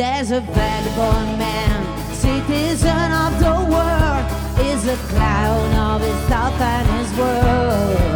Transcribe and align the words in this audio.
There's 0.00 0.30
a 0.30 0.40
vagabond 0.40 1.38
man, 1.38 2.14
citizen 2.14 3.12
of 3.12 3.38
the 3.38 3.52
world, 3.70 4.66
is 4.66 4.86
a 4.86 4.96
clown 5.08 5.74
of 5.74 6.00
his 6.00 6.16
thought 6.26 6.58
and 6.58 6.88
his 7.04 7.18
words. 7.18 8.09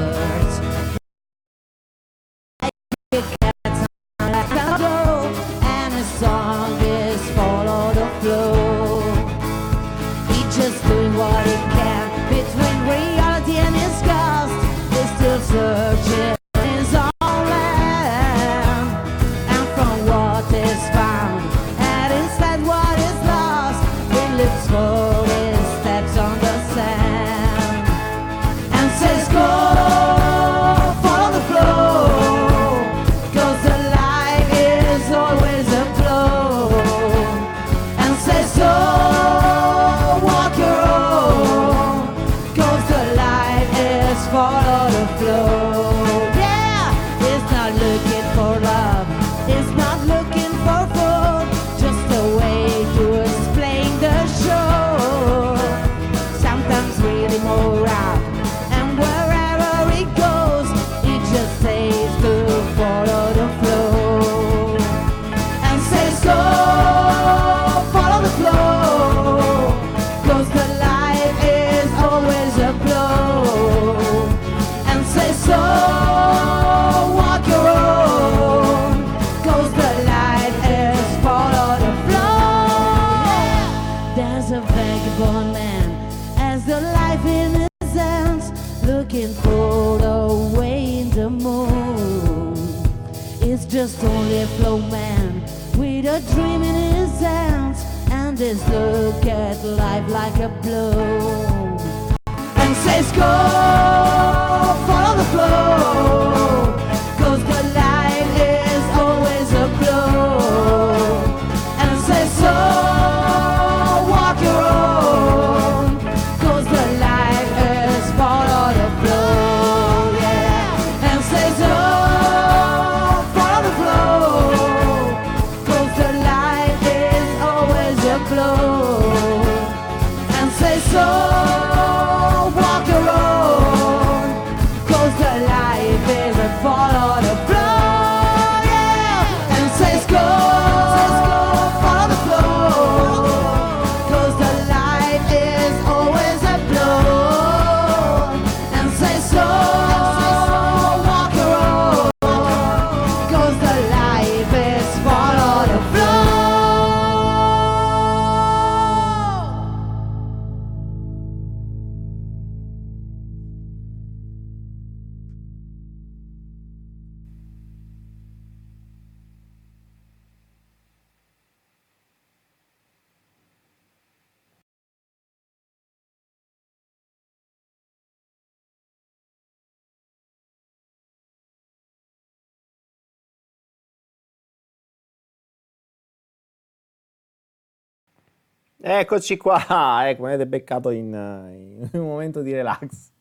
Eccoci 188.86 189.38
qua, 189.38 189.56
ecco, 190.10 190.25
mi 190.25 190.28
avete 190.28 190.46
beccato 190.46 190.90
in, 190.90 191.06
in 191.06 191.88
un 191.98 192.06
momento 192.06 192.42
di 192.42 192.52
relax. 192.52 193.12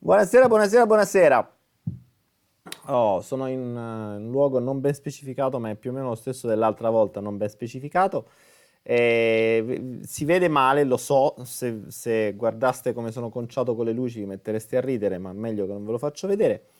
Buonasera, 0.00 0.48
buonasera, 0.48 0.84
buonasera. 0.84 1.56
Oh, 2.86 3.20
sono 3.20 3.46
in 3.46 3.60
eh, 3.60 4.16
un 4.16 4.30
luogo 4.32 4.58
non 4.58 4.80
ben 4.80 4.92
specificato, 4.92 5.60
ma 5.60 5.70
è 5.70 5.76
più 5.76 5.90
o 5.90 5.92
meno 5.92 6.08
lo 6.08 6.16
stesso 6.16 6.48
dell'altra 6.48 6.90
volta, 6.90 7.20
non 7.20 7.36
ben 7.36 7.48
specificato. 7.50 8.30
E 8.82 10.00
si 10.02 10.24
vede 10.24 10.48
male, 10.48 10.82
lo 10.82 10.96
so, 10.96 11.36
se, 11.44 11.82
se 11.86 12.32
guardaste 12.32 12.92
come 12.92 13.12
sono 13.12 13.28
conciato 13.28 13.76
con 13.76 13.84
le 13.84 13.92
luci 13.92 14.18
vi 14.18 14.26
mettereste 14.26 14.76
a 14.76 14.80
ridere, 14.80 15.18
ma 15.18 15.32
meglio 15.32 15.66
che 15.66 15.72
non 15.72 15.84
ve 15.84 15.92
lo 15.92 15.98
faccio 15.98 16.26
vedere. 16.26 16.70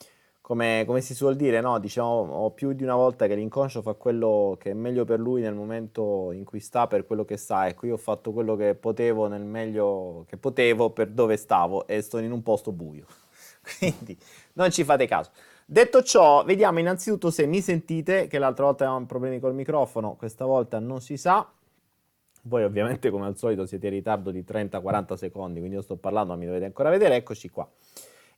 Come, 0.45 0.83
come 0.85 1.01
si 1.01 1.15
suol 1.15 1.35
dire, 1.35 1.59
no? 1.59 1.79
Diciamo, 1.79 2.51
più 2.51 2.73
di 2.73 2.83
una 2.83 2.93
volta 2.93 3.25
che 3.25 3.33
l'inconscio 3.33 3.81
fa 3.81 3.93
quello 3.95 4.55
che 4.59 4.69
è 4.69 4.73
meglio 4.75 5.03
per 5.03 5.19
lui 5.19 5.41
nel 5.41 5.55
momento 5.55 6.31
in 6.33 6.43
cui 6.43 6.59
sta, 6.59 6.85
per 6.85 7.07
quello 7.07 7.25
che 7.25 7.35
sa. 7.35 7.67
Ecco, 7.67 7.87
io 7.87 7.95
ho 7.95 7.97
fatto 7.97 8.31
quello 8.31 8.55
che 8.55 8.75
potevo 8.75 9.25
nel 9.25 9.43
meglio 9.43 10.23
che 10.27 10.37
potevo 10.37 10.91
per 10.91 11.09
dove 11.09 11.35
stavo 11.37 11.87
e 11.87 11.99
sto 12.01 12.19
in 12.19 12.31
un 12.31 12.43
posto 12.43 12.71
buio. 12.71 13.07
Quindi 13.79 14.15
non 14.53 14.69
ci 14.69 14.83
fate 14.83 15.07
caso. 15.07 15.31
Detto 15.65 16.03
ciò, 16.03 16.43
vediamo 16.43 16.77
innanzitutto 16.77 17.31
se 17.31 17.47
mi 17.47 17.59
sentite, 17.59 18.27
che 18.27 18.37
l'altra 18.37 18.65
volta 18.65 18.83
avevamo 18.83 19.07
problemi 19.07 19.39
col 19.39 19.55
microfono, 19.55 20.13
questa 20.13 20.45
volta 20.45 20.77
non 20.77 21.01
si 21.01 21.17
sa. 21.17 21.51
Voi 22.43 22.63
ovviamente 22.63 23.09
come 23.09 23.25
al 23.25 23.35
solito 23.35 23.65
siete 23.65 23.87
in 23.87 23.93
ritardo 23.93 24.29
di 24.29 24.45
30-40 24.47 25.15
secondi, 25.15 25.57
quindi 25.57 25.77
io 25.77 25.81
sto 25.81 25.95
parlando, 25.95 26.33
ma 26.33 26.37
mi 26.37 26.45
dovete 26.45 26.65
ancora 26.65 26.91
vedere, 26.91 27.15
eccoci 27.15 27.49
qua. 27.49 27.67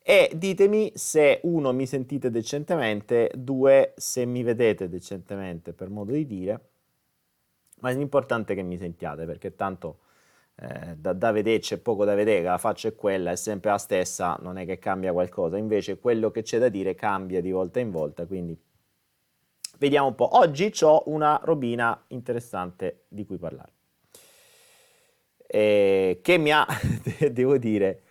E 0.09 0.31
ditemi 0.33 0.93
se 0.95 1.41
uno 1.43 1.73
mi 1.73 1.85
sentite 1.85 2.29
decentemente, 2.29 3.29
due 3.35 3.91
se 3.97 4.23
mi 4.23 4.41
vedete 4.41 4.87
decentemente, 4.87 5.73
per 5.73 5.89
modo 5.89 6.13
di 6.13 6.25
dire, 6.25 6.61
ma 7.81 7.89
l'importante 7.89 8.53
è 8.53 8.55
che 8.55 8.61
mi 8.61 8.77
sentiate, 8.77 9.25
perché 9.25 9.57
tanto 9.57 9.99
eh, 10.61 10.95
da, 10.95 11.11
da 11.11 11.31
vedere 11.33 11.59
c'è 11.59 11.77
poco 11.77 12.05
da 12.05 12.15
vedere, 12.15 12.41
la 12.41 12.57
faccia 12.57 12.87
è 12.87 12.95
quella, 12.95 13.31
è 13.31 13.35
sempre 13.35 13.71
la 13.71 13.77
stessa, 13.77 14.39
non 14.41 14.57
è 14.57 14.65
che 14.65 14.79
cambia 14.79 15.11
qualcosa, 15.11 15.57
invece 15.57 15.99
quello 15.99 16.31
che 16.31 16.41
c'è 16.41 16.57
da 16.57 16.69
dire 16.69 16.95
cambia 16.95 17.41
di 17.41 17.51
volta 17.51 17.81
in 17.81 17.91
volta, 17.91 18.25
quindi 18.25 18.57
vediamo 19.77 20.07
un 20.07 20.15
po'. 20.15 20.37
Oggi 20.37 20.71
ho 20.83 21.03
una 21.07 21.37
robina 21.43 22.01
interessante 22.07 23.03
di 23.09 23.25
cui 23.25 23.37
parlare, 23.37 23.73
eh, 25.47 26.19
che 26.21 26.37
mi 26.37 26.53
ha, 26.53 26.65
devo 27.29 27.57
dire, 27.57 28.03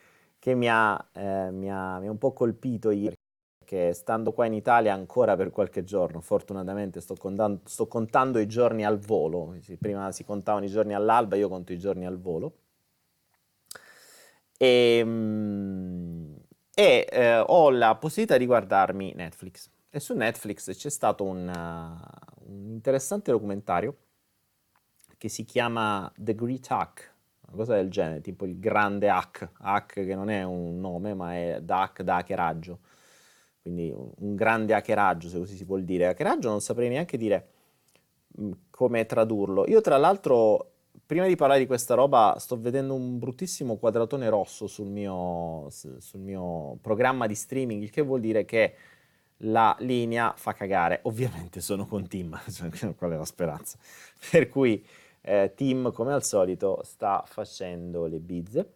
che 0.46 0.54
mi 0.54 0.68
ha, 0.70 1.08
eh, 1.12 1.50
mi 1.50 1.68
ha, 1.72 1.98
mi 1.98 2.06
ha 2.06 2.10
un 2.12 2.18
po' 2.18 2.32
colpito 2.32 2.92
ieri, 2.92 3.16
perché 3.58 3.92
stando 3.92 4.30
qua 4.30 4.46
in 4.46 4.52
Italia 4.52 4.94
ancora 4.94 5.34
per 5.34 5.50
qualche 5.50 5.82
giorno, 5.82 6.20
fortunatamente 6.20 7.00
sto 7.00 7.16
contando, 7.16 7.62
sto 7.64 7.88
contando 7.88 8.38
i 8.38 8.46
giorni 8.46 8.84
al 8.84 8.96
volo, 8.96 9.56
prima 9.80 10.12
si 10.12 10.24
contavano 10.24 10.64
i 10.64 10.68
giorni 10.68 10.94
all'alba, 10.94 11.34
io 11.34 11.48
conto 11.48 11.72
i 11.72 11.78
giorni 11.80 12.06
al 12.06 12.20
volo, 12.20 12.58
e, 14.56 15.00
e 16.72 17.06
eh, 17.10 17.38
ho 17.44 17.70
la 17.70 17.96
possibilità 17.96 18.36
di 18.36 18.46
guardarmi 18.46 19.14
Netflix. 19.16 19.68
E 19.90 19.98
su 19.98 20.14
Netflix 20.14 20.72
c'è 20.76 20.90
stato 20.90 21.24
un, 21.24 21.48
uh, 21.48 22.52
un 22.52 22.70
interessante 22.70 23.32
documentario 23.32 23.96
che 25.18 25.28
si 25.28 25.44
chiama 25.44 26.08
The 26.16 26.36
Great 26.36 26.66
Hack, 26.70 27.14
cosa 27.56 27.74
del 27.74 27.90
genere, 27.90 28.20
tipo 28.20 28.44
il 28.44 28.58
grande 28.60 29.08
hack, 29.08 29.50
hack 29.58 29.94
che 29.94 30.14
non 30.14 30.30
è 30.30 30.44
un 30.44 30.78
nome 30.78 31.14
ma 31.14 31.34
è 31.34 31.58
da 31.60 31.82
hack 31.82 32.02
da 32.02 32.16
hackeraggio, 32.16 32.78
quindi 33.62 33.92
un, 33.92 34.34
grande 34.36 34.74
hackeraggio 34.74 35.28
se 35.28 35.38
così 35.38 35.56
si 35.56 35.64
può 35.64 35.76
dire. 35.78 36.06
Hackeraggio 36.06 36.48
non 36.48 36.60
saprei 36.60 36.88
neanche 36.88 37.16
dire 37.16 37.48
mh, 38.28 38.50
come 38.70 39.06
tradurlo. 39.06 39.66
Io 39.66 39.80
tra 39.80 39.96
l'altro 39.96 40.72
prima 41.04 41.26
di 41.26 41.36
parlare 41.36 41.60
di 41.60 41.66
questa 41.66 41.94
roba 41.94 42.36
sto 42.38 42.60
vedendo 42.60 42.94
un 42.94 43.18
bruttissimo 43.18 43.76
quadratone 43.76 44.28
rosso 44.28 44.66
sul 44.66 44.88
mio, 44.88 45.68
sul 45.70 46.20
mio 46.20 46.78
programma 46.80 47.26
di 47.26 47.34
streaming, 47.34 47.82
il 47.82 47.90
che 47.90 48.02
vuol 48.02 48.20
dire 48.20 48.44
che 48.44 48.74
la 49.40 49.76
linea 49.80 50.32
fa 50.36 50.52
cagare. 50.52 51.00
Ovviamente 51.02 51.60
sono 51.60 51.86
con 51.86 52.06
Tim, 52.08 52.38
qual 52.96 53.12
è 53.12 53.16
la 53.16 53.24
speranza? 53.24 53.78
Per 54.30 54.48
cui 54.48 54.84
eh, 55.26 55.52
Tim, 55.54 55.92
come 55.92 56.12
al 56.12 56.22
solito, 56.24 56.80
sta 56.84 57.22
facendo 57.26 58.06
le 58.06 58.18
bizze 58.20 58.74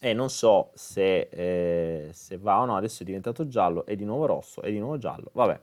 e 0.00 0.12
non 0.12 0.30
so 0.30 0.70
se, 0.74 1.28
eh, 1.30 2.10
se 2.12 2.38
va 2.38 2.60
o 2.60 2.64
no, 2.64 2.76
adesso 2.76 3.02
è 3.02 3.06
diventato 3.06 3.46
giallo, 3.48 3.84
è 3.84 3.96
di 3.96 4.04
nuovo 4.04 4.26
rosso, 4.26 4.62
è 4.62 4.70
di 4.70 4.78
nuovo 4.78 4.98
giallo, 4.98 5.30
vabbè. 5.32 5.60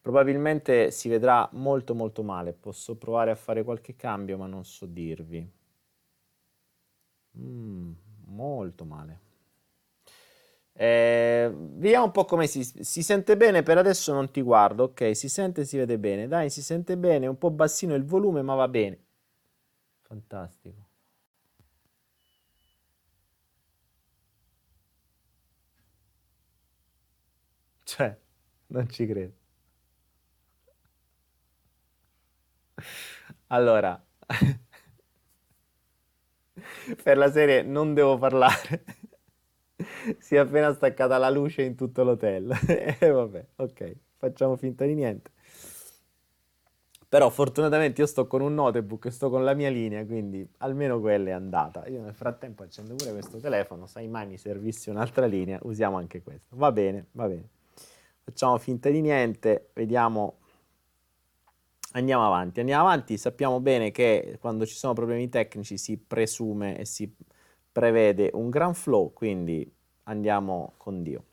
Probabilmente 0.00 0.90
si 0.90 1.08
vedrà 1.08 1.48
molto 1.52 1.94
molto 1.94 2.22
male, 2.22 2.52
posso 2.52 2.96
provare 2.96 3.30
a 3.30 3.34
fare 3.34 3.62
qualche 3.64 3.94
cambio 3.96 4.36
ma 4.38 4.46
non 4.46 4.64
so 4.64 4.86
dirvi. 4.86 5.50
Mm, 7.38 7.92
molto 8.26 8.84
male. 8.84 9.27
Eh, 10.80 11.50
vediamo 11.52 12.04
un 12.06 12.10
po' 12.12 12.24
come 12.24 12.46
si, 12.46 12.62
si 12.62 13.02
sente 13.02 13.36
bene, 13.36 13.62
per 13.64 13.78
adesso 13.78 14.12
non 14.12 14.30
ti 14.30 14.40
guardo, 14.42 14.84
ok, 14.84 15.16
si 15.16 15.28
sente 15.28 15.62
e 15.62 15.64
si 15.64 15.76
vede 15.76 15.98
bene, 15.98 16.28
dai, 16.28 16.50
si 16.50 16.62
sente 16.62 16.96
bene, 16.96 17.26
un 17.26 17.36
po' 17.36 17.50
bassino 17.50 17.94
il 17.96 18.04
volume, 18.04 18.42
ma 18.42 18.54
va 18.54 18.68
bene. 18.68 18.98
Fantastico. 20.08 20.88
Cioè, 27.84 28.16
non 28.68 28.88
ci 28.88 29.04
credo. 29.06 29.34
Allora, 33.48 34.00
per 37.02 37.16
la 37.16 37.30
serie 37.30 37.62
non 37.62 37.94
devo 37.94 38.18
parlare 38.18 38.84
si 40.18 40.34
è 40.34 40.38
appena 40.38 40.72
staccata 40.72 41.18
la 41.18 41.30
luce 41.30 41.62
in 41.62 41.74
tutto 41.74 42.02
l'hotel. 42.04 42.52
e 42.98 43.10
vabbè, 43.10 43.46
ok, 43.56 43.96
facciamo 44.16 44.56
finta 44.56 44.84
di 44.84 44.94
niente. 44.94 45.30
Però 47.08 47.30
fortunatamente 47.30 48.02
io 48.02 48.06
sto 48.06 48.26
con 48.26 48.42
un 48.42 48.52
notebook 48.52 49.06
e 49.06 49.10
sto 49.10 49.30
con 49.30 49.42
la 49.42 49.54
mia 49.54 49.70
linea, 49.70 50.04
quindi 50.04 50.46
almeno 50.58 51.00
quella 51.00 51.30
è 51.30 51.32
andata. 51.32 51.86
Io 51.86 52.02
nel 52.02 52.12
frattempo 52.12 52.64
accendo 52.64 52.94
pure 52.96 53.12
questo 53.12 53.38
telefono, 53.38 53.86
sai 53.86 54.08
mai 54.08 54.26
mi 54.26 54.36
servissi 54.36 54.90
un'altra 54.90 55.24
linea, 55.24 55.58
usiamo 55.62 55.96
anche 55.96 56.22
questo. 56.22 56.54
Va 56.56 56.70
bene, 56.70 57.06
va 57.12 57.26
bene. 57.26 57.48
Facciamo 58.24 58.58
finta 58.58 58.90
di 58.90 59.00
niente, 59.00 59.70
vediamo. 59.72 60.36
Andiamo 61.92 62.26
avanti, 62.26 62.60
andiamo 62.60 62.82
avanti, 62.82 63.16
sappiamo 63.16 63.58
bene 63.60 63.90
che 63.90 64.36
quando 64.38 64.66
ci 64.66 64.74
sono 64.74 64.92
problemi 64.92 65.30
tecnici 65.30 65.78
si 65.78 65.96
presume 65.96 66.76
e 66.76 66.84
si 66.84 67.10
prevede 67.72 68.28
un 68.34 68.50
gran 68.50 68.74
flow, 68.74 69.14
quindi 69.14 69.77
andiamo 70.08 70.74
con 70.76 71.02
Dio. 71.02 71.24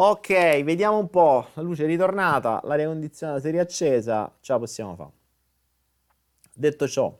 Ok, 0.00 0.62
vediamo 0.62 0.98
un 0.98 1.10
po', 1.10 1.48
la 1.54 1.62
luce 1.62 1.84
è 1.84 1.86
ritornata, 1.86 2.60
l'aria 2.64 2.86
condizionata 2.86 3.40
si 3.40 3.48
è 3.48 3.50
riaccesa, 3.50 4.32
ce 4.40 4.52
la 4.52 4.58
possiamo 4.58 4.94
fare. 4.94 5.10
Detto 6.54 6.86
ciò, 6.86 7.16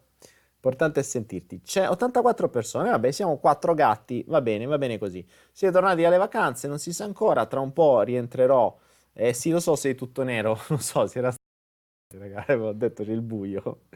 importante 0.54 1.00
è 1.00 1.02
sentirti. 1.02 1.60
C'è 1.62 1.88
84 1.88 2.48
persone, 2.48 2.90
vabbè, 2.90 3.10
siamo 3.10 3.38
quattro 3.38 3.74
gatti, 3.74 4.24
va 4.28 4.40
bene, 4.40 4.64
va 4.66 4.78
bene 4.78 4.96
così. 4.98 5.26
Siete 5.52 5.74
tornati 5.74 6.02
dalle 6.02 6.18
vacanze, 6.18 6.68
non 6.68 6.78
si 6.78 6.92
sa 6.92 7.04
ancora, 7.04 7.46
tra 7.46 7.58
un 7.60 7.72
po' 7.72 8.02
rientrerò. 8.02 8.76
Eh 9.12 9.32
sì, 9.32 9.50
lo 9.50 9.58
so, 9.58 9.74
sei 9.74 9.96
tutto 9.96 10.22
nero, 10.22 10.56
non 10.70 10.78
so, 10.80 11.06
si 11.08 11.18
era... 11.18 11.34
Ragazzi, 12.14 12.52
avevo 12.52 12.72
detto 12.72 13.02
c'è 13.02 13.10
il 13.10 13.22
buio. 13.22 13.86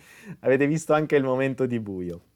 Avete 0.40 0.66
visto 0.66 0.92
anche 0.92 1.14
il 1.14 1.23
momento 1.23 1.66
di 1.66 1.78
buio. 1.78 2.31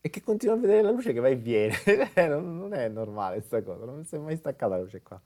E 0.00 0.10
che 0.10 0.22
continua 0.22 0.54
a 0.54 0.58
vedere 0.58 0.82
la 0.82 0.90
luce 0.90 1.12
che 1.12 1.20
va 1.20 1.28
e 1.28 1.36
viene. 1.36 1.74
Eh, 2.14 2.26
non, 2.28 2.58
non 2.58 2.74
è 2.74 2.88
normale 2.88 3.36
questa 3.36 3.62
cosa, 3.62 3.84
non 3.84 4.04
si 4.04 4.14
è 4.14 4.18
mai 4.18 4.36
staccata 4.36 4.76
la 4.76 4.82
luce 4.82 5.02
qua. 5.02 5.20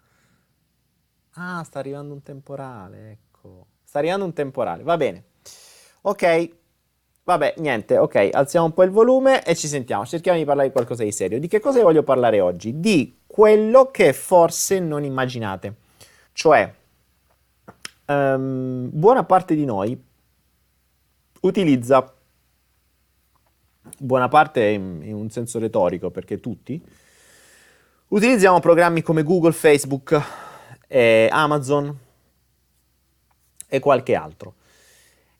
Ah, 1.34 1.62
sta 1.64 1.78
arrivando 1.78 2.12
un 2.12 2.22
temporale, 2.22 3.10
ecco. 3.10 3.66
Sta 3.84 3.98
arrivando 3.98 4.24
un 4.24 4.32
temporale, 4.32 4.82
va 4.82 4.96
bene. 4.96 5.24
Ok, 6.02 6.50
vabbè, 7.24 7.54
niente, 7.58 7.98
ok, 7.98 8.30
alziamo 8.32 8.66
un 8.66 8.72
po' 8.72 8.82
il 8.82 8.90
volume 8.90 9.44
e 9.44 9.54
ci 9.54 9.68
sentiamo. 9.68 10.04
Cerchiamo 10.04 10.38
di 10.38 10.44
parlare 10.44 10.68
di 10.68 10.72
qualcosa 10.74 11.04
di 11.04 11.12
serio. 11.12 11.38
Di 11.38 11.48
che 11.48 11.60
cosa 11.60 11.82
voglio 11.82 12.02
parlare 12.02 12.40
oggi? 12.40 12.80
Di 12.80 13.20
quello 13.26 13.90
che 13.90 14.12
forse 14.12 14.78
non 14.78 15.04
immaginate. 15.04 15.76
Cioè, 16.32 16.74
um, 18.06 18.88
buona 18.90 19.24
parte 19.24 19.54
di 19.54 19.64
noi 19.64 20.10
utilizza 21.42 22.14
buona 23.98 24.28
parte 24.28 24.64
in, 24.66 25.00
in 25.02 25.14
un 25.14 25.30
senso 25.30 25.58
retorico, 25.58 26.10
perché 26.10 26.40
tutti 26.40 26.82
utilizziamo 28.08 28.60
programmi 28.60 29.02
come 29.02 29.22
Google, 29.22 29.52
Facebook, 29.52 30.20
eh, 30.86 31.28
Amazon 31.30 31.96
e 33.68 33.80
qualche 33.80 34.14
altro. 34.14 34.54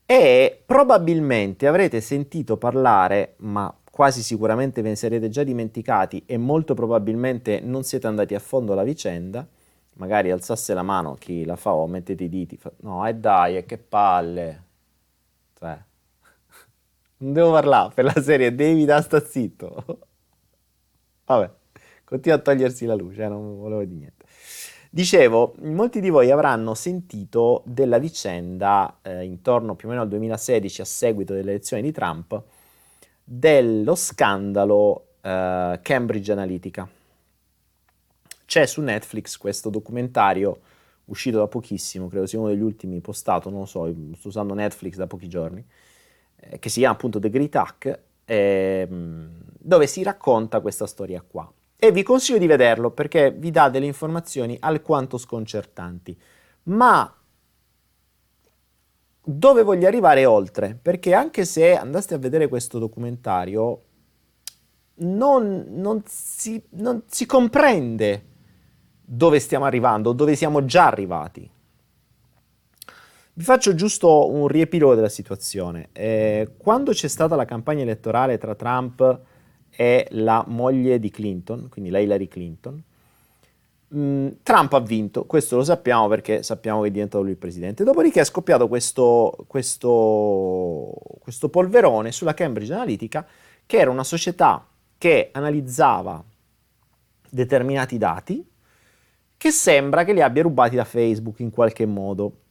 E 0.07 0.63
probabilmente 0.65 1.67
avrete 1.67 2.01
sentito 2.01 2.57
parlare, 2.57 3.35
ma 3.39 3.75
quasi 3.91 4.23
sicuramente 4.23 4.81
ve 4.83 4.91
ne 4.91 4.97
sarete 4.97 5.29
già 5.29 5.43
dimenticati 5.43 6.23
e 6.27 6.39
molto 6.39 6.75
probabilmente 6.75 7.61
non 7.61 7.83
siete 7.85 8.07
andati 8.07 8.35
a 8.35 8.39
fondo 8.39 8.73
alla 8.73 8.85
vicenda, 8.85 9.47
magari 9.95 10.31
alzasse 10.31 10.73
la 10.73 10.83
mano 10.83 11.15
chi 11.15 11.45
la 11.45 11.57
fa 11.57 11.75
o 11.75 11.87
mettete 11.87 12.25
i 12.25 12.29
diti, 12.29 12.57
fa, 12.57 12.73
no, 12.81 13.07
e 13.07 13.11
eh 13.11 13.15
dai, 13.15 13.57
e 13.59 13.67
che 13.67 13.77
palle. 13.77 14.63
Cioè, 15.59 15.79
non 17.23 17.33
devo 17.33 17.52
parlare 17.52 17.93
per 17.95 18.05
la 18.05 18.21
serie 18.21 18.55
David, 18.55 18.97
sta 18.99 19.25
zitto. 19.25 19.85
Vabbè, 21.25 21.50
continua 22.05 22.38
a 22.38 22.41
togliersi 22.41 22.85
la 22.85 22.95
luce, 22.95 23.23
eh, 23.23 23.29
non 23.29 23.59
volevo 23.59 23.85
dire 23.85 23.99
niente. 23.99 24.25
Dicevo, 24.91 25.55
molti 25.62 26.00
di 26.00 26.11
voi 26.11 26.31
avranno 26.31 26.75
sentito 26.75 27.62
della 27.64 27.99
vicenda 27.99 28.99
eh, 29.00 29.25
intorno 29.25 29.75
più 29.75 29.88
o 29.88 29.91
meno 29.91 30.02
al 30.02 30.09
2016 30.09 30.81
a 30.83 30.85
seguito 30.85 31.33
delle 31.33 31.52
elezioni 31.52 31.83
di 31.83 31.93
Trump 31.93 32.43
dello 33.25 33.95
scandalo 33.95 35.07
eh, 35.23 35.79
Cambridge 35.81 36.33
Analytica. 36.33 36.87
C'è 38.45 38.67
su 38.67 38.83
Netflix 38.83 39.38
questo 39.38 39.71
documentario 39.71 40.61
uscito 41.07 41.38
da 41.38 41.47
pochissimo, 41.47 42.09
credo 42.09 42.26
sia 42.26 42.38
uno 42.38 42.49
degli 42.49 42.61
ultimi 42.61 43.00
postato, 43.00 43.49
non 43.49 43.61
lo 43.61 43.64
so, 43.64 43.91
sto 44.19 44.29
usando 44.29 44.52
Netflix 44.52 44.97
da 44.97 45.07
pochi 45.07 45.29
giorni, 45.29 45.64
eh, 46.51 46.59
che 46.59 46.69
si 46.69 46.81
chiama 46.81 46.95
appunto 46.95 47.19
The 47.19 47.31
Great 47.31 47.55
Hack, 47.55 48.01
ehm, 48.25 49.43
dove 49.59 49.87
si 49.87 50.03
racconta 50.03 50.61
questa 50.61 50.87
storia 50.87 51.23
qua. 51.27 51.51
E 51.77 51.91
vi 51.93 52.03
consiglio 52.03 52.39
di 52.39 52.47
vederlo 52.47 52.91
perché 52.91 53.33
vi 53.33 53.51
dà 53.51 53.69
delle 53.69 53.87
informazioni 53.87 54.57
alquanto 54.61 55.19
sconcertanti. 55.19 56.17
Ma 56.65 57.13
dove 59.25 59.63
voglio 59.63 59.87
arrivare 59.87 60.25
oltre? 60.25 60.79
Perché 60.81 61.15
anche 61.15 61.45
se 61.45 61.77
andaste 61.77 62.15
a 62.15 62.19
vedere 62.19 62.49
questo 62.49 62.79
documentario, 62.79 63.83
non, 64.97 65.67
non, 65.69 66.03
si, 66.07 66.63
non 66.71 67.03
si 67.07 67.27
comprende 67.27 68.27
dove 69.01 69.41
stiamo 69.41 69.65
arrivando, 69.65 70.13
dove 70.13 70.35
siamo 70.37 70.65
già 70.65 70.87
arrivati. 70.87 71.51
Vi 73.35 73.45
faccio 73.45 73.75
giusto 73.75 74.31
un 74.31 74.47
riepilogo 74.47 74.95
della 74.95 75.09
situazione. 75.09 75.89
Eh, 75.93 76.51
quando 76.59 76.93
c'è 76.93 77.09
stata 77.09 77.35
la 77.35 77.47
campagna 77.47 77.81
elettorale 77.81 78.37
tra 78.37 78.55
Trump 78.55 79.21
e 79.71 80.07
la 80.11 80.45
moglie 80.47 80.99
di 80.99 81.11
Clinton, 81.11 81.69
quindi 81.71 81.89
la 81.91 81.99
Hillary 81.99 82.29
Clinton, 82.29 82.83
mh, 83.89 83.99
mm, 83.99 84.29
Trump 84.43 84.75
ha 84.75 84.81
vinto, 84.81 85.25
questo 85.25 85.57
lo 85.57 85.65
sappiamo 85.65 86.09
perché 86.09 86.43
sappiamo 86.43 86.83
che 86.83 86.89
è 86.89 86.91
diventato 86.91 87.23
lui 87.23 87.33
il 87.33 87.39
presidente. 87.39 87.85
Dopodiché 87.85 88.21
è 88.21 88.25
scoppiato 88.25 88.69
questo, 88.69 89.35
questo, 89.47 90.93
questo 91.19 91.49
polverone 91.49 92.12
sulla 92.12 92.35
Cambridge 92.35 92.75
Analytica, 92.75 93.27
che 93.65 93.79
era 93.79 93.91
una 93.91 94.05
società 94.05 94.67
che 94.99 95.31
analizzava 95.33 96.23
determinati 97.31 97.97
dati 97.97 98.47
che 99.39 99.51
sembra 99.51 100.05
che 100.05 100.12
li 100.12 100.21
abbia 100.21 100.43
rubati 100.43 100.77
da 100.77 100.85
Facebook 100.85 101.41
in 101.41 101.51
qualche 101.51 101.87
modo. 101.87 102.42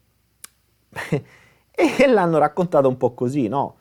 e 1.71 2.07
l'hanno 2.07 2.37
raccontato 2.37 2.87
un 2.87 2.97
po' 2.97 3.13
così, 3.13 3.47
no? 3.47 3.77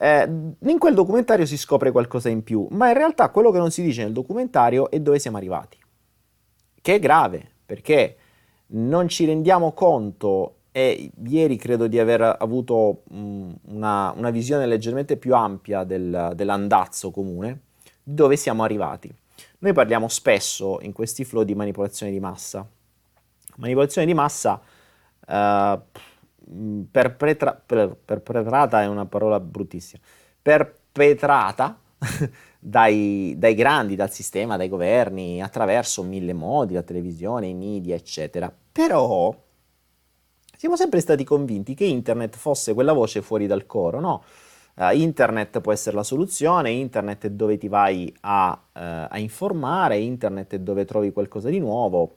Eh, 0.00 0.22
in 0.58 0.78
quel 0.78 0.94
documentario 0.94 1.44
si 1.44 1.56
scopre 1.56 1.90
qualcosa 1.90 2.28
in 2.28 2.44
più, 2.44 2.66
ma 2.70 2.88
in 2.88 2.94
realtà 2.94 3.30
quello 3.30 3.50
che 3.50 3.58
non 3.58 3.70
si 3.70 3.82
dice 3.82 4.04
nel 4.04 4.12
documentario 4.12 4.90
è 4.90 5.00
dove 5.00 5.18
siamo 5.18 5.36
arrivati, 5.36 5.76
che 6.80 6.94
è 6.94 6.98
grave, 7.00 7.50
perché 7.66 8.16
non 8.68 9.08
ci 9.08 9.24
rendiamo 9.24 9.72
conto 9.72 10.54
e 10.70 11.10
ieri 11.24 11.56
credo 11.56 11.88
di 11.88 11.98
aver 11.98 12.36
avuto 12.38 13.02
mh, 13.08 13.52
una, 13.70 14.12
una, 14.16 14.30
visione 14.30 14.66
leggermente 14.66 15.16
più 15.16 15.34
ampia 15.34 15.82
del, 15.82 16.32
dell'andazzo 16.34 17.10
comune, 17.10 17.62
dove 18.02 18.36
siamo 18.36 18.62
arrivati. 18.62 19.12
Noi 19.60 19.72
parliamo 19.72 20.06
spesso 20.08 20.78
in 20.82 20.92
questi 20.92 21.24
flow 21.24 21.42
di 21.42 21.54
manipolazione 21.54 22.12
di 22.12 22.20
massa. 22.20 22.64
Manipolazione 23.56 24.06
di 24.06 24.14
massa 24.14 24.60
uh, 25.26 25.80
perpetra- 26.90 27.60
per, 27.64 27.96
perpetrata 28.04 28.82
è 28.82 28.86
una 28.86 29.06
parola 29.06 29.40
bruttissima, 29.40 30.02
perpetrata 30.40 31.78
dai, 32.58 33.34
dai, 33.36 33.54
grandi, 33.54 33.96
dal 33.96 34.10
sistema, 34.10 34.56
dai 34.56 34.68
governi, 34.68 35.42
attraverso 35.42 36.02
mille 36.02 36.32
modi, 36.32 36.74
la 36.74 36.82
televisione, 36.82 37.48
i 37.48 37.54
media, 37.54 37.94
eccetera. 37.94 38.52
Però 38.72 39.34
siamo 40.56 40.76
sempre 40.76 41.00
stati 41.00 41.24
convinti 41.24 41.74
che 41.74 41.84
internet 41.84 42.36
fosse 42.36 42.74
quella 42.74 42.92
voce 42.92 43.22
fuori 43.22 43.46
dal 43.46 43.66
coro, 43.66 44.00
no? 44.00 44.24
Uh, 44.74 44.92
internet 44.92 45.60
può 45.60 45.72
essere 45.72 45.96
la 45.96 46.04
soluzione, 46.04 46.70
internet 46.70 47.26
è 47.26 47.30
dove 47.30 47.58
ti 47.58 47.66
vai 47.68 48.12
a, 48.20 48.50
uh, 48.52 48.78
a, 49.08 49.18
informare, 49.18 49.98
internet 49.98 50.54
è 50.54 50.58
dove 50.60 50.84
trovi 50.84 51.12
qualcosa 51.12 51.48
di 51.48 51.58
nuovo. 51.58 52.16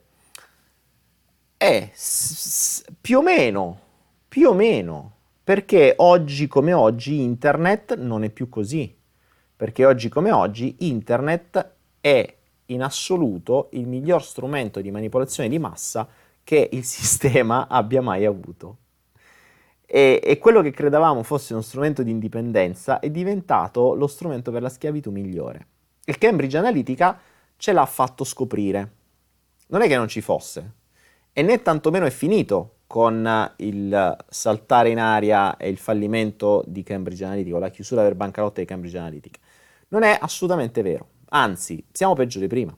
E 1.58 1.90
s- 1.94 2.82
s- 2.82 2.84
più 3.00 3.18
o 3.18 3.22
meno, 3.22 3.78
più 4.32 4.48
o 4.48 4.54
meno, 4.54 5.16
perché 5.44 5.92
oggi 5.98 6.46
come 6.46 6.72
oggi 6.72 7.20
internet 7.20 7.98
non 7.98 8.24
è 8.24 8.30
più 8.30 8.48
così 8.48 9.00
perché 9.62 9.84
oggi 9.84 10.08
come 10.08 10.32
oggi 10.32 10.74
internet 10.80 11.74
è 12.00 12.36
in 12.66 12.82
assoluto 12.82 13.68
il 13.72 13.86
miglior 13.86 14.24
strumento 14.24 14.80
di 14.80 14.90
manipolazione 14.90 15.50
di 15.50 15.58
massa 15.58 16.08
che 16.42 16.70
il 16.72 16.82
sistema 16.82 17.68
abbia 17.68 18.00
mai 18.00 18.24
avuto. 18.24 18.78
E, 19.86 20.18
e, 20.24 20.38
quello 20.38 20.62
che 20.62 20.70
credevamo 20.70 21.22
fosse 21.22 21.52
uno 21.52 21.62
strumento 21.62 22.02
di 22.02 22.10
indipendenza 22.10 23.00
è 23.00 23.10
diventato 23.10 23.94
lo 23.94 24.06
strumento 24.06 24.50
per 24.50 24.62
la 24.62 24.68
schiavitù 24.68 25.10
migliore. 25.10 25.66
Il 26.06 26.16
Cambridge 26.16 26.56
Analytica 26.56 27.20
ce 27.56 27.72
l'ha 27.72 27.86
fatto 27.86 28.24
scoprire. 28.24 28.92
Non 29.68 29.82
è 29.82 29.86
che 29.86 29.96
non 29.96 30.08
ci 30.08 30.22
fosse, 30.22 30.72
e 31.32 31.42
né 31.42 31.62
tantomeno 31.62 32.06
è 32.06 32.10
finito 32.10 32.78
con 32.92 33.54
il 33.56 34.16
saltare 34.28 34.90
in 34.90 34.98
aria 34.98 35.56
e 35.56 35.70
il 35.70 35.78
fallimento 35.78 36.62
di 36.66 36.82
Cambridge 36.82 37.24
Analytica, 37.24 37.58
la 37.58 37.70
chiusura 37.70 38.02
del 38.02 38.14
bancarotta 38.14 38.60
di 38.60 38.66
Cambridge 38.66 38.98
Analytica. 38.98 39.38
Non 39.88 40.02
è 40.02 40.18
assolutamente 40.20 40.82
vero, 40.82 41.08
anzi, 41.30 41.82
siamo 41.90 42.12
peggio 42.12 42.38
di 42.38 42.48
prima. 42.48 42.76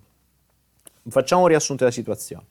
Facciamo 1.08 1.42
un 1.42 1.48
riassunto 1.48 1.82
della 1.82 1.92
situazione. 1.92 2.44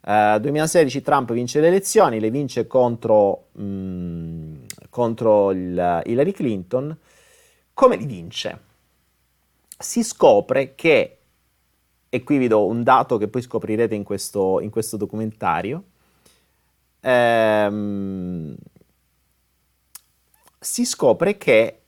Uh, 0.00 0.38
2016 0.38 1.02
Trump 1.02 1.30
vince 1.34 1.60
le 1.60 1.66
elezioni, 1.66 2.20
le 2.20 2.30
vince 2.30 2.66
contro, 2.66 3.48
mh, 3.52 3.62
mm, 3.62 4.54
contro 4.88 5.50
il, 5.50 6.02
Hillary 6.06 6.32
Clinton. 6.32 6.96
Come 7.74 7.96
li 7.96 8.06
vince? 8.06 8.60
Si 9.76 10.02
scopre 10.02 10.74
che, 10.74 11.18
e 12.08 12.22
qui 12.22 12.38
vi 12.38 12.48
do 12.48 12.64
un 12.64 12.82
dato 12.82 13.18
che 13.18 13.28
poi 13.28 13.42
scoprirete 13.42 13.94
in 13.94 14.04
questo, 14.04 14.60
in 14.60 14.70
questo 14.70 14.96
documentario, 14.96 15.84
ehm, 17.04 18.54
si 20.58 20.84
scopre 20.86 21.36
che 21.36 21.80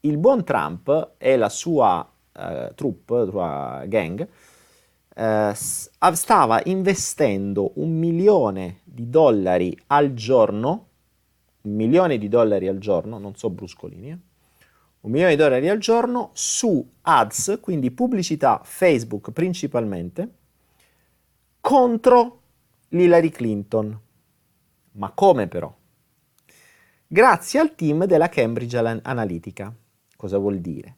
il 0.00 0.18
buon 0.18 0.44
Trump 0.44 1.12
e 1.18 1.36
la 1.36 1.48
sua 1.48 2.10
uh, 2.32 2.74
troupe, 2.74 3.14
la 3.14 3.30
sua 3.30 3.84
gang, 3.86 4.28
uh, 5.14 5.52
stava 5.54 6.60
investendo 6.64 7.72
un 7.76 7.96
milione 7.96 8.80
di 8.82 9.08
dollari 9.08 9.76
al 9.88 10.12
giorno, 10.14 10.86
un 11.62 11.74
milione 11.74 12.18
di 12.18 12.28
dollari 12.28 12.66
al 12.66 12.78
giorno, 12.78 13.18
non 13.18 13.36
so 13.36 13.48
bruscolini, 13.50 14.10
eh, 14.10 14.18
un 15.02 15.10
milione 15.10 15.36
di 15.36 15.40
dollari 15.40 15.68
al 15.68 15.78
giorno 15.78 16.30
su 16.32 16.84
ads, 17.02 17.58
quindi 17.60 17.92
pubblicità 17.92 18.60
Facebook 18.64 19.30
principalmente, 19.30 20.28
contro 21.60 22.41
l'Hillary 22.92 23.30
Clinton. 23.30 24.00
Ma 24.92 25.10
come 25.12 25.48
però? 25.48 25.74
Grazie 27.06 27.60
al 27.60 27.74
team 27.74 28.04
della 28.04 28.28
Cambridge 28.28 28.76
Analytica. 28.76 29.74
Cosa 30.16 30.38
vuol 30.38 30.60
dire? 30.60 30.96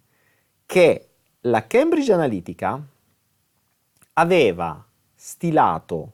Che 0.67 1.09
la 1.43 1.67
Cambridge 1.67 2.13
Analytica 2.13 2.81
aveva 4.15 4.87
stilato 5.15 6.13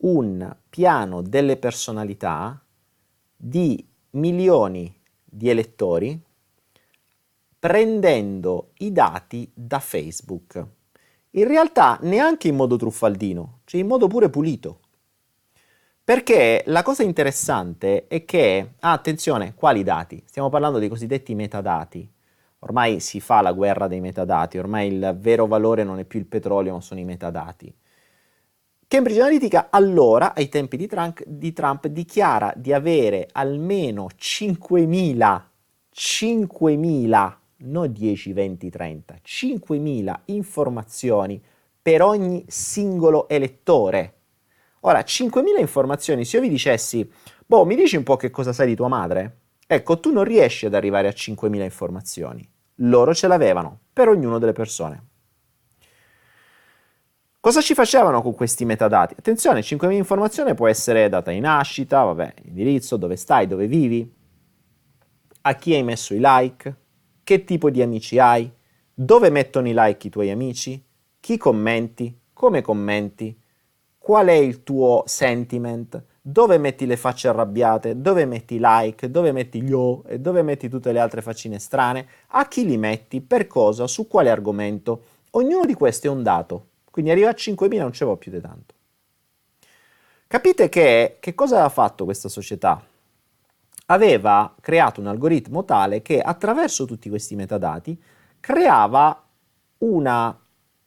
un 0.00 0.56
piano 0.68 1.22
delle 1.22 1.56
personalità 1.56 2.60
di 3.36 3.84
milioni 4.10 4.94
di 5.24 5.48
elettori 5.48 6.20
prendendo 7.58 8.70
i 8.78 8.92
dati 8.92 9.50
da 9.52 9.80
Facebook. 9.80 10.66
In 11.32 11.46
realtà 11.46 11.98
neanche 12.02 12.48
in 12.48 12.56
modo 12.56 12.76
truffaldino, 12.76 13.60
cioè 13.64 13.80
in 13.80 13.86
modo 13.86 14.06
pure 14.06 14.30
pulito. 14.30 14.80
Perché 16.08 16.62
la 16.68 16.82
cosa 16.82 17.02
interessante 17.02 18.06
è 18.06 18.24
che, 18.24 18.76
ah, 18.80 18.92
attenzione, 18.92 19.52
quali 19.54 19.82
dati? 19.82 20.22
Stiamo 20.24 20.48
parlando 20.48 20.78
dei 20.78 20.88
cosiddetti 20.88 21.34
metadati. 21.34 22.10
Ormai 22.60 22.98
si 22.98 23.20
fa 23.20 23.42
la 23.42 23.52
guerra 23.52 23.88
dei 23.88 24.00
metadati, 24.00 24.56
ormai 24.56 24.90
il 24.90 25.18
vero 25.20 25.46
valore 25.46 25.84
non 25.84 25.98
è 25.98 26.04
più 26.06 26.18
il 26.18 26.24
petrolio, 26.24 26.72
ma 26.72 26.80
sono 26.80 27.00
i 27.00 27.04
metadati. 27.04 27.70
Cambridge 28.88 29.20
Analytica 29.20 29.66
allora, 29.68 30.32
ai 30.32 30.48
tempi 30.48 30.78
di 30.78 30.86
Trump, 30.86 31.22
di 31.26 31.52
Trump 31.52 31.86
dichiara 31.88 32.54
di 32.56 32.72
avere 32.72 33.28
almeno 33.32 34.06
5.000, 34.18 35.42
5.000, 35.94 37.34
non 37.56 37.92
10, 37.92 38.32
20, 38.32 38.70
30, 38.70 39.14
5.000 39.22 40.20
informazioni 40.24 41.38
per 41.82 42.00
ogni 42.00 42.46
singolo 42.48 43.28
elettore. 43.28 44.17
Ora, 44.80 45.00
5.000 45.00 45.58
informazioni, 45.58 46.24
se 46.24 46.36
io 46.36 46.42
vi 46.42 46.48
dicessi, 46.48 47.10
boh, 47.46 47.64
mi 47.64 47.74
dici 47.74 47.96
un 47.96 48.04
po' 48.04 48.16
che 48.16 48.30
cosa 48.30 48.52
sai 48.52 48.68
di 48.68 48.76
tua 48.76 48.88
madre? 48.88 49.40
Ecco, 49.66 50.00
tu 50.00 50.12
non 50.12 50.24
riesci 50.24 50.66
ad 50.66 50.74
arrivare 50.74 51.08
a 51.08 51.12
5.000 51.12 51.62
informazioni. 51.62 52.48
Loro 52.76 53.14
ce 53.14 53.26
l'avevano, 53.26 53.80
per 53.92 54.08
ognuno 54.08 54.38
delle 54.38 54.52
persone. 54.52 55.06
Cosa 57.40 57.60
ci 57.60 57.74
facevano 57.74 58.22
con 58.22 58.34
questi 58.34 58.64
metadati? 58.64 59.14
Attenzione, 59.18 59.60
5.000 59.60 59.92
informazioni 59.92 60.54
può 60.54 60.68
essere 60.68 61.08
data 61.08 61.30
di 61.30 61.40
nascita, 61.40 62.02
vabbè, 62.02 62.34
indirizzo, 62.44 62.96
dove 62.96 63.16
stai, 63.16 63.46
dove 63.46 63.66
vivi, 63.66 64.14
a 65.42 65.54
chi 65.54 65.74
hai 65.74 65.82
messo 65.82 66.14
i 66.14 66.18
like, 66.20 66.76
che 67.24 67.44
tipo 67.44 67.70
di 67.70 67.80
amici 67.80 68.18
hai, 68.18 68.50
dove 68.92 69.30
mettono 69.30 69.68
i 69.68 69.72
like 69.74 70.06
i 70.06 70.10
tuoi 70.10 70.30
amici, 70.30 70.84
chi 71.20 71.36
commenti, 71.36 72.20
come 72.32 72.60
commenti, 72.60 73.38
qual 74.08 74.28
è 74.28 74.32
il 74.32 74.62
tuo 74.62 75.02
sentiment, 75.04 76.02
dove 76.22 76.56
metti 76.56 76.86
le 76.86 76.96
facce 76.96 77.28
arrabbiate, 77.28 78.00
dove 78.00 78.24
metti 78.24 78.56
like, 78.58 79.10
dove 79.10 79.32
metti 79.32 79.60
gli 79.60 79.70
o 79.70 80.02
e 80.06 80.18
dove 80.18 80.40
metti 80.40 80.70
tutte 80.70 80.92
le 80.92 80.98
altre 80.98 81.20
faccine 81.20 81.58
strane, 81.58 82.08
a 82.28 82.48
chi 82.48 82.64
li 82.64 82.78
metti, 82.78 83.20
per 83.20 83.46
cosa, 83.46 83.86
su 83.86 84.08
quale 84.08 84.30
argomento. 84.30 85.02
Ognuno 85.32 85.66
di 85.66 85.74
questi 85.74 86.06
è 86.06 86.10
un 86.10 86.22
dato, 86.22 86.68
quindi 86.90 87.10
arriva 87.10 87.28
a 87.28 87.34
5.000 87.36 87.78
non 87.80 87.92
ce 87.92 88.06
va 88.06 88.16
più 88.16 88.32
di 88.32 88.40
tanto. 88.40 88.74
Capite 90.26 90.70
che, 90.70 91.18
che 91.20 91.34
cosa 91.34 91.64
ha 91.64 91.68
fatto 91.68 92.06
questa 92.06 92.30
società? 92.30 92.82
Aveva 93.88 94.54
creato 94.58 95.02
un 95.02 95.08
algoritmo 95.08 95.66
tale 95.66 96.00
che 96.00 96.22
attraverso 96.22 96.86
tutti 96.86 97.10
questi 97.10 97.36
metadati 97.36 98.02
creava 98.40 99.22
una 99.80 100.37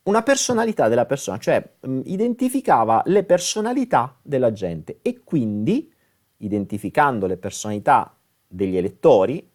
una 0.03 0.23
personalità 0.23 0.87
della 0.87 1.05
persona, 1.05 1.37
cioè 1.37 1.63
mh, 1.79 1.91
mm, 1.91 2.01
identificava 2.05 3.01
le 3.05 3.23
personalità 3.23 4.17
della 4.21 4.51
gente 4.51 4.99
e 5.01 5.21
quindi, 5.23 5.91
identificando 6.37 7.27
le 7.27 7.37
personalità 7.37 8.15
degli 8.47 8.77
elettori, 8.77 9.47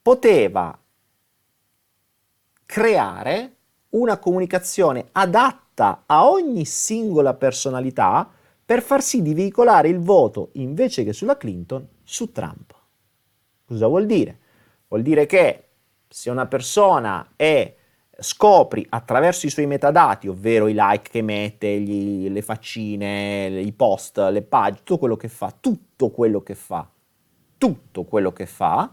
poteva 0.00 0.78
creare 2.64 3.56
una 3.90 4.18
comunicazione 4.18 5.08
adatta 5.12 6.04
a 6.06 6.28
ogni 6.28 6.64
singola 6.64 7.34
personalità 7.34 8.30
per 8.64 8.82
far 8.82 9.02
sì 9.02 9.22
di 9.22 9.32
veicolare 9.32 9.88
il 9.88 9.98
voto 9.98 10.50
invece 10.54 11.04
che 11.04 11.12
sulla 11.12 11.36
Clinton 11.36 11.86
su 12.02 12.32
Trump. 12.32 12.74
Cosa 13.66 13.86
vuol 13.86 14.06
dire? 14.06 14.38
Vuol 14.88 15.02
dire 15.02 15.26
che 15.26 15.64
se 16.08 16.30
una 16.30 16.46
persona 16.46 17.32
è 17.36 17.74
scopri 18.20 18.84
attraverso 18.88 19.46
i 19.46 19.50
suoi 19.50 19.66
metadati, 19.66 20.26
ovvero 20.26 20.66
i 20.66 20.74
like 20.74 21.10
che 21.10 21.22
mette, 21.22 21.78
gli, 21.78 22.28
le 22.28 22.42
faccine, 22.42 23.60
i 23.60 23.72
post, 23.72 24.18
le 24.18 24.42
pagine, 24.42 24.78
tutto 24.78 24.98
quello 24.98 25.16
che 25.16 25.28
fa, 25.28 25.54
tutto 25.58 26.10
quello 26.10 26.42
che 26.42 26.54
fa, 26.54 26.88
tutto 27.56 28.04
quello 28.04 28.32
che 28.32 28.46
fa, 28.46 28.92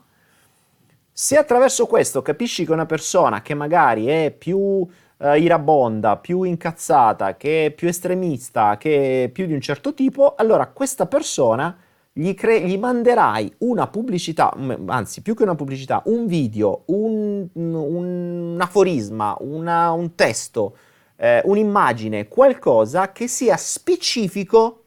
se 1.11 1.37
attraverso 1.37 1.87
questo 1.87 2.21
capisci 2.21 2.65
che 2.65 2.71
una 2.73 2.85
persona 2.85 3.41
che 3.41 3.53
magari 3.53 4.07
è 4.07 4.35
più 4.37 4.85
eh, 5.17 5.39
irabonda, 5.39 6.17
più 6.17 6.43
incazzata, 6.43 7.37
che 7.37 7.67
è 7.67 7.71
più 7.71 7.87
estremista, 7.87 8.77
che 8.77 9.23
è 9.23 9.29
più 9.29 9.45
di 9.45 9.53
un 9.53 9.61
certo 9.61 9.93
tipo, 9.93 10.35
allora 10.35 10.67
questa 10.67 11.05
persona 11.05 11.75
gli, 12.17 12.33
cre- 12.33 12.61
gli 12.61 12.77
manderai 12.77 13.55
una 13.59 13.87
pubblicità, 13.87 14.55
anzi 14.85 15.21
più 15.21 15.35
che 15.35 15.43
una 15.43 15.55
pubblicità, 15.55 16.01
un 16.05 16.27
video, 16.27 16.83
un, 16.85 17.45
un 17.51 18.57
aforisma, 18.57 19.35
una, 19.41 19.91
un 19.91 20.15
testo, 20.15 20.77
eh, 21.17 21.41
un'immagine, 21.43 22.29
qualcosa 22.29 23.11
che 23.11 23.27
sia 23.27 23.57
specifico 23.57 24.85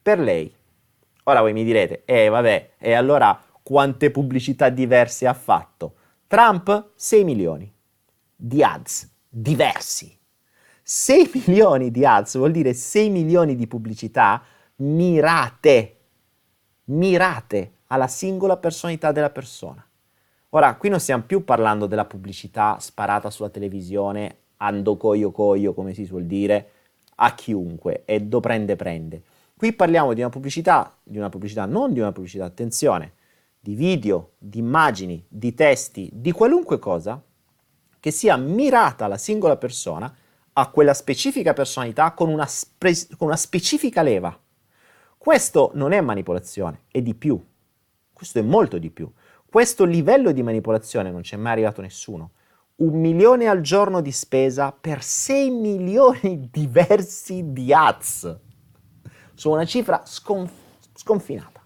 per 0.00 0.20
lei. 0.20 0.54
Ora 1.24 1.40
voi 1.40 1.52
mi 1.52 1.64
direte, 1.64 2.04
eh 2.04 2.28
vabbè, 2.28 2.74
e 2.78 2.92
allora 2.92 3.36
quante 3.60 4.12
pubblicità 4.12 4.68
diverse 4.68 5.26
ha 5.26 5.34
fatto? 5.34 5.94
Trump 6.28 6.90
6 6.94 7.24
milioni 7.24 7.74
di 8.36 8.62
ads 8.62 9.10
diversi. 9.28 10.16
6 10.80 11.42
milioni 11.48 11.90
di 11.90 12.06
ads 12.06 12.36
vuol 12.36 12.52
dire 12.52 12.72
6 12.72 13.10
milioni 13.10 13.56
di 13.56 13.66
pubblicità 13.66 14.40
mirate 14.76 15.95
mirate 16.86 17.72
alla 17.88 18.08
singola 18.08 18.56
personalità 18.56 19.12
della 19.12 19.30
persona. 19.30 19.84
Ora, 20.50 20.74
qui 20.76 20.88
non 20.88 21.00
stiamo 21.00 21.24
più 21.24 21.44
parlando 21.44 21.86
della 21.86 22.04
pubblicità 22.04 22.78
sparata 22.78 23.30
sulla 23.30 23.48
televisione, 23.48 24.36
ando 24.58 24.96
coio 24.96 25.30
coio, 25.30 25.74
come 25.74 25.92
si 25.92 26.04
suol 26.04 26.24
dire, 26.24 26.70
a 27.16 27.34
chiunque, 27.34 28.02
e 28.04 28.20
do 28.20 28.40
prende 28.40 28.76
prende. 28.76 29.22
Qui 29.56 29.72
parliamo 29.72 30.12
di 30.12 30.20
una 30.20 30.28
pubblicità, 30.28 30.94
di 31.02 31.18
una 31.18 31.28
pubblicità, 31.28 31.64
non 31.64 31.92
di 31.92 32.00
una 32.00 32.12
pubblicità, 32.12 32.44
attenzione, 32.44 33.12
di 33.58 33.74
video, 33.74 34.32
di 34.38 34.58
immagini, 34.58 35.24
di 35.28 35.54
testi, 35.54 36.08
di 36.12 36.30
qualunque 36.30 36.78
cosa 36.78 37.20
che 37.98 38.10
sia 38.10 38.36
mirata 38.36 39.06
alla 39.06 39.16
singola 39.16 39.56
persona, 39.56 40.14
a 40.52 40.70
quella 40.70 40.94
specifica 40.94 41.52
personalità 41.52 42.12
con 42.12 42.28
una, 42.28 42.46
spe- 42.46 43.08
con 43.16 43.28
una 43.28 43.36
specifica 43.36 44.02
leva. 44.02 44.38
Questo 45.26 45.72
non 45.74 45.90
è 45.90 46.00
manipolazione, 46.00 46.82
è 46.88 47.02
di 47.02 47.16
più. 47.16 47.44
Questo 48.12 48.38
è 48.38 48.42
molto 48.42 48.78
di 48.78 48.90
più. 48.90 49.10
Questo 49.44 49.82
livello 49.82 50.30
di 50.30 50.40
manipolazione 50.40 51.10
non 51.10 51.22
c'è 51.22 51.36
mai 51.36 51.50
arrivato 51.50 51.80
nessuno. 51.80 52.30
Un 52.76 53.00
milione 53.00 53.48
al 53.48 53.60
giorno 53.60 54.00
di 54.00 54.12
spesa 54.12 54.70
per 54.70 55.02
6 55.02 55.50
milioni 55.50 56.46
diversi 56.48 57.52
di 57.52 57.74
ads. 57.74 58.38
Su 59.34 59.50
una 59.50 59.64
cifra 59.64 60.02
sconf- 60.04 60.52
sconfinata. 60.94 61.60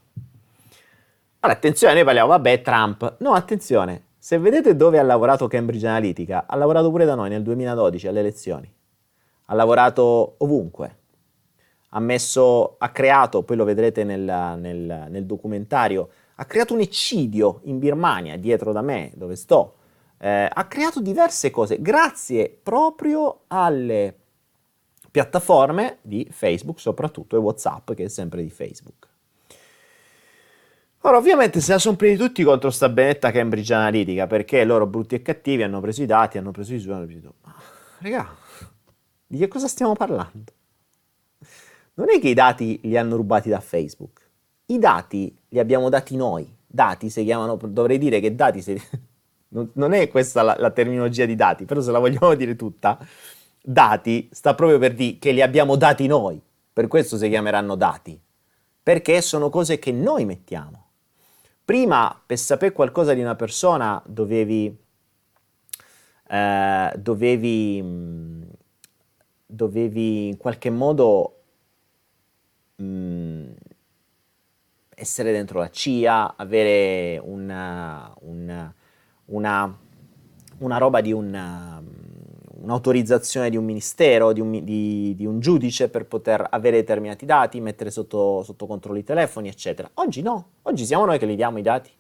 Allora, 1.41 1.59
attenzione, 1.59 1.93
noi 1.93 2.05
parliamo, 2.05 2.29
vabbè, 2.29 2.63
Trump. 2.63 3.17
No, 3.19 3.35
attenzione, 3.35 4.05
se 4.17 4.39
vedete 4.39 4.75
dove 4.75 4.99
ha 4.99 5.03
lavorato 5.03 5.49
Cambridge 5.49 5.87
Analytica, 5.87 6.47
ha 6.47 6.57
lavorato 6.57 6.89
pure 6.89 7.05
da 7.05 7.15
noi 7.15 7.29
nel 7.29 7.43
2012 7.43 8.09
alle 8.09 8.21
elezioni. 8.21 8.75
Ha 9.45 9.55
lavorato 9.55 10.37
ovunque 10.39 11.00
ha, 11.91 12.01
messo, 12.01 12.77
ha 12.79 12.91
creato, 12.91 13.43
poi 13.43 13.57
lo 13.57 13.65
vedrete 13.65 14.05
nel, 14.05 14.21
nel, 14.59 15.07
nel, 15.09 15.27
documentario, 15.27 16.09
ha 16.37 16.45
creato 16.45 16.75
un 16.75 16.81
eccidio 16.81 17.61
in 17.65 17.79
Birmania, 17.79 18.37
dietro 18.37 18.73
da 18.73 18.83
me, 18.83 19.13
dove 19.15 19.37
sto. 19.37 19.77
Eh, 20.19 20.49
ha 20.53 20.67
creato 20.67 21.01
diverse 21.01 21.51
cose 21.51 21.81
grazie 21.81 22.55
proprio 22.63 23.43
alle 23.49 24.15
piattaforme 25.11 25.99
di 26.03 26.29
Facebook, 26.31 26.79
soprattutto 26.79 27.37
e 27.37 27.39
WhatsApp, 27.39 27.93
che 27.93 28.05
è 28.05 28.09
sempre 28.09 28.43
di 28.43 28.51
Facebook. 28.51 29.09
Ora, 31.03 31.17
ovviamente 31.17 31.61
se 31.61 31.73
la 31.73 31.79
sono 31.79 31.97
presi 31.97 32.19
tutti 32.19 32.45
contro 32.45 32.71
sta 32.71 32.89
benetta 32.91 33.31
Cambridge 33.31 33.73
Analytica, 33.73 34.27
perché 34.27 34.65
loro 34.65 34.87
brutti 34.87 35.15
e 35.15 35.23
cattivi 35.23 35.63
hanno 35.63 35.81
preso 35.81 36.03
i 36.03 36.07
dati, 36.07 36.37
hanno 36.39 36.51
preso 36.51 36.75
i 36.75 36.79
suoi, 36.79 36.95
hanno 36.95 37.07
preso... 37.07 37.35
Ma, 37.43 37.55
raga, 38.01 38.37
di 39.27 39.39
che 39.39 39.49
cosa 39.49 39.67
stiamo 39.67 39.95
parlando? 39.95 40.53
Non 41.95 42.11
è 42.11 42.21
che 42.21 42.29
i 42.29 42.35
dati 42.35 42.81
li 42.83 42.97
hanno 42.97 43.17
rubati 43.17 43.49
da 43.49 43.61
Facebook, 43.61 44.29
i 44.67 44.79
dati 44.79 45.37
li 45.49 45.59
abbiamo 45.59 45.89
dati 45.89 46.17
noi. 46.17 46.59
Dati 46.67 47.11
si 47.11 47.25
chiamano, 47.25 47.57
dovrei 47.57 47.99
dire 47.99 48.21
che 48.21 48.35
dati, 48.35 48.63
si, 48.63 48.81
non, 49.49 49.71
non, 49.75 49.93
è 49.93 50.09
questa 50.09 50.43
la, 50.43 50.57
la, 50.59 50.71
terminologia 50.71 51.25
di 51.25 51.35
dati, 51.35 51.65
però 51.65 51.81
se 51.81 51.91
la 51.91 51.99
vogliamo 51.99 52.35
dire 52.37 52.55
tutta, 52.55 52.99
dati 53.61 54.29
sta 54.33 54.55
proprio 54.55 54.79
per 54.79 54.95
dire 54.95 55.19
che 55.19 55.33
li 55.33 55.43
abbiamo 55.43 55.77
dati 55.77 56.07
noi, 56.07 56.41
per 56.73 56.87
questo 56.87 57.17
si 57.17 57.29
chiameranno 57.29 57.75
dati, 57.75 58.19
perché 58.83 59.21
sono 59.21 59.51
cose 59.51 59.79
che 59.79 59.91
noi 59.91 60.25
mettiamo. 60.25 60.87
Prima, 61.65 62.21
per 62.25 62.39
sapere 62.39 62.73
qualcosa 62.73 63.13
di 63.13 63.21
una 63.21 63.35
persona, 63.35 64.01
dovevi, 64.07 64.77
eh, 66.29 66.93
dovevi, 66.97 67.85
dovevi 69.47 70.29
in 70.29 70.37
qualche 70.37 70.71
modo 70.71 71.40
mh, 72.81 73.53
essere 74.95 75.33
dentro 75.33 75.59
la 75.59 75.71
CIA, 75.71 76.35
avere 76.37 77.21
una, 77.23 78.15
una, 78.21 78.75
una, 79.27 79.79
una 80.59 80.79
roba 80.79 81.01
di 81.01 81.13
un, 81.13 81.83
un'autorizzazione 82.61 83.51
di 83.51 83.57
un 83.57 83.65
ministero, 83.65 84.33
di 84.33 84.41
un, 84.41 84.63
di, 84.63 85.15
di 85.15 85.27
un, 85.27 85.41
giudice 85.41 85.89
per 85.89 86.07
poter 86.07 86.47
avere 86.51 86.77
determinati 86.77 87.25
dati, 87.25 87.61
mettere 87.61 87.91
sotto, 87.91 88.43
sotto, 88.43 88.67
controllo 88.67 88.99
i 88.99 89.05
telefoni, 89.05 89.49
eccetera. 89.49 89.91
Oggi 89.95 90.21
no, 90.21 90.51
oggi 90.63 90.85
siamo 90.85 91.07
noi 91.07 91.19
che 91.19 91.27
li 91.27 91.37
diamo 91.37 91.59
i 91.59 91.63
dati. 91.63 91.91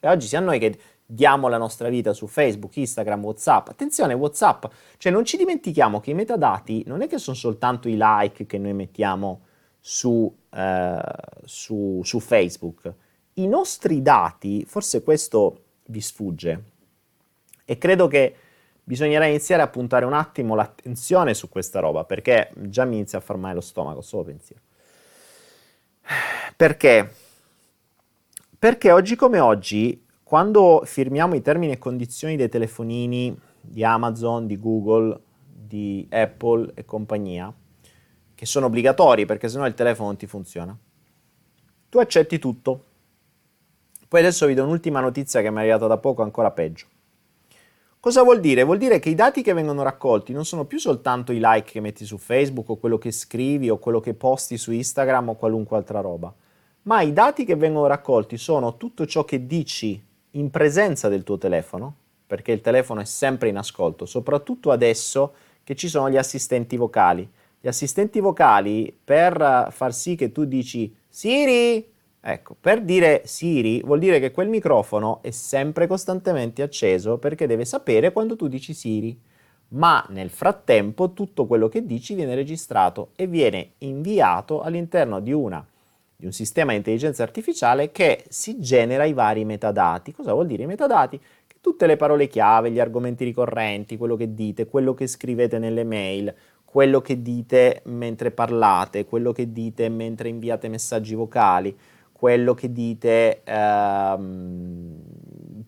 E 0.00 0.08
oggi 0.08 0.26
siamo 0.26 0.46
noi 0.46 0.58
che 0.58 0.78
diamo 1.06 1.48
la 1.48 1.56
nostra 1.56 1.88
vita 1.88 2.12
su 2.12 2.26
Facebook, 2.26 2.76
Instagram, 2.76 3.24
WhatsApp. 3.24 3.68
Attenzione, 3.68 4.12
WhatsApp, 4.12 4.66
cioè 4.98 5.10
non 5.10 5.24
ci 5.24 5.38
dimentichiamo 5.38 6.00
che 6.00 6.10
i 6.10 6.14
metadati 6.14 6.84
non 6.86 7.00
è 7.00 7.06
che 7.06 7.16
sono 7.16 7.36
soltanto 7.36 7.88
i 7.88 7.96
like 7.98 8.44
che 8.44 8.58
noi 8.58 8.74
mettiamo 8.74 9.40
su, 9.86 10.34
eh, 10.48 10.98
su, 11.44 12.00
su 12.02 12.18
Facebook. 12.18 12.94
I 13.34 13.46
nostri 13.46 14.00
dati, 14.00 14.64
forse 14.64 15.02
questo 15.02 15.64
vi 15.88 16.00
sfugge, 16.00 16.64
e 17.66 17.76
credo 17.76 18.06
che 18.06 18.34
bisognerà 18.82 19.26
iniziare 19.26 19.60
a 19.60 19.68
puntare 19.68 20.06
un 20.06 20.14
attimo 20.14 20.54
l'attenzione 20.54 21.34
su 21.34 21.50
questa 21.50 21.80
roba, 21.80 22.04
perché 22.04 22.50
già 22.56 22.86
mi 22.86 22.96
inizia 22.96 23.18
a 23.18 23.20
far 23.20 23.36
male 23.36 23.56
lo 23.56 23.60
stomaco, 23.60 24.00
solo 24.00 24.24
pensiero. 24.24 24.62
Perché? 26.56 27.12
Perché 28.58 28.90
oggi 28.90 29.16
come 29.16 29.38
oggi, 29.38 30.02
quando 30.22 30.80
firmiamo 30.86 31.34
i 31.34 31.42
termini 31.42 31.72
e 31.72 31.78
condizioni 31.78 32.36
dei 32.36 32.48
telefonini 32.48 33.38
di 33.60 33.84
Amazon, 33.84 34.46
di 34.46 34.58
Google, 34.58 35.20
di 35.46 36.06
Apple 36.10 36.70
e 36.74 36.86
compagnia, 36.86 37.52
che 38.34 38.46
sono 38.46 38.66
obbligatori 38.66 39.26
perché 39.26 39.48
sennò 39.48 39.66
il 39.66 39.74
telefono 39.74 40.08
non 40.08 40.16
ti 40.16 40.26
funziona. 40.26 40.76
Tu 41.88 41.98
accetti 41.98 42.38
tutto. 42.38 42.84
Poi 44.08 44.20
adesso 44.20 44.46
vi 44.46 44.54
do 44.54 44.64
un'ultima 44.64 45.00
notizia 45.00 45.40
che 45.42 45.50
mi 45.50 45.58
è 45.58 45.60
arrivata 45.60 45.86
da 45.86 45.98
poco, 45.98 46.22
ancora 46.22 46.50
peggio. 46.50 46.86
Cosa 48.04 48.22
vuol 48.22 48.40
dire? 48.40 48.64
Vuol 48.64 48.76
dire 48.76 48.98
che 48.98 49.08
i 49.08 49.14
dati 49.14 49.40
che 49.40 49.54
vengono 49.54 49.82
raccolti 49.82 50.34
non 50.34 50.44
sono 50.44 50.66
più 50.66 50.78
soltanto 50.78 51.32
i 51.32 51.38
like 51.40 51.72
che 51.72 51.80
metti 51.80 52.04
su 52.04 52.18
Facebook 52.18 52.68
o 52.68 52.76
quello 52.76 52.98
che 52.98 53.10
scrivi 53.10 53.70
o 53.70 53.78
quello 53.78 54.00
che 54.00 54.12
posti 54.12 54.58
su 54.58 54.72
Instagram 54.72 55.30
o 55.30 55.34
qualunque 55.36 55.78
altra 55.78 56.00
roba, 56.00 56.30
ma 56.82 57.00
i 57.00 57.14
dati 57.14 57.46
che 57.46 57.56
vengono 57.56 57.86
raccolti 57.86 58.36
sono 58.36 58.76
tutto 58.76 59.06
ciò 59.06 59.24
che 59.24 59.46
dici 59.46 60.04
in 60.32 60.50
presenza 60.50 61.08
del 61.08 61.22
tuo 61.22 61.38
telefono, 61.38 61.94
perché 62.26 62.52
il 62.52 62.60
telefono 62.60 63.00
è 63.00 63.04
sempre 63.06 63.48
in 63.48 63.56
ascolto, 63.56 64.04
soprattutto 64.04 64.70
adesso 64.70 65.32
che 65.64 65.74
ci 65.74 65.88
sono 65.88 66.10
gli 66.10 66.18
assistenti 66.18 66.76
vocali 66.76 67.26
gli 67.64 67.68
assistenti 67.68 68.20
vocali 68.20 68.94
per 69.02 69.68
far 69.70 69.94
sì 69.94 70.16
che 70.16 70.32
tu 70.32 70.44
dici 70.44 70.94
Siri, 71.08 71.90
ecco, 72.20 72.54
per 72.60 72.82
dire 72.82 73.22
Siri 73.24 73.80
vuol 73.80 74.00
dire 74.00 74.20
che 74.20 74.32
quel 74.32 74.50
microfono 74.50 75.22
è 75.22 75.30
sempre 75.30 75.86
costantemente 75.86 76.60
acceso 76.60 77.16
perché 77.16 77.46
deve 77.46 77.64
sapere 77.64 78.12
quando 78.12 78.36
tu 78.36 78.48
dici 78.48 78.74
Siri. 78.74 79.18
Ma 79.68 80.04
nel 80.10 80.28
frattempo 80.28 81.14
tutto 81.14 81.46
quello 81.46 81.70
che 81.70 81.86
dici 81.86 82.12
viene 82.12 82.34
registrato 82.34 83.12
e 83.16 83.26
viene 83.26 83.70
inviato 83.78 84.60
all'interno 84.60 85.20
di, 85.20 85.32
una, 85.32 85.66
di 86.14 86.26
un 86.26 86.32
sistema 86.32 86.72
di 86.72 86.76
intelligenza 86.76 87.22
artificiale 87.22 87.92
che 87.92 88.24
si 88.28 88.60
genera 88.60 89.06
i 89.06 89.14
vari 89.14 89.46
metadati. 89.46 90.12
Cosa 90.12 90.34
vuol 90.34 90.48
dire 90.48 90.64
i 90.64 90.66
metadati? 90.66 91.18
Tutte 91.62 91.86
le 91.86 91.96
parole 91.96 92.26
chiave, 92.26 92.70
gli 92.70 92.78
argomenti 92.78 93.24
ricorrenti, 93.24 93.96
quello 93.96 94.16
che 94.16 94.34
dite, 94.34 94.66
quello 94.66 94.92
che 94.92 95.06
scrivete 95.06 95.58
nelle 95.58 95.84
mail, 95.84 96.34
quello 96.74 97.00
che 97.00 97.22
dite 97.22 97.82
mentre 97.84 98.32
parlate, 98.32 99.04
quello 99.04 99.30
che 99.30 99.52
dite 99.52 99.88
mentre 99.88 100.28
inviate 100.28 100.66
messaggi 100.66 101.14
vocali, 101.14 101.72
quello 102.10 102.52
che 102.52 102.72
dite, 102.72 103.42
ehm, 103.44 105.00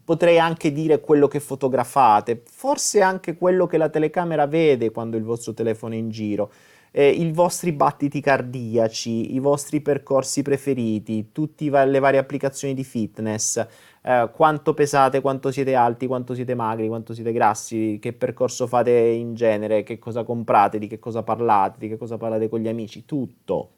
potrei 0.02 0.40
anche 0.40 0.72
dire 0.72 0.98
quello 0.98 1.28
che 1.28 1.38
fotografate, 1.38 2.42
forse 2.44 3.02
anche 3.02 3.36
quello 3.36 3.66
che 3.68 3.78
la 3.78 3.88
telecamera 3.88 4.48
vede 4.48 4.90
quando 4.90 5.16
il 5.16 5.22
vostro 5.22 5.54
telefono 5.54 5.94
è 5.94 5.96
in 5.96 6.10
giro. 6.10 6.50
Eh, 6.90 7.09
i 7.09 7.31
vostri 7.33 7.72
battiti 7.72 8.20
cardiaci, 8.20 9.35
i 9.35 9.38
vostri 9.38 9.81
percorsi 9.81 10.42
preferiti, 10.42 11.31
tutte 11.33 11.68
le 11.68 11.99
varie 11.99 12.18
applicazioni 12.18 12.75
di 12.75 12.85
fitness, 12.85 13.64
eh, 14.03 14.31
quanto 14.33 14.72
pesate, 14.75 15.20
quanto 15.20 15.51
siete 15.51 15.75
alti, 15.75 16.07
quanto 16.07 16.35
siete 16.35 16.55
magri, 16.55 16.88
quanto 16.88 17.12
siete 17.12 17.33
grassi, 17.33 17.99
che 18.01 18.12
percorso 18.12 18.66
fate 18.66 18.92
in 18.92 19.35
genere, 19.35 19.83
che 19.83 19.99
cosa 19.99 20.25
comprate, 20.25 20.79
di 20.79 20.87
che 20.87 20.99
cosa 20.99 21.22
parlate, 21.22 21.79
di 21.79 21.88
che 21.88 21.96
cosa 21.96 22.16
parlate 22.16 22.49
con 22.49 22.61
gli 22.61 22.68
amici, 22.68 23.05
tutto. 23.05 23.70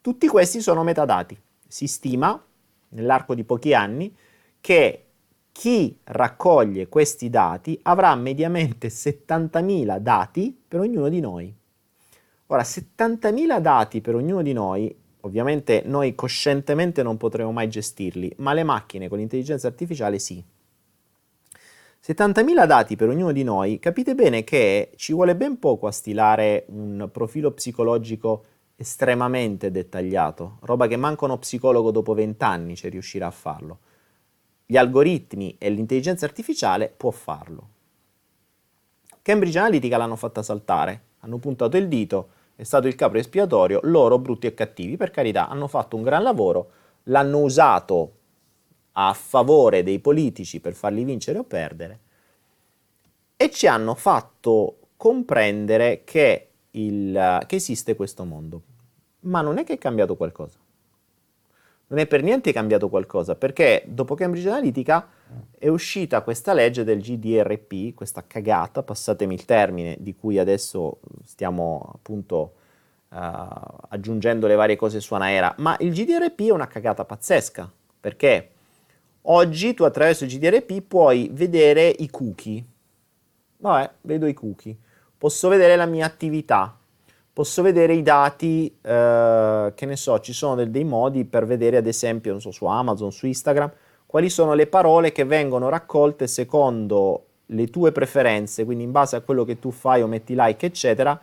Tutti 0.00 0.26
questi 0.28 0.60
sono 0.60 0.82
metadati. 0.82 1.38
Si 1.66 1.86
stima, 1.86 2.42
nell'arco 2.90 3.34
di 3.34 3.44
pochi 3.44 3.74
anni, 3.74 4.14
che 4.60 5.04
chi 5.52 5.98
raccoglie 6.04 6.88
questi 6.88 7.28
dati 7.28 7.78
avrà 7.82 8.14
mediamente 8.14 8.88
70.000 8.88 9.98
dati 9.98 10.58
per 10.66 10.80
ognuno 10.80 11.08
di 11.08 11.20
noi. 11.20 11.54
Ora, 12.52 12.62
70.000 12.62 13.60
dati 13.60 14.00
per 14.00 14.16
ognuno 14.16 14.42
di 14.42 14.52
noi, 14.52 14.92
ovviamente 15.20 15.82
noi 15.86 16.16
coscientemente 16.16 17.00
non 17.04 17.16
potremo 17.16 17.52
mai 17.52 17.68
gestirli, 17.68 18.32
ma 18.38 18.52
le 18.52 18.64
macchine 18.64 19.08
con 19.08 19.18
l'intelligenza 19.18 19.68
artificiale 19.68 20.18
sì. 20.18 20.42
70.000 22.02 22.66
dati 22.66 22.96
per 22.96 23.08
ognuno 23.08 23.30
di 23.30 23.44
noi, 23.44 23.78
capite 23.78 24.16
bene 24.16 24.42
che 24.42 24.90
ci 24.96 25.12
vuole 25.12 25.36
ben 25.36 25.60
poco 25.60 25.86
a 25.86 25.92
stilare 25.92 26.64
un 26.70 27.08
profilo 27.12 27.52
psicologico 27.52 28.44
estremamente 28.74 29.70
dettagliato, 29.70 30.58
roba 30.62 30.88
che 30.88 30.96
manca 30.96 31.26
uno 31.26 31.38
psicologo 31.38 31.92
dopo 31.92 32.14
20 32.14 32.42
anni 32.42 32.74
ci 32.74 32.88
riuscirà 32.88 33.28
a 33.28 33.32
farlo. 33.32 33.78
Gli 34.66 34.76
algoritmi 34.76 35.54
e 35.56 35.70
l'intelligenza 35.70 36.24
artificiale 36.24 36.92
può 36.96 37.12
farlo. 37.12 37.68
Cambridge 39.22 39.56
Analytica 39.56 39.98
l'hanno 39.98 40.16
fatta 40.16 40.42
saltare, 40.42 41.02
hanno 41.20 41.38
puntato 41.38 41.76
il 41.76 41.86
dito, 41.86 42.38
è 42.60 42.64
stato 42.64 42.88
il 42.88 42.94
capo 42.94 43.16
espiatorio, 43.16 43.80
loro 43.84 44.18
brutti 44.18 44.46
e 44.46 44.52
cattivi, 44.52 44.98
per 44.98 45.10
carità, 45.10 45.48
hanno 45.48 45.66
fatto 45.66 45.96
un 45.96 46.02
gran 46.02 46.22
lavoro, 46.22 46.70
l'hanno 47.04 47.38
usato 47.38 48.12
a 48.92 49.14
favore 49.14 49.82
dei 49.82 49.98
politici 49.98 50.60
per 50.60 50.74
farli 50.74 51.02
vincere 51.04 51.38
o 51.38 51.44
perdere 51.44 52.00
e 53.34 53.50
ci 53.50 53.66
hanno 53.66 53.94
fatto 53.94 54.76
comprendere 54.98 56.02
che, 56.04 56.48
il, 56.72 57.44
che 57.46 57.56
esiste 57.56 57.96
questo 57.96 58.24
mondo. 58.26 58.62
Ma 59.20 59.40
non 59.40 59.56
è 59.56 59.64
che 59.64 59.72
è 59.72 59.78
cambiato 59.78 60.14
qualcosa. 60.14 60.58
Non 61.90 61.98
è 61.98 62.06
per 62.06 62.22
niente 62.22 62.52
cambiato 62.52 62.88
qualcosa, 62.88 63.34
perché 63.34 63.82
dopo 63.84 64.14
Cambridge 64.14 64.48
Analytica 64.48 65.08
è 65.58 65.66
uscita 65.66 66.22
questa 66.22 66.52
legge 66.52 66.84
del 66.84 67.00
GDRP, 67.00 67.94
questa 67.94 68.24
cagata, 68.24 68.84
passatemi 68.84 69.34
il 69.34 69.44
termine, 69.44 69.96
di 69.98 70.14
cui 70.14 70.38
adesso 70.38 71.00
stiamo 71.24 71.90
appunto 71.92 72.54
uh, 73.08 73.16
aggiungendo 73.88 74.46
le 74.46 74.54
varie 74.54 74.76
cose 74.76 75.00
su 75.00 75.14
Anaera, 75.14 75.52
ma 75.58 75.76
il 75.80 75.92
GDRP 75.92 76.42
è 76.42 76.52
una 76.52 76.68
cagata 76.68 77.04
pazzesca, 77.04 77.68
perché 77.98 78.50
oggi 79.22 79.74
tu 79.74 79.82
attraverso 79.82 80.22
il 80.22 80.30
GDRP 80.30 80.82
puoi 80.82 81.28
vedere 81.32 81.88
i 81.88 82.08
cookie. 82.08 82.64
Vabbè, 83.56 83.90
vedo 84.02 84.26
i 84.28 84.32
cookie. 84.32 84.76
Posso 85.18 85.48
vedere 85.48 85.74
la 85.74 85.86
mia 85.86 86.06
attività, 86.06 86.78
posso 87.40 87.62
vedere 87.62 87.94
i 87.94 88.02
dati, 88.02 88.70
eh, 88.82 89.72
che 89.74 89.86
ne 89.86 89.96
so, 89.96 90.20
ci 90.20 90.34
sono 90.34 90.62
dei 90.66 90.84
modi 90.84 91.24
per 91.24 91.46
vedere 91.46 91.78
ad 91.78 91.86
esempio, 91.86 92.32
non 92.32 92.40
so, 92.42 92.50
su 92.50 92.66
Amazon, 92.66 93.10
su 93.12 93.26
Instagram, 93.26 93.72
quali 94.04 94.28
sono 94.28 94.52
le 94.52 94.66
parole 94.66 95.10
che 95.10 95.24
vengono 95.24 95.70
raccolte 95.70 96.26
secondo 96.26 97.24
le 97.46 97.70
tue 97.70 97.92
preferenze, 97.92 98.66
quindi 98.66 98.84
in 98.84 98.90
base 98.90 99.16
a 99.16 99.22
quello 99.22 99.44
che 99.44 99.58
tu 99.58 99.70
fai 99.70 100.02
o 100.02 100.06
metti 100.06 100.34
like, 100.36 100.66
eccetera, 100.66 101.18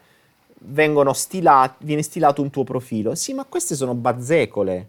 stilati, 1.13 1.85
viene 1.85 2.01
stilato 2.01 2.41
un 2.41 2.49
tuo 2.49 2.63
profilo. 2.63 3.13
Sì, 3.13 3.35
ma 3.35 3.45
queste 3.47 3.75
sono 3.75 3.93
bazzecole. 3.93 4.87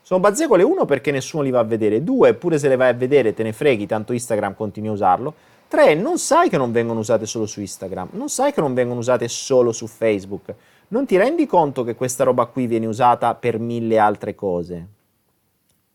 Sono 0.00 0.20
bazzecole, 0.20 0.62
uno, 0.62 0.86
perché 0.86 1.10
nessuno 1.10 1.42
li 1.42 1.50
va 1.50 1.58
a 1.58 1.64
vedere, 1.64 2.02
due, 2.02 2.32
pure 2.32 2.58
se 2.58 2.68
le 2.68 2.76
vai 2.76 2.88
a 2.88 2.94
vedere 2.94 3.34
te 3.34 3.42
ne 3.42 3.52
freghi, 3.52 3.84
tanto 3.84 4.14
Instagram 4.14 4.54
continui 4.54 4.88
a 4.88 4.92
usarlo. 4.92 5.34
Tre, 5.68 5.94
non 5.94 6.18
sai 6.18 6.48
che 6.48 6.56
non 6.56 6.72
vengono 6.72 7.00
usate 7.00 7.26
solo 7.26 7.46
su 7.46 7.60
Instagram, 7.60 8.10
non 8.12 8.28
sai 8.28 8.52
che 8.52 8.60
non 8.60 8.74
vengono 8.74 9.00
usate 9.00 9.28
solo 9.28 9.72
su 9.72 9.86
Facebook. 9.86 10.54
Non 10.88 11.06
ti 11.06 11.16
rendi 11.16 11.46
conto 11.46 11.82
che 11.82 11.94
questa 11.94 12.24
roba 12.24 12.46
qui 12.46 12.66
viene 12.66 12.86
usata 12.86 13.34
per 13.34 13.58
mille 13.58 13.98
altre 13.98 14.34
cose? 14.34 14.86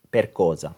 Per 0.09 0.31
cosa? 0.31 0.73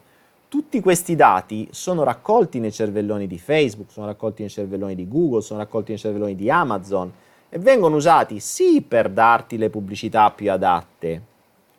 tutti 0.52 0.82
questi 0.82 1.16
dati 1.16 1.66
sono 1.70 2.02
raccolti 2.02 2.60
nei 2.60 2.72
cervelloni 2.72 3.26
di 3.26 3.38
Facebook, 3.38 3.90
sono 3.90 4.04
raccolti 4.04 4.42
nei 4.42 4.50
cervelloni 4.50 4.94
di 4.94 5.08
Google, 5.08 5.40
sono 5.40 5.60
raccolti 5.60 5.92
nei 5.92 5.98
cervelloni 5.98 6.34
di 6.34 6.50
Amazon 6.50 7.10
e 7.48 7.58
vengono 7.58 7.96
usati 7.96 8.38
sì 8.38 8.82
per 8.82 9.08
darti 9.08 9.56
le 9.56 9.70
pubblicità 9.70 10.30
più 10.30 10.52
adatte, 10.52 11.22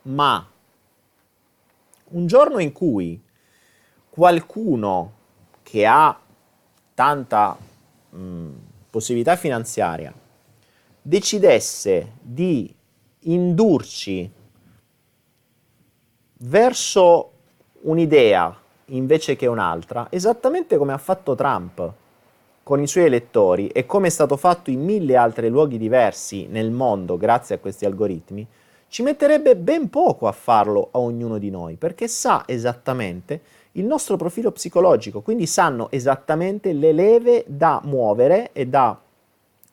ma 0.02 0.44
un 2.08 2.26
giorno 2.26 2.58
in 2.58 2.72
cui 2.72 3.22
qualcuno 4.10 5.12
che 5.62 5.86
ha 5.86 6.18
tanta 6.94 7.56
mh, 8.10 8.48
possibilità 8.90 9.36
finanziaria 9.36 10.12
decidesse 11.02 12.12
di 12.22 12.74
indurci 13.20 14.30
verso 16.38 17.30
un'idea 17.82 18.56
invece 18.86 19.36
che 19.36 19.46
un'altra, 19.46 20.06
esattamente 20.10 20.76
come 20.76 20.92
ha 20.92 20.98
fatto 20.98 21.34
Trump 21.34 21.92
con 22.62 22.80
i 22.80 22.86
suoi 22.86 23.04
elettori 23.04 23.68
e 23.68 23.84
come 23.84 24.06
è 24.06 24.10
stato 24.10 24.36
fatto 24.36 24.70
in 24.70 24.82
mille 24.82 25.16
altri 25.16 25.48
luoghi 25.48 25.76
diversi 25.76 26.46
nel 26.46 26.70
mondo 26.70 27.16
grazie 27.16 27.56
a 27.56 27.58
questi 27.58 27.84
algoritmi, 27.84 28.46
ci 28.88 29.02
metterebbe 29.02 29.56
ben 29.56 29.90
poco 29.90 30.26
a 30.26 30.32
farlo 30.32 30.88
a 30.92 30.98
ognuno 30.98 31.38
di 31.38 31.50
noi, 31.50 31.76
perché 31.76 32.08
sa 32.08 32.44
esattamente 32.46 33.42
il 33.76 33.84
nostro 33.84 34.16
profilo 34.16 34.52
psicologico, 34.52 35.20
quindi 35.20 35.46
sanno 35.46 35.90
esattamente 35.90 36.72
le 36.72 36.92
leve 36.92 37.44
da 37.46 37.80
muovere 37.84 38.50
e 38.52 38.66
da 38.66 38.98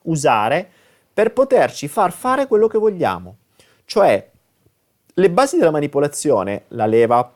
usare 0.02 0.70
per 1.12 1.32
poterci 1.32 1.88
far 1.88 2.12
fare 2.12 2.46
quello 2.46 2.66
che 2.66 2.78
vogliamo. 2.78 3.36
Cioè, 3.84 4.30
le 5.14 5.30
basi 5.30 5.58
della 5.58 5.70
manipolazione, 5.70 6.64
la 6.68 6.86
leva 6.86 7.32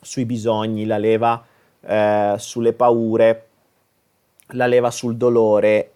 sui 0.00 0.26
bisogni, 0.26 0.84
la 0.84 0.98
leva 0.98 1.44
eh, 1.80 2.34
sulle 2.38 2.72
paure, 2.72 3.48
la 4.48 4.66
leva 4.66 4.90
sul 4.90 5.16
dolore. 5.16 5.92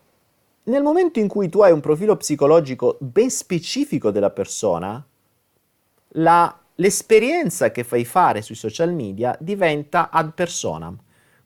Nel 0.65 0.83
momento 0.83 1.19
in 1.19 1.29
cui 1.29 1.49
tu 1.49 1.61
hai 1.61 1.73
un 1.73 1.81
profilo 1.81 2.17
psicologico 2.17 2.97
ben 3.01 3.31
specifico 3.31 4.11
della 4.11 4.31
persona, 4.31 5.05
la, 6.13 6.59
l'esperienza 6.81 7.71
che 7.71 7.85
fai 7.85 8.05
fare 8.05 8.43
sui 8.43 8.55
social 8.55 8.93
media 8.93 9.37
diventa 9.41 10.11
ad 10.11 10.33
personam. 10.33 10.97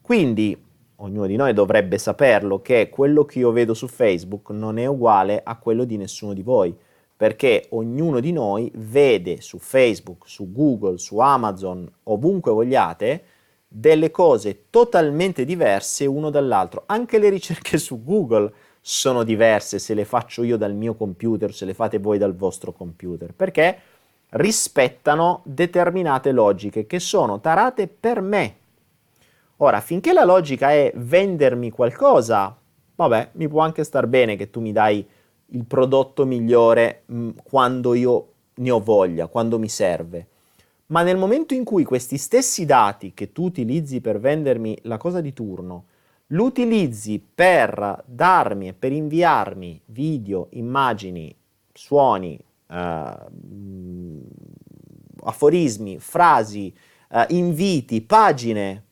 Quindi 0.00 0.60
ognuno 0.96 1.26
di 1.26 1.36
noi 1.36 1.52
dovrebbe 1.52 1.98
saperlo 1.98 2.60
che 2.60 2.88
quello 2.90 3.24
che 3.24 3.38
io 3.38 3.50
vedo 3.50 3.74
su 3.74 3.88
Facebook 3.88 4.50
non 4.50 4.78
è 4.78 4.86
uguale 4.86 5.40
a 5.42 5.56
quello 5.56 5.84
di 5.84 5.96
nessuno 5.96 6.32
di 6.32 6.42
voi 6.42 6.76
perché 7.16 7.66
ognuno 7.70 8.18
di 8.18 8.32
noi 8.32 8.70
vede 8.74 9.40
su 9.40 9.58
Facebook, 9.58 10.28
su 10.28 10.50
Google, 10.50 10.98
su 10.98 11.18
Amazon, 11.18 11.88
ovunque 12.04 12.50
vogliate, 12.50 13.24
delle 13.68 14.10
cose 14.10 14.64
totalmente 14.70 15.44
diverse 15.44 16.04
uno 16.04 16.30
dall'altro. 16.30 16.82
Anche 16.86 17.18
le 17.18 17.28
ricerche 17.28 17.78
su 17.78 18.02
Google 18.02 18.52
sono 18.80 19.22
diverse 19.22 19.78
se 19.78 19.94
le 19.94 20.04
faccio 20.04 20.42
io 20.42 20.56
dal 20.56 20.74
mio 20.74 20.94
computer, 20.94 21.54
se 21.54 21.64
le 21.64 21.74
fate 21.74 21.98
voi 21.98 22.18
dal 22.18 22.34
vostro 22.34 22.72
computer, 22.72 23.32
perché 23.32 23.78
rispettano 24.32 25.42
determinate 25.44 26.32
logiche 26.32 26.86
che 26.86 27.00
sono 27.00 27.40
tarate 27.40 27.88
per 27.88 28.20
me. 28.20 28.56
Ora, 29.56 29.80
finché 29.80 30.12
la 30.12 30.24
logica 30.24 30.70
è 30.70 30.92
vendermi 30.94 31.70
qualcosa, 31.70 32.56
vabbè, 32.94 33.30
mi 33.32 33.48
può 33.48 33.60
anche 33.60 33.84
star 33.84 34.06
bene 34.06 34.36
che 34.36 34.50
tu 34.50 34.60
mi 34.60 34.72
dai 34.72 35.06
il 35.46 35.64
prodotto 35.66 36.24
migliore 36.24 37.02
mh, 37.06 37.16
mm, 37.16 37.30
quando 37.42 37.94
io 37.94 38.28
ne 38.54 38.70
ho 38.70 38.80
voglia, 38.80 39.26
quando 39.26 39.58
mi 39.58 39.68
serve. 39.68 40.28
Ma 40.86 41.02
nel 41.02 41.16
momento 41.16 41.54
in 41.54 41.64
cui 41.64 41.84
questi 41.84 42.18
stessi 42.18 42.64
dati 42.64 43.12
che 43.14 43.32
tu 43.32 43.44
utilizzi 43.44 44.00
per 44.00 44.18
vendermi 44.18 44.78
la 44.82 44.96
cosa 44.96 45.20
di 45.20 45.32
turno, 45.32 45.84
lo 46.28 46.44
utilizzi 46.44 47.22
per 47.34 48.02
darmi 48.06 48.68
e 48.68 48.72
per 48.72 48.92
inviarmi 48.92 49.80
video, 49.86 50.48
immagini, 50.50 51.34
suoni, 51.72 52.38
eh, 52.72 53.14
aforismi, 55.24 55.98
frasi, 55.98 56.74
eh, 57.10 57.26
inviti, 57.28 58.00
pagine 58.00 58.84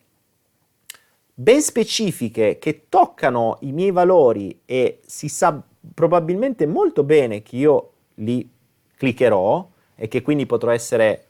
ben 1.41 1.61
specifiche 1.61 2.59
che 2.59 2.85
toccano 2.87 3.57
i 3.61 3.71
miei 3.71 3.89
valori 3.89 4.61
e 4.63 4.99
si 5.05 5.27
sa 5.27 5.59
probabilmente 5.93 6.67
molto 6.67 7.03
bene 7.03 7.41
che 7.41 7.55
io 7.55 7.91
li 8.15 8.47
cliccherò 8.95 9.67
e 9.95 10.07
che 10.07 10.21
quindi 10.21 10.45
potrò 10.45 10.69
essere 10.69 11.25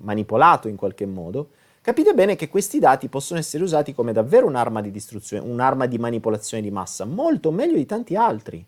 manipolato 0.00 0.68
in 0.68 0.76
qualche 0.76 1.04
modo, 1.04 1.50
capite 1.82 2.14
bene 2.14 2.34
che 2.34 2.48
questi 2.48 2.78
dati 2.78 3.08
possono 3.08 3.38
essere 3.38 3.62
usati 3.62 3.92
come 3.92 4.12
davvero 4.12 4.46
un'arma 4.46 4.80
di 4.80 4.90
distruzione, 4.90 5.46
un'arma 5.46 5.84
di 5.84 5.98
manipolazione 5.98 6.62
di 6.62 6.70
massa, 6.70 7.04
molto 7.04 7.50
meglio 7.50 7.76
di 7.76 7.84
tanti 7.84 8.16
altri. 8.16 8.64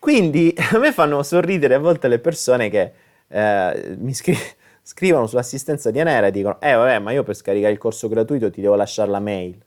Quindi 0.00 0.52
a 0.72 0.78
me 0.78 0.92
fanno 0.92 1.22
sorridere 1.22 1.74
a 1.74 1.78
volte 1.78 2.08
le 2.08 2.18
persone 2.18 2.70
che 2.70 2.92
eh, 3.28 3.96
mi 3.98 4.14
scri- 4.14 4.36
scrivono 4.82 5.26
sull'assistenza 5.26 5.90
di 5.90 6.00
Anera 6.00 6.26
e 6.28 6.30
dicono, 6.32 6.58
eh 6.60 6.72
vabbè, 6.72 6.98
ma 6.98 7.12
io 7.12 7.22
per 7.22 7.36
scaricare 7.36 7.72
il 7.72 7.78
corso 7.78 8.08
gratuito 8.08 8.50
ti 8.50 8.62
devo 8.62 8.74
lasciare 8.74 9.10
la 9.10 9.20
mail. 9.20 9.62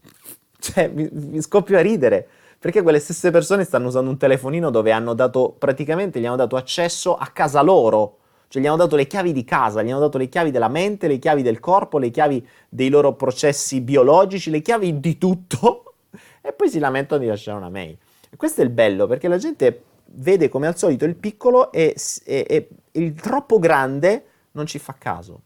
Cioè, 0.58 0.88
mi, 0.88 1.08
mi 1.12 1.40
scoppio 1.42 1.78
a 1.78 1.80
ridere, 1.80 2.26
perché 2.58 2.82
quelle 2.82 2.98
stesse 2.98 3.30
persone 3.30 3.62
stanno 3.64 3.88
usando 3.88 4.10
un 4.10 4.16
telefonino 4.16 4.70
dove 4.70 4.90
hanno 4.90 5.14
dato, 5.14 5.54
praticamente 5.56 6.18
gli 6.18 6.26
hanno 6.26 6.36
dato 6.36 6.56
accesso 6.56 7.14
a 7.14 7.26
casa 7.26 7.60
loro. 7.60 8.18
Cioè 8.48 8.62
gli 8.62 8.66
hanno 8.66 8.76
dato 8.76 8.96
le 8.96 9.06
chiavi 9.06 9.32
di 9.32 9.44
casa, 9.44 9.82
gli 9.82 9.90
hanno 9.90 10.00
dato 10.00 10.18
le 10.18 10.28
chiavi 10.28 10.50
della 10.50 10.68
mente, 10.68 11.08
le 11.08 11.18
chiavi 11.18 11.42
del 11.42 11.60
corpo, 11.60 11.98
le 11.98 12.10
chiavi 12.10 12.46
dei 12.68 12.88
loro 12.88 13.12
processi 13.14 13.80
biologici, 13.80 14.50
le 14.50 14.62
chiavi 14.62 15.00
di 15.00 15.18
tutto. 15.18 15.82
E 16.46 16.52
poi 16.52 16.68
si 16.68 16.78
lamentano 16.78 17.20
di 17.20 17.26
lasciare 17.26 17.58
una 17.58 17.68
mail. 17.68 17.98
Questo 18.36 18.60
è 18.60 18.64
il 18.64 18.70
bello, 18.70 19.06
perché 19.06 19.28
la 19.28 19.38
gente 19.38 19.82
vede 20.06 20.48
come 20.48 20.66
al 20.66 20.76
solito 20.76 21.04
il 21.04 21.16
piccolo 21.16 21.72
e, 21.72 21.94
e, 22.24 22.46
e 22.48 22.68
il 22.92 23.14
troppo 23.14 23.58
grande 23.58 24.24
non 24.52 24.66
ci 24.66 24.78
fa 24.78 24.94
caso. 24.98 25.42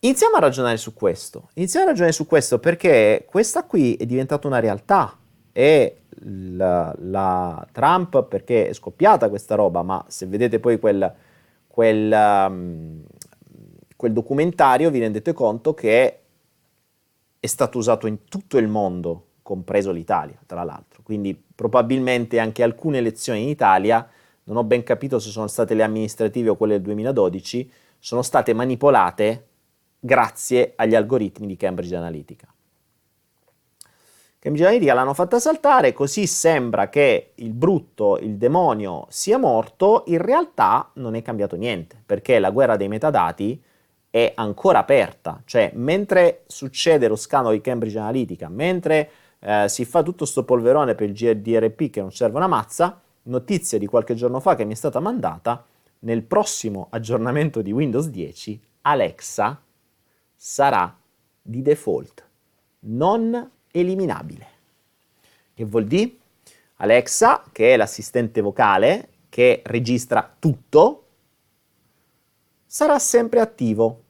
Iniziamo 0.00 0.36
a 0.36 0.40
ragionare 0.40 0.78
su 0.78 0.94
questo. 0.94 1.50
Iniziamo 1.54 1.86
a 1.86 1.88
ragionare 1.90 2.12
su 2.12 2.26
questo 2.26 2.58
perché 2.58 3.24
questa 3.28 3.64
qui 3.64 3.94
è 3.94 4.04
diventata 4.04 4.48
una 4.48 4.58
realtà 4.58 5.16
e 5.52 6.02
la, 6.24 6.92
la 6.98 7.66
Trump, 7.70 8.24
perché 8.24 8.68
è 8.68 8.72
scoppiata 8.72 9.28
questa 9.28 9.54
roba, 9.54 9.82
ma 9.82 10.04
se 10.08 10.26
vedete 10.26 10.58
poi 10.58 10.78
quel, 10.78 11.14
quel, 11.66 12.46
um, 12.48 13.02
quel 13.94 14.12
documentario 14.12 14.90
vi 14.90 14.98
rendete 14.98 15.32
conto 15.32 15.74
che 15.74 16.20
è 17.38 17.46
stato 17.46 17.78
usato 17.78 18.06
in 18.06 18.24
tutto 18.24 18.58
il 18.58 18.68
mondo, 18.68 19.26
compreso 19.42 19.90
l'Italia, 19.90 20.38
tra 20.46 20.62
l'altro. 20.62 21.02
Quindi 21.02 21.40
probabilmente 21.54 22.38
anche 22.38 22.62
alcune 22.62 22.98
elezioni 22.98 23.42
in 23.42 23.48
Italia, 23.48 24.08
non 24.44 24.56
ho 24.56 24.64
ben 24.64 24.82
capito 24.82 25.18
se 25.18 25.30
sono 25.30 25.46
state 25.46 25.74
le 25.74 25.82
amministrative 25.82 26.50
o 26.50 26.56
quelle 26.56 26.74
del 26.74 26.82
2012, 26.82 27.70
sono 27.98 28.22
state 28.22 28.52
manipolate 28.54 29.46
grazie 29.98 30.72
agli 30.76 30.94
algoritmi 30.94 31.46
di 31.46 31.56
Cambridge 31.56 31.94
Analytica. 31.94 32.52
Cambridge 34.38 34.66
Analytica 34.66 34.94
l'hanno 34.94 35.14
fatta 35.14 35.38
saltare, 35.38 35.92
così 35.92 36.26
sembra 36.26 36.88
che 36.88 37.32
il 37.36 37.52
brutto, 37.52 38.18
il 38.18 38.36
demonio 38.36 39.06
sia 39.08 39.38
morto, 39.38 40.02
in 40.06 40.18
realtà 40.18 40.90
non 40.94 41.14
è 41.14 41.22
cambiato 41.22 41.54
niente, 41.54 42.02
perché 42.04 42.40
la 42.40 42.50
guerra 42.50 42.76
dei 42.76 42.88
metadati 42.88 43.62
è 44.10 44.32
ancora 44.34 44.80
aperta, 44.80 45.40
cioè 45.44 45.70
mentre 45.74 46.42
succede 46.46 47.06
lo 47.06 47.14
scandalo 47.14 47.54
di 47.54 47.60
Cambridge 47.60 47.98
Analytica, 47.98 48.48
mentre 48.48 49.08
eh, 49.44 49.68
si 49.68 49.84
fa 49.84 50.02
tutto 50.02 50.18
questo 50.18 50.44
polverone 50.44 50.94
per 50.94 51.08
il 51.08 51.14
GDRP 51.14 51.90
che 51.90 52.00
non 52.00 52.12
serve 52.12 52.36
una 52.36 52.46
mazza, 52.46 53.00
notizia 53.24 53.78
di 53.78 53.86
qualche 53.86 54.14
giorno 54.14 54.40
fa 54.40 54.54
che 54.54 54.64
mi 54.64 54.72
è 54.72 54.76
stata 54.76 55.00
mandata, 55.00 55.64
nel 56.00 56.22
prossimo 56.22 56.88
aggiornamento 56.90 57.62
di 57.62 57.72
Windows 57.72 58.08
10 58.08 58.60
Alexa 58.82 59.60
sarà 60.34 60.96
di 61.40 61.62
default, 61.62 62.26
non 62.80 63.50
eliminabile. 63.70 64.46
Che 65.54 65.64
vuol 65.64 65.84
dire? 65.84 66.16
Alexa, 66.76 67.44
che 67.52 67.74
è 67.74 67.76
l'assistente 67.76 68.40
vocale 68.40 69.08
che 69.28 69.62
registra 69.64 70.34
tutto, 70.38 71.06
sarà 72.66 72.98
sempre 72.98 73.40
attivo 73.40 74.02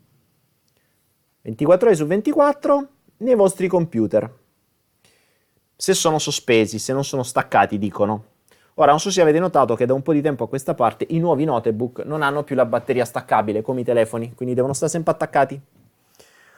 24 1.42 1.86
ore 1.86 1.96
su 1.96 2.06
24 2.06 2.88
nei 3.18 3.34
vostri 3.34 3.68
computer. 3.68 4.40
Se 5.76 5.94
sono 5.94 6.18
sospesi, 6.18 6.78
se 6.78 6.92
non 6.92 7.04
sono 7.04 7.22
staccati, 7.22 7.78
dicono. 7.78 8.24
Ora, 8.74 8.90
non 8.90 9.00
so 9.00 9.10
se 9.10 9.20
avete 9.20 9.38
notato 9.38 9.74
che 9.74 9.84
da 9.84 9.92
un 9.92 10.02
po' 10.02 10.12
di 10.12 10.22
tempo 10.22 10.44
a 10.44 10.48
questa 10.48 10.74
parte 10.74 11.06
i 11.10 11.18
nuovi 11.18 11.44
notebook 11.44 12.04
non 12.04 12.22
hanno 12.22 12.42
più 12.42 12.56
la 12.56 12.64
batteria 12.64 13.04
staccabile 13.04 13.60
come 13.60 13.82
i 13.82 13.84
telefoni, 13.84 14.32
quindi 14.34 14.54
devono 14.54 14.72
stare 14.72 14.90
sempre 14.90 15.12
attaccati. 15.12 15.60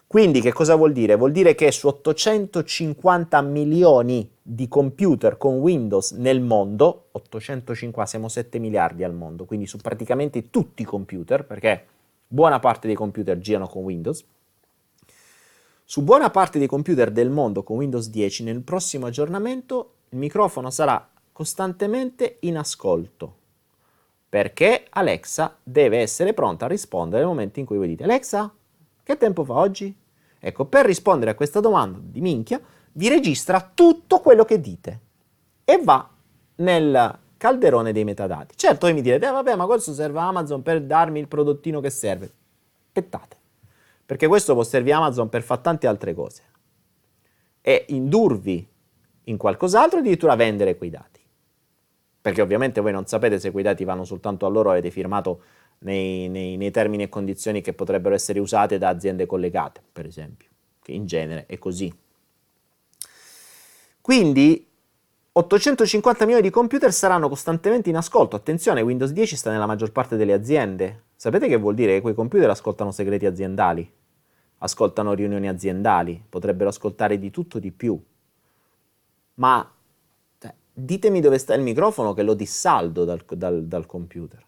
Quindi 0.06 0.40
che 0.40 0.52
cosa 0.52 0.76
vuol 0.76 0.92
dire? 0.92 1.16
Vuol 1.16 1.32
dire 1.32 1.56
che 1.56 1.72
su 1.72 1.88
850 1.88 3.42
milioni 3.42 4.30
di 4.40 4.68
computer 4.68 5.36
con 5.36 5.56
Windows 5.56 6.12
nel 6.12 6.40
mondo, 6.40 7.06
850, 7.12 8.06
siamo 8.06 8.28
7 8.28 8.60
miliardi 8.60 9.02
al 9.02 9.12
mondo, 9.12 9.44
quindi 9.44 9.66
su 9.66 9.78
praticamente 9.78 10.50
tutti 10.50 10.82
i 10.82 10.84
computer, 10.84 11.44
perché 11.44 11.86
buona 12.28 12.60
parte 12.60 12.86
dei 12.86 12.94
computer 12.94 13.38
girano 13.40 13.66
con 13.66 13.82
Windows, 13.82 14.24
su 15.86 16.02
buona 16.02 16.30
parte 16.30 16.58
dei 16.58 16.66
computer 16.66 17.10
del 17.10 17.28
mondo 17.28 17.62
con 17.62 17.76
Windows 17.76 18.08
10 18.08 18.44
nel 18.44 18.62
prossimo 18.62 19.04
aggiornamento 19.04 19.96
il 20.08 20.18
microfono 20.18 20.70
sarà 20.70 21.06
costantemente 21.30 22.38
in 22.40 22.56
ascolto, 22.56 23.36
perché 24.28 24.86
Alexa 24.88 25.58
deve 25.62 25.98
essere 25.98 26.32
pronta 26.32 26.64
a 26.64 26.68
rispondere 26.68 27.18
nel 27.18 27.28
momento 27.28 27.58
in 27.58 27.66
cui 27.66 27.76
voi 27.76 27.88
dite 27.88 28.04
Alexa, 28.04 28.50
che 29.02 29.16
tempo 29.18 29.44
fa 29.44 29.54
oggi? 29.54 29.94
Ecco, 30.38 30.64
per 30.64 30.86
rispondere 30.86 31.32
a 31.32 31.34
questa 31.34 31.60
domanda 31.60 31.98
di 32.00 32.20
minchia, 32.22 32.60
vi 32.92 33.08
registra 33.08 33.70
tutto 33.74 34.20
quello 34.20 34.44
che 34.44 34.60
dite 34.60 35.00
e 35.64 35.80
va 35.82 36.08
nel 36.56 37.18
calderone 37.36 37.92
dei 37.92 38.04
metadati. 38.04 38.54
Certo, 38.56 38.86
voi 38.86 38.94
mi 38.94 39.02
direte, 39.02 39.26
eh, 39.26 39.30
vabbè, 39.30 39.54
ma 39.54 39.66
questo 39.66 39.92
serve 39.92 40.18
a 40.20 40.28
Amazon 40.28 40.62
per 40.62 40.80
darmi 40.80 41.20
il 41.20 41.28
prodottino 41.28 41.80
che 41.80 41.90
serve. 41.90 42.32
Aspettate, 42.86 43.36
perché 44.06 44.26
questo 44.26 44.54
può 44.54 44.62
servire 44.62 44.94
Amazon 44.94 45.28
per 45.28 45.42
fare 45.42 45.60
tante 45.60 45.86
altre 45.86 46.14
cose 46.14 46.42
e 47.60 47.86
indurvi 47.88 48.68
in 49.24 49.36
qualcos'altro 49.36 49.98
e 49.98 50.00
addirittura 50.00 50.36
vendere 50.36 50.76
quei 50.76 50.90
dati. 50.90 51.20
Perché 52.20 52.42
ovviamente 52.42 52.80
voi 52.80 52.92
non 52.92 53.06
sapete 53.06 53.38
se 53.38 53.50
quei 53.50 53.64
dati 53.64 53.84
vanno 53.84 54.04
soltanto 54.04 54.46
a 54.46 54.48
loro, 54.48 54.70
avete 54.70 54.90
firmato 54.90 55.42
nei, 55.80 56.28
nei, 56.28 56.56
nei 56.56 56.70
termini 56.70 57.04
e 57.04 57.08
condizioni 57.08 57.60
che 57.60 57.72
potrebbero 57.72 58.14
essere 58.14 58.38
usate 58.40 58.78
da 58.78 58.88
aziende 58.88 59.26
collegate, 59.26 59.82
per 59.92 60.06
esempio, 60.06 60.48
che 60.82 60.92
in 60.92 61.06
genere 61.06 61.46
è 61.46 61.58
così. 61.58 61.92
Quindi 64.00 64.68
850 65.36 66.26
milioni 66.26 66.46
di 66.46 66.50
computer 66.50 66.92
saranno 66.92 67.28
costantemente 67.28 67.90
in 67.90 67.96
ascolto. 67.96 68.36
Attenzione, 68.36 68.82
Windows 68.82 69.10
10 69.10 69.34
sta 69.34 69.50
nella 69.50 69.66
maggior 69.66 69.90
parte 69.90 70.14
delle 70.14 70.32
aziende. 70.32 71.06
Sapete 71.16 71.48
che 71.48 71.56
vuol 71.56 71.74
dire 71.74 71.94
che 71.94 72.02
quei 72.02 72.14
computer 72.14 72.48
ascoltano 72.50 72.92
segreti 72.92 73.26
aziendali, 73.26 73.92
ascoltano 74.58 75.12
riunioni 75.12 75.48
aziendali, 75.48 76.22
potrebbero 76.28 76.68
ascoltare 76.68 77.18
di 77.18 77.32
tutto 77.32 77.58
di 77.58 77.72
più. 77.72 78.00
Ma 79.34 79.68
cioè, 80.38 80.54
ditemi 80.72 81.18
dove 81.18 81.38
sta 81.38 81.54
il 81.54 81.62
microfono 81.62 82.12
che 82.12 82.22
lo 82.22 82.34
dissaldo 82.34 83.04
dal, 83.04 83.24
dal, 83.26 83.64
dal 83.64 83.86
computer. 83.86 84.46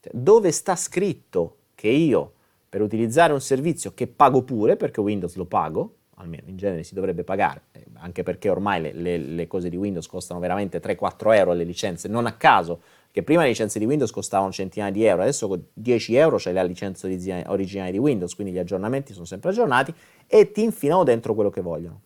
Cioè, 0.00 0.12
dove 0.12 0.50
sta 0.50 0.74
scritto 0.74 1.58
che 1.76 1.88
io 1.88 2.32
per 2.68 2.82
utilizzare 2.82 3.32
un 3.32 3.40
servizio 3.40 3.94
che 3.94 4.08
pago 4.08 4.42
pure, 4.42 4.74
perché 4.74 5.00
Windows 5.00 5.36
lo 5.36 5.44
pago, 5.44 5.98
almeno 6.24 6.48
in 6.48 6.56
genere 6.56 6.82
si 6.82 6.94
dovrebbe 6.94 7.22
pagare, 7.22 7.62
eh, 7.72 7.84
anche 7.94 8.22
perché 8.22 8.48
ormai 8.48 8.80
le, 8.80 8.92
le, 8.92 9.18
le 9.18 9.46
cose 9.46 9.68
di 9.68 9.76
Windows 9.76 10.06
costano 10.06 10.40
veramente 10.40 10.80
3-4 10.80 11.34
euro 11.34 11.52
le 11.52 11.64
licenze, 11.64 12.08
non 12.08 12.26
a 12.26 12.32
caso, 12.32 12.80
che 13.10 13.22
prima 13.22 13.42
le 13.42 13.48
licenze 13.48 13.78
di 13.78 13.84
Windows 13.84 14.10
costavano 14.10 14.50
centinaia 14.50 14.90
di 14.90 15.04
euro, 15.04 15.22
adesso 15.22 15.46
con 15.46 15.64
10 15.72 16.16
euro 16.16 16.36
c'è 16.36 16.50
la 16.52 16.64
licenza 16.64 17.06
originale 17.06 17.92
di 17.92 17.98
Windows, 17.98 18.34
quindi 18.34 18.52
gli 18.52 18.58
aggiornamenti 18.58 19.12
sono 19.12 19.24
sempre 19.24 19.50
aggiornati 19.50 19.94
e 20.26 20.50
ti 20.50 20.64
infilano 20.64 21.04
dentro 21.04 21.34
quello 21.34 21.50
che 21.50 21.60
vogliono. 21.60 22.00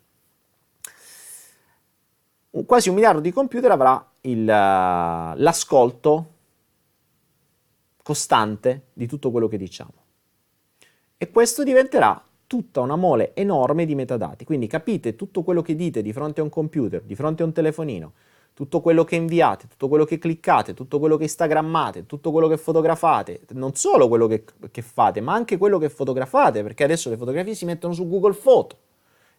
Quasi 2.67 2.89
un 2.89 2.97
miliardo 2.97 3.21
di 3.21 3.33
computer 3.33 3.71
avrà 3.71 4.05
il, 4.23 4.45
l'ascolto 4.45 6.33
costante 8.03 8.89
di 8.93 9.07
tutto 9.07 9.31
quello 9.31 9.49
che 9.49 9.57
diciamo. 9.57 9.93
E 11.17 11.31
questo 11.31 11.63
diventerà 11.63 12.23
tutta 12.49 12.81
una 12.81 12.97
mole 12.97 13.35
enorme 13.35 13.85
di 13.85 13.95
metadati. 13.95 14.45
Quindi 14.45 14.67
capite 14.67 15.15
tutto 15.15 15.45
quello 15.45 15.63
che 15.63 15.77
dite 15.77 16.03
di 16.03 16.13
fronte 16.13 16.41
a 16.41 16.43
un 16.43 16.51
computer, 16.51 17.03
di 17.03 17.15
fronte 17.15 17.45
a 17.45 17.47
un 17.47 17.53
telefonino, 17.53 18.13
tutto 18.55 18.81
quello 18.81 19.05
che 19.05 19.15
inviate, 19.15 19.69
tutto 19.69 19.87
quello 19.87 20.05
che 20.05 20.19
cliccate, 20.19 20.75
tutto 20.75 20.99
quello 20.99 21.17
che 21.17 21.25
instagrammate, 21.25 22.07
tutto 22.07 22.33
quello 22.33 22.49
che 22.49 22.57
fotografate, 22.57 23.43
non 23.51 23.75
solo 23.75 24.09
quello 24.09 24.27
che, 24.27 24.43
che 24.73 24.83
fate, 24.83 25.21
ma 25.21 25.35
anche 25.35 25.59
quello 25.59 25.79
che 25.79 25.91
fotografate, 25.91 26.65
perché 26.65 26.83
adesso 26.83 27.11
le 27.11 27.17
fotografie 27.17 27.55
si 27.55 27.67
mettono 27.67 27.93
su 27.93 28.09
Google 28.09 28.35
Photo. 28.35 28.77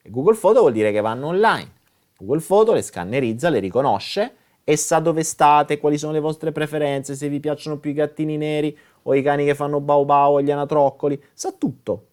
E 0.02 0.10
Google 0.10 0.38
Photo 0.38 0.60
vuol 0.62 0.72
dire 0.72 0.94
che 0.94 1.02
vanno 1.02 1.28
online. 1.28 1.72
Google 2.18 2.42
Photo 2.42 2.74
le 2.74 2.82
scannerizza, 2.82 3.50
le 3.50 3.60
riconosce 3.60 4.36
e 4.64 4.78
sa 4.78 5.00
dove 5.00 5.24
state, 5.24 5.80
quali 5.80 5.98
sono 5.98 6.14
le 6.14 6.20
vostre 6.20 6.52
preferenze, 6.52 7.16
se 7.16 7.28
vi 7.28 7.40
piacciono 7.40 7.80
più 7.80 7.90
i 7.90 7.94
gattini 7.94 8.38
neri 8.38 8.78
o 9.04 9.16
i 9.16 9.24
cani 9.24 9.44
che 9.44 9.56
fanno 9.56 9.82
bau 9.82 10.06
bau 10.06 10.36
o 10.36 10.42
gli 10.42 10.52
anatroccoli, 10.52 11.22
sa 11.34 11.52
tutto. 11.58 12.09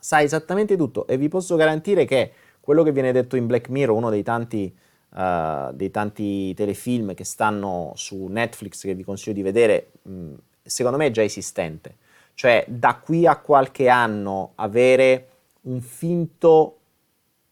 Sa 0.00 0.22
esattamente 0.22 0.76
tutto 0.76 1.06
e 1.06 1.16
vi 1.16 1.28
posso 1.28 1.56
garantire 1.56 2.04
che 2.04 2.32
quello 2.60 2.82
che 2.82 2.92
viene 2.92 3.12
detto 3.12 3.34
in 3.36 3.46
Black 3.46 3.68
Mirror, 3.68 3.96
uno 3.96 4.10
dei 4.10 4.22
tanti, 4.22 4.72
uh, 5.14 5.72
dei 5.72 5.90
tanti 5.90 6.54
telefilm 6.54 7.14
che 7.14 7.24
stanno 7.24 7.92
su 7.96 8.26
Netflix 8.26 8.82
che 8.82 8.94
vi 8.94 9.02
consiglio 9.02 9.34
di 9.34 9.42
vedere, 9.42 9.92
mh, 10.02 10.34
secondo 10.62 10.98
me 10.98 11.06
è 11.06 11.10
già 11.10 11.22
esistente. 11.22 11.96
Cioè 12.34 12.64
da 12.68 13.00
qui 13.02 13.26
a 13.26 13.38
qualche 13.38 13.88
anno 13.88 14.52
avere 14.56 15.28
un 15.62 15.80
finto 15.80 16.74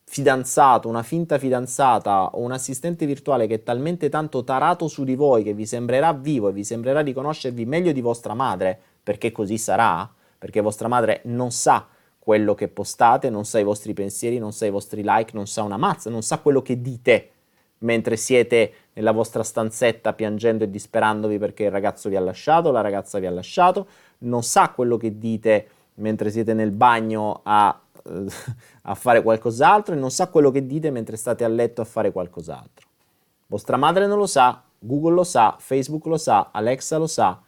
fidanzato, 0.05 0.89
una 0.89 1.03
finta 1.03 1.39
fidanzata 1.39 2.27
o 2.35 2.41
un 2.41 2.53
assistente 2.53 3.07
virtuale 3.07 3.49
che 3.49 3.55
è 3.55 3.63
talmente 3.65 4.09
tanto 4.09 4.45
tarato 4.45 4.87
su 4.87 5.03
di 5.03 5.17
voi 5.17 5.43
che 5.43 5.53
vi 5.53 5.67
sembrerà 5.67 6.13
vivo 6.13 6.49
e 6.49 6.53
vi 6.53 6.63
sembrerà 6.63 7.03
di 7.03 7.13
conoscervi 7.13 7.65
meglio 7.65 7.91
di 7.91 8.01
vostra 8.01 8.35
madre, 8.35 8.79
perché 9.03 9.33
così 9.33 9.59
sarà, 9.59 10.09
perché 10.39 10.61
vostra 10.61 10.87
madre 10.87 11.23
non 11.25 11.51
sa 11.51 11.89
quello 12.27 12.57
che 12.57 12.67
postate, 12.67 13.31
non 13.31 13.45
sa 13.45 13.61
i 13.61 13.63
vostri 13.63 13.93
pensieri, 13.93 14.39
non 14.39 14.53
sa 14.53 14.67
i 14.67 14.71
vostri 14.71 15.03
like, 15.05 15.31
non 15.33 15.47
sa 15.47 15.63
una 15.63 15.77
mazza, 15.77 16.11
non 16.11 16.23
sa 16.23 16.41
quello 16.41 16.61
che 16.61 16.83
dite 16.83 17.31
mentre 17.79 18.17
siete 18.17 18.73
nella 18.95 19.13
vostra 19.13 19.45
stanzetta 19.45 20.13
piangendo 20.13 20.65
e 20.65 20.69
disperandovi 20.69 21.39
perché 21.39 21.67
il 21.67 21.71
ragazzo 21.71 22.09
vi 22.09 22.17
ha 22.17 22.21
lasciato, 22.21 22.73
la 22.73 22.81
ragazza 22.81 23.21
vi 23.21 23.27
ha 23.27 23.31
lasciato, 23.31 23.87
non 24.19 24.43
sa 24.43 24.71
quello 24.71 24.97
che 24.97 25.21
dite 25.21 25.69
mentre 25.95 26.33
siete 26.33 26.53
nel 26.53 26.73
bagno 26.73 27.43
a, 27.45 27.81
a 28.83 28.95
fare 28.97 29.23
qualcos'altro 29.23 29.95
e 29.95 29.97
non 29.97 30.11
sa 30.11 30.27
quello 30.27 30.51
che 30.51 30.67
dite 30.67 30.91
mentre 30.91 31.17
state 31.17 31.45
a 31.45 31.49
letto 31.49 31.81
a 31.81 31.85
fare 31.85 32.11
qualcos'altro. 32.11 32.89
Vostra 33.47 33.77
madre 33.77 34.09
non 34.09 34.19
lo 34.19 34.27
sa, 34.27 34.65
Google 34.81 35.15
lo 35.15 35.23
sa, 35.23 35.55
Facebook 35.61 36.07
lo 36.07 36.17
sa, 36.17 36.49
Alexa 36.51 36.97
lo 36.97 37.07
sa 37.07 37.41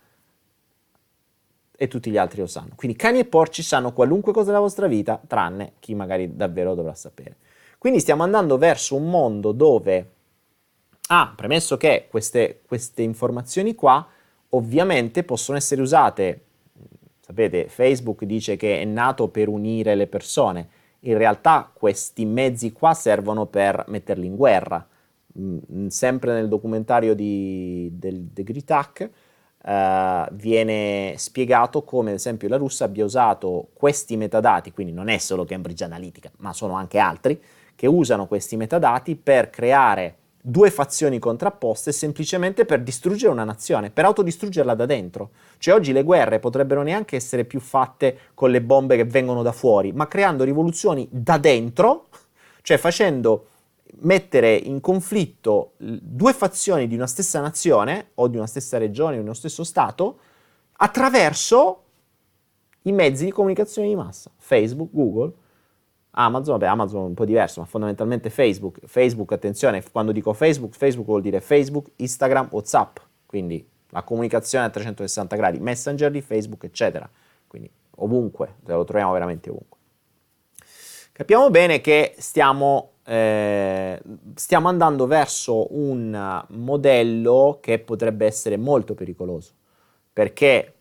e 1.80 1.86
tutti 1.86 2.10
gli 2.10 2.16
altri 2.16 2.40
lo 2.40 2.48
sanno. 2.48 2.72
Quindi 2.74 2.96
cani 2.96 3.20
e 3.20 3.24
porci 3.24 3.62
sanno 3.62 3.92
qualunque 3.92 4.32
cosa 4.32 4.46
della 4.46 4.58
vostra 4.58 4.88
vita, 4.88 5.20
tranne 5.24 5.74
chi 5.78 5.94
magari 5.94 6.34
davvero 6.34 6.74
dovrà 6.74 6.94
sapere. 6.94 7.36
Quindi 7.78 8.00
stiamo 8.00 8.24
andando 8.24 8.58
verso 8.58 8.96
un 8.96 9.08
mondo 9.08 9.52
dove 9.52 10.16
Ah, 11.10 11.32
premesso 11.34 11.78
che 11.78 12.06
queste, 12.10 12.60
queste 12.66 13.00
informazioni 13.00 13.74
qua 13.74 14.06
ovviamente 14.50 15.24
possono 15.24 15.56
essere 15.56 15.80
usate, 15.80 16.44
sapete, 17.20 17.68
Facebook 17.68 18.24
dice 18.24 18.56
che 18.56 18.82
è 18.82 18.84
nato 18.84 19.28
per 19.28 19.48
unire 19.48 19.94
le 19.94 20.06
persone, 20.06 20.68
in 21.00 21.16
realtà 21.16 21.70
questi 21.72 22.26
mezzi 22.26 22.72
qua 22.72 22.92
servono 22.92 23.46
per 23.46 23.84
metterli 23.88 24.26
in 24.26 24.36
guerra. 24.36 24.86
Mm, 25.38 25.86
sempre 25.86 26.34
nel 26.34 26.48
documentario 26.48 27.14
di, 27.14 27.90
del, 27.94 28.24
del 28.24 28.44
Gritac 28.44 29.10
uh, 29.64 30.32
viene 30.32 31.14
spiegato 31.16 31.82
come 31.82 32.10
ad 32.10 32.16
esempio 32.16 32.48
la 32.48 32.56
Russia 32.56 32.86
abbia 32.86 33.04
usato 33.04 33.68
questi 33.72 34.16
metadati, 34.16 34.72
quindi 34.72 34.92
non 34.92 35.08
è 35.08 35.18
solo 35.18 35.44
Cambridge 35.44 35.84
Analytica, 35.84 36.30
ma 36.38 36.52
sono 36.52 36.74
anche 36.74 36.98
altri, 36.98 37.40
che 37.74 37.86
usano 37.86 38.26
questi 38.26 38.56
metadati 38.56 39.14
per 39.16 39.50
creare 39.50 40.16
due 40.40 40.70
fazioni 40.70 41.18
contrapposte 41.18 41.92
semplicemente 41.92 42.64
per 42.64 42.82
distruggere 42.82 43.32
una 43.32 43.44
nazione, 43.44 43.90
per 43.90 44.06
autodistruggerla 44.06 44.74
da 44.74 44.86
dentro. 44.86 45.30
Cioè 45.58 45.74
oggi 45.74 45.92
le 45.92 46.02
guerre 46.02 46.38
potrebbero 46.38 46.82
neanche 46.82 47.16
essere 47.16 47.44
più 47.44 47.60
fatte 47.60 48.18
con 48.34 48.50
le 48.50 48.62
bombe 48.62 48.96
che 48.96 49.04
vengono 49.04 49.42
da 49.42 49.52
fuori, 49.52 49.92
ma 49.92 50.08
creando 50.08 50.44
rivoluzioni 50.44 51.06
da 51.10 51.38
dentro, 51.38 52.06
cioè 52.62 52.78
facendo 52.78 53.46
mettere 54.00 54.54
in 54.54 54.80
conflitto 54.80 55.72
due 55.76 56.32
fazioni 56.32 56.86
di 56.86 56.94
una 56.94 57.06
stessa 57.06 57.40
nazione 57.40 58.10
o 58.14 58.28
di 58.28 58.36
una 58.36 58.46
stessa 58.46 58.78
regione 58.78 59.14
o 59.14 59.18
di 59.18 59.24
uno 59.24 59.34
stesso 59.34 59.64
Stato 59.64 60.18
attraverso 60.72 61.82
i 62.82 62.92
mezzi 62.92 63.24
di 63.24 63.30
comunicazione 63.30 63.88
di 63.88 63.96
massa, 63.96 64.30
Facebook, 64.36 64.90
Google, 64.92 65.32
Amazon, 66.12 66.58
vabbè 66.58 66.66
Amazon 66.66 67.02
è 67.02 67.06
un 67.06 67.14
po' 67.14 67.24
diverso, 67.24 67.60
ma 67.60 67.66
fondamentalmente 67.66 68.30
Facebook. 68.30 68.80
Facebook, 68.86 69.32
attenzione, 69.32 69.82
quando 69.90 70.12
dico 70.12 70.32
Facebook, 70.32 70.74
Facebook 70.74 71.06
vuol 71.06 71.22
dire 71.22 71.40
Facebook, 71.40 71.90
Instagram, 71.96 72.48
Whatsapp, 72.50 72.98
quindi 73.26 73.66
la 73.90 74.02
comunicazione 74.02 74.66
a 74.66 74.70
360 74.70 75.36
gradi, 75.36 75.58
Messenger 75.58 76.10
di 76.10 76.20
Facebook, 76.20 76.64
eccetera. 76.64 77.08
Quindi 77.46 77.70
ovunque, 77.96 78.56
lo 78.64 78.84
troviamo 78.84 79.12
veramente 79.12 79.50
ovunque. 79.50 79.78
Capiamo 81.12 81.50
bene 81.50 81.80
che 81.80 82.14
stiamo, 82.18 82.92
eh, 83.08 83.98
stiamo 84.34 84.68
andando 84.68 85.06
verso 85.06 85.74
un 85.74 86.44
modello 86.48 87.58
che 87.62 87.78
potrebbe 87.78 88.26
essere 88.26 88.58
molto 88.58 88.94
pericoloso, 88.94 89.52
perché 90.12 90.74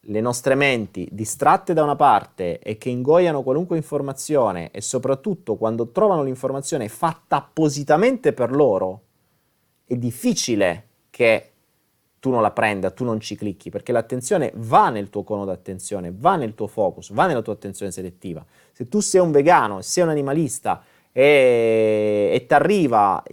le 0.00 0.20
nostre 0.22 0.54
menti 0.54 1.06
distratte 1.12 1.74
da 1.74 1.82
una 1.82 1.94
parte 1.94 2.58
e 2.60 2.78
che 2.78 2.88
ingoiano 2.88 3.42
qualunque 3.42 3.76
informazione 3.76 4.70
e 4.70 4.80
soprattutto 4.80 5.56
quando 5.56 5.90
trovano 5.90 6.22
l'informazione 6.22 6.88
fatta 6.88 7.36
appositamente 7.36 8.32
per 8.32 8.50
loro, 8.50 9.02
è 9.84 9.94
difficile 9.94 10.86
che 11.10 11.50
tu 12.18 12.30
non 12.30 12.40
la 12.40 12.50
prenda, 12.50 12.90
tu 12.90 13.04
non 13.04 13.20
ci 13.20 13.36
clicchi, 13.36 13.68
perché 13.68 13.92
l'attenzione 13.92 14.52
va 14.56 14.88
nel 14.88 15.10
tuo 15.10 15.22
cono 15.22 15.44
d'attenzione, 15.44 16.14
va 16.16 16.36
nel 16.36 16.54
tuo 16.54 16.66
focus, 16.66 17.12
va 17.12 17.26
nella 17.26 17.42
tua 17.42 17.52
attenzione 17.52 17.92
selettiva. 17.92 18.44
Se 18.72 18.88
tu 18.88 19.00
sei 19.00 19.20
un 19.20 19.30
vegano, 19.30 19.82
sei 19.82 20.04
un 20.04 20.08
animalista 20.08 20.82
e, 21.18 22.30
e 22.32 22.46
ti 22.46 22.54
arriva 22.54 23.20
uh, 23.26 23.32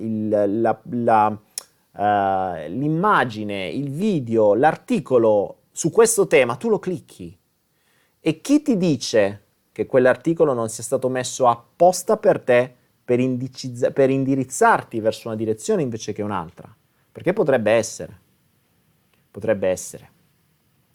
l'immagine, 2.68 3.68
il 3.68 3.92
video, 3.92 4.56
l'articolo 4.56 5.58
su 5.72 5.92
questo 5.92 6.26
tema, 6.26 6.56
tu 6.56 6.70
lo 6.70 6.80
clicchi. 6.80 7.38
E 8.20 8.42
chi 8.42 8.64
ti 8.64 8.76
dice 8.76 9.44
che 9.72 9.86
quell'articolo 9.86 10.54
non 10.54 10.68
sia 10.68 10.82
stato 10.82 11.10
messo 11.10 11.48
apposta 11.48 12.18
per 12.18 12.40
te 12.40 12.74
per, 13.06 13.20
indicizza- 13.20 13.92
per 13.92 14.10
indirizzarti 14.10 15.00
verso 15.00 15.28
una 15.28 15.38
direzione 15.38 15.84
invece 15.84 16.12
che 16.12 16.24
un'altra? 16.24 16.76
Perché 17.12 17.34
potrebbe 17.34 17.70
essere. 17.70 18.20
Potrebbe 19.30 19.68
essere. 19.68 20.10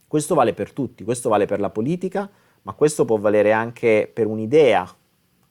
Questo 0.08 0.34
vale 0.34 0.54
per 0.54 0.72
tutti, 0.72 1.04
questo 1.04 1.28
vale 1.28 1.46
per 1.46 1.60
la 1.60 1.70
politica, 1.70 2.28
ma 2.62 2.72
questo 2.72 3.04
può 3.04 3.16
valere 3.16 3.52
anche 3.52 4.10
per 4.12 4.26
un'idea. 4.26 4.92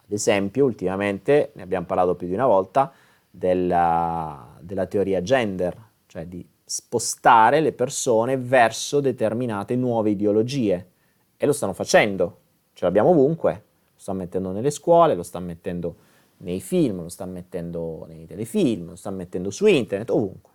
Ad 0.10 0.15
esempio, 0.15 0.65
ultimamente, 0.65 1.52
ne 1.54 1.62
abbiamo 1.62 1.86
parlato 1.86 2.15
più 2.15 2.26
di 2.26 2.34
una 2.34 2.48
volta, 2.48 2.91
della, 3.30 4.58
della 4.60 4.88
teoria 4.88 5.22
gender, 5.22 5.78
cioè 6.08 6.26
di 6.26 6.43
spostare 6.65 7.60
le 7.60 7.74
persone 7.74 8.36
verso 8.36 9.02
determinate 9.02 9.76
nuove 9.76 10.10
ideologie. 10.10 10.88
E 11.38 11.45
lo 11.45 11.54
stanno 11.54 11.74
facendo, 11.74 12.39
ce 12.74 12.86
l'abbiamo 12.86 13.10
ovunque, 13.10 13.52
lo 13.94 14.00
stanno 14.00 14.17
mettendo 14.17 14.52
nelle 14.52 14.71
scuole, 14.71 15.13
lo 15.13 15.21
stanno 15.21 15.46
mettendo 15.46 15.96
nei 16.38 16.60
film, 16.60 17.04
lo 17.04 17.10
stanno 17.10 17.33
mettendo 17.33 18.06
nei 18.08 18.25
telefilm, 18.25 18.90
lo 18.90 18.96
stanno 18.96 19.17
mettendo 19.17 19.52
su 19.52 19.67
internet, 19.67 20.10
ovunque. 20.10 20.48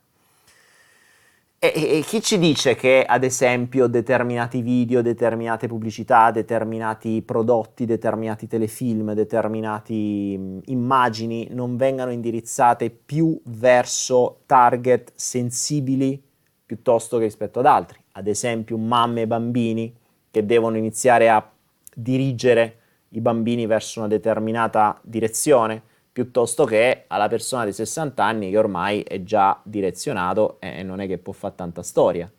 E, 1.64 1.72
e, 1.96 2.00
chi 2.02 2.20
ci 2.20 2.38
dice 2.38 2.74
che, 2.74 3.06
ad 3.08 3.24
esempio, 3.24 3.86
determinati 3.86 4.60
video, 4.60 5.00
determinate 5.00 5.66
pubblicità, 5.66 6.30
determinati 6.30 7.22
prodotti, 7.22 7.86
determinati 7.86 8.46
telefilm, 8.46 9.14
determinate 9.14 9.94
immagini 9.94 11.48
non 11.52 11.78
vengano 11.78 12.10
indirizzate 12.10 12.90
più 12.90 13.40
verso 13.44 14.40
target 14.44 15.12
sensibili 15.14 16.22
piuttosto 16.66 17.16
che 17.16 17.24
rispetto 17.24 17.60
ad 17.60 17.66
altri? 17.66 17.98
Ad 18.12 18.26
esempio, 18.26 18.76
mamme 18.76 19.22
e 19.22 19.26
bambini 19.26 19.96
che 20.30 20.44
devono 20.44 20.76
iniziare 20.76 21.30
a 21.30 21.50
dirigere 21.94 22.76
i 23.08 23.22
bambini 23.22 23.64
verso 23.64 24.00
una 24.00 24.08
determinata 24.08 25.00
direzione 25.02 25.80
piuttosto 26.14 26.64
che 26.64 27.06
alla 27.08 27.26
persona 27.26 27.64
di 27.64 27.72
60 27.72 28.24
anni 28.24 28.50
che 28.50 28.56
ormai 28.56 29.00
è 29.00 29.24
già 29.24 29.60
direzionato 29.64 30.58
e 30.60 30.84
non 30.84 31.00
è 31.00 31.08
che 31.08 31.18
può 31.18 31.32
fare 31.32 31.56
tanta 31.56 31.82
storia. 31.82 32.30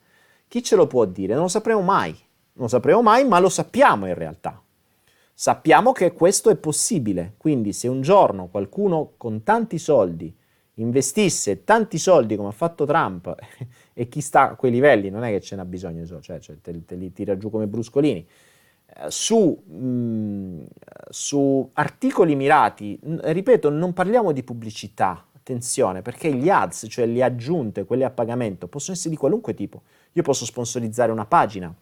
Chi 0.47 0.63
ce 0.63 0.77
lo 0.77 0.87
può 0.87 1.03
dire? 1.03 1.33
Non 1.33 1.43
lo 1.43 1.49
sapremo 1.49 1.81
mai, 1.81 2.11
non 2.11 2.63
lo 2.63 2.67
sapremo 2.69 3.01
mai, 3.01 3.27
ma 3.27 3.37
lo 3.39 3.49
sappiamo 3.49 4.07
in 4.07 4.13
realtà. 4.13 4.63
Sappiamo 5.33 5.91
che 5.91 6.13
questo 6.13 6.49
è 6.49 6.55
possibile, 6.55 7.33
quindi 7.35 7.73
se 7.73 7.89
un 7.89 7.99
giorno 7.99 8.47
qualcuno 8.47 9.11
con 9.17 9.43
tanti 9.43 9.77
soldi 9.77 10.33
investisse 10.75 11.65
tanti 11.65 11.97
soldi 11.97 12.37
come 12.37 12.49
ha 12.49 12.53
fatto 12.53 12.85
Trump 12.85 13.35
e 13.93 14.07
chi 14.07 14.21
sta 14.21 14.51
a 14.51 14.55
quei 14.55 14.71
livelli 14.71 15.09
non 15.09 15.23
è 15.23 15.31
che 15.31 15.41
ce 15.41 15.57
n'ha 15.57 15.65
bisogno, 15.65 16.05
cioè, 16.21 16.39
cioè 16.39 16.55
te, 16.61 16.85
te 16.85 16.95
li 16.95 17.11
tira 17.11 17.37
giù 17.37 17.49
come 17.49 17.67
bruscolini, 17.67 18.25
su, 19.09 19.63
mh, 19.65 19.75
mm, 19.75 20.63
su, 21.09 21.69
articoli 21.73 22.35
mirati, 22.35 22.99
ripeto, 23.01 23.69
non 23.69 23.93
parliamo 23.93 24.31
di 24.31 24.43
pubblicità, 24.43 25.25
attenzione, 25.45 26.01
perché 26.01 26.33
gli 26.33 26.49
ads, 26.49 26.87
cioè 26.89 27.05
le 27.05 27.23
aggiunte, 27.23 27.85
quelle 27.85 28.03
a 28.03 28.09
pagamento, 28.09 28.67
possono 28.67 28.95
essere 28.95 29.11
di 29.11 29.17
qualunque 29.17 29.53
tipo. 29.53 29.83
Io 30.13 30.23
posso 30.23 30.43
sponsorizzare 30.43 31.11
una 31.11 31.25
pagina, 31.25 31.73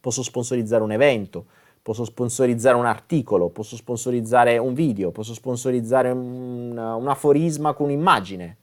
posso 0.00 0.24
sponsorizzare 0.24 0.82
un 0.82 0.90
evento, 0.90 1.46
posso 1.80 2.04
sponsorizzare 2.04 2.76
un 2.76 2.86
articolo, 2.86 3.50
posso 3.50 3.76
sponsorizzare 3.76 4.58
un 4.58 4.74
video, 4.74 5.12
posso 5.12 5.32
sponsorizzare 5.32 6.10
un, 6.10 6.76
un 6.76 7.08
aforisma 7.08 7.72
con 7.72 7.86
un'immagine. 7.86 8.56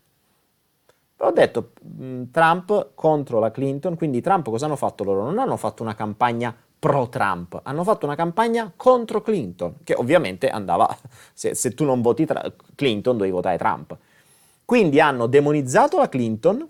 Ho 1.19 1.31
detto 1.31 1.71
mm, 1.87 2.23
Trump 2.31 2.89
contro 2.93 3.39
la 3.39 3.51
Clinton, 3.51 3.95
quindi 3.95 4.19
Trump 4.19 4.49
cosa 4.49 4.65
hanno 4.65 4.75
fatto 4.75 5.05
loro? 5.05 5.23
Non 5.23 5.39
hanno 5.39 5.55
fatto 5.55 5.81
una 5.81 5.95
campagna 5.95 6.53
pro-Trump, 6.85 7.61
hanno 7.63 7.83
fatto 7.83 8.05
una 8.05 8.13
campagna 8.13 8.71
contro 8.75 9.23
Clinton, 9.23 9.77
che 9.83 9.95
ovviamente 9.95 10.49
andava, 10.49 10.87
se, 11.33 11.55
se 11.55 11.73
tu 11.73 11.83
non 11.83 12.03
voti 12.03 12.27
tra, 12.27 12.43
Clinton 12.75 13.17
devi 13.17 13.31
votare 13.31 13.57
Trump. 13.57 13.97
Quindi 14.63 14.99
hanno 14.99 15.25
demonizzato 15.25 15.97
la 15.97 16.07
Clinton 16.07 16.67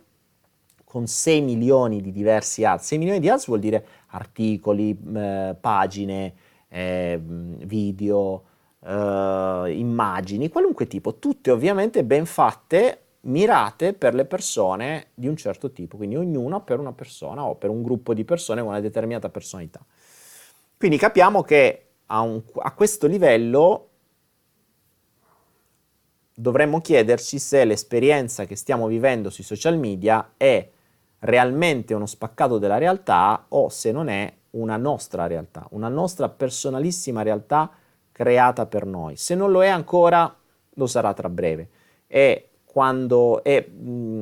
con 0.86 1.05
6 1.05 1.41
milioni 1.41 1.99
di 1.99 2.13
diversi 2.13 2.63
ads. 2.63 2.86
6 2.86 2.97
milioni 2.97 3.20
di 3.20 3.28
ads 3.28 3.47
vuol 3.47 3.59
dire 3.59 3.86
articoli, 4.07 4.97
eh, 5.16 5.53
pagine, 5.59 6.34
eh, 6.70 7.20
video, 7.22 8.43
uh, 8.80 9.66
immagini, 9.66 10.47
qualunque 10.47 10.88
tipo, 10.88 11.16
tutte 11.16 11.51
ovviamente 11.51 12.05
ben 12.05 12.26
fatte, 12.26 13.01
mirate 13.22 13.93
per 13.93 14.13
le 14.13 14.24
persone 14.24 15.07
di 15.13 15.28
un 15.28 15.36
certo 15.36 15.72
tipo, 15.72 15.97
quindi 15.97 16.16
ognuno 16.16 16.63
per 16.63 16.80
una 16.80 16.93
persona 16.93 17.43
o 17.43 17.55
per 17.55 17.70
un 17.70 17.82
gruppo 17.82 18.13
di 18.13 18.24
persone 18.24 18.61
con 18.61 18.70
una 18.70 18.80
determinata 18.80 19.30
personalità. 19.30 19.84
Quindi 20.78 20.97
capiamo 20.97 21.41
che 21.41 21.86
a, 22.07 22.21
un, 22.21 22.41
a 22.57 22.73
questo 22.73 23.07
livello 23.07 23.89
dovremmo 26.34 26.82
chiederci 26.82 27.39
se 27.39 27.63
l'esperienza 27.63 28.45
che 28.45 28.55
stiamo 28.55 28.88
vivendo 28.88 29.30
sui 29.30 29.43
social 29.43 29.78
media 29.78 30.34
è 30.36 30.69
realmente 31.19 31.93
uno 31.93 32.05
spaccato 32.05 32.57
della 32.57 32.78
realtà 32.78 33.45
o 33.49 33.69
se 33.69 33.91
non 33.91 34.09
è 34.09 34.32
una 34.51 34.78
nostra 34.78 35.28
realtà, 35.28 35.65
una 35.71 35.88
nostra 35.88 36.30
personalissima 36.30 37.21
realtà 37.21 37.71
creata 38.11 38.65
per 38.65 38.86
noi. 38.86 39.15
Se 39.15 39.36
non 39.36 39.51
lo 39.51 39.63
è 39.63 39.67
ancora, 39.67 40.34
lo 40.76 40.88
sarà 40.88 41.13
tra 41.13 41.30
breve. 41.30 41.69
E 42.07 42.49
quando 42.65 43.43
è, 43.43 43.65
mh, 43.65 44.21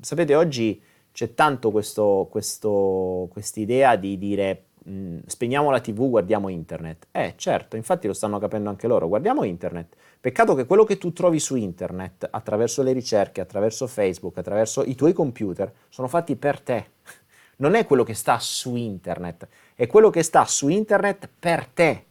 sapete, 0.00 0.34
oggi 0.34 0.80
c'è 1.12 1.34
tanto 1.34 1.70
questo, 1.70 2.28
quest'idea 2.30 3.96
di 3.96 4.18
dire 4.18 4.64
mh, 4.84 5.18
spegniamo 5.26 5.70
la 5.70 5.80
tv, 5.80 6.08
guardiamo 6.08 6.48
internet. 6.48 7.06
Eh, 7.10 7.34
certo, 7.36 7.76
infatti 7.76 8.06
lo 8.06 8.12
stanno 8.12 8.38
capendo 8.38 8.68
anche 8.68 8.86
loro, 8.86 9.08
guardiamo 9.08 9.44
internet. 9.44 9.94
Peccato 10.20 10.54
che 10.54 10.66
quello 10.66 10.84
che 10.84 10.98
tu 10.98 11.12
trovi 11.12 11.38
su 11.38 11.56
internet, 11.56 12.28
attraverso 12.30 12.82
le 12.82 12.92
ricerche, 12.92 13.40
attraverso 13.40 13.86
Facebook, 13.86 14.38
attraverso 14.38 14.82
i 14.82 14.94
tuoi 14.94 15.12
computer, 15.12 15.72
sono 15.88 16.08
fatti 16.08 16.36
per 16.36 16.60
te. 16.60 16.86
Non 17.54 17.74
è 17.74 17.86
quello 17.86 18.02
che 18.02 18.14
sta 18.14 18.38
su 18.40 18.74
internet, 18.74 19.46
è 19.76 19.86
quello 19.86 20.10
che 20.10 20.24
sta 20.24 20.44
su 20.46 20.68
internet 20.68 21.28
per 21.38 21.66
te. 21.66 22.04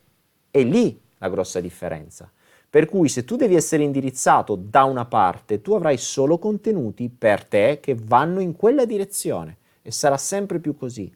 È 0.49 0.63
lì 0.63 0.97
la 1.17 1.29
grossa 1.29 1.59
differenza. 1.59 2.31
Per 2.69 2.85
cui 2.85 3.09
se 3.09 3.25
tu 3.25 3.35
devi 3.35 3.55
essere 3.55 3.83
indirizzato 3.83 4.55
da 4.55 4.85
una 4.85 5.03
parte, 5.03 5.59
tu 5.59 5.73
avrai 5.73 5.97
solo 5.97 6.37
contenuti 6.37 7.09
per 7.09 7.43
te 7.43 7.79
che 7.81 7.97
vanno 8.01 8.39
in 8.39 8.55
quella 8.55 8.85
direzione 8.85 9.57
e 9.81 9.91
sarà 9.91 10.15
sempre 10.15 10.59
più 10.59 10.77
così. 10.77 11.13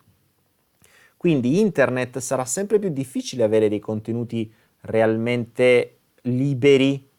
Quindi 1.26 1.60
internet 1.60 2.20
sarà 2.20 2.46
sempre 2.46 2.78
più 2.78 2.90
difficile 2.90 3.44
avere 3.44 3.68
dei 3.68 3.80
contenuti 3.80 4.54
realmente 4.82 5.98
liberi 6.22 7.10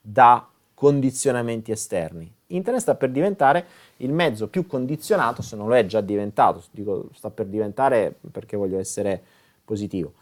da 0.00 0.48
condizionamenti 0.72 1.72
esterni. 1.72 2.32
Internet 2.46 2.80
sta 2.80 2.94
per 2.94 3.10
diventare 3.10 3.66
il 3.96 4.12
mezzo 4.12 4.46
più 4.46 4.68
condizionato, 4.68 5.42
se 5.42 5.56
non 5.56 5.66
lo 5.66 5.74
è 5.74 5.84
già 5.84 6.00
diventato, 6.00 6.62
dico 6.70 7.08
sta 7.12 7.28
per 7.28 7.46
diventare 7.46 8.14
perché 8.30 8.56
voglio 8.56 8.78
essere 8.78 9.20
positivo, 9.64 10.12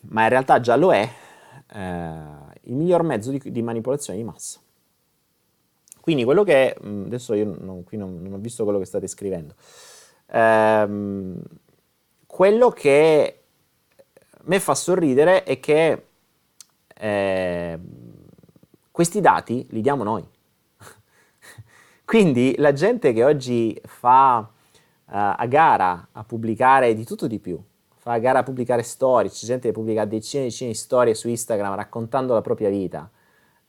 ma 0.00 0.24
in 0.24 0.28
realtà 0.28 0.60
già 0.60 0.76
lo 0.76 0.92
è, 0.92 1.10
eh, 1.72 1.78
il 2.64 2.74
miglior 2.74 3.04
mezzo 3.04 3.30
di, 3.30 3.40
di, 3.42 3.62
manipolazione 3.62 4.18
di 4.18 4.24
massa. 4.26 4.60
Quindi 5.98 6.24
quello 6.24 6.44
che, 6.44 6.76
adesso 6.78 7.32
io 7.32 7.56
non, 7.58 7.84
qui 7.84 7.96
non, 7.96 8.20
non 8.20 8.34
ho 8.34 8.38
visto 8.38 8.64
quello 8.64 8.78
che 8.78 8.84
state 8.84 9.06
scrivendo, 9.06 9.54
ehm, 10.26 11.42
quello 12.30 12.70
che 12.70 13.40
me 14.42 14.60
fa 14.60 14.76
sorridere 14.76 15.42
è 15.42 15.58
che 15.58 16.06
eh, 16.94 17.78
questi 18.92 19.20
dati 19.20 19.66
li 19.70 19.80
diamo 19.80 20.04
noi. 20.04 20.24
Quindi 22.04 22.54
la 22.58 22.72
gente 22.72 23.12
che 23.12 23.24
oggi 23.24 23.76
fa 23.84 24.38
uh, 24.38 24.48
a 25.04 25.46
gara 25.48 26.10
a 26.12 26.22
pubblicare 26.22 26.94
di 26.94 27.04
tutto 27.04 27.26
di 27.26 27.40
più, 27.40 27.60
fa 27.96 28.12
a 28.12 28.18
gara 28.18 28.38
a 28.38 28.42
pubblicare 28.44 28.84
storie, 28.84 29.28
c'è 29.28 29.46
gente 29.46 29.66
che 29.66 29.74
pubblica 29.74 30.04
decine 30.04 30.44
e 30.44 30.46
decine 30.46 30.70
di 30.70 30.76
storie 30.76 31.14
su 31.14 31.28
Instagram 31.28 31.74
raccontando 31.74 32.32
la 32.32 32.42
propria 32.42 32.70
vita, 32.70 33.10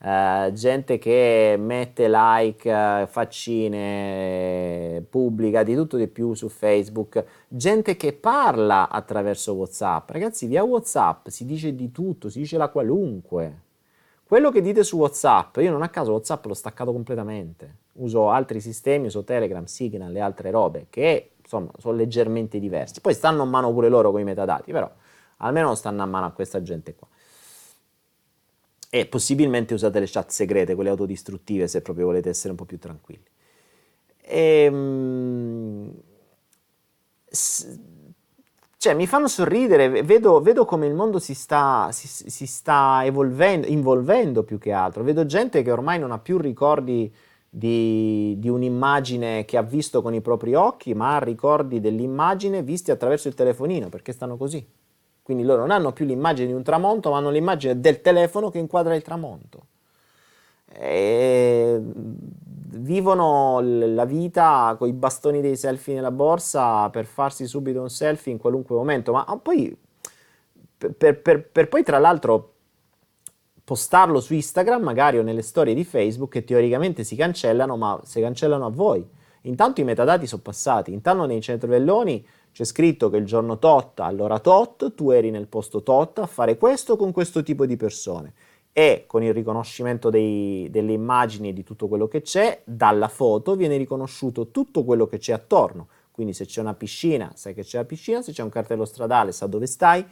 Uh, 0.04 0.52
gente 0.54 0.97
che 0.97 1.56
mette 1.60 2.10
like, 2.10 2.68
uh, 2.68 3.06
faccine, 3.06 5.06
pubblica 5.08 5.62
di 5.62 5.76
tutto 5.76 5.95
di 5.95 6.08
più 6.08 6.34
su 6.34 6.49
Facebook, 6.49 7.24
gente 7.47 7.95
che 7.95 8.12
parla 8.12 8.89
attraverso 8.89 9.54
WhatsApp. 9.54 10.10
Ragazzi, 10.10 10.47
via 10.47 10.64
WhatsApp 10.64 11.28
si 11.28 11.45
dice 11.45 11.76
di 11.76 11.91
tutto, 11.91 12.30
si 12.30 12.39
dice 12.39 12.58
la 12.58 12.70
qualunque. 12.70 13.62
Quello 14.24 14.49
che 14.49 14.62
dite 14.62 14.84
su 14.84 14.97
WhatsApp, 14.97 15.58
io 15.58 15.70
non 15.70 15.84
a 15.84 15.89
caso 15.89 16.14
WhatsApp 16.14 16.45
l'ho 16.45 16.56
staccato 16.56 16.91
completamente. 16.91 17.76
Uso 17.93 18.32
altri 18.32 18.60
sistemi, 18.60 19.06
uso 19.06 19.24
Telegram, 19.24 19.66
Signal 19.66 20.16
e 20.16 20.20
altre 20.20 20.49
robe 20.49 20.88
che 20.89 21.34
insomma 21.39 21.70
sono 21.78 21.95
leggermente 21.95 22.58
diversi. 22.58 23.02
Poi 23.02 23.14
stanno 23.14 23.43
a 23.43 23.45
mano 23.45 23.72
pure 23.72 23.88
loro 23.88 24.10
con 24.10 24.20
i 24.20 24.24
metadati, 24.24 24.72
però 24.72 24.89
almeno 25.38 25.76
stanno 25.76 26.02
a 26.02 26.08
mano 26.08 26.26
a 26.26 26.32
questa 26.32 26.64
gente 26.64 26.95
qua 26.95 27.08
e 28.94 29.06
possibilmente 29.06 29.74
usate 29.74 30.02
le 30.02 30.08
chat 30.10 30.30
segrete, 30.32 30.76
quelle 30.76 30.89
autodistruttive, 30.89 31.66
se 31.70 31.82
proprio 31.82 32.08
volete 32.08 32.28
essere 32.28 32.50
un 32.50 32.58
po' 32.58 32.66
più 32.66 32.78
tranquilli. 32.78 33.24
E, 34.20 34.64
ehm, 34.66 35.94
cioè, 38.78 38.94
mi 38.94 39.08
fanno 39.08 39.30
sorridere, 39.30 40.04
vedo, 40.04 40.42
vedo, 40.42 40.66
come 40.66 40.88
il 40.88 40.94
mondo 40.94 41.20
si 41.20 41.34
sta, 41.34 41.89
si, 41.94 42.08
si 42.10 42.46
sta 42.46 43.06
evolvendo, 43.06 44.44
più 44.44 44.58
che 44.58 44.74
altro. 44.74 45.04
Vedo 45.04 45.26
gente 45.26 45.62
che 45.62 45.72
ormai 45.72 45.98
non 45.98 46.12
ha 46.12 46.20
più 46.20 46.38
ricordi 46.38 47.14
di, 47.48 48.36
di, 48.39 48.50
un'immagine 48.50 49.46
che 49.46 49.56
ha 49.56 49.62
visto 49.62 50.02
con 50.02 50.14
i 50.14 50.20
propri 50.20 50.54
occhi, 50.54 50.94
ma 50.94 51.16
ha 51.16 51.20
ricordi 51.20 51.80
dell'immagine 51.80 52.62
visti 52.62 52.92
attraverso 52.92 53.30
il 53.30 53.36
telefonino, 53.36 53.88
perché 53.88 54.12
stanno 54.12 54.36
così. 54.36 54.68
Quindi 55.24 55.43
loro 55.43 55.61
non 55.61 55.72
hanno 55.72 55.91
più 55.91 56.05
l'immagine 56.05 56.47
di 56.47 56.53
un 56.53 56.63
tramonto, 56.63 57.11
ma 57.11 57.17
hanno 57.17 57.30
l'immagine 57.30 57.80
del 57.80 58.01
telefono 58.01 58.49
che 58.49 58.57
inquadra 58.57 58.95
il 58.95 59.01
tramonto. 59.01 59.65
E 60.74 61.82
vivono 62.74 63.59
la 63.61 64.05
vita 64.05 64.76
con 64.78 64.88
i 64.88 64.93
bastoni 64.93 65.41
dei 65.41 65.55
selfie 65.55 65.93
nella 65.93 66.11
borsa 66.11 66.89
per 66.89 67.05
farsi 67.05 67.45
subito 67.45 67.82
un 67.82 67.89
selfie 67.89 68.32
in 68.32 68.38
qualunque 68.38 68.76
momento, 68.76 69.11
ma 69.11 69.26
poi 69.41 69.78
per, 70.78 71.19
per, 71.22 71.47
per 71.49 71.67
poi 71.67 71.84
tra 71.84 71.99
l'altro 71.99 72.53
postarlo 73.63 74.19
su 74.19 74.34
Instagram 74.34 74.82
magari 74.82 75.19
o 75.19 75.22
nelle 75.22 75.43
storie 75.43 75.74
di 75.74 75.84
Facebook 75.84 76.32
che 76.32 76.43
teoricamente 76.43 77.03
si 77.03 77.15
cancellano, 77.15 77.78
ma 77.78 77.99
si 78.03 78.19
cancellano 78.19 78.65
a 78.65 78.69
voi. 78.69 79.07
Intanto 79.45 79.82
i 79.82 79.84
metadati 79.84 80.28
sono 80.28 80.41
passati, 80.41 80.91
intanto 80.93 81.26
nei 81.26 81.41
cervelloni 81.41 82.26
c'è 82.54 82.64
scritto 82.66 83.10
che 83.10 83.18
il 83.18 83.26
giorno 83.26 83.58
tot, 83.60 83.99
all'ora 84.02 84.39
tot, 84.39 84.93
tu 84.93 85.12
eri 85.12 85.32
nel 85.32 85.47
posto 85.47 85.84
tot 85.84 86.20
a 86.20 86.26
fare 86.26 86.58
questo 86.58 86.97
con 86.97 87.12
questo 87.12 87.43
tipo 87.43 87.66
di 87.66 87.78
persone. 87.78 88.34
E 88.74 89.06
con 89.08 89.24
il 89.24 89.34
riconoscimento 89.34 90.10
dei, 90.10 90.68
delle 90.70 90.93
immagini 90.93 91.49
e 91.49 91.54
di 91.54 91.64
tutto 91.64 91.88
quello 91.88 92.08
che 92.08 92.22
c'è, 92.22 92.62
dalla 92.64 93.08
foto 93.08 93.56
viene 93.56 93.78
riconosciuto 93.78 94.49
tutto 94.49 94.84
quello 94.84 95.08
che 95.08 95.18
c'è 95.18 95.34
attorno. 95.34 95.88
Quindi 96.12 96.34
se 96.34 96.45
c'è 96.45 96.62
una 96.62 96.74
piscina, 96.74 97.32
sai 97.36 97.54
che 97.54 97.64
c'è 97.64 97.78
la 97.78 97.86
piscina, 97.86 98.22
se 98.22 98.32
c'è 98.32 98.43
un 98.43 98.49
cartello 98.49 98.86
stradale, 98.86 99.32
sa 99.32 99.47
dove 99.47 99.66
stai, 99.66 100.06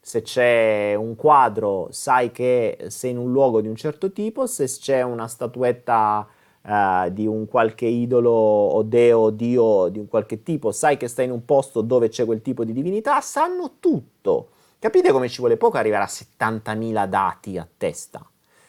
se 0.00 0.20
c'è 0.20 0.94
un 0.94 1.16
quadro, 1.16 1.88
sai 1.90 2.30
che 2.30 2.76
sei 2.88 3.12
in 3.12 3.18
un 3.18 3.32
luogo 3.32 3.60
di 3.60 3.68
un 3.68 3.76
certo 3.76 4.12
tipo, 4.12 4.46
se 4.46 4.66
c'è 4.66 5.02
una 5.02 5.26
statuetta 5.26 6.28
uh, 6.64 7.10
di 7.10 7.26
un 7.26 7.46
qualche 7.46 7.86
idolo 7.86 8.30
o 8.30 8.82
deo 8.82 9.18
o 9.18 9.30
dio 9.30 9.88
di 9.88 9.98
un 9.98 10.08
qualche 10.08 10.42
tipo, 10.42 10.72
sai 10.72 10.96
che 10.96 11.08
stai 11.08 11.26
in 11.26 11.30
un 11.30 11.44
posto 11.44 11.80
dove 11.80 12.08
c'è 12.08 12.24
quel 12.24 12.42
tipo 12.42 12.64
di 12.64 12.72
divinità, 12.72 13.20
sanno 13.20 13.76
tutto. 13.80 14.48
Capite 14.78 15.12
come 15.12 15.28
ci 15.28 15.38
vuole 15.38 15.56
poco 15.56 15.78
arrivare 15.78 16.04
a 16.04 16.08
70.000 16.08 17.06
dati 17.06 17.56
a 17.56 17.66
testa? 17.76 18.26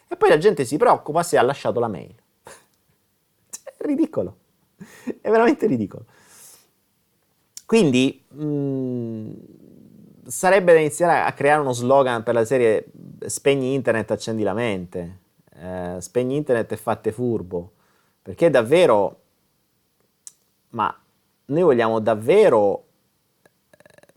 E 0.07 0.15
poi 0.15 0.29
la 0.29 0.37
gente 0.37 0.63
si 0.63 0.77
preoccupa 0.77 1.23
se 1.23 1.37
ha 1.37 1.41
lasciato 1.41 1.79
la 1.79 1.87
mail. 1.87 2.13
è 2.43 3.73
ridicolo. 3.79 4.37
È 5.21 5.29
veramente 5.29 5.65
ridicolo. 5.65 6.05
Quindi 7.65 8.23
mh, 8.29 8.45
mm, 8.45 9.31
sarebbe 10.25 10.73
da 10.73 10.79
iniziare 10.79 11.21
a 11.27 11.33
creare 11.33 11.61
uno 11.61 11.73
slogan 11.73 12.23
per 12.23 12.33
la 12.33 12.45
serie 12.45 12.85
spegni 13.25 13.73
internet, 13.73 14.11
accendi 14.11 14.43
la 14.43 14.53
mente. 14.53 15.19
Eh, 15.57 15.97
spegni 15.99 16.35
internet 16.35 16.71
e 16.71 16.77
fatte 16.77 17.11
furbo. 17.11 17.71
Perché 18.25 18.49
davvero, 18.49 19.19
ma 20.69 20.91
noi 21.45 21.61
vogliamo 21.61 21.99
davvero 21.99 22.87
eh, 23.69 24.13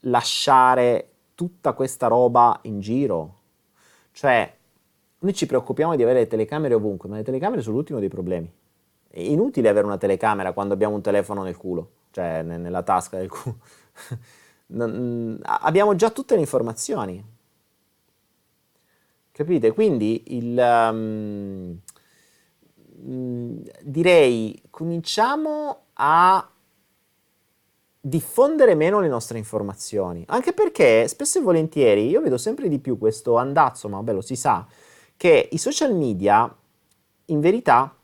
lasciare 0.00 1.10
tutta 1.36 1.72
questa 1.72 2.08
roba 2.08 2.58
in 2.62 2.80
giro? 2.80 3.38
Cioè, 4.10 4.56
noi 5.20 5.34
ci 5.34 5.46
preoccupiamo 5.46 5.94
di 5.94 6.02
avere 6.02 6.18
le 6.18 6.26
telecamere 6.26 6.74
ovunque, 6.74 7.08
ma 7.08 7.14
le 7.14 7.22
telecamere 7.22 7.62
sono 7.62 7.76
l'ultimo 7.76 8.00
dei 8.00 8.08
problemi. 8.08 8.52
È 9.06 9.20
inutile 9.20 9.68
avere 9.68 9.86
una 9.86 9.96
telecamera 9.96 10.52
quando 10.52 10.74
abbiamo 10.74 10.96
un 10.96 11.02
telefono 11.02 11.44
nel 11.44 11.56
culo, 11.56 11.90
cioè 12.10 12.42
nella 12.42 12.82
tasca 12.82 13.18
del 13.18 13.30
culo. 13.30 13.58
non, 14.74 15.38
abbiamo 15.42 15.94
già 15.94 16.10
tutte 16.10 16.34
le 16.34 16.40
informazioni. 16.40 17.24
Capite? 19.30 19.70
Quindi 19.70 20.24
il... 20.36 20.58
Um, 20.58 21.80
direi 23.06 24.62
cominciamo 24.70 25.82
a 25.94 26.48
diffondere 28.00 28.74
meno 28.74 29.00
le 29.00 29.08
nostre 29.08 29.38
informazioni, 29.38 30.24
anche 30.28 30.52
perché 30.52 31.06
spesso 31.08 31.38
e 31.38 31.42
volentieri 31.42 32.08
io 32.08 32.20
vedo 32.20 32.38
sempre 32.38 32.68
di 32.68 32.78
più 32.78 32.98
questo 32.98 33.36
andazzo, 33.36 33.88
ma 33.88 33.96
vabbè 33.96 34.12
lo 34.12 34.20
si 34.20 34.36
sa, 34.36 34.66
che 35.16 35.48
i 35.50 35.58
social 35.58 35.94
media 35.94 36.54
in 37.26 37.40
verità 37.40 37.94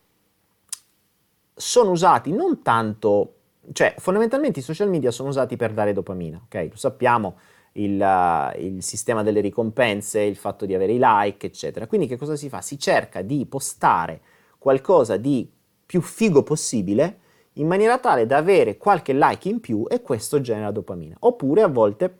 sono 1.54 1.90
usati 1.90 2.32
non 2.32 2.62
tanto, 2.62 3.34
cioè 3.72 3.94
fondamentalmente 3.98 4.60
i 4.60 4.62
social 4.62 4.88
media 4.88 5.10
sono 5.10 5.28
usati 5.28 5.56
per 5.56 5.72
dare 5.72 5.92
dopamina, 5.92 6.40
ok? 6.44 6.68
Lo 6.70 6.76
sappiamo, 6.76 7.38
il, 7.72 8.00
uh, 8.00 8.58
il, 8.58 8.82
sistema 8.82 9.22
delle 9.22 9.40
ricompense, 9.40 10.20
il 10.20 10.36
fatto 10.36 10.64
di 10.64 10.74
avere 10.74 10.92
i 10.92 10.98
like, 11.00 11.46
eccetera. 11.46 11.86
Quindi 11.86 12.06
che 12.06 12.16
cosa 12.16 12.36
si 12.36 12.48
fa? 12.48 12.62
Si 12.62 12.78
cerca 12.78 13.22
di 13.22 13.44
postare 13.46 14.20
qualcosa 14.60 15.16
di 15.16 15.50
più 15.86 16.02
figo 16.02 16.42
possibile 16.42 17.18
in 17.54 17.66
maniera 17.66 17.98
tale 17.98 18.26
da 18.26 18.36
avere 18.36 18.76
qualche 18.76 19.14
like 19.14 19.48
in 19.48 19.58
più 19.58 19.86
e 19.88 20.02
questo 20.02 20.40
genera 20.40 20.70
dopamina. 20.70 21.16
Oppure 21.20 21.62
a 21.62 21.66
volte, 21.66 22.18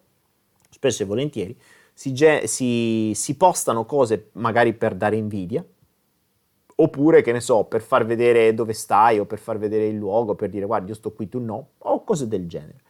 spesso 0.70 1.02
e 1.02 1.06
volentieri, 1.06 1.56
si, 1.92 2.12
ge- 2.14 2.46
si, 2.46 3.12
si 3.14 3.36
postano 3.36 3.84
cose 3.84 4.30
magari 4.32 4.72
per 4.72 4.94
dare 4.94 5.16
invidia, 5.16 5.64
oppure 6.76 7.20
che 7.20 7.30
ne 7.30 7.40
so, 7.40 7.64
per 7.64 7.82
far 7.82 8.06
vedere 8.06 8.54
dove 8.54 8.72
stai 8.72 9.18
o 9.18 9.26
per 9.26 9.38
far 9.38 9.58
vedere 9.58 9.86
il 9.86 9.96
luogo, 9.96 10.34
per 10.34 10.48
dire 10.48 10.64
guarda 10.64 10.88
io 10.88 10.94
sto 10.94 11.12
qui, 11.12 11.28
tu 11.28 11.38
no, 11.38 11.72
o 11.78 12.02
cose 12.04 12.26
del 12.26 12.48
genere. 12.48 12.80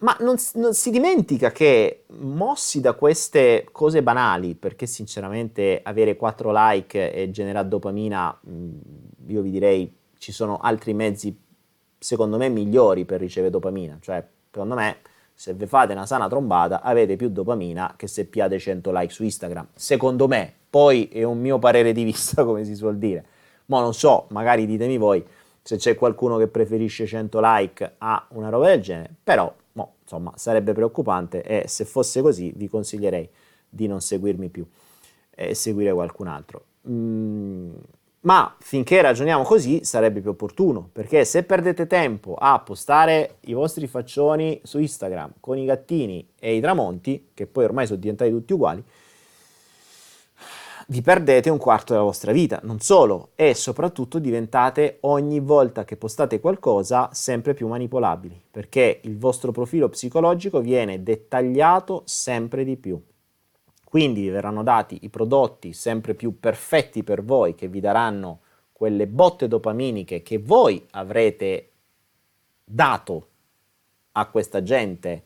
Ma 0.00 0.16
non, 0.20 0.36
non, 0.54 0.72
si 0.72 0.90
dimentica 0.90 1.52
che 1.52 2.04
mossi 2.20 2.80
da 2.80 2.94
queste 2.94 3.68
cose 3.70 4.02
banali, 4.02 4.54
perché 4.54 4.86
sinceramente 4.86 5.80
avere 5.82 6.16
4 6.16 6.50
like 6.54 7.12
e 7.12 7.30
generare 7.30 7.68
dopamina, 7.68 8.38
mm, 8.48 8.78
io 9.26 9.42
vi 9.42 9.50
direi 9.50 9.94
ci 10.16 10.32
sono 10.32 10.58
altri 10.58 10.94
mezzi, 10.94 11.38
secondo 11.98 12.38
me, 12.38 12.48
migliori 12.48 13.04
per 13.04 13.20
ricevere 13.20 13.50
dopamina. 13.50 13.98
Cioè, 14.00 14.26
secondo 14.50 14.74
me, 14.74 14.98
se 15.34 15.52
vi 15.52 15.66
fate 15.66 15.92
una 15.92 16.06
sana 16.06 16.28
trombata, 16.28 16.80
avete 16.80 17.16
più 17.16 17.28
dopamina 17.28 17.94
che 17.96 18.06
se 18.06 18.24
piate 18.24 18.58
100 18.58 18.90
like 18.92 19.12
su 19.12 19.22
Instagram. 19.22 19.68
Secondo 19.74 20.26
me, 20.28 20.50
poi 20.70 21.08
è 21.08 21.24
un 21.24 21.40
mio 21.40 21.58
parere 21.58 21.92
di 21.92 22.04
vista, 22.04 22.44
come 22.44 22.64
si 22.64 22.74
suol 22.74 22.96
dire. 22.96 23.24
Ma 23.66 23.80
non 23.80 23.92
so, 23.92 24.26
magari 24.30 24.64
ditemi 24.64 24.96
voi 24.96 25.22
se 25.62 25.76
c'è 25.76 25.94
qualcuno 25.94 26.38
che 26.38 26.48
preferisce 26.48 27.06
100 27.06 27.38
like 27.42 27.94
a 27.98 28.26
una 28.30 28.48
roba 28.48 28.68
del 28.68 28.80
genere, 28.80 29.14
però 29.22 29.54
insomma 30.10 30.32
sarebbe 30.34 30.72
preoccupante 30.72 31.42
e 31.42 31.68
se 31.68 31.84
fosse 31.84 32.20
così 32.20 32.52
vi 32.56 32.68
consiglierei 32.68 33.28
di 33.68 33.86
non 33.86 34.00
seguirmi 34.00 34.48
più 34.48 34.66
e 35.30 35.54
seguire 35.54 35.92
qualcun 35.92 36.26
altro. 36.26 36.64
Mm, 36.88 37.74
ma 38.22 38.56
finché 38.58 39.00
ragioniamo 39.00 39.44
così 39.44 39.84
sarebbe 39.84 40.20
più 40.20 40.30
opportuno, 40.30 40.88
perché 40.92 41.24
se 41.24 41.44
perdete 41.44 41.86
tempo 41.86 42.34
a 42.34 42.58
postare 42.58 43.36
i 43.42 43.52
vostri 43.52 43.86
faccioni 43.86 44.60
su 44.64 44.80
Instagram 44.80 45.34
con 45.38 45.56
i 45.56 45.64
gattini 45.64 46.26
e 46.38 46.56
i 46.56 46.60
tramonti, 46.60 47.28
che 47.32 47.46
poi 47.46 47.64
ormai 47.64 47.86
sono 47.86 48.00
diventati 48.00 48.30
tutti 48.30 48.52
uguali, 48.52 48.82
vi 50.90 51.02
perdete 51.02 51.50
un 51.50 51.58
quarto 51.58 51.92
della 51.92 52.04
vostra 52.04 52.32
vita, 52.32 52.58
non 52.64 52.80
solo, 52.80 53.30
e 53.36 53.54
soprattutto 53.54 54.18
diventate 54.18 54.98
ogni 55.02 55.38
volta 55.38 55.84
che 55.84 55.96
postate 55.96 56.40
qualcosa 56.40 57.10
sempre 57.12 57.54
più 57.54 57.68
manipolabili, 57.68 58.42
perché 58.50 58.98
il 59.04 59.16
vostro 59.16 59.52
profilo 59.52 59.88
psicologico 59.88 60.60
viene 60.60 61.04
dettagliato 61.04 62.02
sempre 62.06 62.64
di 62.64 62.76
più. 62.76 63.00
Quindi 63.84 64.22
vi 64.22 64.30
verranno 64.30 64.64
dati 64.64 64.98
i 65.02 65.10
prodotti 65.10 65.72
sempre 65.72 66.14
più 66.14 66.40
perfetti 66.40 67.04
per 67.04 67.22
voi, 67.22 67.54
che 67.54 67.68
vi 67.68 67.78
daranno 67.78 68.40
quelle 68.72 69.06
botte 69.06 69.46
dopaminiche 69.46 70.22
che 70.22 70.38
voi 70.38 70.84
avrete 70.90 71.70
dato 72.64 73.28
a 74.12 74.26
questa 74.26 74.60
gente 74.64 75.22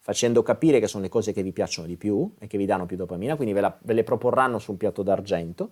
facendo 0.00 0.42
capire 0.42 0.80
che 0.80 0.88
sono 0.88 1.02
le 1.02 1.08
cose 1.08 1.32
che 1.32 1.42
vi 1.42 1.52
piacciono 1.52 1.86
di 1.86 1.96
più 1.96 2.30
e 2.38 2.46
che 2.46 2.58
vi 2.58 2.66
danno 2.66 2.86
più 2.86 2.96
dopamina, 2.96 3.36
quindi 3.36 3.52
ve, 3.52 3.60
la, 3.60 3.78
ve 3.82 3.92
le 3.92 4.02
proporranno 4.02 4.58
su 4.58 4.72
un 4.72 4.76
piatto 4.76 5.02
d'argento. 5.02 5.70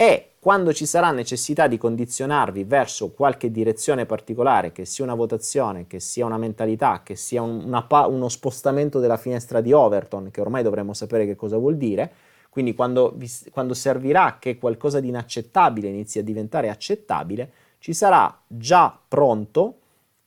E 0.00 0.34
quando 0.38 0.72
ci 0.72 0.86
sarà 0.86 1.10
necessità 1.10 1.66
di 1.66 1.76
condizionarvi 1.76 2.62
verso 2.62 3.10
qualche 3.10 3.50
direzione 3.50 4.06
particolare, 4.06 4.70
che 4.70 4.84
sia 4.84 5.02
una 5.02 5.16
votazione, 5.16 5.88
che 5.88 5.98
sia 5.98 6.24
una 6.24 6.38
mentalità, 6.38 7.02
che 7.02 7.16
sia 7.16 7.42
un, 7.42 7.64
una, 7.64 7.84
uno 8.06 8.28
spostamento 8.28 9.00
della 9.00 9.16
finestra 9.16 9.60
di 9.60 9.72
Overton, 9.72 10.30
che 10.30 10.40
ormai 10.40 10.62
dovremmo 10.62 10.94
sapere 10.94 11.26
che 11.26 11.34
cosa 11.34 11.56
vuol 11.56 11.76
dire, 11.76 12.12
quindi 12.48 12.74
quando, 12.74 13.12
vi, 13.16 13.28
quando 13.50 13.74
servirà 13.74 14.36
che 14.38 14.56
qualcosa 14.56 15.00
di 15.00 15.08
inaccettabile 15.08 15.88
inizi 15.88 16.20
a 16.20 16.22
diventare 16.22 16.70
accettabile, 16.70 17.50
ci 17.80 17.92
sarà 17.92 18.40
già 18.46 18.96
pronto 19.08 19.78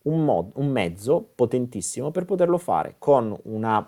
un, 0.03 0.23
mod, 0.23 0.51
un 0.55 0.67
mezzo 0.67 1.31
potentissimo 1.35 2.11
per 2.11 2.25
poterlo 2.25 2.57
fare 2.57 2.95
con 2.97 3.37
una 3.43 3.87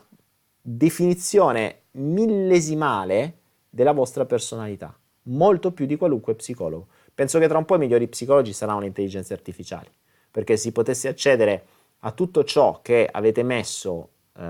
definizione 0.61 1.81
millesimale 1.91 3.37
della 3.69 3.91
vostra 3.91 4.25
personalità, 4.25 4.95
molto 5.23 5.71
più 5.71 5.85
di 5.85 5.95
qualunque 5.95 6.35
psicologo. 6.35 6.87
Penso 7.13 7.39
che 7.39 7.47
tra 7.47 7.57
un 7.57 7.65
po' 7.65 7.75
i 7.75 7.79
migliori 7.79 8.07
psicologi 8.07 8.53
saranno 8.53 8.81
le 8.81 8.87
intelligenze 8.87 9.33
artificiali, 9.33 9.89
perché 10.31 10.57
si 10.57 10.71
potesse 10.71 11.07
accedere 11.07 11.65
a 11.99 12.11
tutto 12.11 12.43
ciò 12.43 12.81
che 12.81 13.07
avete 13.11 13.43
messo 13.43 14.09
uh, 14.33 14.43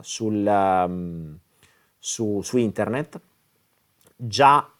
sul, 0.00 0.46
um, 0.46 1.38
su, 1.98 2.40
su 2.42 2.56
internet, 2.56 3.20
già 4.16 4.70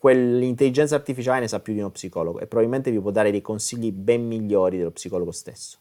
quell'intelligenza 0.00 0.94
artificiale 0.94 1.40
ne 1.40 1.48
sa 1.48 1.60
più 1.60 1.74
di 1.74 1.80
uno 1.80 1.90
psicologo 1.90 2.38
e 2.38 2.46
probabilmente 2.46 2.90
vi 2.90 2.98
può 2.98 3.10
dare 3.10 3.30
dei 3.30 3.42
consigli 3.42 3.92
ben 3.92 4.26
migliori 4.26 4.78
dello 4.78 4.92
psicologo 4.92 5.30
stesso. 5.30 5.76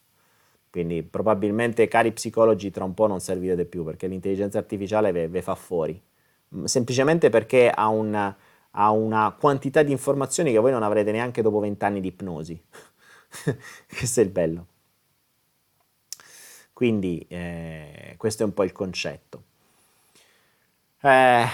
Quindi 0.69 1.03
probabilmente, 1.03 1.87
cari 1.87 2.11
psicologi, 2.11 2.69
tra 2.69 2.83
un 2.83 2.93
po' 2.93 3.07
non 3.07 3.21
servirete 3.21 3.63
più 3.63 3.85
perché 3.85 4.07
l'intelligenza 4.07 4.57
artificiale 4.57 5.29
vi 5.29 5.41
fa 5.41 5.55
fuori, 5.55 5.99
semplicemente 6.65 7.29
perché 7.29 7.69
ha 7.69 7.87
una, 7.87 8.35
ha 8.71 8.91
una 8.91 9.33
quantità 9.39 9.83
di 9.83 9.93
informazioni 9.93 10.51
che 10.51 10.59
voi 10.59 10.71
non 10.71 10.83
avrete 10.83 11.13
neanche 11.13 11.41
dopo 11.41 11.59
vent'anni 11.59 12.01
di 12.01 12.09
ipnosi. 12.09 12.61
questo 13.87 14.19
è 14.19 14.23
il 14.23 14.31
bello. 14.31 14.65
Quindi 16.73 17.25
eh, 17.29 18.15
questo 18.17 18.43
è 18.43 18.45
un 18.45 18.53
po' 18.53 18.63
il 18.63 18.73
concetto. 18.73 19.43
Eh, 21.03 21.45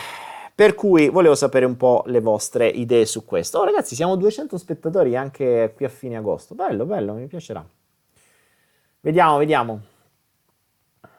per 0.56 0.74
cui 0.74 1.10
volevo 1.10 1.36
sapere 1.36 1.66
un 1.66 1.76
po' 1.76 2.04
le 2.08 2.22
vostre 2.22 2.68
idee 2.70 3.06
su 3.06 3.26
questo. 3.26 3.60
Oh 3.60 3.66
ragazzi, 3.66 3.94
siamo 3.94 4.16
200 4.16 4.58
spettatori 4.58 5.18
anche 5.18 5.74
qui 5.76 5.84
a 5.84 5.90
fine 5.90 6.16
agosto. 6.16 6.56
Bello, 6.56 6.86
bello, 6.86 7.14
mi 7.14 7.28
piacerà. 7.28 7.68
Vediamo, 9.02 9.38
vediamo. 9.38 9.82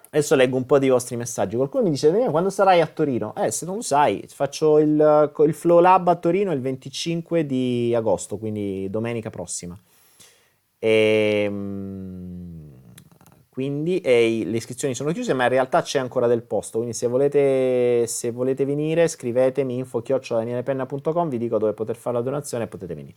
Adesso 0.09 0.35
leggo 0.35 0.57
un 0.57 0.65
po' 0.65 0.79
dei 0.79 0.89
vostri 0.89 1.17
messaggi. 1.17 1.57
Qualcuno 1.57 1.83
mi 1.85 1.91
dice, 1.91 2.11
quando 2.31 2.49
sarai 2.49 2.81
a 2.81 2.87
Torino? 2.87 3.35
Eh, 3.37 3.51
se 3.51 3.67
non 3.67 3.77
lo 3.77 3.83
sai, 3.83 4.25
faccio 4.27 4.79
il, 4.79 5.33
il 5.45 5.55
Flow 5.55 5.81
Lab 5.81 6.09
a 6.09 6.17
Torino 6.17 6.53
il 6.53 6.61
25 6.63 7.45
di 7.45 7.95
agosto, 7.95 8.39
quindi 8.39 8.89
domenica 8.89 9.29
prossima. 9.29 9.79
Ehm, 10.79 12.56
quindi 13.57 14.03
le 14.03 14.55
iscrizioni 14.55 14.95
sono 14.95 15.13
chiuse, 15.13 15.33
ma 15.33 15.45
in 15.45 15.49
realtà 15.49 15.81
c'è 15.81 15.99
ancora 15.99 16.27
del 16.27 16.43
posto, 16.43 16.77
quindi 16.77 16.95
se 16.95 17.07
volete, 17.07 18.07
se 18.07 18.31
volete 18.31 18.67
venire 18.67 19.09
scrivetemi 19.09 19.79
info-danielepenna.com, 19.79 21.31
vi 21.31 21.39
dico 21.39 21.57
dove 21.57 21.73
poter 21.73 21.97
fare 21.97 22.17
la 22.17 22.23
donazione 22.23 22.65
e 22.65 22.67
potete 22.67 22.95
venire. 22.95 23.17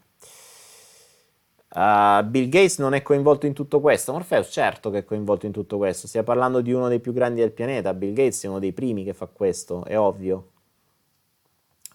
Uh, 1.75 2.23
Bill 2.23 2.47
Gates 2.47 2.77
non 2.77 2.93
è 2.93 3.01
coinvolto 3.01 3.47
in 3.47 3.53
tutto 3.53 3.81
questo, 3.81 4.13
Morpheus 4.13 4.47
certo 4.49 4.89
che 4.89 4.99
è 4.99 5.03
coinvolto 5.03 5.45
in 5.45 5.51
tutto 5.51 5.75
questo, 5.75 6.07
stiamo 6.07 6.27
parlando 6.27 6.61
di 6.61 6.71
uno 6.71 6.87
dei 6.87 7.01
più 7.01 7.11
grandi 7.11 7.41
del 7.41 7.51
pianeta, 7.51 7.93
Bill 7.93 8.13
Gates 8.13 8.41
è 8.45 8.47
uno 8.47 8.59
dei 8.59 8.71
primi 8.71 9.03
che 9.03 9.13
fa 9.13 9.25
questo, 9.25 9.83
è 9.83 9.99
ovvio. 9.99 10.51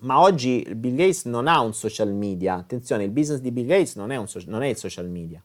Ma 0.01 0.21
oggi 0.21 0.71
Bill 0.77 0.97
Gates 0.97 1.25
non 1.25 1.49
ha 1.49 1.61
un 1.61 1.73
social 1.73 2.13
media, 2.13 2.57
attenzione, 2.57 3.05
il 3.05 3.11
business 3.11 3.41
di 3.41 3.51
Bill 3.51 3.65
Gates 3.69 3.97
non 3.97 4.13
è, 4.13 4.27
so- 4.27 4.43
non 4.49 4.63
è 4.63 4.67
il 4.67 4.77
social 4.77 5.09
media 5.09 5.43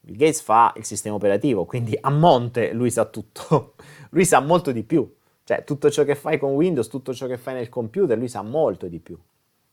Bill 0.00 0.16
Gates 0.16 0.40
fa 0.40 0.72
il 0.76 0.84
sistema 0.84 1.14
operativo, 1.14 1.66
quindi 1.66 1.96
a 2.00 2.10
monte 2.10 2.72
lui 2.72 2.90
sa 2.90 3.04
tutto, 3.04 3.74
lui 4.10 4.24
sa 4.24 4.40
molto 4.40 4.72
di 4.72 4.82
più, 4.82 5.14
cioè 5.44 5.64
tutto 5.64 5.90
ciò 5.90 6.04
che 6.04 6.14
fai 6.14 6.38
con 6.38 6.52
Windows, 6.52 6.88
tutto 6.88 7.12
ciò 7.12 7.26
che 7.26 7.36
fai 7.36 7.54
nel 7.54 7.68
computer, 7.68 8.16
lui 8.16 8.28
sa 8.28 8.42
molto 8.42 8.86
di 8.86 8.98
più, 8.98 9.18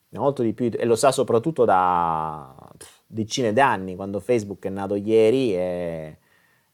molto 0.10 0.44
di 0.44 0.54
più 0.54 0.70
e 0.74 0.86
lo 0.86 0.96
sa 0.96 1.12
soprattutto 1.12 1.64
da 1.64 2.54
decine 3.06 3.54
di 3.54 3.62
anni, 3.62 3.96
quando 3.96 4.20
Facebook 4.20 4.66
è 4.66 4.70
nato 4.70 4.96
ieri 4.96 5.56
e, 5.56 6.18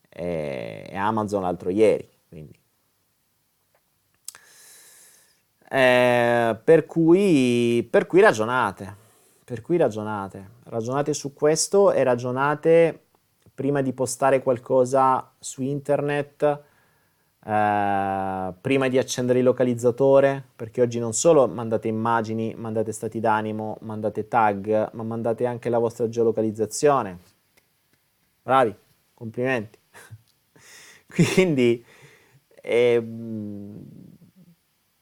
e, 0.09 0.87
e 0.89 0.95
Amazon 0.95 1.43
l'altro 1.43 1.69
ieri, 1.69 2.09
quindi. 2.27 2.59
Eh, 5.69 6.55
per, 6.63 6.85
cui, 6.85 7.87
per 7.89 8.05
cui 8.05 8.21
ragionate, 8.21 8.95
per 9.43 9.61
cui 9.61 9.77
ragionate, 9.77 10.49
ragionate 10.65 11.13
su 11.13 11.33
questo 11.33 11.91
e 11.91 12.03
ragionate 12.03 13.03
prima 13.53 13.81
di 13.81 13.93
postare 13.93 14.41
qualcosa 14.41 15.31
su 15.39 15.61
internet, 15.61 16.63
eh, 17.45 18.53
prima 18.61 18.87
di 18.87 18.97
accendere 18.97 19.39
il 19.39 19.45
localizzatore, 19.45 20.43
perché 20.55 20.81
oggi 20.81 20.99
non 20.99 21.13
solo 21.13 21.47
mandate 21.47 21.87
immagini, 21.87 22.53
mandate 22.55 22.91
stati 22.91 23.19
d'animo, 23.19 23.77
mandate 23.81 24.27
tag, 24.27 24.91
ma 24.93 25.03
mandate 25.03 25.45
anche 25.45 25.69
la 25.69 25.77
vostra 25.77 26.09
geolocalizzazione. 26.09 27.19
Bravi, 28.41 28.75
complimenti. 29.13 29.77
Quindi 31.07 31.83
eh, 32.61 33.07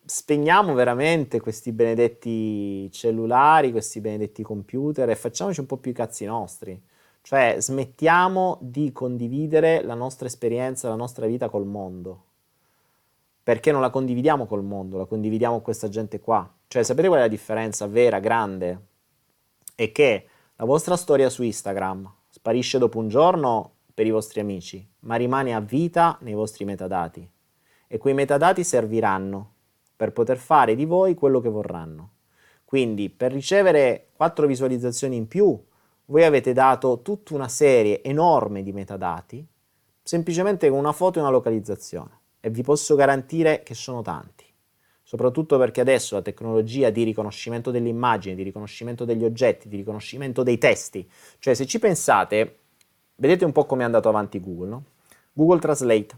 spegniamo 0.03 0.73
veramente 0.73 1.39
questi 1.39 1.71
benedetti 1.71 2.91
cellulari, 2.91 3.71
questi 3.71 4.01
benedetti 4.01 4.43
computer 4.43 5.09
e 5.09 5.15
facciamoci 5.15 5.61
un 5.61 5.65
po' 5.67 5.77
più 5.77 5.91
i 5.91 5.93
cazzi 5.93 6.25
nostri. 6.25 6.79
Cioè 7.21 7.57
smettiamo 7.59 8.57
di 8.61 8.91
condividere 8.91 9.83
la 9.83 9.93
nostra 9.93 10.27
esperienza, 10.27 10.89
la 10.89 10.95
nostra 10.95 11.27
vita 11.27 11.49
col 11.49 11.65
mondo. 11.65 12.25
Perché 13.43 13.71
non 13.71 13.81
la 13.81 13.89
condividiamo 13.89 14.45
col 14.45 14.63
mondo, 14.63 14.97
la 14.97 15.05
condividiamo 15.05 15.55
con 15.55 15.63
questa 15.63 15.87
gente 15.87 16.19
qua. 16.19 16.51
Cioè 16.67 16.83
sapete 16.83 17.07
qual 17.07 17.19
è 17.19 17.23
la 17.23 17.29
differenza 17.29 17.87
vera, 17.87 18.19
grande? 18.19 18.85
È 19.75 19.91
che 19.91 20.27
la 20.55 20.65
vostra 20.65 20.95
storia 20.95 21.29
su 21.29 21.43
Instagram 21.43 22.11
sparisce 22.29 22.77
dopo 22.77 22.97
un 22.97 23.07
giorno 23.07 23.73
per 23.93 24.05
i 24.05 24.11
vostri 24.11 24.39
amici, 24.39 24.87
ma 25.01 25.15
rimane 25.15 25.53
a 25.53 25.59
vita 25.59 26.17
nei 26.21 26.33
vostri 26.33 26.65
metadati. 26.65 27.29
E 27.87 27.97
quei 27.97 28.13
metadati 28.13 28.63
serviranno 28.63 29.53
per 29.95 30.11
poter 30.13 30.37
fare 30.37 30.75
di 30.75 30.85
voi 30.85 31.13
quello 31.13 31.39
che 31.39 31.49
vorranno. 31.49 32.13
Quindi 32.63 33.09
per 33.09 33.31
ricevere 33.31 34.07
4 34.13 34.47
visualizzazioni 34.47 35.15
in 35.15 35.27
più, 35.27 35.61
voi 36.05 36.23
avete 36.23 36.53
dato 36.53 37.01
tutta 37.01 37.33
una 37.33 37.47
serie 37.47 38.03
enorme 38.03 38.63
di 38.63 38.73
metadati, 38.73 39.45
semplicemente 40.03 40.69
con 40.69 40.77
una 40.77 40.91
foto 40.91 41.19
e 41.19 41.21
una 41.21 41.31
localizzazione. 41.31 42.19
E 42.39 42.49
vi 42.49 42.63
posso 42.63 42.95
garantire 42.95 43.63
che 43.63 43.73
sono 43.73 44.01
tanti. 44.01 44.45
Soprattutto 45.03 45.57
perché 45.57 45.81
adesso 45.81 46.15
la 46.15 46.21
tecnologia 46.21 46.89
di 46.89 47.03
riconoscimento 47.03 47.69
delle 47.69 47.89
immagini, 47.89 48.35
di 48.35 48.43
riconoscimento 48.43 49.05
degli 49.05 49.23
oggetti, 49.23 49.67
di 49.67 49.75
riconoscimento 49.75 50.41
dei 50.41 50.57
testi, 50.57 51.09
cioè 51.39 51.53
se 51.53 51.65
ci 51.65 51.79
pensate, 51.79 52.59
vedete 53.15 53.45
un 53.45 53.51
po' 53.51 53.65
come 53.65 53.83
è 53.83 53.85
andato 53.85 54.09
avanti 54.09 54.39
Google, 54.39 54.69
no? 54.69 54.83
Google 55.33 55.59
Translate 55.59 56.15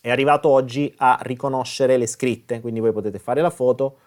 è 0.00 0.10
arrivato 0.10 0.48
oggi 0.48 0.92
a 0.98 1.18
riconoscere 1.22 1.96
le 1.96 2.06
scritte, 2.06 2.60
quindi 2.60 2.80
voi 2.80 2.92
potete 2.92 3.18
fare 3.18 3.40
la 3.40 3.50
foto, 3.50 3.98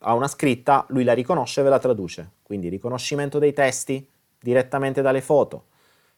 ha 0.00 0.12
una 0.12 0.28
scritta, 0.28 0.84
lui 0.90 1.04
la 1.04 1.14
riconosce 1.14 1.60
e 1.60 1.62
ve 1.64 1.70
la 1.70 1.78
traduce. 1.78 2.32
Quindi 2.42 2.68
riconoscimento 2.68 3.38
dei 3.38 3.52
testi 3.52 4.06
direttamente 4.50 5.02
dalle 5.02 5.20
foto. 5.20 5.64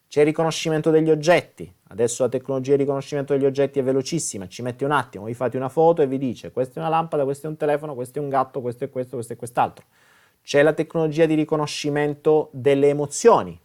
C'è 0.07 0.21
il 0.21 0.27
riconoscimento 0.27 0.91
degli 0.91 1.11
oggetti. 1.11 1.71
Adesso 1.89 2.23
la 2.23 2.29
tecnologia 2.29 2.73
di 2.73 2.83
riconoscimento 2.83 3.33
degli 3.33 3.47
oggetti 3.47 3.79
è 3.79 3.83
velocissima, 3.83 4.47
ci 4.49 4.63
mette 4.63 4.85
un 4.85 4.91
attimo, 4.91 5.25
vi 5.25 5.35
fate 5.35 5.57
una 5.57 5.69
foto 5.69 6.03
e 6.03 6.07
vi 6.07 6.19
dice 6.19 6.51
questa 6.51 6.77
è 6.77 6.79
una 6.81 6.91
lampada, 6.91 7.25
questo 7.25 7.47
è 7.47 7.51
un 7.51 7.57
telefono, 7.57 7.95
questo 7.95 8.19
è 8.19 8.23
un 8.23 8.29
gatto, 8.29 8.61
questo 8.61 8.85
è 8.85 8.91
questo, 8.91 9.17
questo 9.17 9.33
è 9.33 9.37
quest'altro. 9.37 9.87
C'è 10.43 10.63
la 10.63 10.73
tecnologia 10.73 11.27
di 11.27 11.35
riconoscimento 11.35 12.49
delle 12.53 12.89
emozioni. 12.89 13.59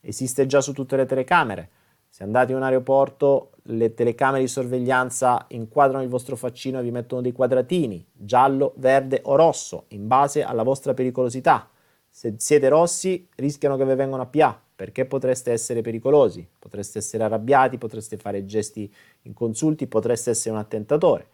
Esiste 0.00 0.46
già 0.46 0.60
su 0.60 0.72
tutte 0.72 0.96
le 0.96 1.06
telecamere 1.06 1.70
se 2.12 2.24
andate 2.24 2.50
in 2.50 2.58
un 2.58 2.64
aeroporto, 2.64 3.52
le 3.62 3.94
telecamere 3.94 4.42
di 4.42 4.48
sorveglianza 4.48 5.44
inquadrano 5.50 6.02
il 6.02 6.08
vostro 6.08 6.34
faccino 6.34 6.80
e 6.80 6.82
vi 6.82 6.90
mettono 6.90 7.22
dei 7.22 7.30
quadratini, 7.30 8.04
giallo, 8.12 8.72
verde 8.76 9.20
o 9.24 9.36
rosso, 9.36 9.84
in 9.88 10.08
base 10.08 10.42
alla 10.42 10.64
vostra 10.64 10.92
pericolosità. 10.92 11.68
Se 12.10 12.34
siete 12.38 12.68
rossi, 12.68 13.28
rischiano 13.36 13.76
che 13.76 13.84
vi 13.86 13.94
vengano 13.94 14.22
a 14.22 14.26
PA, 14.26 14.60
perché 14.74 15.04
potreste 15.04 15.52
essere 15.52 15.80
pericolosi, 15.80 16.46
potreste 16.58 16.98
essere 16.98 17.24
arrabbiati, 17.24 17.78
potreste 17.78 18.16
fare 18.16 18.44
gesti 18.44 18.92
inconsulti, 19.22 19.86
potreste 19.86 20.30
essere 20.30 20.54
un 20.54 20.60
attentatore. 20.60 21.28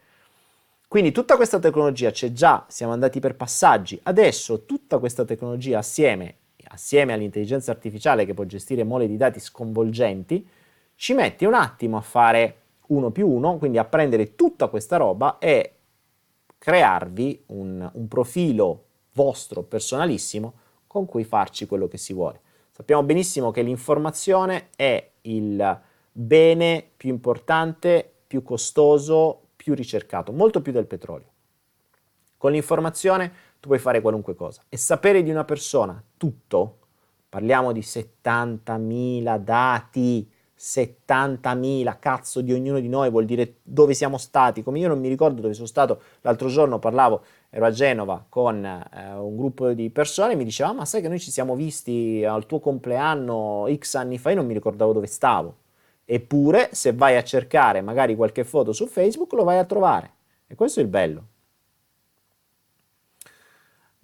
Quindi 0.89 1.11
tutta 1.13 1.37
questa 1.37 1.59
tecnologia 1.59 2.11
c'è 2.11 2.31
già, 2.33 2.65
siamo 2.69 2.93
andati 2.93 3.19
per 3.19 3.35
passaggi. 3.35 3.99
Adesso 4.03 4.65
tutta 4.65 4.99
questa 4.99 5.25
tecnologia 5.25 5.79
assieme, 5.79 6.35
assieme 6.69 7.13
all'intelligenza 7.13 7.71
artificiale 7.73 8.25
che 8.25 8.35
può 8.35 8.45
gestire 8.45 8.85
mole 8.85 9.09
di 9.09 9.17
dati 9.17 9.41
sconvolgenti, 9.41 10.47
ci 10.95 11.15
metti 11.15 11.45
un 11.45 11.55
attimo 11.55 11.97
a 11.97 12.03
fare 12.03 12.61
uno 12.89 13.11
più 13.11 13.29
uno, 13.29 13.59
quindi 13.59 13.79
a 13.79 13.85
prendere 13.85 14.37
tutta 14.37 14.69
questa 14.69 14.97
roba 14.97 15.39
e 15.39 15.73
crearvi 16.59 17.45
un, 17.47 17.91
un 17.93 18.09
profilo 18.09 18.85
vostro 19.13 19.63
personalissimo 19.63 20.65
con 20.97 21.05
cui 21.05 21.25
farci 21.25 21.67
quello 21.67 21.89
che 21.89 21.99
si 21.99 22.15
vuole. 22.15 22.41
Sappiamo 22.71 23.03
benissimo 23.03 23.51
che 23.51 23.61
l'informazione 23.61 24.69
è 24.77 25.11
il 25.23 25.81
bene 26.11 26.89
più 26.97 27.11
importante, 27.11 28.11
più 28.27 28.43
costoso, 28.43 29.49
più 29.57 29.75
ricercato, 29.75 30.33
molto 30.33 30.63
più 30.63 30.73
del 30.73 30.87
petrolio. 30.87 31.27
Con 32.39 32.53
l'informazione 32.53 33.31
tu 33.61 33.69
puoi 33.69 33.79
fare 33.79 34.01
qualunque 34.01 34.35
cosa 34.35 34.63
e 34.71 34.79
sapere 34.79 35.23
di 35.23 35.29
una 35.29 35.45
persona 35.45 36.03
tutto, 36.17 36.79
parliamo 37.29 37.73
di 37.73 37.81
70.000 37.81 39.39
dati, 39.39 40.31
70.000 40.67 41.97
cazzo 42.01 42.41
di 42.41 42.53
ognuno 42.53 42.81
di 42.81 42.89
noi 42.89 43.09
vuol 43.09 43.25
dire 43.25 43.59
dove 43.63 43.95
siamo 43.95 44.19
stati. 44.19 44.65
Come 44.65 44.81
io 44.81 44.89
non 44.89 44.99
mi 44.99 45.07
ricordo 45.07 45.41
dove 45.41 45.55
sono 45.55 45.69
stato 45.69 46.01
l'altro 46.23 46.49
giorno 46.49 46.81
parlavo 46.81 47.23
ero 47.51 47.67
a 47.67 47.71
Genova 47.71 48.27
con 48.29 48.65
eh, 48.65 49.15
un 49.15 49.37
gruppo 49.37 49.73
di 49.73 49.91
persone 49.91 50.33
e 50.33 50.37
mi 50.37 50.43
diceva 50.43 50.71
ah, 50.71 50.73
ma 50.73 50.85
sai 50.85 51.03
che 51.03 51.09
noi 51.09 51.21
ci 51.21 51.31
siamo 51.31 51.55
visti 51.55 52.25
al 52.25 52.47
tuo 52.47 52.59
compleanno 52.59 53.67
x 53.73 53.95
anni 53.95 54.19
fa? 54.19 54.31
Io 54.31 54.37
non 54.37 54.47
mi 54.47 54.55
ricordavo 54.55 54.93
dove 54.93 55.07
stavo. 55.07 55.59
Eppure 56.05 56.71
se 56.73 56.93
vai 56.93 57.17
a 57.17 57.23
cercare 57.23 57.81
magari 57.81 58.17
qualche 58.17 58.43
foto 58.43 58.73
su 58.73 58.87
Facebook 58.87 59.33
lo 59.35 59.45
vai 59.45 59.59
a 59.59 59.65
trovare. 59.65 60.15
E 60.49 60.57
questo 60.57 60.81
è 60.81 60.83
il 60.83 60.89
bello 60.89 61.27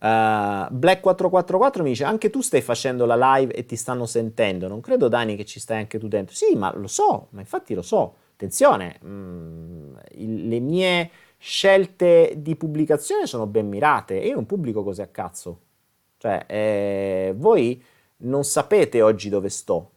Uh, 0.03 0.67
Black 0.71 0.99
444 1.01 1.85
mi 1.85 1.91
dice 1.91 2.03
anche 2.03 2.29
tu 2.29 2.41
stai 2.41 2.61
facendo 2.61 3.07
la 3.07 3.37
live 3.37 3.55
e 3.55 3.65
ti 3.65 3.77
stanno 3.77 4.05
sentendo. 4.05 4.67
Non 4.67 4.81
credo 4.81 5.07
Dani 5.07 5.37
che 5.37 5.45
ci 5.45 5.61
stai 5.61 5.79
anche 5.79 6.01
tu 6.01 6.09
dentro. 6.09 6.35
Sì, 6.35 6.57
ma 6.57 6.73
lo 6.75 6.89
so, 6.89 7.29
ma 7.31 7.41
infatti 7.41 7.73
lo 7.73 7.83
so. 7.83 8.17
Attenzione, 8.33 8.99
mm, 9.05 9.95
il, 10.15 10.49
le 10.49 10.59
mie 10.59 11.11
scelte 11.39 12.35
di 12.37 12.57
pubblicazione 12.57 13.27
sono 13.27 13.47
ben 13.47 13.69
mirate 13.69 14.15
io 14.15 14.35
non 14.35 14.45
pubblico 14.45 14.83
così 14.83 15.03
a 15.03 15.07
cazzo. 15.07 15.61
Cioè, 16.19 16.47
eh, 16.49 17.35
voi 17.37 17.81
non 18.19 18.43
sapete 18.43 19.03
oggi 19.03 19.29
dove 19.29 19.51
sto. 19.51 19.91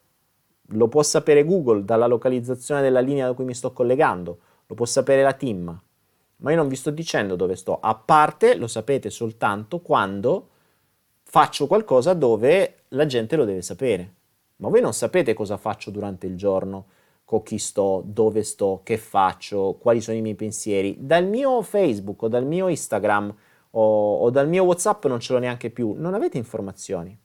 Lo 0.70 0.88
può 0.88 1.02
sapere 1.02 1.44
Google 1.44 1.84
dalla 1.84 2.06
localizzazione 2.06 2.82
della 2.82 3.00
linea 3.00 3.26
da 3.26 3.34
cui 3.34 3.46
mi 3.46 3.56
sto 3.56 3.74
collegando, 3.74 4.40
lo 4.68 4.76
può 4.76 4.86
sapere 4.86 5.24
la 5.24 5.34
team 5.34 5.80
ma 6.38 6.52
io 6.52 6.58
non 6.58 6.68
vi 6.68 6.76
sto 6.76 6.92
dicendo 6.92 7.36
dove 7.36 7.56
sto, 7.56 7.80
a 7.80 7.96
parte 7.96 8.56
lo 8.56 8.68
sapete 8.68 9.10
soltanto 9.10 9.80
quando 9.80 10.50
faccio 11.24 11.68
qualcosa 11.68 12.14
dove 12.14 12.84
la 12.90 13.06
gente 13.06 13.36
lo 13.36 13.46
deve 13.46 13.62
sapere. 13.62 14.14
Ma 14.58 14.70
voi 14.70 14.82
non 14.82 14.94
sapete 14.94 15.34
cosa 15.34 15.58
faccio 15.58 15.92
durante 15.92 16.28
il 16.28 16.38
giorno, 16.38 16.86
con 17.26 17.42
chi 17.42 17.58
sto, 17.58 18.04
dove 18.06 18.44
sto, 18.44 18.82
che 18.84 18.98
faccio, 18.98 19.78
quali 19.80 20.00
sono 20.00 20.18
i 20.18 20.22
miei 20.22 20.36
pensieri. 20.36 20.96
Dal 21.00 21.26
mio 21.26 21.62
Facebook 21.62 22.22
o 22.22 22.28
dal 22.28 22.46
mio 22.46 22.68
Instagram 22.68 23.36
o, 23.72 24.18
o 24.20 24.30
dal 24.30 24.48
mio 24.48 24.64
WhatsApp 24.64 25.06
non 25.06 25.20
ce 25.20 25.34
l'ho 25.34 25.40
neanche 25.40 25.72
più, 25.72 25.94
non 25.98 26.14
avete 26.14 26.38
informazioni. 26.38 27.18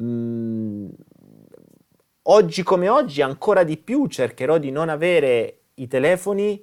Mm, 0.00 0.88
oggi 2.22 2.62
come 2.62 2.88
oggi, 2.88 3.22
ancora 3.22 3.64
di 3.64 3.76
più, 3.78 4.06
cercherò 4.06 4.58
di 4.58 4.70
non 4.70 4.88
avere 4.88 5.60
i 5.74 5.86
telefoni 5.86 6.62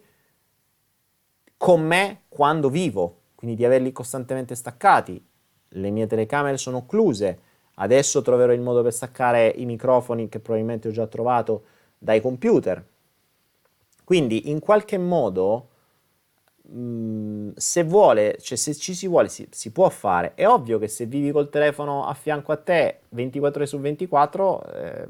con 1.57 1.81
me 1.81 2.21
quando 2.27 2.69
vivo, 2.69 3.21
quindi 3.35 3.55
di 3.55 3.65
averli 3.65 3.91
costantemente 3.91 4.55
staccati. 4.55 5.23
Le 5.69 5.89
mie 5.89 6.07
telecamere 6.07 6.57
sono 6.57 6.77
occluse, 6.77 7.39
adesso 7.75 8.21
troverò 8.21 8.53
il 8.53 8.61
modo 8.61 8.81
per 8.81 8.93
staccare 8.93 9.47
i 9.47 9.65
microfoni 9.65 10.29
che 10.29 10.39
probabilmente 10.39 10.87
ho 10.87 10.91
già 10.91 11.07
trovato 11.07 11.63
dai 11.97 12.21
computer. 12.21 12.83
Quindi 14.03 14.49
in 14.51 14.59
qualche 14.59 14.97
modo, 14.97 15.69
mm, 16.71 17.51
se 17.55 17.83
vuole, 17.83 18.37
cioè 18.39 18.57
se 18.57 18.75
ci 18.75 18.93
si 18.93 19.07
vuole, 19.07 19.29
si, 19.29 19.47
si, 19.49 19.71
può 19.71 19.89
fare. 19.89 20.33
È 20.35 20.47
ovvio 20.47 20.77
che 20.77 20.87
se 20.87 21.05
vivi 21.07 21.31
col 21.31 21.49
telefono 21.49 22.05
a 22.05 22.13
fianco 22.13 22.51
a 22.51 22.57
te 22.57 22.99
24 23.09 23.59
ore 23.59 23.67
su 23.67 23.79
24, 23.79 24.63
eh, 24.73 25.09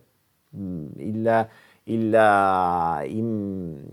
mm, 0.56 0.88
il, 0.98 1.48
il, 1.84 2.14
uh, 2.14 3.06
in, 3.06 3.84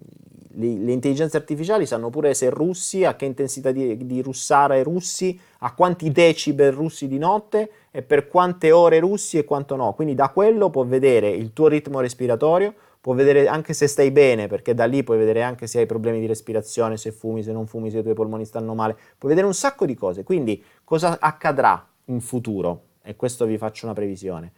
le, 0.54 0.78
le, 0.78 0.92
intelligenze 0.92 1.36
artificiali 1.36 1.86
sanno 1.86 2.10
pure 2.10 2.34
se 2.34 2.50
russi, 2.50 3.04
a 3.04 3.14
che 3.14 3.24
intensità 3.24 3.70
di, 3.70 4.06
di 4.06 4.22
russare 4.22 4.82
russi, 4.82 5.38
a 5.58 5.74
quanti 5.74 6.10
decibel 6.10 6.72
russi 6.72 7.08
di 7.08 7.18
notte 7.18 7.70
e 7.90 8.02
per 8.02 8.28
quante 8.28 8.72
ore 8.72 8.98
russi 8.98 9.38
e 9.38 9.44
quanto 9.44 9.76
no. 9.76 9.92
Quindi 9.94 10.14
da 10.14 10.30
quello 10.30 10.70
può 10.70 10.84
vedere 10.84 11.30
il 11.30 11.52
tuo 11.52 11.68
ritmo 11.68 12.00
respiratorio, 12.00 12.74
può 13.00 13.14
vedere 13.14 13.48
anche 13.48 13.72
se 13.74 13.86
stai 13.86 14.10
bene, 14.10 14.46
perché 14.46 14.74
da 14.74 14.84
lì 14.84 15.02
puoi 15.02 15.18
vedere 15.18 15.42
anche 15.42 15.66
se 15.66 15.80
hai 15.80 15.86
problemi 15.86 16.20
di 16.20 16.26
respirazione, 16.26 16.96
se 16.96 17.10
fumi, 17.10 17.42
se 17.42 17.52
non 17.52 17.66
fumi, 17.66 17.90
se 17.90 17.98
i 17.98 18.02
tuoi 18.02 18.14
polmoni 18.14 18.44
stanno 18.44 18.74
male, 18.74 18.94
puoi 19.18 19.30
vedere 19.30 19.46
un 19.46 19.54
sacco 19.54 19.86
di 19.86 19.94
cose. 19.94 20.22
Quindi 20.22 20.62
cosa 20.84 21.18
accadrà 21.20 21.84
in 22.06 22.20
futuro? 22.20 22.82
E 23.02 23.16
questo 23.16 23.44
vi 23.44 23.58
faccio 23.58 23.86
una 23.86 23.94
previsione. 23.94 24.52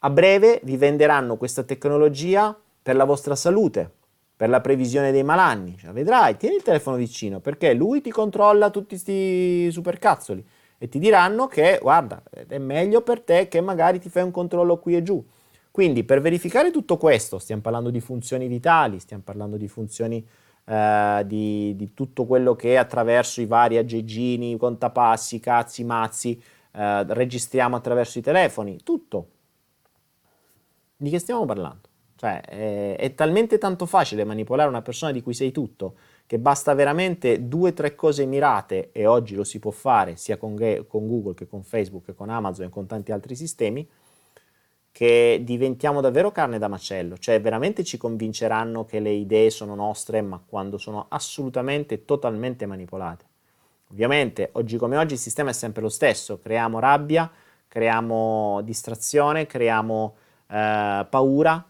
A 0.00 0.10
breve 0.10 0.60
vi 0.62 0.76
venderanno 0.76 1.36
questa 1.36 1.64
tecnologia 1.64 2.56
per 2.80 2.94
la 2.94 3.04
vostra 3.04 3.34
salute, 3.34 3.90
per 4.38 4.48
la 4.48 4.60
previsione 4.60 5.10
dei 5.10 5.24
malanni. 5.24 5.76
Cioè, 5.76 5.90
vedrai, 5.90 6.36
tieni 6.36 6.54
il 6.54 6.62
telefono 6.62 6.96
vicino 6.96 7.40
perché 7.40 7.74
lui 7.74 8.00
ti 8.00 8.10
controlla 8.10 8.70
tutti 8.70 8.90
questi 8.90 9.68
supercazzoli 9.72 10.46
e 10.78 10.88
ti 10.88 11.00
diranno 11.00 11.48
che 11.48 11.80
guarda, 11.82 12.22
è 12.46 12.58
meglio 12.58 13.02
per 13.02 13.20
te 13.20 13.48
che 13.48 13.60
magari 13.60 13.98
ti 13.98 14.08
fai 14.08 14.22
un 14.22 14.30
controllo 14.30 14.78
qui 14.78 14.94
e 14.94 15.02
giù. 15.02 15.22
Quindi 15.72 16.04
per 16.04 16.20
verificare 16.20 16.70
tutto 16.70 16.96
questo, 16.96 17.40
stiamo 17.40 17.62
parlando 17.62 17.90
di 17.90 18.00
funzioni 18.00 18.46
vitali, 18.46 19.00
stiamo 19.00 19.24
parlando 19.24 19.56
di 19.56 19.66
funzioni 19.66 20.24
eh, 20.64 21.22
di, 21.26 21.74
di, 21.74 21.92
tutto 21.92 22.24
quello 22.24 22.54
che 22.54 22.78
attraverso 22.78 23.40
i 23.40 23.46
vari 23.46 23.76
aggeggini, 23.76 24.56
contapassi, 24.56 25.40
cazzi, 25.40 25.82
mazzi, 25.82 26.40
eh, 26.72 27.04
registriamo 27.12 27.74
attraverso 27.74 28.20
i 28.20 28.22
telefoni, 28.22 28.78
tutto. 28.84 29.30
Di 30.96 31.10
che 31.10 31.18
stiamo 31.18 31.44
parlando? 31.44 31.87
Cioè, 32.18 32.40
è, 32.40 32.96
è 32.96 33.14
talmente 33.14 33.58
tanto 33.58 33.86
facile 33.86 34.24
manipolare 34.24 34.68
una 34.68 34.82
persona 34.82 35.12
di 35.12 35.22
cui 35.22 35.34
sei 35.34 35.52
tutto 35.52 35.94
che 36.26 36.40
basta 36.40 36.74
veramente 36.74 37.46
due 37.46 37.70
o 37.70 37.72
tre 37.72 37.94
cose 37.94 38.26
mirate 38.26 38.90
e 38.90 39.06
oggi 39.06 39.36
lo 39.36 39.44
si 39.44 39.60
può 39.60 39.70
fare 39.70 40.16
sia 40.16 40.36
con, 40.36 40.56
con, 40.88 41.06
Google 41.06 41.34
che 41.34 41.46
con 41.46 41.62
Facebook 41.62 42.06
che 42.06 42.14
con 42.16 42.28
Amazon 42.28 42.66
e 42.66 42.68
con 42.70 42.86
tanti 42.86 43.12
altri 43.12 43.36
sistemi 43.36 43.88
che 44.90 45.42
diventiamo 45.44 46.00
davvero 46.00 46.32
carne 46.32 46.58
da 46.58 46.66
macello, 46.66 47.16
cioè 47.18 47.40
veramente 47.40 47.84
ci 47.84 47.98
convinceranno 47.98 48.84
che 48.84 48.98
le 48.98 49.12
idee 49.12 49.48
sono 49.50 49.76
nostre 49.76 50.20
ma 50.20 50.42
quando 50.44 50.76
sono 50.76 51.06
assolutamente 51.08 52.04
totalmente 52.04 52.66
manipolate. 52.66 53.24
Ovviamente 53.92 54.48
oggi 54.54 54.76
come 54.76 54.96
oggi 54.96 55.14
il 55.14 55.20
sistema 55.20 55.50
è 55.50 55.52
sempre 55.52 55.82
lo 55.82 55.88
stesso, 55.88 56.40
creiamo 56.40 56.80
rabbia, 56.80 57.30
creiamo 57.68 58.60
distrazione, 58.64 59.46
creiamo 59.46 60.16
eh, 60.48 61.06
paura, 61.08 61.64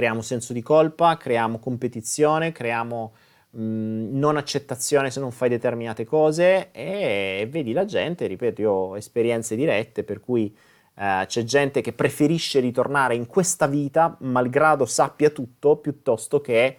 creiamo 0.00 0.22
senso 0.22 0.54
di 0.54 0.62
colpa, 0.62 1.18
creiamo 1.18 1.58
competizione, 1.58 2.52
creiamo 2.52 3.12
non 3.52 4.36
accettazione 4.36 5.10
se 5.10 5.20
non 5.20 5.30
fai 5.30 5.48
determinate 5.48 6.04
cose 6.04 6.70
e 6.70 7.46
vedi 7.50 7.72
la 7.72 7.84
gente, 7.84 8.26
ripeto, 8.26 8.62
io 8.62 8.70
ho 8.70 8.96
esperienze 8.96 9.56
dirette 9.56 10.04
per 10.04 10.20
cui 10.20 10.56
eh, 10.94 11.24
c'è 11.26 11.42
gente 11.42 11.82
che 11.82 11.92
preferisce 11.92 12.60
ritornare 12.60 13.14
in 13.14 13.26
questa 13.26 13.66
vita 13.66 14.16
malgrado 14.20 14.86
sappia 14.86 15.30
tutto 15.30 15.76
piuttosto 15.76 16.40
che 16.40 16.78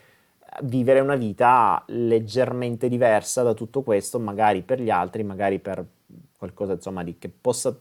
vivere 0.63 1.01
una 1.01 1.15
vita 1.15 1.83
leggermente 1.87 2.89
diversa 2.89 3.43
da 3.43 3.53
tutto 3.53 3.83
questo, 3.83 4.17
magari 4.17 4.63
per 4.63 4.81
gli 4.81 4.89
altri, 4.89 5.23
magari 5.23 5.59
per 5.59 5.85
qualcosa 6.37 6.73
insomma 6.73 7.03
di 7.03 7.17
che 7.19 7.29
possa 7.29 7.77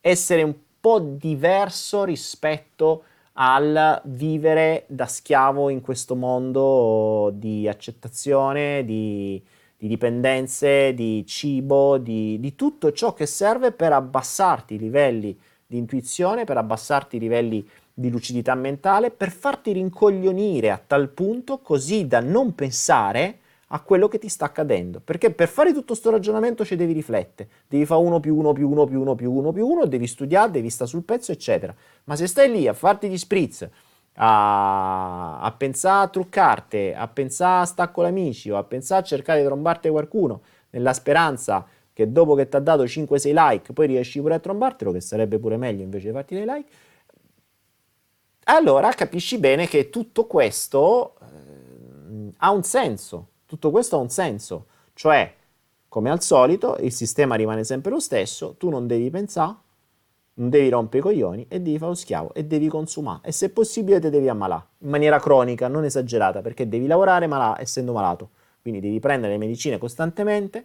essere 0.00 0.42
un 0.42 0.54
po' 0.80 0.98
diverso 0.98 2.02
rispetto 2.02 3.04
al 3.34 4.02
vivere 4.04 4.84
da 4.88 5.06
schiavo 5.06 5.68
in 5.70 5.80
questo 5.80 6.14
mondo 6.14 7.30
di 7.34 7.66
accettazione, 7.68 8.84
di, 8.84 9.42
di 9.76 9.88
dipendenze, 9.88 10.92
di 10.94 11.24
cibo, 11.26 11.98
di, 11.98 12.38
di, 12.40 12.54
tutto 12.54 12.92
ciò 12.92 13.14
che 13.14 13.26
serve 13.26 13.72
per 13.72 13.92
abbassarti 13.92 14.74
i 14.74 14.78
livelli 14.78 15.38
di 15.66 15.78
intuizione, 15.78 16.44
per 16.44 16.58
abbassarti 16.58 17.16
i 17.16 17.20
livelli 17.20 17.66
di 17.94 18.10
lucidità 18.10 18.54
mentale, 18.54 19.10
per 19.10 19.30
farti 19.30 19.72
rincoglionire 19.72 20.70
a 20.70 20.82
tal 20.84 21.08
punto 21.08 21.58
così 21.58 22.06
da 22.06 22.20
non 22.20 22.54
pensare 22.54 23.38
a 23.74 23.80
quello 23.80 24.08
che 24.08 24.18
ti 24.18 24.28
sta 24.28 24.46
accadendo. 24.46 25.00
Perché 25.00 25.32
per 25.32 25.48
fare 25.48 25.72
tutto 25.72 25.86
questo 25.88 26.10
ragionamento 26.10 26.64
ci 26.64 26.76
devi 26.76 26.92
riflettere, 26.92 27.48
devi 27.68 27.86
fare 27.86 28.02
1 28.02 28.20
più 28.20 28.36
1 28.36 28.52
più 28.52 28.70
1 28.70 28.84
più 28.84 29.00
1 29.00 29.14
più 29.14 29.32
1 29.32 29.52
più 29.52 29.66
1, 29.66 29.86
devi 29.86 30.06
studiare, 30.06 30.50
devi 30.50 30.70
stare 30.70 30.90
sul 30.90 31.04
pezzo, 31.04 31.32
eccetera. 31.32 31.74
Ma 32.04 32.16
se 32.16 32.26
stai 32.26 32.50
lì 32.50 32.68
a 32.68 32.74
farti 32.74 33.08
gli 33.08 33.16
spritz, 33.16 33.68
a, 34.14 35.40
a 35.40 35.52
pensare 35.52 36.04
a 36.04 36.08
truccarti, 36.08 36.92
a 36.94 37.08
pensare 37.08 37.62
a 37.62 37.66
stacco 37.66 38.02
l'amici 38.02 38.50
o 38.50 38.58
a 38.58 38.64
pensare 38.64 39.00
a 39.00 39.04
cercare 39.04 39.40
di 39.40 39.46
trombarti 39.46 39.88
qualcuno 39.88 40.42
nella 40.70 40.92
speranza 40.92 41.66
che 41.94 42.10
dopo 42.10 42.34
che 42.34 42.48
ti 42.48 42.56
ha 42.56 42.60
dato 42.60 42.84
5-6 42.84 43.32
like 43.32 43.72
poi 43.72 43.86
riesci 43.86 44.20
pure 44.20 44.34
a 44.34 44.38
trombartelo, 44.38 44.92
che 44.92 45.00
sarebbe 45.00 45.38
pure 45.38 45.56
meglio 45.56 45.82
invece 45.82 46.08
di 46.08 46.12
farti 46.12 46.34
dei 46.34 46.44
like, 46.44 46.70
allora 48.44 48.90
capisci 48.90 49.38
bene 49.38 49.66
che 49.66 49.88
tutto 49.88 50.26
questo 50.26 51.14
eh, 51.20 52.32
ha 52.36 52.50
un 52.50 52.62
senso 52.64 53.28
tutto 53.52 53.70
questo 53.70 53.96
ha 53.96 53.98
un 53.98 54.08
senso, 54.08 54.64
cioè, 54.94 55.30
come 55.86 56.08
al 56.08 56.22
solito, 56.22 56.78
il 56.80 56.90
sistema 56.90 57.34
rimane 57.34 57.64
sempre 57.64 57.90
lo 57.90 58.00
stesso, 58.00 58.54
tu 58.56 58.70
non 58.70 58.86
devi 58.86 59.10
pensare, 59.10 59.54
non 60.34 60.48
devi 60.48 60.70
rompere 60.70 61.00
i 61.00 61.02
coglioni 61.02 61.46
e 61.50 61.60
devi 61.60 61.76
fare 61.76 61.90
lo 61.90 61.94
schiavo 61.94 62.32
e 62.32 62.46
devi 62.46 62.68
consumare 62.68 63.20
e 63.24 63.32
se 63.32 63.50
possibile 63.50 64.00
te 64.00 64.08
devi 64.08 64.26
ammalare 64.30 64.68
in 64.78 64.88
maniera 64.88 65.20
cronica, 65.20 65.68
non 65.68 65.84
esagerata, 65.84 66.40
perché 66.40 66.66
devi 66.66 66.86
lavorare 66.86 67.26
malà, 67.26 67.60
essendo 67.60 67.92
malato. 67.92 68.30
Quindi 68.62 68.80
devi 68.80 68.98
prendere 69.00 69.32
le 69.32 69.38
medicine 69.38 69.76
costantemente, 69.76 70.64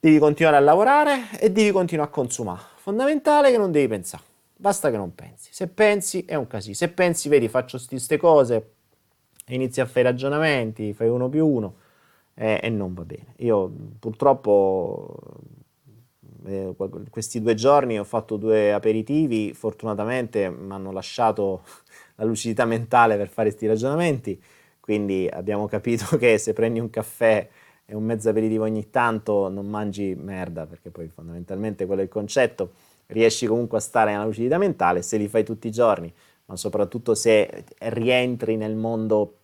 devi 0.00 0.18
continuare 0.18 0.56
a 0.56 0.60
lavorare 0.60 1.38
e 1.38 1.52
devi 1.52 1.70
continuare 1.70 2.10
a 2.10 2.12
consumare. 2.12 2.60
Fondamentale 2.78 3.52
che 3.52 3.58
non 3.58 3.70
devi 3.70 3.86
pensare, 3.86 4.24
basta 4.56 4.90
che 4.90 4.96
non 4.96 5.14
pensi. 5.14 5.50
Se 5.52 5.68
pensi 5.68 6.24
è 6.24 6.34
un 6.34 6.48
casino, 6.48 6.74
se 6.74 6.88
pensi, 6.88 7.28
vedi, 7.28 7.46
faccio 7.46 7.80
queste 7.88 8.16
cose, 8.16 8.72
inizi 9.48 9.80
a 9.80 9.86
fare 9.86 10.02
ragionamenti, 10.02 10.92
fai 10.92 11.08
uno 11.08 11.28
più 11.28 11.46
uno 11.46 11.74
eh, 12.34 12.60
e 12.62 12.68
non 12.70 12.94
va 12.94 13.04
bene. 13.04 13.34
Io 13.38 13.70
purtroppo 13.98 15.16
eh, 16.44 16.74
questi 17.10 17.40
due 17.40 17.54
giorni 17.54 17.98
ho 17.98 18.04
fatto 18.04 18.36
due 18.36 18.72
aperitivi, 18.72 19.52
fortunatamente 19.54 20.50
mi 20.50 20.72
hanno 20.72 20.92
lasciato 20.92 21.62
la 22.16 22.24
lucidità 22.24 22.64
mentale 22.64 23.16
per 23.16 23.28
fare 23.28 23.48
questi 23.48 23.66
ragionamenti, 23.66 24.40
quindi 24.80 25.28
abbiamo 25.30 25.66
capito 25.66 26.16
che 26.18 26.38
se 26.38 26.52
prendi 26.52 26.78
un 26.80 26.90
caffè 26.90 27.48
e 27.84 27.94
un 27.94 28.04
mezzo 28.04 28.28
aperitivo 28.28 28.64
ogni 28.64 28.90
tanto 28.90 29.48
non 29.48 29.68
mangi 29.68 30.14
merda, 30.14 30.66
perché 30.66 30.90
poi 30.90 31.08
fondamentalmente 31.08 31.86
quello 31.86 32.00
è 32.00 32.04
il 32.04 32.10
concetto, 32.10 32.72
riesci 33.06 33.46
comunque 33.46 33.78
a 33.78 33.80
stare 33.80 34.12
nella 34.12 34.24
lucidità 34.24 34.56
mentale, 34.58 35.02
se 35.02 35.16
li 35.16 35.28
fai 35.28 35.44
tutti 35.44 35.66
i 35.66 35.70
giorni 35.70 36.12
ma 36.52 36.58
soprattutto 36.58 37.14
se 37.14 37.64
rientri 37.78 38.56
nel 38.56 38.76
mondo 38.76 39.38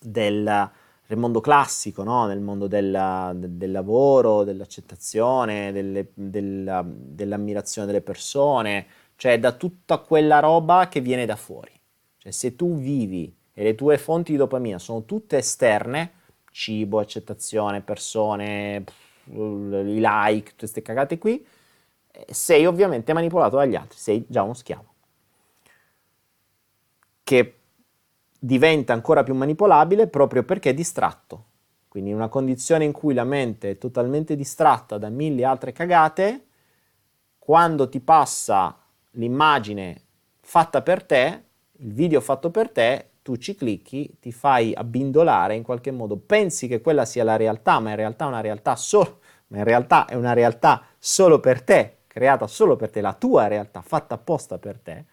del, 0.00 0.42
nel 0.42 1.18
mondo 1.18 1.40
classico, 1.42 2.02
no? 2.02 2.26
nel 2.26 2.40
mondo 2.40 2.66
del, 2.66 3.34
del 3.36 3.70
lavoro, 3.70 4.42
dell'accettazione, 4.44 5.70
delle, 5.70 6.08
della, 6.14 6.82
dell'ammirazione 6.86 7.86
delle 7.86 8.00
persone, 8.00 8.86
cioè 9.16 9.38
da 9.38 9.52
tutta 9.52 9.98
quella 9.98 10.40
roba 10.40 10.88
che 10.88 11.02
viene 11.02 11.26
da 11.26 11.36
fuori. 11.36 11.78
Cioè 12.16 12.32
se 12.32 12.56
tu 12.56 12.78
vivi 12.78 13.36
e 13.52 13.62
le 13.62 13.74
tue 13.74 13.98
fonti 13.98 14.32
di 14.32 14.38
dopamina 14.38 14.78
sono 14.78 15.04
tutte 15.04 15.36
esterne, 15.36 16.12
cibo, 16.50 17.00
accettazione, 17.00 17.82
persone, 17.82 18.84
i 19.26 20.00
like, 20.00 20.44
tutte 20.44 20.56
queste 20.56 20.80
cagate 20.80 21.18
qui, 21.18 21.44
eh, 22.12 22.26
sei 22.32 22.64
ovviamente 22.64 23.12
manipolato 23.12 23.56
dagli 23.56 23.74
altri, 23.74 23.98
sei 23.98 24.24
già 24.26 24.42
uno 24.42 24.54
schiavo 24.54 24.89
che 27.30 27.58
diventa 28.36 28.92
ancora 28.92 29.22
più 29.22 29.36
manipolabile 29.36 30.08
proprio 30.08 30.42
perché 30.42 30.70
è 30.70 30.74
distratto. 30.74 31.44
Quindi 31.86 32.10
in 32.10 32.16
una 32.16 32.26
condizione 32.26 32.84
in 32.84 32.90
cui 32.90 33.14
la 33.14 33.22
mente 33.22 33.70
è 33.70 33.78
totalmente 33.78 34.34
distratta 34.34 34.98
da 34.98 35.10
mille 35.10 35.44
altre 35.44 35.70
cagate, 35.70 36.46
quando 37.38 37.88
ti 37.88 38.00
passa 38.00 38.76
l'immagine 39.12 40.02
fatta 40.40 40.82
per 40.82 41.04
te, 41.04 41.42
il 41.78 41.92
video 41.92 42.20
fatto 42.20 42.50
per 42.50 42.68
te, 42.68 43.10
tu 43.22 43.36
ci 43.36 43.54
clicchi, 43.54 44.16
ti 44.18 44.32
fai 44.32 44.74
abbindolare 44.74 45.54
in 45.54 45.62
qualche 45.62 45.92
modo, 45.92 46.16
pensi 46.16 46.66
che 46.66 46.80
quella 46.80 47.04
sia 47.04 47.22
la 47.22 47.36
realtà, 47.36 47.78
ma 47.78 47.90
in 47.90 47.96
realtà 47.96 48.24
è 48.24 48.28
una 48.28 48.40
realtà 48.40 48.74
solo, 48.74 49.20
ma 49.48 49.58
in 49.58 49.64
realtà 49.64 50.06
è 50.06 50.16
una 50.16 50.32
realtà 50.32 50.82
solo 50.98 51.38
per 51.38 51.62
te, 51.62 51.98
creata 52.08 52.48
solo 52.48 52.74
per 52.74 52.90
te, 52.90 53.00
la 53.00 53.14
tua 53.14 53.46
realtà 53.46 53.82
fatta 53.82 54.16
apposta 54.16 54.58
per 54.58 54.80
te 54.80 55.09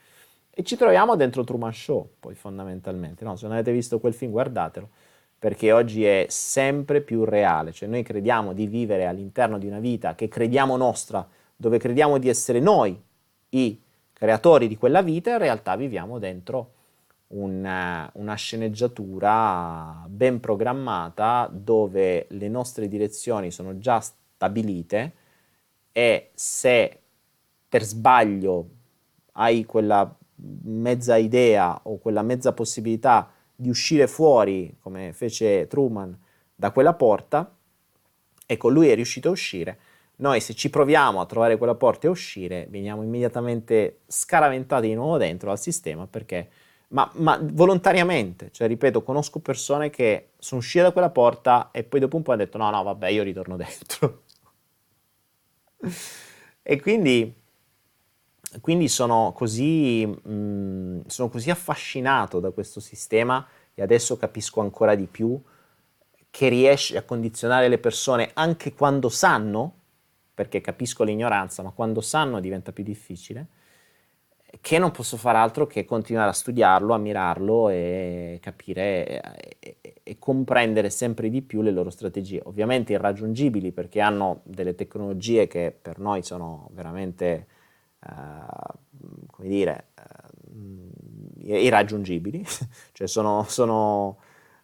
e 0.60 0.64
ci 0.64 0.76
troviamo 0.76 1.16
dentro 1.16 1.44
Truman 1.44 1.72
Show, 1.72 2.14
poi 2.20 2.34
fondamentalmente. 2.34 3.24
No? 3.24 3.36
Se 3.36 3.46
non 3.46 3.54
avete 3.54 3.72
visto 3.72 4.00
quel 4.00 4.16
film, 4.16 4.32
guardatelo, 4.32 4.90
perché 5.38 5.72
oggi 5.72 6.04
è 6.04 6.26
sempre 6.30 7.02
più 7.02 7.26
reale. 7.26 7.72
Cioè 7.72 7.88
noi 7.88 8.02
crediamo 8.02 8.54
di 8.54 8.66
vivere 8.66 9.06
all'interno 9.06 9.60
di 9.60 9.68
una 9.68 9.78
vita 9.78 10.16
che 10.16 10.28
crediamo 10.28 10.76
nostra, 10.76 11.30
dove 11.56 11.78
crediamo 11.78 12.18
di 12.18 12.28
essere 12.28 12.60
noi 12.60 13.00
i 13.50 13.80
creatori 14.12 14.68
di 14.68 14.76
quella 14.78 15.04
vita, 15.04 15.30
in 15.30 15.38
realtà 15.38 15.76
viviamo 15.76 16.18
dentro 16.18 16.72
una, 17.28 18.10
una 18.14 18.34
sceneggiatura 18.34 20.06
ben 20.08 20.40
programmata 20.40 21.48
dove 21.54 22.26
le 22.32 22.48
nostre 22.48 22.88
direzioni 22.88 23.52
sono 23.52 23.78
già 23.78 24.00
stabilite 24.00 25.14
e 25.92 26.32
se 26.34 27.00
per 27.70 27.84
sbaglio 27.84 28.70
hai 29.34 29.64
quella 29.64 30.17
mezza 30.64 31.16
idea 31.18 31.80
o 31.84 31.98
quella 31.98 32.22
mezza 32.22 32.54
possibilità 32.54 33.32
di 33.56 33.70
uscire 33.70 34.08
fuori, 34.08 34.78
come 34.80 35.14
fece 35.14 35.68
Truman, 35.68 36.18
da 36.54 36.72
quella 36.72 36.94
porta, 36.94 37.56
ecco, 38.46 38.70
lui 38.70 38.90
è 38.90 38.96
riuscito 38.96 39.30
a 39.30 39.32
uscire. 39.32 39.80
Noi 40.18 40.40
se 40.42 40.56
ci 40.56 40.70
proviamo 40.70 41.22
a 41.22 41.26
trovare 41.26 41.58
quella 41.58 41.76
porta 41.76 42.08
e 42.08 42.10
uscire, 42.10 42.68
veniamo 42.70 43.04
immediatamente 43.04 44.00
scaraventati 44.08 44.88
di 44.88 44.96
nuovo 44.96 45.18
dentro 45.18 45.52
al 45.52 45.60
sistema 45.60 46.08
perché, 46.08 46.50
ma, 46.90 47.10
ma 47.16 47.40
volontariamente, 47.42 48.50
cioè 48.52 48.68
ripeto, 48.68 49.04
conosco 49.04 49.40
persone 49.40 49.92
che 49.92 50.32
sono 50.40 50.62
uscite 50.62 50.84
da 50.84 50.92
quella 50.92 51.12
porta 51.12 51.70
e 51.72 51.84
poi 51.84 52.00
dopo 52.00 52.16
un 52.16 52.24
po' 52.24 52.32
hanno 52.32 52.44
detto 52.44 52.58
no, 52.58 52.70
no, 52.72 52.82
vabbè, 52.82 53.10
io 53.10 53.22
ritorno 53.22 53.58
dentro. 53.58 54.24
e 56.64 56.82
quindi 56.82 57.37
quindi 58.62 58.88
sono 58.88 59.34
così, 59.36 60.06
mh, 60.06 61.08
sono 61.08 61.30
così 61.30 61.50
affascinato 61.50 62.40
da 62.40 62.52
questo 62.52 62.80
sistema 62.80 63.46
e 63.74 63.82
adesso 63.82 64.18
capisco 64.18 64.62
ancora 64.62 64.96
di 64.96 65.06
più 65.06 65.40
che 66.30 66.50
riesce 66.50 66.98
a 66.98 67.04
condizionare 67.04 67.68
le 67.68 67.78
persone 67.78 68.32
anche 68.34 68.74
quando 68.74 69.10
sanno, 69.10 69.74
perché 70.34 70.62
capisco 70.62 71.04
l'ignoranza, 71.04 71.64
ma 71.64 71.72
quando 71.72 72.02
sanno 72.02 72.40
diventa 72.40 72.72
più 72.72 72.84
difficile, 72.84 73.48
che 74.62 74.78
non 74.78 74.92
posso 74.92 75.18
fare 75.18 75.38
altro 75.38 75.68
che 75.68 75.84
continuare 75.86 76.30
a 76.30 76.34
studiarlo, 76.34 76.94
ammirarlo 76.94 77.70
e 77.70 78.40
capire 78.42 79.22
e, 79.60 79.78
e, 79.82 79.94
e, 80.04 80.20
comprendere 80.20 80.90
sempre 80.90 81.30
di 81.30 81.42
più 81.42 81.62
le 81.62 81.72
loro 81.72 81.90
strategie. 81.90 82.42
Ovviamente 82.46 82.94
irraggiungibili 82.94 83.72
perché 83.72 84.00
hanno 84.00 84.42
delle 84.44 84.76
tecnologie 84.76 85.48
che 85.48 85.76
per 85.80 86.00
noi 86.00 86.24
sono 86.24 86.70
veramente, 86.72 87.48
come 88.00 89.48
dire, 89.48 89.88
uh, 89.96 91.54
irraggiungibili, 91.54 92.46
cioè 92.94 93.08
sono, 93.08 93.46
sono, 93.48 94.18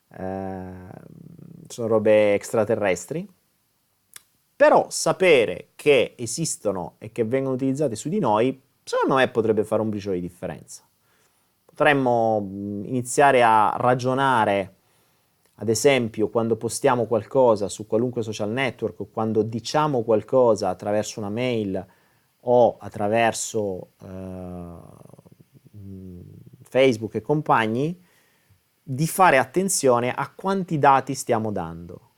uh, 0.07 0.89
sono 1.67 1.87
robe 1.87 2.33
extraterrestri. 2.33 3.27
Però 4.55 4.87
sapere 4.89 5.69
che 5.75 6.15
esistono 6.17 6.95
e 6.99 7.11
che 7.11 7.25
vengono 7.25 7.55
utilizzate 7.55 7.95
su 7.95 8.07
di 8.07 8.19
noi 8.19 8.61
secondo 8.83 9.15
me 9.15 9.27
potrebbe 9.29 9.63
fare 9.63 9.81
un 9.81 9.89
briciolo 9.89 10.15
di 10.15 10.21
differenza. 10.21 10.83
Potremmo 11.65 12.45
iniziare 12.83 13.41
a 13.41 13.75
ragionare, 13.77 14.75
ad 15.55 15.69
esempio, 15.69 16.29
quando 16.29 16.55
postiamo 16.55 17.05
qualcosa 17.05 17.67
su 17.67 17.87
qualunque 17.87 18.21
social 18.21 18.51
network 18.51 19.11
quando 19.11 19.41
diciamo 19.41 20.03
qualcosa 20.03 20.69
attraverso 20.69 21.19
una 21.19 21.29
mail 21.29 21.83
o 22.45 22.77
attraverso 22.79 23.91
eh, 24.01 24.77
Facebook 26.61 27.15
e 27.15 27.21
compagni, 27.21 28.01
di 28.81 29.07
fare 29.07 29.37
attenzione 29.37 30.11
a 30.11 30.31
quanti 30.33 30.79
dati 30.79 31.13
stiamo 31.13 31.51
dando. 31.51 32.09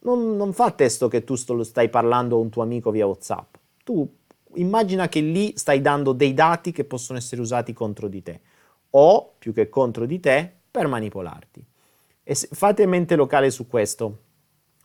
Non, 0.00 0.36
non 0.36 0.52
fa 0.52 0.70
testo 0.72 1.08
che 1.08 1.24
tu 1.24 1.36
sto, 1.36 1.62
stai 1.62 1.88
parlando 1.88 2.36
a 2.36 2.40
un 2.40 2.50
tuo 2.50 2.62
amico 2.62 2.90
via 2.90 3.06
WhatsApp. 3.06 3.54
Tu 3.84 4.16
immagina 4.54 5.08
che 5.08 5.20
lì 5.20 5.56
stai 5.56 5.80
dando 5.80 6.12
dei 6.12 6.34
dati 6.34 6.72
che 6.72 6.84
possono 6.84 7.18
essere 7.18 7.40
usati 7.40 7.72
contro 7.72 8.08
di 8.08 8.22
te 8.22 8.40
o 8.90 9.34
più 9.38 9.52
che 9.52 9.68
contro 9.68 10.04
di 10.04 10.20
te 10.20 10.52
per 10.70 10.86
manipolarti. 10.86 11.64
E 12.24 12.34
fate 12.34 12.86
mente 12.86 13.16
locale 13.16 13.50
su 13.50 13.66
questo. 13.66 14.18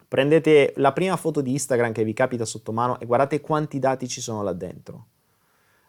Prendete 0.07 0.73
la 0.77 0.93
prima 0.93 1.17
foto 1.17 1.41
di 1.41 1.51
Instagram 1.51 1.91
che 1.91 2.03
vi 2.03 2.13
capita 2.13 2.45
sotto 2.45 2.71
mano 2.71 2.99
e 2.99 3.05
guardate 3.05 3.41
quanti 3.41 3.77
dati 3.79 4.07
ci 4.07 4.21
sono 4.21 4.41
là 4.41 4.53
dentro. 4.53 5.07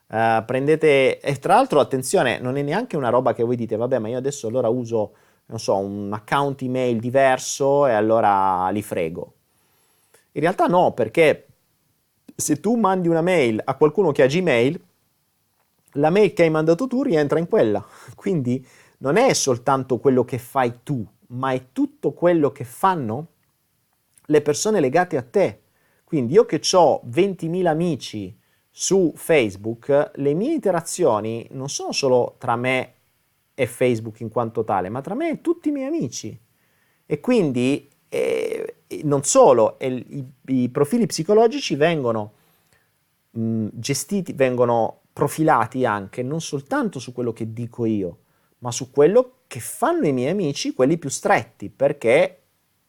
Uh, 0.08 0.44
prendete, 0.44 1.20
e 1.20 1.38
tra 1.38 1.54
l'altro 1.54 1.80
attenzione, 1.80 2.38
non 2.40 2.56
è 2.56 2.62
neanche 2.62 2.96
una 2.96 3.10
roba 3.10 3.34
che 3.34 3.44
voi 3.44 3.56
dite, 3.56 3.76
vabbè, 3.76 3.98
ma 3.98 4.08
io 4.08 4.16
adesso 4.16 4.48
allora 4.48 4.68
uso, 4.68 5.14
non 5.46 5.58
so, 5.58 5.76
un 5.76 6.12
account 6.12 6.62
email 6.62 6.98
diverso 6.98 7.86
e 7.86 7.92
allora 7.92 8.68
li 8.70 8.82
frego. 8.82 9.34
In 10.32 10.40
realtà 10.40 10.66
no, 10.66 10.92
perché 10.92 11.46
se 12.34 12.60
tu 12.60 12.76
mandi 12.76 13.08
una 13.08 13.20
mail 13.20 13.60
a 13.64 13.74
qualcuno 13.74 14.12
che 14.12 14.22
ha 14.22 14.26
Gmail, 14.26 14.80
la 15.92 16.10
mail 16.10 16.32
che 16.32 16.42
hai 16.42 16.50
mandato 16.50 16.86
tu 16.86 17.02
rientra 17.02 17.38
in 17.38 17.48
quella. 17.48 17.84
Quindi 18.14 18.66
non 18.98 19.16
è 19.16 19.32
soltanto 19.32 19.98
quello 19.98 20.24
che 20.24 20.38
fai 20.38 20.80
tu, 20.82 21.06
ma 21.28 21.52
è 21.52 21.66
tutto 21.72 22.12
quello 22.12 22.50
che 22.50 22.64
fanno 22.64 23.26
le 24.30 24.42
persone 24.42 24.80
legate 24.80 25.16
a 25.16 25.22
te. 25.22 25.62
Quindi 26.04 26.34
io 26.34 26.46
che 26.46 26.60
ho 26.72 27.02
20.000 27.06 27.66
amici 27.66 28.38
su 28.70 29.12
Facebook, 29.16 30.12
le 30.14 30.34
mie 30.34 30.52
interazioni 30.52 31.46
non 31.50 31.68
sono 31.68 31.92
solo 31.92 32.36
tra 32.38 32.56
me 32.56 32.94
e 33.54 33.66
Facebook 33.66 34.20
in 34.20 34.28
quanto 34.28 34.64
tale, 34.64 34.88
ma 34.88 35.00
tra 35.00 35.14
me 35.14 35.30
e 35.30 35.40
tutti 35.40 35.68
i 35.68 35.72
miei 35.72 35.88
amici. 35.88 36.38
E 37.04 37.20
quindi 37.20 37.90
eh, 38.08 38.76
non 39.02 39.24
solo, 39.24 39.78
eh, 39.78 39.92
i, 39.92 40.24
i, 40.46 40.68
profili 40.68 41.06
psicologici 41.06 41.74
vengono 41.74 42.32
mh, 43.32 43.68
gestiti, 43.72 44.32
vengono 44.32 45.00
profilati 45.12 45.84
anche 45.84 46.22
non 46.22 46.40
soltanto 46.40 47.00
su 47.00 47.12
quello 47.12 47.32
che 47.32 47.52
dico 47.52 47.84
io, 47.84 48.18
ma 48.58 48.70
su 48.70 48.90
quello 48.90 49.40
che 49.46 49.60
fanno 49.60 50.06
i 50.06 50.12
miei 50.12 50.30
amici, 50.30 50.72
quelli 50.72 50.98
più 50.98 51.10
stretti, 51.10 51.70
perché 51.70 52.42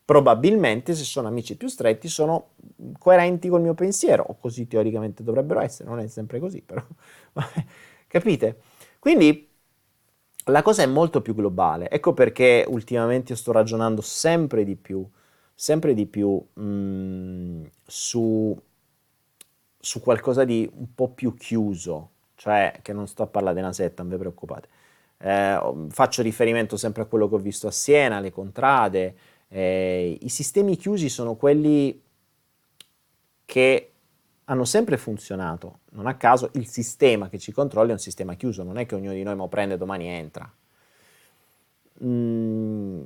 probabilmente 0.09 0.95
se 0.95 1.03
sono 1.03 1.27
amici 1.27 1.55
più 1.55 1.67
stretti 1.67 2.07
sono 2.07 2.53
coerenti 2.97 3.47
col 3.47 3.61
mio 3.61 3.75
pensiero, 3.75 4.25
o 4.27 4.39
così 4.39 4.65
teoricamente 4.65 5.21
dovrebbero 5.21 5.59
essere, 5.59 5.87
non 5.87 5.99
è 5.99 6.07
sempre 6.07 6.39
così, 6.39 6.63
però 6.63 6.83
capite? 8.07 8.59
Quindi 8.97 9.47
la 10.45 10.63
cosa 10.63 10.81
è 10.81 10.87
molto 10.87 11.21
più 11.21 11.35
globale, 11.35 11.91
ecco 11.91 12.15
perché 12.15 12.65
ultimamente 12.67 13.33
io 13.33 13.37
sto 13.37 13.51
ragionando 13.51 14.01
sempre 14.01 14.63
di 14.63 14.75
più, 14.75 15.07
sempre 15.53 15.93
di 15.93 16.07
più 16.07 16.43
mh, 16.53 16.63
mm, 16.63 17.63
su, 17.85 18.59
su 19.79 20.01
qualcosa 20.01 20.43
di 20.43 20.67
un 20.73 20.95
po' 20.95 21.09
più 21.09 21.35
chiuso, 21.35 22.13
cioè 22.33 22.79
che 22.81 22.93
non 22.93 23.07
sto 23.07 23.21
a 23.21 23.27
parlare 23.27 23.57
di 23.57 23.61
una 23.61 23.73
setta, 23.73 24.01
non 24.01 24.11
vi 24.11 24.17
preoccupate. 24.17 24.69
Eh, 25.19 25.87
faccio 25.89 26.23
riferimento 26.23 26.77
sempre 26.77 27.03
a 27.03 27.05
quello 27.05 27.29
che 27.29 27.35
ho 27.35 27.39
visto 27.39 27.67
a 27.67 27.71
Siena, 27.71 28.19
le 28.19 28.31
contrade. 28.31 29.15
Eh, 29.49 30.17
I 30.21 30.29
sistemi 30.29 30.77
chiusi 30.77 31.09
sono 31.09 31.35
quelli 31.35 32.01
che 33.45 33.91
hanno 34.45 34.65
sempre 34.65 34.97
funzionato. 34.97 35.79
Non 35.91 36.07
a 36.07 36.15
caso 36.15 36.51
il 36.53 36.67
sistema 36.67 37.29
che 37.29 37.39
ci 37.39 37.51
controlla 37.51 37.89
è 37.89 37.93
un 37.93 37.99
sistema 37.99 38.35
chiuso, 38.35 38.63
non 38.63 38.77
è 38.77 38.85
che 38.85 38.95
ognuno 38.95 39.13
di 39.13 39.23
noi 39.23 39.35
mo 39.35 39.47
prende 39.47 39.77
domani 39.77 40.07
entra. 40.07 40.51
Mm, 42.03 43.03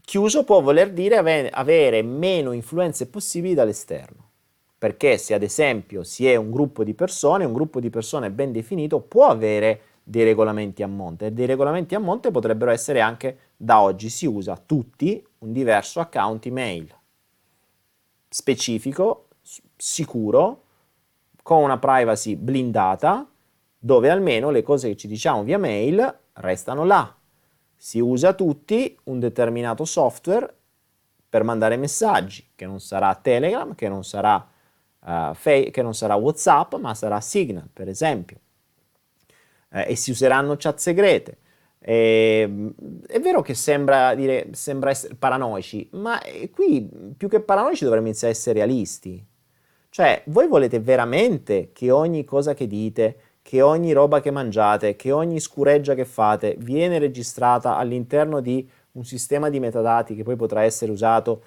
chiuso 0.00 0.44
può 0.44 0.60
voler 0.60 0.92
dire 0.92 1.16
ave- 1.16 1.50
avere 1.50 2.02
meno 2.02 2.52
influenze 2.52 3.06
possibili 3.08 3.54
dall'esterno. 3.54 4.26
Perché 4.78 5.18
se 5.18 5.34
ad 5.34 5.42
esempio 5.42 6.04
si 6.04 6.26
è 6.28 6.36
un 6.36 6.50
gruppo 6.50 6.84
di 6.84 6.94
persone, 6.94 7.44
un 7.44 7.52
gruppo 7.52 7.80
di 7.80 7.90
persone 7.90 8.30
ben 8.30 8.52
definito 8.52 9.00
può 9.00 9.26
avere 9.26 9.80
dei 10.08 10.24
regolamenti 10.24 10.82
a 10.82 10.86
monte 10.86 11.26
e 11.26 11.32
dei 11.32 11.46
regolamenti 11.46 11.94
a 11.94 11.98
monte 11.98 12.30
potrebbero 12.30 12.70
essere 12.70 13.00
anche 13.00 13.38
da 13.56 13.80
oggi 13.82 14.08
si 14.08 14.26
usa 14.26 14.56
tutti 14.56 15.22
un 15.38 15.52
diverso 15.52 16.00
account 16.00 16.46
email 16.46 16.96
specifico 18.28 19.28
sicuro, 19.76 20.64
con 21.42 21.62
una 21.62 21.78
privacy 21.78 22.36
blindata, 22.36 23.26
dove 23.78 24.10
almeno 24.10 24.50
le 24.50 24.62
cose 24.62 24.88
che 24.88 24.96
ci 24.96 25.08
diciamo 25.08 25.44
via 25.44 25.58
mail 25.58 26.18
restano 26.34 26.84
là. 26.84 27.14
Si 27.74 28.00
usa 28.00 28.32
tutti 28.34 28.98
un 29.04 29.18
determinato 29.18 29.84
software 29.84 30.52
per 31.28 31.44
mandare 31.44 31.76
messaggi, 31.76 32.50
che 32.54 32.66
non 32.66 32.80
sarà 32.80 33.14
Telegram, 33.14 33.74
che 33.74 33.88
non 33.88 34.04
sarà, 34.04 34.46
uh, 35.00 35.34
Fe- 35.34 35.70
che 35.70 35.82
non 35.82 35.94
sarà 35.94 36.16
WhatsApp, 36.16 36.74
ma 36.74 36.94
sarà 36.94 37.20
Signal, 37.20 37.68
per 37.72 37.88
esempio. 37.88 38.40
Eh, 39.70 39.92
e 39.92 39.96
si 39.96 40.10
useranno 40.10 40.56
chat 40.56 40.78
segrete. 40.78 41.38
E, 41.78 42.40
ehm, 42.42 42.74
è 43.06 43.20
vero 43.20 43.42
che 43.42 43.54
sembra, 43.54 44.14
dire, 44.14 44.48
sembra 44.52 44.90
essere 44.90 45.14
paranoici, 45.14 45.88
ma 45.92 46.20
eh, 46.22 46.50
qui 46.50 46.88
più 47.16 47.28
che 47.28 47.40
paranoici 47.40 47.84
dovremmo 47.84 48.06
iniziare 48.06 48.34
a 48.34 48.36
essere 48.36 48.58
realisti. 48.58 49.24
Cioè, 49.90 50.22
voi 50.26 50.46
volete 50.48 50.80
veramente 50.80 51.70
che 51.72 51.90
ogni 51.90 52.24
cosa 52.24 52.54
che 52.54 52.66
dite, 52.66 53.16
che 53.42 53.62
ogni 53.62 53.92
roba 53.92 54.20
che 54.20 54.30
mangiate, 54.30 54.96
che 54.96 55.10
ogni 55.10 55.40
scureggia 55.40 55.94
che 55.94 56.04
fate 56.04 56.56
viene 56.58 56.98
registrata 56.98 57.76
all'interno 57.76 58.40
di 58.40 58.68
un 58.92 59.04
sistema 59.04 59.48
di 59.48 59.60
metadati 59.60 60.14
che 60.14 60.22
poi 60.22 60.36
potrà 60.36 60.62
essere 60.62 60.92
usato 60.92 61.42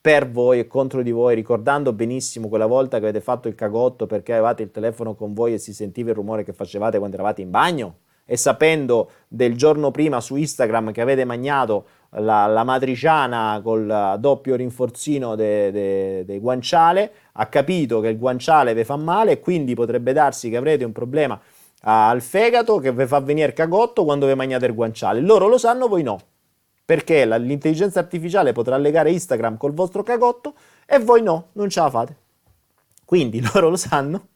per 0.00 0.30
voi 0.30 0.58
e 0.58 0.66
contro 0.66 1.02
di 1.02 1.10
voi, 1.10 1.34
ricordando 1.34 1.92
benissimo 1.92 2.48
quella 2.48 2.66
volta 2.66 2.98
che 2.98 3.04
avete 3.04 3.20
fatto 3.20 3.48
il 3.48 3.54
cagotto 3.54 4.06
perché 4.06 4.32
avevate 4.32 4.62
il 4.62 4.70
telefono 4.70 5.14
con 5.14 5.34
voi 5.34 5.52
e 5.52 5.58
si 5.58 5.74
sentiva 5.74 6.10
il 6.10 6.16
rumore 6.16 6.42
che 6.42 6.54
facevate 6.54 6.98
quando 6.98 7.16
eravate 7.16 7.42
in 7.42 7.50
bagno? 7.50 7.96
E 8.24 8.36
sapendo 8.36 9.10
del 9.28 9.56
giorno 9.56 9.90
prima 9.90 10.20
su 10.20 10.36
Instagram 10.36 10.92
che 10.92 11.00
avete 11.00 11.24
mangiato 11.24 11.84
la, 12.10 12.46
la 12.46 12.64
matriciana 12.64 13.60
col 13.62 14.16
doppio 14.18 14.54
rinforzino 14.54 15.34
del 15.34 15.72
de, 15.72 16.24
de 16.24 16.38
guanciale, 16.38 17.12
ha 17.32 17.46
capito 17.46 18.00
che 18.00 18.08
il 18.08 18.18
guanciale 18.18 18.72
vi 18.72 18.84
fa 18.84 18.96
male 18.96 19.32
e 19.32 19.40
quindi 19.40 19.74
potrebbe 19.74 20.12
darsi 20.12 20.48
che 20.48 20.56
avrete 20.56 20.84
un 20.84 20.92
problema 20.92 21.38
al 21.82 22.20
fegato 22.20 22.78
che 22.78 22.92
vi 22.92 23.06
fa 23.06 23.20
venire 23.20 23.52
cagotto 23.52 24.04
quando 24.04 24.26
vi 24.26 24.34
mangiate 24.34 24.66
il 24.66 24.74
guanciale. 24.74 25.20
Loro 25.20 25.46
lo 25.46 25.58
sanno, 25.58 25.88
voi 25.88 26.02
no. 26.02 26.18
Perché 26.90 27.24
l'intelligenza 27.24 28.00
artificiale 28.00 28.50
potrà 28.50 28.76
legare 28.76 29.12
Instagram 29.12 29.56
col 29.58 29.72
vostro 29.72 30.02
cagotto 30.02 30.54
e 30.84 30.98
voi 30.98 31.22
no, 31.22 31.50
non 31.52 31.68
ce 31.68 31.78
la 31.78 31.88
fate. 31.88 32.16
Quindi 33.04 33.40
loro 33.54 33.68
lo 33.68 33.76
sanno. 33.76 34.26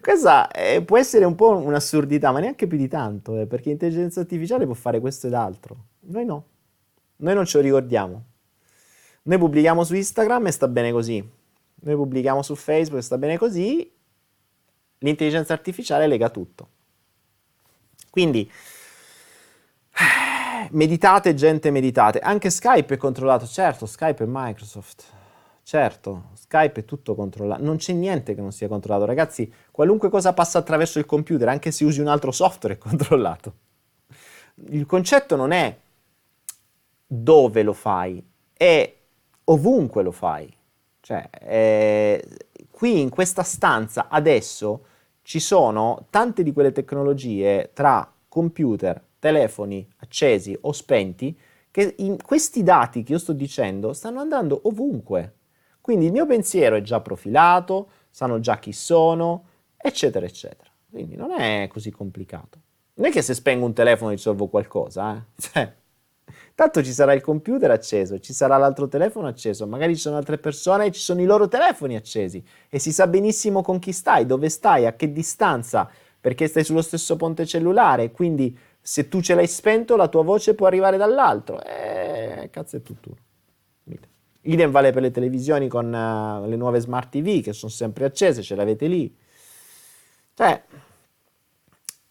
Questa 0.00 0.50
eh, 0.50 0.82
può 0.82 0.98
essere 0.98 1.24
un 1.24 1.36
po' 1.36 1.50
un'assurdità, 1.56 2.32
ma 2.32 2.40
neanche 2.40 2.66
più 2.66 2.76
di 2.76 2.88
tanto, 2.88 3.38
eh, 3.38 3.46
perché 3.46 3.68
l'intelligenza 3.68 4.18
artificiale 4.18 4.64
può 4.64 4.74
fare 4.74 4.98
questo 4.98 5.28
ed 5.28 5.34
altro. 5.34 5.84
Noi 6.00 6.24
no. 6.24 6.46
Noi 7.18 7.34
non 7.34 7.44
ce 7.44 7.58
lo 7.58 7.62
ricordiamo. 7.62 8.24
Noi 9.22 9.38
pubblichiamo 9.38 9.84
su 9.84 9.94
Instagram 9.94 10.48
e 10.48 10.50
sta 10.50 10.66
bene 10.66 10.90
così. 10.90 11.24
Noi 11.74 11.94
pubblichiamo 11.94 12.42
su 12.42 12.56
Facebook 12.56 12.98
e 12.98 13.04
sta 13.04 13.18
bene 13.18 13.38
così. 13.38 13.88
L'intelligenza 14.98 15.52
artificiale 15.52 16.08
lega 16.08 16.28
tutto. 16.28 16.68
Quindi, 18.10 18.50
meditate 20.70 21.34
gente, 21.34 21.70
meditate. 21.70 22.20
Anche 22.20 22.50
Skype 22.50 22.94
è 22.94 22.96
controllato, 22.96 23.46
certo, 23.46 23.86
Skype 23.86 24.24
è 24.24 24.26
Microsoft. 24.28 25.04
Certo, 25.62 26.30
Skype 26.34 26.80
è 26.80 26.84
tutto 26.84 27.14
controllato, 27.14 27.62
non 27.62 27.76
c'è 27.76 27.92
niente 27.92 28.34
che 28.34 28.40
non 28.40 28.52
sia 28.52 28.68
controllato. 28.68 29.04
Ragazzi, 29.04 29.52
qualunque 29.70 30.10
cosa 30.10 30.32
passa 30.32 30.58
attraverso 30.58 30.98
il 30.98 31.06
computer, 31.06 31.48
anche 31.48 31.70
se 31.70 31.84
usi 31.84 32.00
un 32.00 32.08
altro 32.08 32.32
software, 32.32 32.74
è 32.74 32.78
controllato. 32.78 33.54
Il 34.70 34.86
concetto 34.86 35.36
non 35.36 35.52
è 35.52 35.76
dove 37.06 37.62
lo 37.62 37.72
fai, 37.72 38.24
è 38.52 38.94
ovunque 39.44 40.02
lo 40.02 40.12
fai. 40.12 40.52
Cioè, 41.00 41.28
eh, 41.40 42.24
qui 42.70 43.00
in 43.00 43.08
questa 43.08 43.42
stanza 43.42 44.08
adesso 44.08 44.86
ci 45.22 45.40
sono 45.40 46.06
tante 46.10 46.42
di 46.42 46.52
quelle 46.52 46.72
tecnologie 46.72 47.70
tra 47.72 48.12
computer, 48.28 49.00
telefoni 49.22 49.88
accesi 49.98 50.58
o 50.62 50.72
spenti 50.72 51.38
che 51.70 51.94
questi 52.24 52.64
dati 52.64 53.04
che 53.04 53.12
io 53.12 53.18
sto 53.18 53.32
dicendo 53.32 53.92
stanno 53.92 54.18
andando 54.18 54.62
ovunque. 54.64 55.36
Quindi 55.80 56.06
il 56.06 56.12
mio 56.12 56.26
pensiero 56.26 56.74
è 56.74 56.82
già 56.82 57.00
profilato, 57.00 57.88
sanno 58.10 58.40
già 58.40 58.58
chi 58.58 58.72
sono, 58.72 59.44
eccetera, 59.76 60.26
eccetera. 60.26 60.68
Quindi 60.90 61.14
non 61.14 61.30
è 61.30 61.68
così 61.70 61.92
complicato. 61.92 62.58
Non 62.94 63.06
è 63.06 63.10
che 63.12 63.22
se 63.22 63.34
spengo 63.34 63.64
un 63.64 63.72
telefono 63.72 64.10
risolvo 64.10 64.48
qualcosa, 64.48 65.14
eh? 65.14 65.22
Cioè, 65.40 65.72
tanto 66.56 66.82
ci 66.82 66.92
sarà 66.92 67.12
il 67.12 67.20
computer 67.20 67.70
acceso, 67.70 68.18
ci 68.18 68.32
sarà 68.32 68.56
l'altro 68.56 68.88
telefono 68.88 69.28
acceso, 69.28 69.68
magari 69.68 69.94
ci 69.94 70.00
sono 70.00 70.16
altre 70.16 70.38
persone 70.38 70.86
e 70.86 70.90
ci 70.90 71.00
sono 71.00 71.20
i 71.20 71.26
loro 71.26 71.46
telefoni 71.46 71.94
accesi 71.94 72.44
e 72.68 72.78
si 72.80 72.92
sa 72.92 73.06
benissimo 73.06 73.62
con 73.62 73.78
chi 73.78 73.92
stai, 73.92 74.26
dove 74.26 74.48
stai, 74.48 74.84
a 74.86 74.94
che 74.94 75.12
distanza, 75.12 75.88
perché 76.20 76.48
stai 76.48 76.64
sullo 76.64 76.82
stesso 76.82 77.16
ponte 77.16 77.46
cellulare, 77.46 78.10
quindi 78.10 78.56
se 78.84 79.08
tu 79.08 79.20
ce 79.22 79.34
l'hai 79.34 79.46
spento 79.46 79.94
la 79.96 80.08
tua 80.08 80.24
voce 80.24 80.54
può 80.54 80.66
arrivare 80.66 80.96
dall'altro. 80.96 81.62
Eh, 81.62 82.48
cazzo 82.50 82.76
è 82.76 82.82
tutt'uno. 82.82 83.16
Idem 84.44 84.72
vale 84.72 84.90
per 84.90 85.02
le 85.02 85.12
televisioni 85.12 85.68
con 85.68 85.86
uh, 85.86 86.48
le 86.48 86.56
nuove 86.56 86.80
smart 86.80 87.10
TV 87.10 87.40
che 87.42 87.52
sono 87.52 87.70
sempre 87.70 88.04
accese, 88.04 88.42
ce 88.42 88.56
l'avete 88.56 88.88
lì. 88.88 89.16
Cioè, 90.34 90.64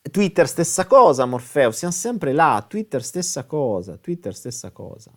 Twitter 0.09 0.47
stessa 0.47 0.85
cosa, 0.85 1.25
Morfeo, 1.25 1.71
siamo 1.71 1.93
sempre 1.93 2.31
là, 2.31 2.63
Twitter 2.65 3.03
stessa 3.03 3.43
cosa, 3.43 3.97
Twitter 3.97 4.33
stessa 4.33 4.71
cosa. 4.71 5.11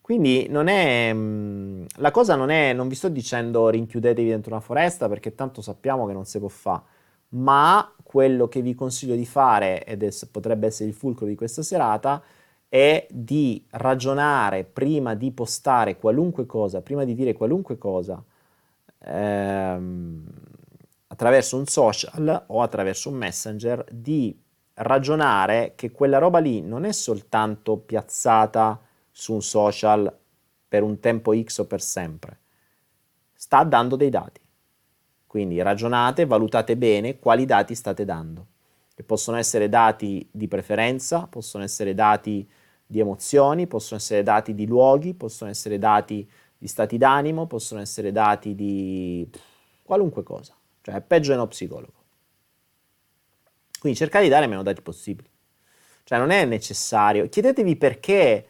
Quindi 0.00 0.48
non 0.48 0.66
è, 0.66 1.12
mm, 1.12 1.84
la 1.96 2.10
cosa 2.10 2.34
non 2.34 2.50
è, 2.50 2.72
non 2.72 2.88
vi 2.88 2.94
sto 2.96 3.08
dicendo 3.08 3.68
rinchiudetevi 3.68 4.28
dentro 4.28 4.52
una 4.52 4.60
foresta 4.60 5.08
perché 5.08 5.34
tanto 5.34 5.62
sappiamo 5.62 6.06
che 6.06 6.12
non 6.12 6.24
si 6.24 6.38
può 6.40 6.48
fare, 6.48 6.82
ma 7.30 7.92
quello 8.06 8.48
che 8.48 8.62
vi 8.62 8.74
consiglio 8.74 9.16
di 9.16 9.26
fare, 9.26 9.84
ed 9.84 10.02
è, 10.02 10.10
potrebbe 10.30 10.68
essere 10.68 10.88
il 10.88 10.94
fulcro 10.94 11.26
di 11.26 11.34
questa 11.34 11.62
serata, 11.62 12.22
è 12.68 13.06
di 13.10 13.64
ragionare 13.70 14.64
prima 14.64 15.14
di 15.14 15.32
postare 15.32 15.96
qualunque 15.96 16.46
cosa, 16.46 16.80
prima 16.82 17.04
di 17.04 17.14
dire 17.14 17.32
qualunque 17.32 17.78
cosa, 17.78 18.22
ehm, 19.00 20.24
attraverso 21.08 21.56
un 21.56 21.66
social 21.66 22.44
o 22.46 22.62
attraverso 22.62 23.08
un 23.10 23.16
messenger, 23.16 23.84
di 23.90 24.38
ragionare 24.74 25.72
che 25.74 25.90
quella 25.90 26.18
roba 26.18 26.38
lì 26.38 26.60
non 26.60 26.84
è 26.84 26.92
soltanto 26.92 27.76
piazzata 27.78 28.80
su 29.10 29.32
un 29.32 29.42
social 29.42 30.14
per 30.68 30.82
un 30.82 31.00
tempo 31.00 31.34
X 31.34 31.58
o 31.58 31.66
per 31.66 31.80
sempre, 31.80 32.38
sta 33.34 33.64
dando 33.64 33.96
dei 33.96 34.10
dati. 34.10 34.45
Quindi 35.26 35.60
ragionate, 35.60 36.26
valutate 36.26 36.76
bene 36.76 37.18
quali 37.18 37.44
dati 37.44 37.74
state 37.74 38.04
dando 38.04 38.46
che 38.96 39.02
possono 39.02 39.36
essere 39.36 39.68
dati 39.68 40.26
di 40.30 40.48
preferenza, 40.48 41.26
possono 41.26 41.62
essere 41.62 41.92
dati 41.92 42.48
di 42.86 42.98
emozioni, 42.98 43.66
possono 43.66 44.00
essere 44.00 44.22
dati 44.22 44.54
di 44.54 44.66
luoghi, 44.66 45.12
possono 45.12 45.50
essere 45.50 45.76
dati 45.76 46.26
di 46.56 46.66
stati 46.66 46.96
d'animo, 46.96 47.46
possono 47.46 47.82
essere 47.82 48.10
dati 48.10 48.54
di 48.54 49.28
qualunque 49.82 50.22
cosa, 50.22 50.54
cioè 50.80 50.94
è 50.94 51.02
peggio 51.02 51.32
di 51.32 51.36
uno 51.36 51.46
psicologo. 51.46 51.92
Quindi 53.78 53.98
cercate 53.98 54.24
di 54.24 54.30
dare 54.30 54.46
meno 54.46 54.62
dati 54.62 54.80
possibili. 54.80 55.28
Cioè 56.02 56.18
non 56.18 56.30
è 56.30 56.46
necessario, 56.46 57.28
chiedetevi 57.28 57.76
perché 57.76 58.46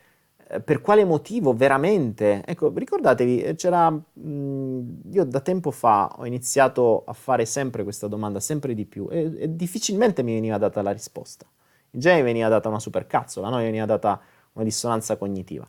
per 0.65 0.81
quale 0.81 1.05
motivo 1.05 1.55
veramente? 1.55 2.45
Ecco, 2.45 2.73
ricordatevi, 2.73 3.43
eh, 3.43 3.55
c'era, 3.57 3.91
mh, 3.91 5.01
io 5.11 5.25
da 5.25 5.41
tempo 5.41 5.73
fa 5.73 6.15
ho 6.17 6.25
iniziato 6.25 7.03
a 7.05 7.13
fare 7.13 7.45
sempre 7.45 7.83
questa 7.83 8.07
domanda, 8.07 8.39
sempre 8.39 8.73
di 8.75 8.87
più, 8.87 9.09
e, 9.11 9.33
e 9.37 9.57
difficilmente 9.57 10.23
mi 10.23 10.35
veniva 10.35 10.57
data 10.57 10.83
la 10.83 10.93
risposta. 10.93 11.47
In 11.91 12.01
genere 12.01 12.23
veniva 12.23 12.49
data 12.49 12.69
una 12.69 12.79
supercazzola, 12.79 13.49
no? 13.49 13.57
veniva 13.57 13.87
data 13.87 14.21
una 14.53 14.65
dissonanza 14.65 15.17
cognitiva. 15.17 15.69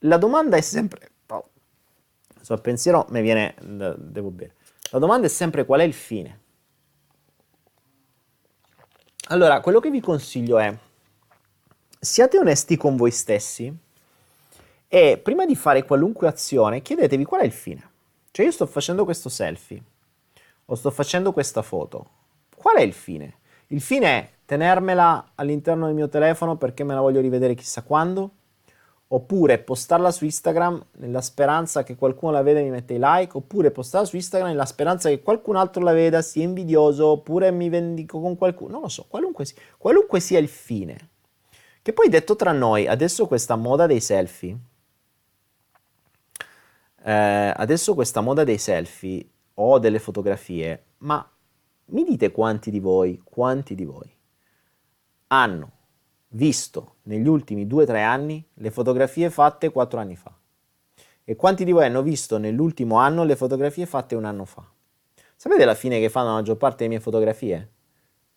La 0.00 0.18
domanda 0.18 0.56
è 0.56 0.60
sempre, 0.60 1.10
oh, 1.26 1.50
sul 2.40 2.60
pensiero 2.60 3.06
mi 3.10 3.22
viene, 3.22 3.56
devo 3.98 4.30
bere, 4.30 4.54
la 4.92 4.98
domanda 5.00 5.26
è 5.26 5.30
sempre 5.30 5.64
qual 5.64 5.80
è 5.80 5.84
il 5.84 5.94
fine? 5.94 6.40
Allora, 9.28 9.60
quello 9.60 9.80
che 9.80 9.90
vi 9.90 10.00
consiglio 10.00 10.58
è, 10.58 10.76
siate 11.98 12.38
onesti 12.38 12.76
con 12.76 12.96
voi 12.96 13.10
stessi, 13.10 13.72
e 14.94 15.16
prima 15.16 15.46
di 15.46 15.56
fare 15.56 15.86
qualunque 15.86 16.28
azione, 16.28 16.82
chiedetevi 16.82 17.24
qual 17.24 17.40
è 17.40 17.44
il 17.46 17.52
fine. 17.52 17.88
Cioè 18.30 18.44
io 18.44 18.52
sto 18.52 18.66
facendo 18.66 19.04
questo 19.04 19.30
selfie 19.30 19.82
o 20.66 20.74
sto 20.74 20.90
facendo 20.90 21.32
questa 21.32 21.62
foto. 21.62 22.06
Qual 22.54 22.76
è 22.76 22.82
il 22.82 22.92
fine? 22.92 23.36
Il 23.68 23.80
fine 23.80 24.06
è 24.06 24.28
tenermela 24.44 25.30
all'interno 25.36 25.86
del 25.86 25.94
mio 25.94 26.10
telefono 26.10 26.56
perché 26.56 26.84
me 26.84 26.92
la 26.92 27.00
voglio 27.00 27.22
rivedere 27.22 27.54
chissà 27.54 27.80
quando? 27.80 28.32
Oppure 29.06 29.60
postarla 29.60 30.10
su 30.10 30.26
Instagram 30.26 30.84
nella 30.98 31.22
speranza 31.22 31.84
che 31.84 31.96
qualcuno 31.96 32.32
la 32.32 32.42
veda 32.42 32.60
e 32.60 32.64
mi 32.64 32.70
mette 32.70 32.92
i 32.92 33.00
like? 33.00 33.34
Oppure 33.34 33.70
postarla 33.70 34.06
su 34.06 34.16
Instagram 34.16 34.50
nella 34.50 34.66
speranza 34.66 35.08
che 35.08 35.22
qualcun 35.22 35.56
altro 35.56 35.82
la 35.82 35.94
veda, 35.94 36.20
sia 36.20 36.42
invidioso, 36.42 37.06
oppure 37.06 37.50
mi 37.50 37.70
vendico 37.70 38.20
con 38.20 38.36
qualcuno? 38.36 38.72
Non 38.72 38.82
lo 38.82 38.88
so, 38.88 39.06
qualunque 39.08 39.46
sia, 39.46 39.56
qualunque 39.78 40.20
sia 40.20 40.38
il 40.38 40.48
fine. 40.48 41.08
Che 41.80 41.94
poi 41.94 42.10
detto 42.10 42.36
tra 42.36 42.52
noi, 42.52 42.86
adesso 42.86 43.26
questa 43.26 43.56
moda 43.56 43.86
dei 43.86 44.00
selfie 44.00 44.58
eh, 47.04 47.52
adesso 47.56 47.94
questa 47.94 48.20
moda 48.20 48.44
dei 48.44 48.58
selfie 48.58 49.28
o 49.54 49.78
delle 49.78 49.98
fotografie, 49.98 50.84
ma 50.98 51.28
mi 51.86 52.04
dite 52.04 52.30
quanti 52.30 52.70
di 52.70 52.80
voi, 52.80 53.20
quanti 53.22 53.74
di 53.74 53.84
voi 53.84 54.10
hanno 55.28 55.70
visto 56.28 56.96
negli 57.02 57.26
ultimi 57.26 57.66
2-3 57.66 58.02
anni 58.02 58.46
le 58.54 58.70
fotografie 58.70 59.30
fatte 59.30 59.70
4 59.70 60.00
anni 60.00 60.16
fa? 60.16 60.34
E 61.24 61.36
quanti 61.36 61.64
di 61.64 61.72
voi 61.72 61.84
hanno 61.84 62.02
visto 62.02 62.38
nell'ultimo 62.38 62.96
anno 62.96 63.24
le 63.24 63.36
fotografie 63.36 63.86
fatte 63.86 64.14
un 64.14 64.24
anno 64.24 64.44
fa? 64.44 64.64
Sapete 65.36 65.64
la 65.64 65.74
fine 65.74 65.98
che 66.00 66.08
fanno 66.08 66.28
la 66.28 66.34
maggior 66.34 66.56
parte 66.56 66.78
delle 66.78 66.90
mie 66.90 67.00
fotografie? 67.00 67.70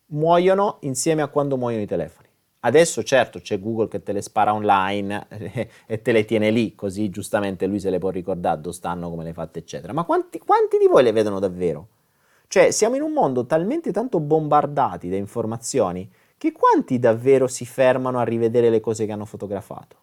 Muoiono 0.07 0.77
insieme 0.81 1.21
a 1.21 1.27
quando 1.27 1.57
muoiono 1.57 1.83
i 1.83 1.87
telefoni. 1.87 2.24
Adesso 2.65 3.03
certo 3.03 3.39
c'è 3.39 3.59
Google 3.59 3.87
che 3.87 4.01
te 4.01 4.11
le 4.11 4.23
spara 4.23 4.51
online 4.51 5.27
e 5.85 6.01
te 6.01 6.11
le 6.11 6.25
tiene 6.25 6.49
lì, 6.49 6.73
così 6.73 7.11
giustamente 7.11 7.67
lui 7.67 7.79
se 7.79 7.91
le 7.91 7.99
può 7.99 8.09
ricordare 8.09 8.59
dove 8.59 8.73
stanno, 8.73 9.07
come 9.11 9.23
le 9.23 9.33
fatte, 9.33 9.59
eccetera. 9.59 9.93
Ma 9.93 10.03
quanti, 10.03 10.39
quanti 10.39 10.79
di 10.79 10.87
voi 10.87 11.03
le 11.03 11.11
vedono 11.11 11.37
davvero? 11.37 11.87
Cioè 12.47 12.71
siamo 12.71 12.95
in 12.95 13.03
un 13.03 13.11
mondo 13.11 13.45
talmente 13.45 13.91
tanto 13.91 14.19
bombardati 14.19 15.09
da 15.09 15.15
informazioni 15.15 16.09
che 16.37 16.51
quanti 16.51 16.97
davvero 16.97 17.45
si 17.47 17.67
fermano 17.67 18.17
a 18.17 18.23
rivedere 18.23 18.71
le 18.71 18.79
cose 18.79 19.05
che 19.05 19.11
hanno 19.11 19.25
fotografato? 19.25 19.97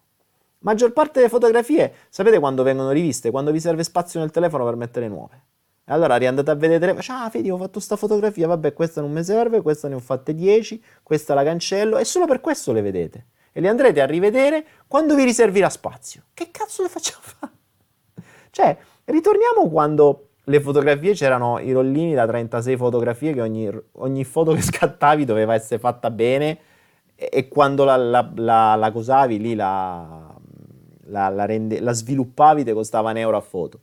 Maggior 0.59 0.93
parte 0.93 1.19
delle 1.19 1.29
fotografie, 1.29 1.93
sapete 2.07 2.39
quando 2.39 2.63
vengono 2.63 2.91
riviste? 2.91 3.29
Quando 3.29 3.51
vi 3.51 3.59
serve 3.59 3.83
spazio 3.83 4.21
nel 4.21 4.31
telefono 4.31 4.63
per 4.63 4.77
mettere 4.77 5.09
nuove. 5.09 5.41
E 5.85 5.91
allora 5.91 6.15
riandate 6.15 6.49
a 6.49 6.55
vedere, 6.55 6.97
ah 7.07 7.29
vedi 7.31 7.51
ho 7.51 7.57
fatto 7.57 7.79
sta 7.79 7.97
fotografia, 7.97 8.47
vabbè 8.47 8.71
questa 8.71 9.01
non 9.01 9.11
mi 9.11 9.23
serve, 9.23 9.61
questa 9.61 9.89
ne 9.89 9.95
ho 9.95 9.99
fatte 9.99 10.33
10, 10.33 10.81
questa 11.03 11.33
la 11.33 11.43
cancello 11.43 11.97
e 11.97 12.05
solo 12.05 12.25
per 12.25 12.39
questo 12.39 12.71
le 12.71 12.81
vedete. 12.81 13.25
E 13.51 13.59
le 13.59 13.67
andrete 13.67 14.01
a 14.01 14.05
rivedere 14.05 14.65
quando 14.87 15.15
vi 15.15 15.25
riservirà 15.25 15.69
spazio. 15.69 16.23
Che 16.33 16.49
cazzo 16.51 16.83
le 16.83 16.89
facciamo 16.89 17.21
fare? 17.21 17.51
Cioè, 18.49 18.77
ritorniamo 19.05 19.69
quando 19.69 20.29
le 20.45 20.61
fotografie 20.61 21.13
c'erano 21.13 21.59
i 21.59 21.71
rollini 21.71 22.13
da 22.13 22.25
36 22.25 22.77
fotografie 22.77 23.33
che 23.33 23.41
ogni, 23.41 23.69
ogni 23.93 24.23
foto 24.23 24.53
che 24.53 24.61
scattavi 24.63 25.25
doveva 25.25 25.53
essere 25.53 25.79
fatta 25.79 26.09
bene 26.09 26.59
e, 27.15 27.29
e 27.31 27.47
quando 27.47 27.83
la, 27.83 27.97
la, 27.97 28.31
la, 28.35 28.75
la, 28.75 28.91
cosavi 28.91 29.39
lì 29.39 29.55
la, 29.55 30.33
rende, 31.45 31.79
la 31.79 31.93
sviluppavi 31.93 32.63
ti 32.63 32.71
costava 32.71 33.11
un 33.11 33.17
euro 33.17 33.37
a 33.37 33.41
foto. 33.41 33.79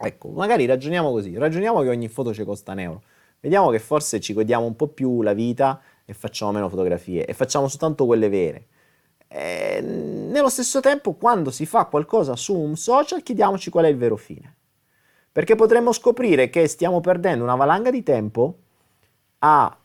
Ecco, 0.00 0.28
magari 0.28 0.64
ragioniamo 0.64 1.10
così, 1.10 1.36
ragioniamo 1.36 1.82
che 1.82 1.88
ogni 1.88 2.06
foto 2.06 2.32
ci 2.32 2.44
costa 2.44 2.70
un 2.70 2.78
euro. 2.78 3.02
Vediamo 3.40 3.70
che 3.70 3.80
forse 3.80 4.20
ci 4.20 4.32
godiamo 4.32 4.64
un 4.64 4.76
po' 4.76 4.86
più 4.86 5.22
la 5.22 5.32
vita 5.32 5.80
e 6.04 6.14
facciamo 6.14 6.52
meno 6.52 6.68
fotografie 6.68 7.24
e 7.24 7.34
facciamo 7.34 7.66
soltanto 7.66 8.06
quelle 8.06 8.28
vere. 8.28 8.66
E 9.26 9.80
nello 9.80 10.48
stesso 10.48 10.78
tempo, 10.78 11.14
quando 11.14 11.50
si 11.50 11.66
fa 11.66 11.86
qualcosa 11.86 12.36
su 12.36 12.54
un 12.56 12.76
social, 12.76 13.24
chiediamoci 13.24 13.70
qual 13.70 13.86
è 13.86 13.88
il 13.88 13.96
vero 13.96 14.16
fine. 14.16 14.54
Perché 15.32 15.56
potremmo 15.56 15.90
scoprire 15.92 16.48
che 16.48 16.68
stiamo 16.68 17.00
perdendo 17.00 17.42
una 17.42 17.56
valanga 17.56 17.90
di 17.90 18.04
tempo 18.04 18.58
a 19.40 19.76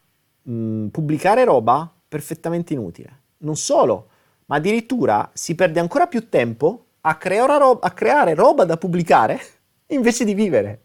mh, 0.43 0.87
pubblicare 0.87 1.43
roba 1.43 1.91
perfettamente 2.07 2.73
inutile. 2.73 3.21
Non 3.39 3.55
solo, 3.55 4.09
ma 4.45 4.57
addirittura 4.57 5.29
si 5.33 5.55
perde 5.55 5.79
ancora 5.79 6.05
più 6.05 6.29
tempo 6.29 6.85
a, 7.01 7.17
ro- 7.57 7.79
a 7.79 7.91
creare 7.91 8.35
roba 8.35 8.63
da 8.63 8.77
pubblicare 8.77 9.39
invece 9.93 10.25
di 10.25 10.33
vivere. 10.33 10.81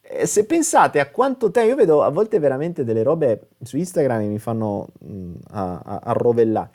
E 0.00 0.26
se 0.26 0.44
pensate 0.44 1.00
a 1.00 1.08
quanto 1.10 1.50
tempo, 1.50 1.70
io 1.70 1.76
vedo 1.76 2.02
a 2.02 2.10
volte 2.10 2.38
veramente 2.38 2.84
delle 2.84 3.02
robe 3.02 3.48
su 3.62 3.76
Instagram 3.76 4.20
che 4.20 4.26
mi 4.26 4.38
fanno 4.38 4.88
mh, 5.00 5.32
a, 5.52 5.80
a, 5.84 6.00
a 6.02 6.12
rovellare, 6.12 6.70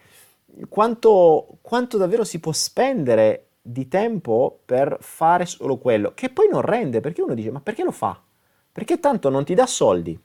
quanto, 0.70 1.60
quanto 1.62 1.98
davvero 1.98 2.24
si 2.24 2.40
può 2.40 2.52
spendere 2.52 3.50
di 3.62 3.88
tempo 3.88 4.62
per 4.66 4.98
fare 5.02 5.46
solo 5.46 5.78
quello, 5.78 6.14
che 6.16 6.30
poi 6.30 6.48
non 6.50 6.62
rende, 6.62 7.00
perché 7.02 7.22
uno 7.22 7.34
dice, 7.34 7.52
ma 7.52 7.60
perché 7.60 7.84
lo 7.84 7.92
fa? 7.92 8.20
Perché 8.72 9.00
tanto 9.00 9.30
non 9.30 9.44
ti 9.44 9.54
dà 9.54 9.66
soldi. 9.66 10.20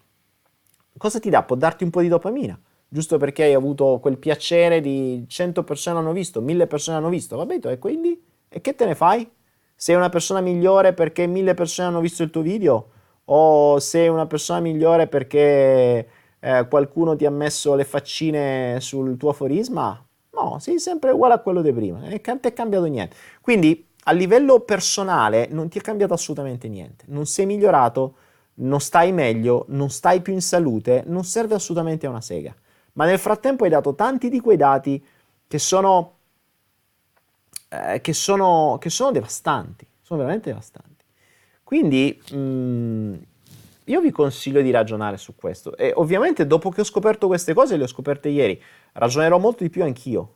Cosa 0.97 1.19
ti 1.19 1.29
dà? 1.29 1.43
Può 1.43 1.57
darti 1.57 1.85
un 1.85 1.91
po' 1.91 2.01
di 2.01 2.09
dopamina, 2.09 2.59
giusto 2.89 3.19
perché 3.19 3.43
hai 3.45 3.55
avuto 3.55 3.99
quel 4.01 4.19
piacere 4.19 4.81
di 4.81 5.25
100 5.27 5.65
persone 5.65 5.99
hanno 5.99 6.13
visto, 6.13 6.41
1000 6.41 6.67
persone 6.67 6.97
hanno 6.99 7.09
visto, 7.09 7.37
va 7.37 7.47
bene, 7.47 7.73
e 7.73 7.79
quindi? 7.79 8.23
E 8.49 8.61
che 8.61 8.75
te 8.75 8.87
ne 8.87 8.95
fai? 8.95 9.29
Sei 9.83 9.97
una 9.97 10.11
persona 10.11 10.41
migliore 10.41 10.93
perché 10.93 11.27
1000 11.27 11.55
persone 11.55 11.89
hanno 11.89 11.99
visto 11.99 12.23
il 12.23 12.31
tuo 12.31 12.41
video? 12.41 12.91
O 13.25 13.81
sei 13.81 14.07
una 14.07 14.27
persona 14.27 14.61
migliore 14.61 15.09
perché 15.09 16.09
eh, 16.39 16.67
qualcuno 16.69 17.17
ti 17.17 17.27
ha 17.27 17.33
messo 17.33 17.75
le 17.75 17.83
faccine 17.83 18.79
sul 18.79 19.17
tuo 19.17 19.31
aforisma? 19.31 20.07
No, 20.35 20.61
sei 20.61 20.79
sempre 20.79 21.11
uguale 21.11 21.35
a 21.35 21.39
quello 21.41 21.63
di 21.63 21.73
prima, 21.73 21.99
non 21.99 22.11
ti 22.11 22.49
è 22.49 22.53
cambiato 22.53 22.85
niente. 22.85 23.17
Quindi 23.41 23.85
a 24.05 24.13
livello 24.13 24.61
personale 24.61 25.49
non 25.51 25.69
ti 25.69 25.81
è 25.81 25.83
cambiato 25.83 26.15
assolutamente 26.15 26.69
niente, 26.69 27.05
non 27.09 27.27
sei 27.27 27.47
migliorato, 27.47 28.15
non 28.59 28.79
stai 28.79 29.11
meglio, 29.11 29.65
non 29.71 29.91
stai 29.91 30.21
più 30.21 30.33
in 30.33 30.43
salute, 30.43 31.03
non 31.07 31.25
serve 31.25 31.57
assolutamente 31.57 32.07
a 32.07 32.11
una 32.11 32.21
sega. 32.21 32.55
Ma 32.93 33.05
nel 33.05 33.19
frattempo 33.19 33.65
hai 33.65 33.71
dato 33.71 33.97
tanti 33.97 34.29
di 34.29 34.39
quei 34.39 34.57
dati 34.57 35.05
che 35.49 35.59
sono, 35.59 36.19
eh, 37.73 38.01
che 38.03 38.13
sono, 38.13 38.77
che 38.79 38.91
sono 38.91 39.11
devastanti, 39.13 39.87
sono 40.03 40.21
veramente 40.21 40.51
devastanti. 40.51 41.05
Quindi 41.65 42.21
mh, 42.31 42.37
mm, 42.37 43.15
io 43.85 44.01
vi 44.01 44.11
consiglio 44.11 44.61
di 44.61 44.71
ragionare 44.71 45.17
su 45.17 45.35
questo 45.35 45.75
e 45.77 45.93
ovviamente 45.97 46.47
dopo 46.47 46.69
che 46.69 46.83
ho 46.83 46.85
scoperto 46.85 47.29
queste 47.29 47.55
cose, 47.55 47.79
le 47.79 47.85
ho 47.85 47.89
scoperte 47.89 48.29
ieri, 48.29 48.61
ragionerò 48.93 49.39
molto 49.39 49.63
di 49.63 49.71
più 49.71 49.83
anch'io. 49.83 50.35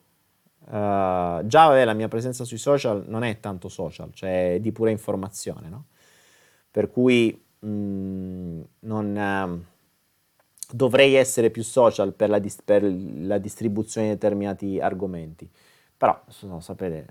Uh, 0.67 1.47
già 1.47 1.67
vabbè, 1.67 1.85
la 1.85 1.93
mia 1.93 2.09
presenza 2.09 2.43
sui 2.45 2.57
social 2.59 3.05
non 3.07 3.23
è 3.23 3.39
tanto 3.39 3.69
social, 3.69 4.13
cioè 4.15 4.55
è 4.55 4.61
di 4.61 4.73
pura 4.73 4.91
informazione, 4.91 5.69
no? 5.69 5.85
Per 6.71 6.91
cui 6.91 7.39
mh, 7.59 7.69
mm, 7.69 8.61
non, 8.81 9.63
uh, 9.63 10.75
dovrei 10.75 11.15
essere 11.15 11.51
più 11.51 11.63
social 11.63 12.15
per 12.15 12.31
la, 12.31 12.39
dis- 12.39 12.63
per 12.65 12.83
la 12.83 13.39
distribuzione 13.39 14.09
di 14.09 14.13
determinati 14.15 14.81
argomenti. 14.81 15.49
Però, 15.99 16.21
no, 16.41 16.61
sapete, 16.61 17.07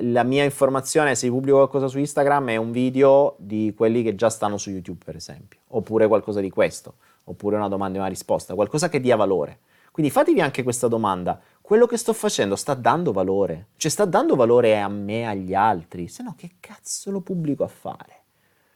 la 0.00 0.22
mia 0.24 0.44
informazione, 0.44 1.14
se 1.14 1.28
pubblico 1.28 1.56
qualcosa 1.56 1.88
su 1.88 1.98
Instagram, 1.98 2.50
è 2.50 2.56
un 2.56 2.70
video 2.70 3.34
di 3.38 3.72
quelli 3.74 4.02
che 4.02 4.14
già 4.14 4.28
stanno 4.28 4.58
su 4.58 4.70
YouTube, 4.70 5.02
per 5.02 5.16
esempio, 5.16 5.60
oppure 5.68 6.06
qualcosa 6.06 6.40
di 6.40 6.50
questo, 6.50 6.96
oppure 7.24 7.56
una 7.56 7.68
domanda 7.68 7.96
e 7.96 8.00
una 8.00 8.10
risposta, 8.10 8.54
qualcosa 8.54 8.90
che 8.90 9.00
dia 9.00 9.16
valore. 9.16 9.60
Quindi 9.90 10.12
fatevi 10.12 10.40
anche 10.40 10.62
questa 10.62 10.86
domanda, 10.86 11.40
quello 11.62 11.86
che 11.86 11.96
sto 11.96 12.12
facendo 12.12 12.56
sta 12.56 12.74
dando 12.74 13.10
valore? 13.12 13.68
Cioè 13.76 13.90
sta 13.90 14.04
dando 14.04 14.36
valore 14.36 14.78
a 14.78 14.88
me, 14.88 15.26
agli 15.26 15.54
altri? 15.54 16.06
Se 16.08 16.22
no, 16.22 16.34
che 16.36 16.56
cazzo 16.60 17.10
lo 17.10 17.20
pubblico 17.20 17.64
a 17.64 17.68
fare? 17.68 18.22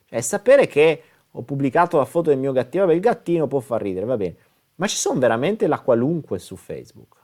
Cioè, 0.07 0.21
sapere 0.23 0.67
che 0.67 1.03
ho 1.31 1.43
pubblicato 1.43 1.99
la 1.99 2.05
foto 2.05 2.31
del 2.31 2.39
mio 2.39 2.53
gattino, 2.53 2.85
vabbè, 2.85 2.95
il 2.95 3.03
gattino 3.03 3.47
può 3.47 3.61
far 3.61 3.83
ridere, 3.83 4.07
va 4.07 4.17
bene, 4.17 4.37
ma 4.77 4.87
ci 4.87 4.97
sono 4.97 5.19
veramente 5.19 5.67
la 5.67 5.81
qualunque 5.81 6.39
su 6.39 6.57
Facebook, 6.57 7.17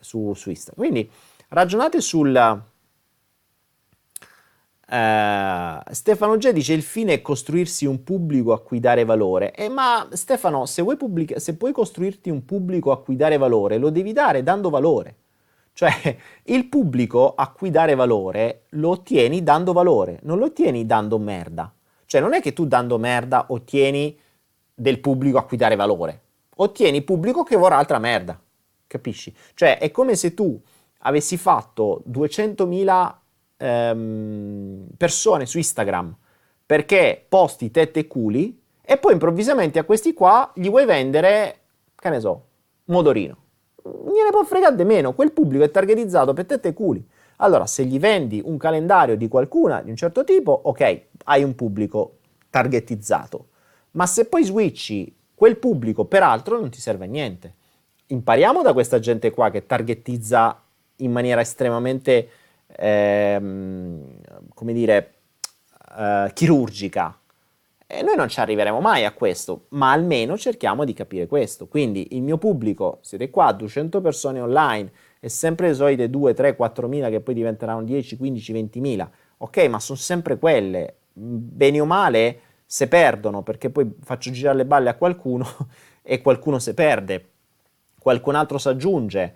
su, 0.00 0.32
su 0.34 0.48
Instagram. 0.48 0.86
Quindi 0.86 1.10
Ragionate 1.48 2.00
sul... 2.00 2.64
Uh, 4.88 5.80
Stefano 5.90 6.36
G 6.36 6.52
dice 6.52 6.72
il 6.72 6.82
fine 6.82 7.14
è 7.14 7.20
costruirsi 7.22 7.86
un 7.86 8.04
pubblico 8.04 8.52
a 8.52 8.60
cui 8.60 8.78
dare 8.78 9.04
valore. 9.04 9.52
Eh, 9.52 9.68
ma 9.68 10.06
Stefano, 10.12 10.64
se, 10.66 10.84
pubblica- 10.96 11.40
se 11.40 11.56
puoi 11.56 11.72
costruirti 11.72 12.30
un 12.30 12.44
pubblico 12.44 12.92
a 12.92 13.00
cui 13.00 13.16
dare 13.16 13.36
valore, 13.36 13.78
lo 13.78 13.90
devi 13.90 14.12
dare 14.12 14.42
dando 14.42 14.70
valore. 14.70 15.16
Cioè, 15.72 16.16
il 16.44 16.66
pubblico 16.66 17.34
a 17.34 17.50
cui 17.50 17.70
dare 17.70 17.94
valore 17.94 18.62
lo 18.70 18.90
ottieni 18.90 19.42
dando 19.42 19.72
valore, 19.72 20.20
non 20.22 20.38
lo 20.38 20.46
ottieni 20.46 20.86
dando 20.86 21.18
merda. 21.18 21.72
Cioè, 22.06 22.20
non 22.20 22.32
è 22.32 22.40
che 22.40 22.52
tu 22.52 22.66
dando 22.66 22.98
merda 22.98 23.46
ottieni 23.48 24.16
del 24.72 25.00
pubblico 25.00 25.38
a 25.38 25.44
cui 25.44 25.56
dare 25.56 25.74
valore. 25.74 26.20
Ottieni 26.56 27.02
pubblico 27.02 27.42
che 27.42 27.56
vorrà 27.56 27.76
altra 27.76 27.98
merda. 27.98 28.40
Capisci? 28.86 29.34
Cioè, 29.54 29.78
è 29.78 29.90
come 29.90 30.14
se 30.14 30.32
tu 30.32 30.60
avessi 31.00 31.36
fatto 31.36 32.02
200.000 32.10 33.14
ehm, 33.56 34.86
persone 34.96 35.46
su 35.46 35.58
Instagram 35.58 36.16
perché 36.66 37.24
posti 37.28 37.70
tette 37.70 38.00
e 38.00 38.06
culi 38.06 38.60
e 38.82 38.96
poi 38.98 39.12
improvvisamente 39.12 39.78
a 39.78 39.84
questi 39.84 40.12
qua 40.12 40.52
gli 40.54 40.68
vuoi 40.68 40.84
vendere, 40.84 41.58
che 41.94 42.10
ne 42.10 42.20
so, 42.20 42.44
modorino. 42.84 43.36
Gliene 43.82 44.30
può 44.30 44.42
fregare 44.44 44.74
di 44.74 44.84
meno, 44.84 45.14
quel 45.14 45.32
pubblico 45.32 45.64
è 45.64 45.70
targetizzato 45.70 46.32
per 46.32 46.46
tette 46.46 46.68
e 46.68 46.72
culi. 46.72 47.04
Allora, 47.38 47.66
se 47.66 47.84
gli 47.84 47.98
vendi 47.98 48.40
un 48.44 48.56
calendario 48.56 49.16
di 49.16 49.28
qualcuna 49.28 49.82
di 49.82 49.90
un 49.90 49.96
certo 49.96 50.24
tipo, 50.24 50.52
ok, 50.64 51.02
hai 51.24 51.42
un 51.42 51.54
pubblico 51.54 52.18
targetizzato. 52.50 53.48
Ma 53.92 54.06
se 54.06 54.26
poi 54.26 54.44
switchi 54.44 55.14
quel 55.34 55.58
pubblico 55.58 56.06
per 56.06 56.22
altro 56.22 56.58
non 56.58 56.70
ti 56.70 56.80
serve 56.80 57.04
a 57.04 57.08
niente. 57.08 57.54
Impariamo 58.06 58.62
da 58.62 58.72
questa 58.72 58.98
gente 58.98 59.30
qua 59.30 59.50
che 59.50 59.66
targetizza 59.66 60.62
in 60.96 61.12
maniera 61.12 61.40
estremamente, 61.40 62.28
ehm, 62.66 64.20
come 64.54 64.72
dire, 64.72 65.14
eh, 65.96 66.30
chirurgica. 66.32 67.18
E 67.88 68.02
noi 68.02 68.16
non 68.16 68.28
ci 68.28 68.40
arriveremo 68.40 68.80
mai 68.80 69.04
a 69.04 69.12
questo, 69.12 69.66
ma 69.70 69.92
almeno 69.92 70.36
cerchiamo 70.36 70.84
di 70.84 70.92
capire 70.92 71.26
questo. 71.26 71.68
Quindi 71.68 72.16
il 72.16 72.22
mio 72.22 72.36
pubblico, 72.36 72.98
siete 73.02 73.30
qua, 73.30 73.52
200 73.52 74.00
persone 74.00 74.40
online, 74.40 74.90
è 75.20 75.28
sempre 75.28 75.68
le 75.68 75.74
solite 75.74 76.10
2, 76.10 76.34
3, 76.34 76.56
4 76.56 76.88
mila 76.88 77.08
che 77.10 77.20
poi 77.20 77.34
diventeranno 77.34 77.84
10, 77.84 78.16
15, 78.16 78.52
20 78.52 78.80
mila. 78.80 79.08
Ok, 79.38 79.66
ma 79.68 79.78
sono 79.78 79.98
sempre 79.98 80.36
quelle. 80.38 80.96
Bene 81.12 81.80
o 81.80 81.84
male, 81.84 82.40
se 82.66 82.88
perdono, 82.88 83.42
perché 83.42 83.70
poi 83.70 83.88
faccio 84.00 84.32
girare 84.32 84.56
le 84.56 84.66
balle 84.66 84.88
a 84.88 84.94
qualcuno 84.94 85.46
e 86.02 86.20
qualcuno 86.20 86.58
se 86.58 86.74
perde, 86.74 87.28
qualcun 88.00 88.34
altro 88.34 88.58
si 88.58 88.68
aggiunge 88.68 89.34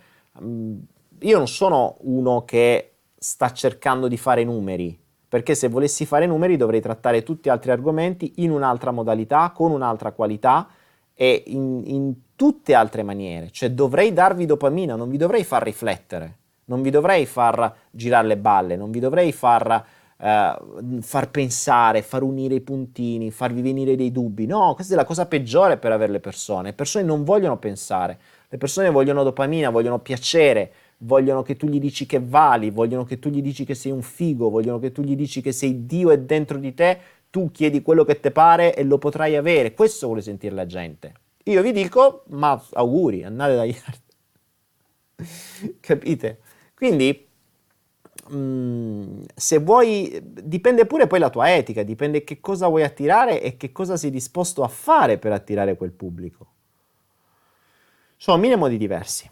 io 1.21 1.39
non 1.39 1.49
sono 1.49 1.97
uno 2.01 2.45
che 2.45 2.95
sta 3.17 3.53
cercando 3.53 4.09
di 4.09 4.17
fare 4.17 4.45
numeri, 4.45 4.99
perché 5.29 5.55
se 5.55 5.69
volessi 5.69 6.07
fare 6.07 6.27
numeri 6.27 6.57
dovrei 6.57 6.81
trattare 6.81 7.23
tutti 7.23 7.49
altri 7.49 7.71
argomenti 7.71 8.35
in 8.37 8.51
un'altra 8.51 8.91
modalità, 8.91 9.53
con 9.55 9.71
un'altra 9.71 10.13
qualità 10.13 10.69
e 11.15 11.45
in, 11.47 11.83
in 11.85 12.15
tutte 12.35 12.75
altre 12.75 13.03
maniere. 13.03 13.51
Cioè 13.51 13.71
dovrei 13.71 14.13
darvi 14.13 14.47
dopamina, 14.47 14.97
non 14.97 15.11
vi 15.11 15.19
dovrei 15.19 15.45
far 15.45 15.63
riflettere, 15.63 16.39
non 16.65 16.83
vi 16.83 16.91
dovrei 16.91 17.27
far 17.27 17.77
girare 17.91 18.27
le 18.27 18.39
balle, 18.39 18.77
non 18.77 18.91
vi 18.91 19.01
dovrei 19.01 19.31
far, 19.31 19.85
uh, 20.17 21.01
far 21.01 21.31
pensare, 21.31 22.01
far 22.01 22.23
unire 22.23 22.55
i 22.55 22.61
puntini, 22.61 23.31
farvi 23.31 23.61
venire 23.61 23.97
dei 23.97 24.11
dubbi. 24.11 24.47
No, 24.47 24.73
questa 24.75 24.95
è 24.95 24.97
la 24.97 25.05
cosa 25.05 25.27
peggiore 25.27 25.77
per 25.77 25.93
avere 25.93 26.11
le 26.11 26.21
persone. 26.21 26.71
Le 26.71 26.75
persone 26.75 27.05
non 27.05 27.23
vogliono 27.23 27.59
pensare, 27.59 28.19
le 28.49 28.57
persone 28.57 28.91
vogliono 28.91 29.23
dopamina, 29.23 29.69
vogliono 29.69 29.99
piacere, 29.99 30.73
vogliono 31.03 31.43
che 31.43 31.57
tu 31.57 31.67
gli 31.67 31.79
dici 31.79 32.07
che 32.07 32.21
vali, 32.21 32.71
vogliono 32.71 33.05
che 33.05 33.19
tu 33.19 33.31
gli 33.31 33.43
dici 33.43 33.65
che 33.65 33.75
sei 33.75 33.93
un 33.93 34.03
figo, 34.03 34.51
vogliono 34.51 34.79
che 34.79 34.93
tu 34.93 35.03
gli 35.03 35.17
dici 35.17 35.41
che 35.41 35.53
sei 35.53 35.87
Dio 35.87 36.11
è 36.11 36.19
dentro 36.19 36.59
di 36.59 36.75
te, 36.75 36.99
tu 37.31 37.51
chiedi 37.51 37.83
quello 37.83 38.05
che 38.05 38.21
ti 38.21 38.31
pare 38.31 38.75
e 38.75 38.83
lo 38.85 38.99
potrai 38.99 39.37
avere. 39.37 39.73
Questo 39.73 40.07
vuole 40.07 40.23
sentire 40.23 40.55
la 40.55 40.67
gente. 40.67 41.15
Io 41.45 41.63
vi 41.63 41.73
dico, 41.73 42.25
ma 42.29 42.63
auguri, 42.73 43.25
andate 43.25 43.55
dagli 43.55 43.77
altri. 43.87 44.09
Capite? 45.81 46.41
Quindi, 46.75 47.27
mh, 48.29 48.37
mm, 48.37 49.23
se 49.35 49.59
vuoi, 49.59 50.21
dipende 50.23 50.87
pure 50.87 51.07
poi 51.07 51.19
la 51.19 51.31
tua 51.31 51.55
etica, 51.55 51.83
dipende 51.83 52.25
che 52.25 52.41
cosa 52.41 52.69
vuoi 52.69 52.83
attirare 52.83 53.41
e 53.41 53.57
che 53.57 53.73
cosa 53.73 53.97
sei 53.97 54.11
disposto 54.11 54.63
a 54.63 54.69
fare 54.69 55.19
per 55.19 55.33
attirare 55.33 55.77
quel 55.77 55.93
pubblico. 55.93 56.47
Sono 58.17 58.37
mille 58.37 58.57
modi 58.57 58.77
diversi. 58.77 59.31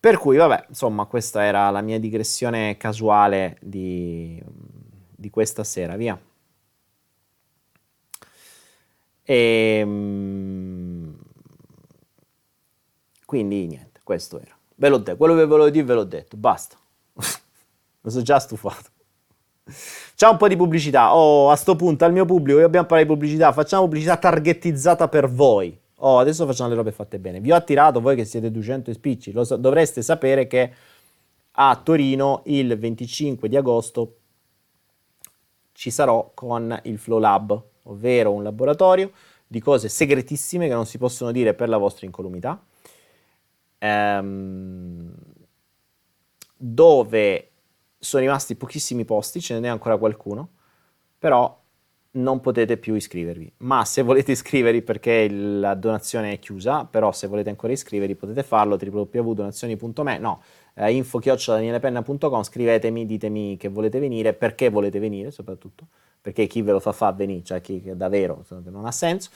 Per 0.00 0.16
cui, 0.18 0.36
vabbè, 0.36 0.66
insomma, 0.68 1.06
questa 1.06 1.42
era 1.42 1.70
la 1.70 1.80
mia 1.80 1.98
digressione 1.98 2.76
casuale 2.76 3.58
di, 3.60 4.40
di 5.16 5.30
questa 5.30 5.64
sera, 5.64 5.96
via. 5.96 6.18
E, 9.24 9.78
ehm, 9.80 11.18
quindi, 13.24 13.66
niente, 13.66 14.00
questo 14.04 14.40
era. 14.40 14.56
Ve 14.76 14.88
l'ho 14.88 14.98
detto, 14.98 15.16
quello 15.16 15.34
che 15.34 15.44
volevo 15.44 15.68
dire 15.70 15.84
ve 15.84 15.94
l'ho 15.94 16.04
detto, 16.04 16.36
basta. 16.36 16.76
Mi 18.00 18.10
sono 18.10 18.22
già 18.22 18.38
stufato. 18.38 18.90
C'è 20.14 20.28
un 20.28 20.36
po' 20.36 20.48
di 20.48 20.56
pubblicità. 20.56 21.14
Oh, 21.14 21.50
a 21.50 21.56
sto 21.56 21.76
punto, 21.76 22.04
al 22.04 22.12
mio 22.12 22.24
pubblico, 22.24 22.60
io 22.60 22.66
abbiamo 22.66 22.86
parlato 22.86 23.10
di 23.10 23.18
pubblicità, 23.18 23.52
facciamo 23.52 23.82
pubblicità 23.82 24.16
targetizzata 24.16 25.08
per 25.08 25.28
voi. 25.28 25.78
Oh, 26.00 26.18
adesso 26.18 26.46
facciamo 26.46 26.68
le 26.68 26.76
robe 26.76 26.92
fatte 26.92 27.18
bene. 27.18 27.40
Vi 27.40 27.50
ho 27.50 27.56
attirato 27.56 28.00
voi 28.00 28.14
che 28.14 28.24
siete 28.24 28.50
200 28.50 28.92
spicci, 28.92 29.32
lo 29.32 29.44
so, 29.44 29.56
dovreste 29.56 30.02
sapere 30.02 30.46
che 30.46 30.72
a 31.52 31.80
Torino 31.82 32.42
il 32.46 32.78
25 32.78 33.48
di 33.48 33.56
agosto 33.56 34.16
ci 35.72 35.90
sarò 35.90 36.30
con 36.34 36.78
il 36.84 36.98
Flow 36.98 37.18
Lab, 37.18 37.62
ovvero 37.84 38.32
un 38.32 38.42
laboratorio 38.44 39.10
di 39.46 39.60
cose 39.60 39.88
segretissime 39.88 40.68
che 40.68 40.74
non 40.74 40.86
si 40.86 40.98
possono 40.98 41.32
dire 41.32 41.54
per 41.54 41.68
la 41.68 41.78
vostra 41.78 42.06
incolumità, 42.06 42.62
ehm, 43.78 45.14
dove 46.56 47.50
sono 47.98 48.22
rimasti 48.22 48.54
pochissimi 48.54 49.04
posti, 49.04 49.40
ce 49.40 49.58
n'è 49.58 49.68
ancora 49.68 49.96
qualcuno, 49.96 50.50
però 51.18 51.60
non 52.10 52.40
potete 52.40 52.78
più 52.78 52.94
iscrivervi. 52.94 53.52
Ma 53.58 53.84
se 53.84 54.02
volete 54.02 54.32
iscrivervi 54.32 54.82
perché 54.82 55.28
la 55.30 55.74
donazione 55.74 56.32
è 56.32 56.38
chiusa, 56.38 56.84
però 56.84 57.12
se 57.12 57.26
volete 57.26 57.50
ancora 57.50 57.72
iscrivervi 57.72 58.14
potete 58.14 58.42
farlo 58.42 58.78
www.donazioni.me, 58.80 60.18
no, 60.18 60.42
eh, 60.74 60.92
info-danielepenna.com, 60.92 62.42
scrivetemi, 62.42 63.04
ditemi 63.04 63.56
che 63.56 63.68
volete 63.68 63.98
venire, 63.98 64.32
perché 64.32 64.70
volete 64.70 64.98
venire 64.98 65.30
soprattutto, 65.30 65.86
perché 66.20 66.46
chi 66.46 66.62
ve 66.62 66.72
lo 66.72 66.80
fa 66.80 66.92
fa 66.92 67.12
venire, 67.12 67.44
cioè 67.44 67.60
chi 67.60 67.82
davvero 67.94 68.44
non 68.64 68.86
ha 68.86 68.92
senso. 68.92 69.30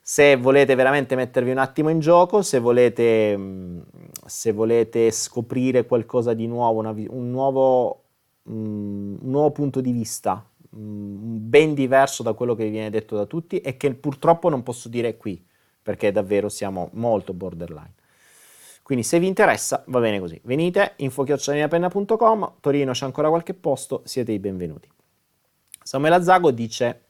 Se 0.00 0.36
volete 0.36 0.76
veramente 0.76 1.16
mettervi 1.16 1.50
un 1.50 1.58
attimo 1.58 1.88
in 1.88 1.98
gioco, 1.98 2.42
se 2.42 2.60
volete, 2.60 3.36
mm, 3.36 3.80
se 4.24 4.52
volete 4.52 5.10
scoprire 5.10 5.84
qualcosa 5.84 6.32
di 6.32 6.46
nuovo, 6.46 6.78
una, 6.78 6.90
un, 6.90 7.30
nuovo, 7.30 8.02
um, 8.44 9.18
un 9.20 9.30
nuovo 9.30 9.50
punto 9.50 9.80
di 9.80 9.90
vista 9.90 10.44
Mm, 10.55 10.55
ben 10.76 11.74
diverso 11.74 12.22
da 12.22 12.34
quello 12.34 12.54
che 12.54 12.64
vi 12.64 12.70
viene 12.70 12.90
detto 12.90 13.16
da 13.16 13.24
tutti 13.24 13.60
e 13.60 13.76
che 13.76 13.94
purtroppo 13.94 14.48
non 14.48 14.62
posso 14.62 14.88
dire 14.88 15.16
qui, 15.16 15.44
perché 15.82 16.12
davvero 16.12 16.48
siamo 16.48 16.90
molto 16.92 17.32
borderline. 17.32 17.94
Quindi 18.82 19.04
se 19.04 19.18
vi 19.18 19.26
interessa 19.26 19.82
va 19.88 20.00
bene 20.00 20.20
così. 20.20 20.40
Venite, 20.44 20.92
info-penna.com, 20.96 22.52
Torino 22.60 22.92
c'è 22.92 23.04
ancora 23.04 23.28
qualche 23.28 23.54
posto, 23.54 24.02
siete 24.04 24.32
i 24.32 24.38
benvenuti. 24.38 24.88
Samuele 25.82 26.16
Azzago 26.16 26.50
dice 26.50 27.06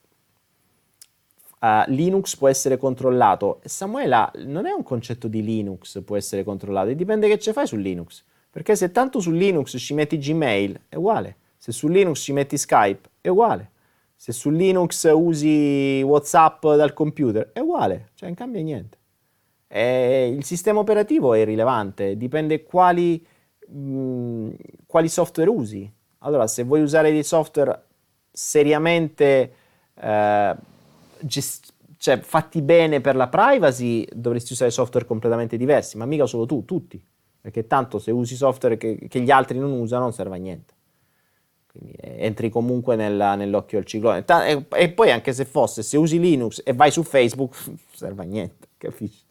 uh, 1.60 1.82
Linux 1.88 2.36
può 2.36 2.48
essere 2.48 2.76
controllato. 2.76 3.60
Samuela, 3.64 4.30
non 4.44 4.66
è 4.66 4.70
un 4.70 4.82
concetto 4.82 5.28
di 5.28 5.42
Linux 5.42 6.02
può 6.02 6.16
essere 6.16 6.44
controllato, 6.44 6.92
dipende 6.92 7.28
che 7.28 7.38
ci 7.38 7.52
fai 7.52 7.66
su 7.66 7.76
Linux. 7.76 8.24
Perché 8.50 8.74
se 8.74 8.90
tanto 8.90 9.20
su 9.20 9.30
Linux 9.30 9.76
ci 9.78 9.92
metti 9.92 10.16
Gmail, 10.16 10.80
è 10.88 10.96
uguale. 10.96 11.36
Se 11.66 11.72
su 11.72 11.88
Linux 11.88 12.20
ci 12.20 12.32
metti 12.32 12.56
Skype, 12.56 13.08
è 13.20 13.26
uguale. 13.26 13.72
Se 14.14 14.30
su 14.30 14.50
Linux 14.50 15.10
usi 15.12 16.00
WhatsApp 16.00 16.64
dal 16.64 16.92
computer, 16.92 17.50
è 17.52 17.58
uguale, 17.58 18.10
cioè 18.14 18.28
non 18.28 18.36
cambia 18.36 18.62
niente. 18.62 18.96
E 19.66 20.28
il 20.28 20.44
sistema 20.44 20.78
operativo 20.78 21.34
è 21.34 21.40
irrilevante, 21.40 22.16
dipende 22.16 22.62
quali, 22.62 23.20
mh, 23.66 23.80
mm, 23.80 24.50
quali 24.86 25.08
software 25.08 25.50
usi. 25.50 25.92
Allora, 26.18 26.46
se 26.46 26.62
vuoi 26.62 26.82
usare 26.82 27.10
dei 27.10 27.24
software 27.24 27.82
seriamente 28.30 29.52
eh, 29.92 30.56
gest- 31.18 31.72
cioè, 31.96 32.20
fatti 32.20 32.62
bene 32.62 33.00
per 33.00 33.16
la 33.16 33.26
privacy, 33.26 34.06
dovresti 34.12 34.52
usare 34.52 34.70
software 34.70 35.04
completamente 35.04 35.56
diversi, 35.56 35.96
ma 35.96 36.06
mica 36.06 36.26
solo 36.26 36.46
tu, 36.46 36.64
tutti. 36.64 37.04
Perché 37.40 37.66
tanto 37.66 37.98
se 37.98 38.12
usi 38.12 38.36
software 38.36 38.76
che, 38.76 39.08
che 39.08 39.20
gli 39.20 39.32
altri 39.32 39.58
non 39.58 39.72
usano 39.72 40.02
non 40.02 40.12
serve 40.12 40.36
a 40.36 40.38
niente 40.38 40.74
quindi 41.76 41.92
eh, 41.98 42.24
entri 42.24 42.48
comunque 42.48 42.96
nella, 42.96 43.34
nell'occhio 43.34 43.78
del 43.78 43.86
ciclone. 43.86 44.24
E, 44.26 44.66
e, 44.70 44.90
poi 44.90 45.10
anche 45.10 45.32
se 45.32 45.44
fosse, 45.44 45.82
se 45.82 45.96
usi 45.96 46.18
Linux 46.18 46.62
e 46.64 46.72
vai 46.72 46.90
su 46.90 47.02
Facebook, 47.02 47.54
non 47.66 47.78
serve 47.92 48.22
a 48.22 48.24
niente, 48.24 48.68
capisci? 48.78 49.24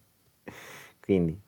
Quindi. 0.99 1.41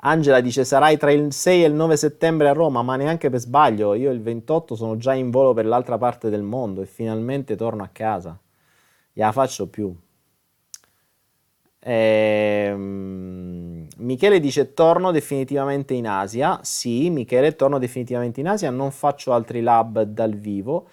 Angela 0.00 0.40
dice 0.40 0.64
sarai 0.64 0.98
tra 0.98 1.10
il 1.10 1.32
6 1.32 1.64
e 1.64 1.66
il 1.66 1.72
9 1.72 1.96
settembre 1.96 2.48
a 2.48 2.52
Roma, 2.52 2.82
ma 2.82 2.96
neanche 2.96 3.28
per 3.28 3.40
sbaglio, 3.40 3.94
io 3.94 4.12
il 4.12 4.20
28 4.20 4.76
sono 4.76 4.96
già 4.96 5.14
in 5.14 5.30
volo 5.30 5.52
per 5.52 5.66
l'altra 5.66 5.98
parte 5.98 6.30
del 6.30 6.42
mondo 6.42 6.82
e 6.82 6.86
finalmente 6.86 7.56
torno 7.56 7.82
a 7.82 7.88
casa. 7.88 8.38
La 9.14 9.32
faccio 9.32 9.68
più. 9.68 9.96
Ehm, 11.88 13.86
Michele 13.98 14.40
dice 14.40 14.74
torno 14.74 15.12
definitivamente 15.12 15.94
in 15.94 16.08
Asia. 16.08 16.58
Sì, 16.62 17.10
Michele, 17.10 17.54
torno 17.54 17.78
definitivamente 17.78 18.40
in 18.40 18.48
Asia. 18.48 18.70
Non 18.70 18.90
faccio 18.90 19.32
altri 19.32 19.60
lab 19.60 20.02
dal 20.02 20.34
vivo. 20.34 20.88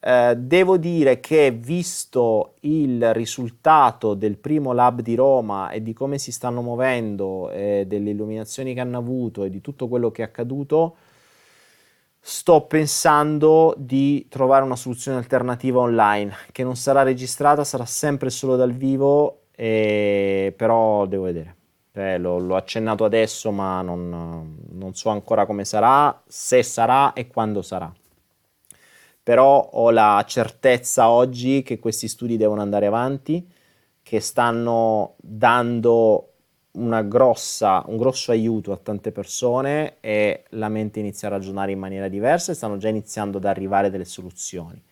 Eh, 0.00 0.34
devo 0.36 0.78
dire 0.78 1.20
che 1.20 1.50
visto 1.50 2.54
il 2.60 3.12
risultato 3.12 4.14
del 4.14 4.36
primo 4.36 4.72
lab 4.72 5.00
di 5.00 5.14
Roma 5.14 5.70
e 5.70 5.82
di 5.82 5.92
come 5.92 6.18
si 6.18 6.32
stanno 6.32 6.62
muovendo, 6.62 7.50
e 7.50 7.84
delle 7.86 8.10
illuminazioni 8.10 8.74
che 8.74 8.80
hanno 8.80 8.98
avuto 8.98 9.44
e 9.44 9.50
di 9.50 9.60
tutto 9.60 9.88
quello 9.88 10.10
che 10.10 10.22
è 10.22 10.24
accaduto, 10.24 10.96
sto 12.20 12.62
pensando 12.62 13.74
di 13.76 14.26
trovare 14.28 14.64
una 14.64 14.76
soluzione 14.76 15.18
alternativa 15.18 15.80
online 15.80 16.32
che 16.52 16.62
non 16.64 16.76
sarà 16.76 17.02
registrata, 17.02 17.64
sarà 17.64 17.84
sempre 17.84 18.30
solo 18.30 18.56
dal 18.56 18.72
vivo 18.72 19.41
e, 19.54 20.54
però 20.56 21.06
devo 21.06 21.24
vedere. 21.24 21.56
Eh, 21.92 22.18
l'ho, 22.18 22.38
l'ho, 22.38 22.56
accennato 22.56 23.04
adesso, 23.04 23.50
ma 23.50 23.82
non, 23.82 24.56
non, 24.70 24.94
so 24.94 25.10
ancora 25.10 25.44
come 25.46 25.64
sarà, 25.64 26.22
se 26.26 26.62
sarà 26.62 27.12
e 27.12 27.26
quando 27.26 27.60
sarà. 27.62 27.92
Però 29.22 29.70
ho 29.72 29.90
la 29.90 30.24
certezza 30.26 31.10
oggi 31.10 31.62
che 31.62 31.78
questi 31.78 32.08
studi 32.08 32.36
devono 32.36 32.62
andare 32.62 32.86
avanti, 32.86 33.46
che 34.02 34.20
stanno 34.20 35.14
dando 35.18 36.28
grossa, 36.72 37.84
un 37.86 37.98
grosso 37.98 38.30
aiuto 38.30 38.72
a 38.72 38.78
tante 38.78 39.12
persone 39.12 39.96
e 40.00 40.44
la 40.50 40.68
mente 40.70 41.00
inizia 41.00 41.28
a 41.28 41.32
ragionare 41.32 41.72
in 41.72 41.78
maniera 41.78 42.08
diversa 42.08 42.52
e 42.52 42.54
stanno 42.54 42.78
già 42.78 42.88
iniziando 42.88 43.36
ad 43.36 43.44
arrivare 43.44 43.90
delle 43.90 44.06
soluzioni 44.06 44.82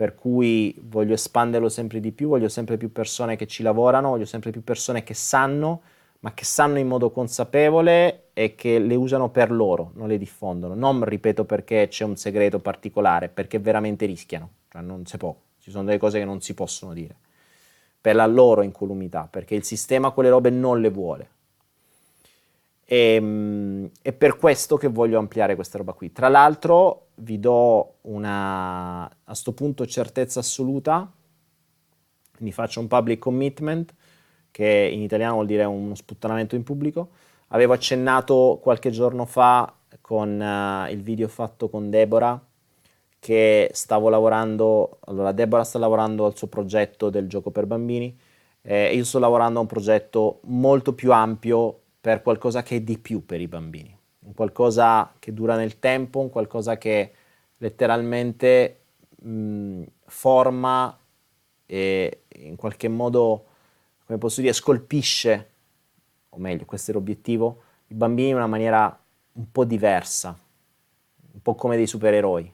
per 0.00 0.14
cui 0.14 0.74
voglio 0.84 1.12
espanderlo 1.12 1.68
sempre 1.68 2.00
di 2.00 2.10
più, 2.10 2.28
voglio 2.28 2.48
sempre 2.48 2.78
più 2.78 2.90
persone 2.90 3.36
che 3.36 3.46
ci 3.46 3.62
lavorano, 3.62 4.08
voglio 4.08 4.24
sempre 4.24 4.50
più 4.50 4.64
persone 4.64 5.02
che 5.02 5.12
sanno, 5.12 5.82
ma 6.20 6.32
che 6.32 6.46
sanno 6.46 6.78
in 6.78 6.88
modo 6.88 7.10
consapevole 7.10 8.28
e 8.32 8.54
che 8.54 8.78
le 8.78 8.94
usano 8.94 9.28
per 9.28 9.50
loro, 9.50 9.90
non 9.96 10.08
le 10.08 10.16
diffondono. 10.16 10.74
Non, 10.74 11.04
ripeto, 11.04 11.44
perché 11.44 11.88
c'è 11.88 12.04
un 12.04 12.16
segreto 12.16 12.60
particolare, 12.60 13.28
perché 13.28 13.58
veramente 13.58 14.06
rischiano, 14.06 14.48
cioè 14.70 14.80
non 14.80 15.04
si 15.04 15.18
può, 15.18 15.36
ci 15.58 15.70
sono 15.70 15.84
delle 15.84 15.98
cose 15.98 16.18
che 16.18 16.24
non 16.24 16.40
si 16.40 16.54
possono 16.54 16.94
dire, 16.94 17.14
per 18.00 18.14
la 18.14 18.24
loro 18.24 18.62
incolumità, 18.62 19.28
perché 19.30 19.54
il 19.54 19.64
sistema 19.64 20.12
quelle 20.12 20.30
robe 20.30 20.48
non 20.48 20.80
le 20.80 20.88
vuole. 20.88 21.28
E, 22.86 23.16
ehm, 23.16 23.90
è 24.00 24.12
per 24.14 24.38
questo 24.38 24.78
che 24.78 24.88
voglio 24.88 25.18
ampliare 25.18 25.56
questa 25.56 25.76
roba 25.76 25.92
qui. 25.92 26.10
Tra 26.10 26.28
l'altro 26.28 27.08
vi 27.20 27.38
do 27.38 27.98
una, 28.02 29.04
a 29.04 29.16
questo 29.24 29.52
punto, 29.52 29.86
certezza 29.86 30.40
assoluta, 30.40 31.10
quindi 32.34 32.52
faccio 32.52 32.80
un 32.80 32.88
public 32.88 33.18
commitment, 33.18 33.94
che 34.50 34.90
in 34.92 35.02
italiano 35.02 35.34
vuol 35.34 35.46
dire 35.46 35.64
uno 35.64 35.94
sputtanamento 35.94 36.56
in 36.56 36.62
pubblico. 36.62 37.10
Avevo 37.48 37.72
accennato 37.72 38.58
qualche 38.62 38.90
giorno 38.90 39.24
fa 39.24 39.72
con 40.00 40.40
uh, 40.40 40.90
il 40.90 41.02
video 41.02 41.28
fatto 41.28 41.68
con 41.68 41.90
Deborah 41.90 42.42
che 43.18 43.70
stavo 43.72 44.08
lavorando, 44.08 44.98
allora 45.04 45.32
Deborah 45.32 45.62
sta 45.62 45.78
lavorando 45.78 46.24
al 46.24 46.36
suo 46.36 46.46
progetto 46.46 47.10
del 47.10 47.28
gioco 47.28 47.50
per 47.50 47.66
bambini, 47.66 48.18
eh, 48.62 48.94
io 48.94 49.04
sto 49.04 49.18
lavorando 49.18 49.58
a 49.58 49.62
un 49.62 49.68
progetto 49.68 50.40
molto 50.44 50.94
più 50.94 51.12
ampio 51.12 51.80
per 52.00 52.22
qualcosa 52.22 52.62
che 52.62 52.76
è 52.76 52.80
di 52.80 52.98
più 52.98 53.26
per 53.26 53.40
i 53.42 53.46
bambini, 53.46 53.94
un 54.30 54.34
qualcosa 54.34 55.14
che 55.18 55.34
dura 55.34 55.56
nel 55.56 55.78
tempo, 55.78 56.20
un 56.20 56.30
qualcosa 56.30 56.78
che 56.78 57.12
letteralmente 57.58 58.80
mh, 59.22 59.82
forma 60.06 60.96
e 61.66 62.22
in 62.36 62.56
qualche 62.56 62.88
modo, 62.88 63.46
come 64.06 64.18
posso 64.18 64.40
dire, 64.40 64.52
scolpisce, 64.52 65.50
o 66.30 66.38
meglio, 66.38 66.64
questo 66.64 66.90
è 66.90 66.94
l'obiettivo, 66.94 67.62
i 67.88 67.94
bambini 67.94 68.30
in 68.30 68.36
una 68.36 68.46
maniera 68.46 68.98
un 69.32 69.50
po' 69.50 69.64
diversa, 69.64 70.36
un 71.32 71.42
po' 71.42 71.54
come 71.54 71.76
dei 71.76 71.86
supereroi, 71.86 72.52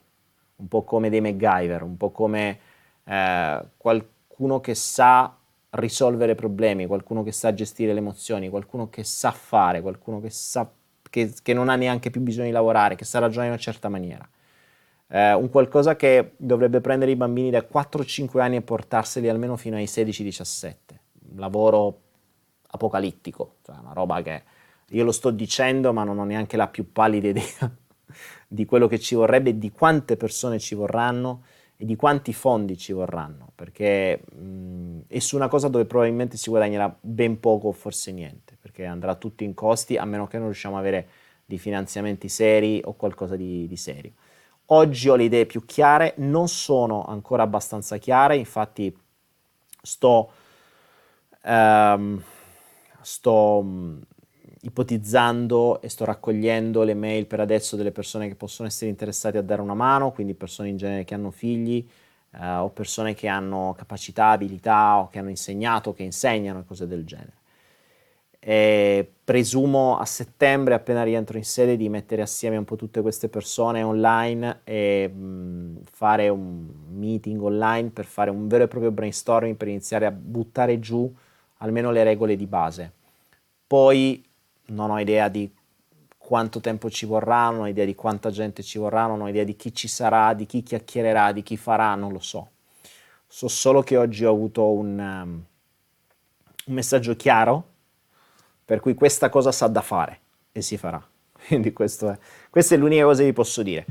un 0.57 0.67
po' 0.67 0.83
come 0.83 1.09
dei 1.09 1.21
MacGyver, 1.21 1.83
un 1.83 1.97
po' 1.97 2.11
come 2.11 2.59
eh, 3.03 3.65
qualcuno 3.77 4.59
che 4.59 4.75
sa 4.75 5.35
risolvere 5.71 6.35
problemi, 6.35 6.85
qualcuno 6.85 7.23
che 7.23 7.31
sa 7.31 7.53
gestire 7.53 7.93
le 7.93 7.99
emozioni, 7.99 8.49
qualcuno 8.49 8.89
che 8.89 9.03
sa 9.03 9.31
fare, 9.31 9.81
qualcuno 9.81 10.19
che, 10.19 10.29
sa, 10.29 10.69
che, 11.17 11.33
che 11.41 11.53
non 11.53 11.69
ha 11.69 11.75
neanche 11.75 12.11
più 12.11 12.21
bisogno 12.21 12.45
di 12.45 12.51
lavorare, 12.51 12.95
che 12.95 13.03
sa 13.03 13.17
ragionare 13.17 13.47
in 13.47 13.53
una 13.53 13.61
certa 13.61 13.89
maniera. 13.89 14.27
Eh, 15.09 15.33
un 15.33 15.49
qualcosa 15.49 15.95
che 15.95 16.33
dovrebbe 16.37 16.79
prendere 16.79 17.09
i 17.11 17.15
bambini 17.15 17.49
da 17.49 17.65
4-5 17.65 18.39
anni 18.39 18.57
e 18.57 18.61
portarseli 18.61 19.27
almeno 19.27 19.57
fino 19.57 19.77
ai 19.77 19.85
16-17. 19.85 20.75
Un 21.31 21.39
lavoro 21.39 22.01
apocalittico, 22.67 23.55
cioè 23.65 23.77
una 23.81 23.93
roba 23.93 24.21
che 24.21 24.43
io 24.89 25.03
lo 25.03 25.11
sto 25.11 25.31
dicendo 25.31 25.91
ma 25.91 26.03
non 26.03 26.19
ho 26.19 26.23
neanche 26.23 26.55
la 26.55 26.67
più 26.67 26.91
pallida 26.91 27.29
idea 27.29 27.75
di 28.47 28.65
quello 28.65 28.87
che 28.87 28.99
ci 28.99 29.15
vorrebbe 29.15 29.57
di 29.57 29.71
quante 29.71 30.17
persone 30.17 30.59
ci 30.59 30.75
vorranno 30.75 31.43
e 31.77 31.85
di 31.85 31.95
quanti 31.95 32.33
fondi 32.33 32.77
ci 32.77 32.91
vorranno, 32.91 33.51
perché 33.55 34.23
mh, 34.33 34.99
è 35.07 35.19
su 35.19 35.35
una 35.35 35.47
cosa 35.47 35.67
dove 35.67 35.85
probabilmente 35.85 36.35
si 36.35 36.49
guadagnerà 36.49 36.95
ben 36.99 37.39
poco 37.39 37.67
o 37.67 37.71
forse 37.71 38.11
niente, 38.11 38.56
perché 38.77 38.85
andrà 38.85 39.15
tutto 39.15 39.43
in 39.43 39.55
costi 39.55 39.97
a 39.97 40.05
meno 40.05 40.27
che 40.27 40.37
non 40.37 40.45
riusciamo 40.45 40.75
ad 40.75 40.81
avere 40.81 41.07
di 41.43 41.57
finanziamenti 41.57 42.29
seri 42.29 42.79
o 42.85 42.93
qualcosa 42.93 43.35
di, 43.35 43.67
di 43.67 43.75
serio. 43.75 44.11
Oggi 44.67 45.09
ho 45.09 45.15
le 45.15 45.23
idee 45.23 45.47
più 45.47 45.65
chiare, 45.65 46.13
non 46.17 46.47
sono 46.47 47.03
ancora 47.05 47.41
abbastanza 47.41 47.97
chiare, 47.97 48.35
infatti 48.35 48.95
sto, 49.81 50.29
um, 51.43 52.21
sto 53.01 53.59
um, 53.59 53.99
ipotizzando 54.61 55.81
e 55.81 55.89
sto 55.89 56.05
raccogliendo 56.05 56.83
le 56.83 56.93
mail 56.93 57.25
per 57.25 57.39
adesso 57.39 57.77
delle 57.77 57.91
persone 57.91 58.27
che 58.27 58.35
possono 58.35 58.67
essere 58.67 58.91
interessate 58.91 59.39
a 59.39 59.41
dare 59.41 59.61
una 59.61 59.73
mano, 59.73 60.11
quindi 60.11 60.35
persone 60.35 60.69
in 60.69 60.77
genere 60.77 61.05
che 61.05 61.15
hanno 61.15 61.31
figli 61.31 61.87
eh, 62.33 62.45
o 62.45 62.69
persone 62.69 63.13
che 63.15 63.27
hanno 63.27 63.73
capacità, 63.75 64.31
abilità 64.31 64.97
o 64.97 65.07
che 65.07 65.19
hanno 65.19 65.29
insegnato, 65.29 65.93
che 65.93 66.03
insegnano 66.03 66.59
e 66.59 66.65
cose 66.65 66.85
del 66.85 67.05
genere. 67.05 67.36
E 68.49 69.11
presumo 69.25 69.97
a 69.97 70.05
settembre, 70.05 70.73
appena 70.73 71.03
rientro 71.03 71.35
in 71.35 71.43
sede, 71.43 71.75
di 71.75 71.89
mettere 71.89 72.21
assieme 72.21 72.55
un 72.55 72.63
po' 72.63 72.77
tutte 72.77 73.01
queste 73.01 73.27
persone 73.27 73.83
online 73.83 74.61
e 74.63 75.09
mh, 75.09 75.81
fare 75.91 76.29
un 76.29 76.65
meeting 76.93 77.41
online 77.41 77.89
per 77.89 78.05
fare 78.05 78.29
un 78.29 78.47
vero 78.47 78.63
e 78.63 78.67
proprio 78.69 78.91
brainstorming 78.91 79.57
per 79.57 79.67
iniziare 79.67 80.05
a 80.05 80.11
buttare 80.11 80.79
giù 80.79 81.13
almeno 81.57 81.91
le 81.91 82.05
regole 82.05 82.37
di 82.37 82.45
base. 82.45 82.93
Poi 83.67 84.23
non 84.67 84.91
ho 84.91 84.99
idea 85.01 85.27
di 85.27 85.53
quanto 86.17 86.61
tempo 86.61 86.89
ci 86.89 87.05
vorrà, 87.05 87.49
non 87.49 87.63
ho 87.63 87.67
idea 87.67 87.83
di 87.83 87.95
quanta 87.95 88.31
gente 88.31 88.63
ci 88.63 88.77
vorrà, 88.77 89.07
non 89.07 89.19
ho 89.19 89.27
idea 89.27 89.43
di 89.43 89.57
chi 89.57 89.73
ci 89.73 89.89
sarà, 89.89 90.33
di 90.33 90.45
chi 90.45 90.63
chiacchiererà, 90.63 91.33
di 91.33 91.43
chi 91.43 91.57
farà, 91.57 91.93
non 91.95 92.13
lo 92.13 92.19
so. 92.19 92.51
So 93.27 93.49
solo 93.49 93.81
che 93.81 93.97
oggi 93.97 94.23
ho 94.23 94.31
avuto 94.31 94.71
un, 94.71 94.97
um, 94.97 95.43
un 96.67 96.73
messaggio 96.73 97.13
chiaro 97.17 97.75
per 98.67 98.81
cui 98.81 98.95
questa 98.95 99.29
cosa 99.29 99.53
sa 99.53 99.67
da 99.67 99.81
fare 99.81 100.19
e 100.51 100.61
si 100.61 100.75
farà. 100.75 101.01
Quindi 101.47 101.69
è, 101.69 101.71
questa 101.71 102.75
è 102.75 102.77
l'unica 102.77 103.05
cosa 103.05 103.21
che 103.21 103.27
vi 103.27 103.33
posso 103.33 103.63
dire. 103.63 103.85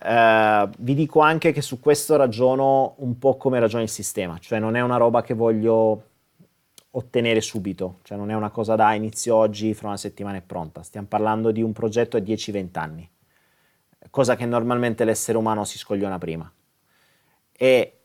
Uh, 0.00 0.70
vi 0.78 0.94
dico 0.94 1.18
anche 1.18 1.50
che 1.50 1.60
su 1.60 1.80
questo 1.80 2.14
ragiono 2.14 2.94
un 2.98 3.18
po' 3.18 3.36
come 3.36 3.58
ragiona 3.58 3.82
il 3.82 3.88
sistema, 3.88 4.38
cioè 4.38 4.60
non 4.60 4.76
è 4.76 4.80
una 4.80 4.96
roba 4.96 5.22
che 5.22 5.34
voglio 5.34 6.02
ottenere 6.92 7.40
subito, 7.40 7.98
cioè 8.02 8.16
non 8.16 8.30
è 8.30 8.34
una 8.34 8.50
cosa 8.50 8.76
da 8.76 8.94
inizio 8.94 9.34
oggi, 9.34 9.74
fra 9.74 9.88
una 9.88 9.96
settimana 9.96 10.36
è 10.36 10.42
pronta, 10.42 10.84
stiamo 10.84 11.08
parlando 11.08 11.50
di 11.50 11.62
un 11.62 11.72
progetto 11.72 12.16
a 12.16 12.20
10-20 12.20 12.78
anni, 12.78 13.10
cosa 14.10 14.36
che 14.36 14.46
normalmente 14.46 15.04
l'essere 15.04 15.36
umano 15.36 15.64
si 15.64 15.78
scogliona 15.78 16.18
prima. 16.18 16.48
E 17.52 18.02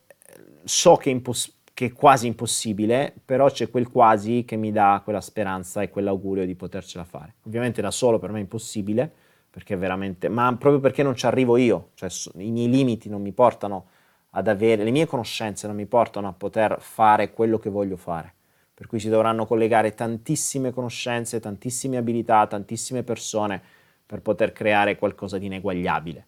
so 0.64 0.96
che 0.96 1.10
è, 1.10 1.12
imposs- 1.12 1.52
che 1.74 1.86
è 1.86 1.92
quasi 1.92 2.26
impossibile, 2.26 3.14
però 3.24 3.50
c'è 3.50 3.70
quel 3.70 3.88
quasi 3.88 4.44
che 4.44 4.56
mi 4.56 4.72
dà 4.72 5.00
quella 5.02 5.20
speranza 5.20 5.82
e 5.82 5.90
quell'augurio 5.90 6.44
di 6.44 6.54
potercela 6.54 7.04
fare. 7.04 7.34
Ovviamente 7.46 7.80
da 7.80 7.90
solo 7.90 8.18
per 8.18 8.30
me 8.30 8.38
è 8.38 8.42
impossibile, 8.42 9.10
perché 9.50 9.76
veramente, 9.76 10.28
ma 10.28 10.54
proprio 10.56 10.80
perché 10.80 11.02
non 11.02 11.14
ci 11.14 11.26
arrivo 11.26 11.56
io, 11.56 11.90
cioè 11.94 12.08
i 12.36 12.50
miei 12.50 12.68
limiti 12.68 13.08
non 13.08 13.20
mi 13.20 13.32
portano 13.32 13.86
ad 14.30 14.48
avere, 14.48 14.84
le 14.84 14.90
mie 14.90 15.06
conoscenze 15.06 15.66
non 15.66 15.76
mi 15.76 15.86
portano 15.86 16.28
a 16.28 16.32
poter 16.32 16.76
fare 16.80 17.32
quello 17.32 17.58
che 17.58 17.68
voglio 17.68 17.96
fare 17.96 18.34
per 18.82 18.90
cui 18.90 18.98
si 18.98 19.08
dovranno 19.08 19.46
collegare 19.46 19.94
tantissime 19.94 20.72
conoscenze, 20.72 21.38
tantissime 21.38 21.98
abilità, 21.98 22.48
tantissime 22.48 23.04
persone 23.04 23.62
per 24.04 24.22
poter 24.22 24.50
creare 24.50 24.96
qualcosa 24.96 25.38
di 25.38 25.46
ineguagliabile. 25.46 26.26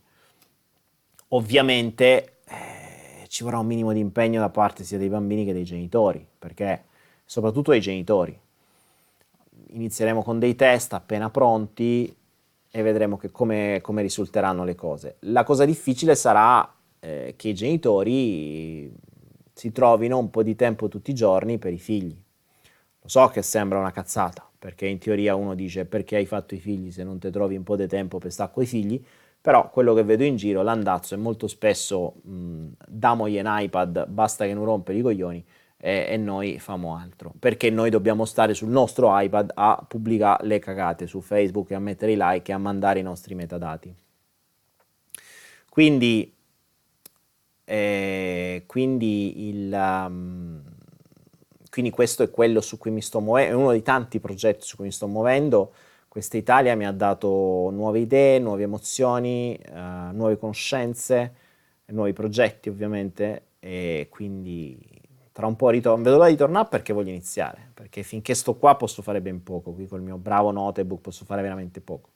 Ovviamente 1.30 2.36
eh, 2.46 2.83
ci 3.34 3.42
vorrà 3.42 3.58
un 3.58 3.66
minimo 3.66 3.92
di 3.92 3.98
impegno 3.98 4.38
da 4.38 4.48
parte 4.48 4.84
sia 4.84 4.96
dei 4.96 5.08
bambini 5.08 5.44
che 5.44 5.52
dei 5.52 5.64
genitori, 5.64 6.24
perché 6.38 6.84
soprattutto 7.24 7.72
dei 7.72 7.80
genitori. 7.80 8.38
Inizieremo 9.70 10.22
con 10.22 10.38
dei 10.38 10.54
test 10.54 10.92
appena 10.92 11.30
pronti 11.30 12.16
e 12.70 12.82
vedremo 12.82 13.20
come, 13.32 13.80
come, 13.82 14.02
risulteranno 14.02 14.62
le 14.62 14.76
cose. 14.76 15.16
La 15.22 15.42
cosa 15.42 15.64
difficile 15.64 16.14
sarà 16.14 16.72
eh, 17.00 17.34
che 17.36 17.48
i 17.48 17.54
genitori 17.54 18.94
si 19.52 19.72
trovino 19.72 20.16
un 20.16 20.30
po' 20.30 20.44
di 20.44 20.54
tempo 20.54 20.86
tutti 20.86 21.10
i 21.10 21.14
giorni 21.14 21.58
per 21.58 21.72
i 21.72 21.78
figli. 21.78 22.16
Lo 23.00 23.08
so 23.08 23.26
che 23.26 23.42
sembra 23.42 23.80
una 23.80 23.90
cazzata, 23.90 24.48
perché 24.56 24.86
in 24.86 24.98
teoria 24.98 25.34
uno 25.34 25.56
dice 25.56 25.86
perché 25.86 26.14
hai 26.14 26.26
fatto 26.26 26.54
i 26.54 26.60
figli 26.60 26.92
se 26.92 27.02
non 27.02 27.18
ti 27.18 27.32
trovi 27.32 27.56
un 27.56 27.64
po' 27.64 27.74
di 27.74 27.88
tempo 27.88 28.18
per 28.18 28.30
stare 28.30 28.52
con 28.54 28.62
i 28.62 28.66
figli, 28.66 29.04
però 29.44 29.68
quello 29.68 29.92
che 29.92 30.04
vedo 30.04 30.24
in 30.24 30.36
giro, 30.36 30.62
l'andazzo 30.62 31.12
è 31.12 31.18
molto 31.18 31.48
spesso 31.48 32.14
mh, 32.22 32.68
damogli 32.88 33.38
un 33.38 33.44
iPad, 33.46 34.06
basta 34.06 34.46
che 34.46 34.54
non 34.54 34.64
rompe 34.64 34.94
i 34.94 35.02
coglioni 35.02 35.44
e, 35.76 36.06
e, 36.08 36.16
noi 36.16 36.58
famo 36.58 36.96
altro, 36.96 37.30
perché 37.38 37.68
noi 37.68 37.90
dobbiamo 37.90 38.24
stare 38.24 38.54
sul 38.54 38.70
nostro 38.70 39.10
iPad 39.20 39.50
a 39.54 39.84
pubblicare 39.86 40.46
le 40.46 40.58
cagate 40.60 41.06
su 41.06 41.20
Facebook 41.20 41.72
a 41.72 41.78
mettere 41.78 42.12
i 42.12 42.16
like 42.18 42.50
e 42.50 42.54
a 42.54 42.58
mandare 42.58 43.00
i 43.00 43.02
nostri 43.02 43.34
metadati. 43.34 43.94
Quindi, 45.68 46.34
eh, 47.66 48.62
quindi 48.64 49.48
il... 49.48 49.72
Um, 50.06 50.62
quindi 51.68 51.90
questo 51.90 52.22
è 52.22 52.30
quello 52.30 52.62
su 52.62 52.78
cui 52.78 52.90
mi 52.90 53.02
sto 53.02 53.20
muovendo, 53.20 53.52
è 53.52 53.54
uno 53.54 53.70
dei 53.72 53.82
tanti 53.82 54.20
progetti 54.20 54.64
su 54.64 54.76
cui 54.76 54.86
mi 54.86 54.92
sto 54.92 55.06
muovendo. 55.06 55.74
Questa 56.14 56.36
Italia 56.36 56.76
mi 56.76 56.86
ha 56.86 56.92
dato 56.92 57.70
nuove 57.72 57.98
idee, 57.98 58.38
nuove 58.38 58.62
emozioni, 58.62 59.58
uh, 59.68 60.14
nuove 60.14 60.38
conoscenze, 60.38 61.34
nuovi 61.86 62.12
progetti 62.12 62.68
ovviamente 62.68 63.46
e 63.58 64.06
quindi 64.08 64.78
tra 65.32 65.48
un 65.48 65.56
po' 65.56 65.70
ritorno, 65.70 66.04
vedo 66.04 66.18
l'ora 66.18 66.28
di 66.28 66.36
tornare 66.36 66.68
perché 66.70 66.92
voglio 66.92 67.10
iniziare, 67.10 67.72
perché 67.74 68.04
finché 68.04 68.34
sto 68.34 68.54
qua 68.54 68.76
posso 68.76 69.02
fare 69.02 69.20
ben 69.20 69.42
poco, 69.42 69.72
qui 69.72 69.88
col 69.88 70.02
mio 70.02 70.16
bravo 70.16 70.52
notebook 70.52 71.00
posso 71.00 71.24
fare 71.24 71.42
veramente 71.42 71.80
poco. 71.80 72.10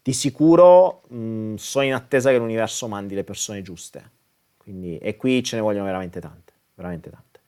Di 0.00 0.14
sicuro 0.14 1.02
mh, 1.08 1.56
sono 1.56 1.84
in 1.84 1.92
attesa 1.92 2.30
che 2.30 2.38
l'universo 2.38 2.88
mandi 2.88 3.14
le 3.14 3.24
persone 3.24 3.60
giuste, 3.60 4.10
quindi, 4.56 4.96
e 4.96 5.16
qui 5.16 5.42
ce 5.42 5.56
ne 5.56 5.60
vogliono 5.60 5.84
veramente 5.84 6.18
tante, 6.18 6.54
veramente 6.72 7.10
tante. 7.10 7.40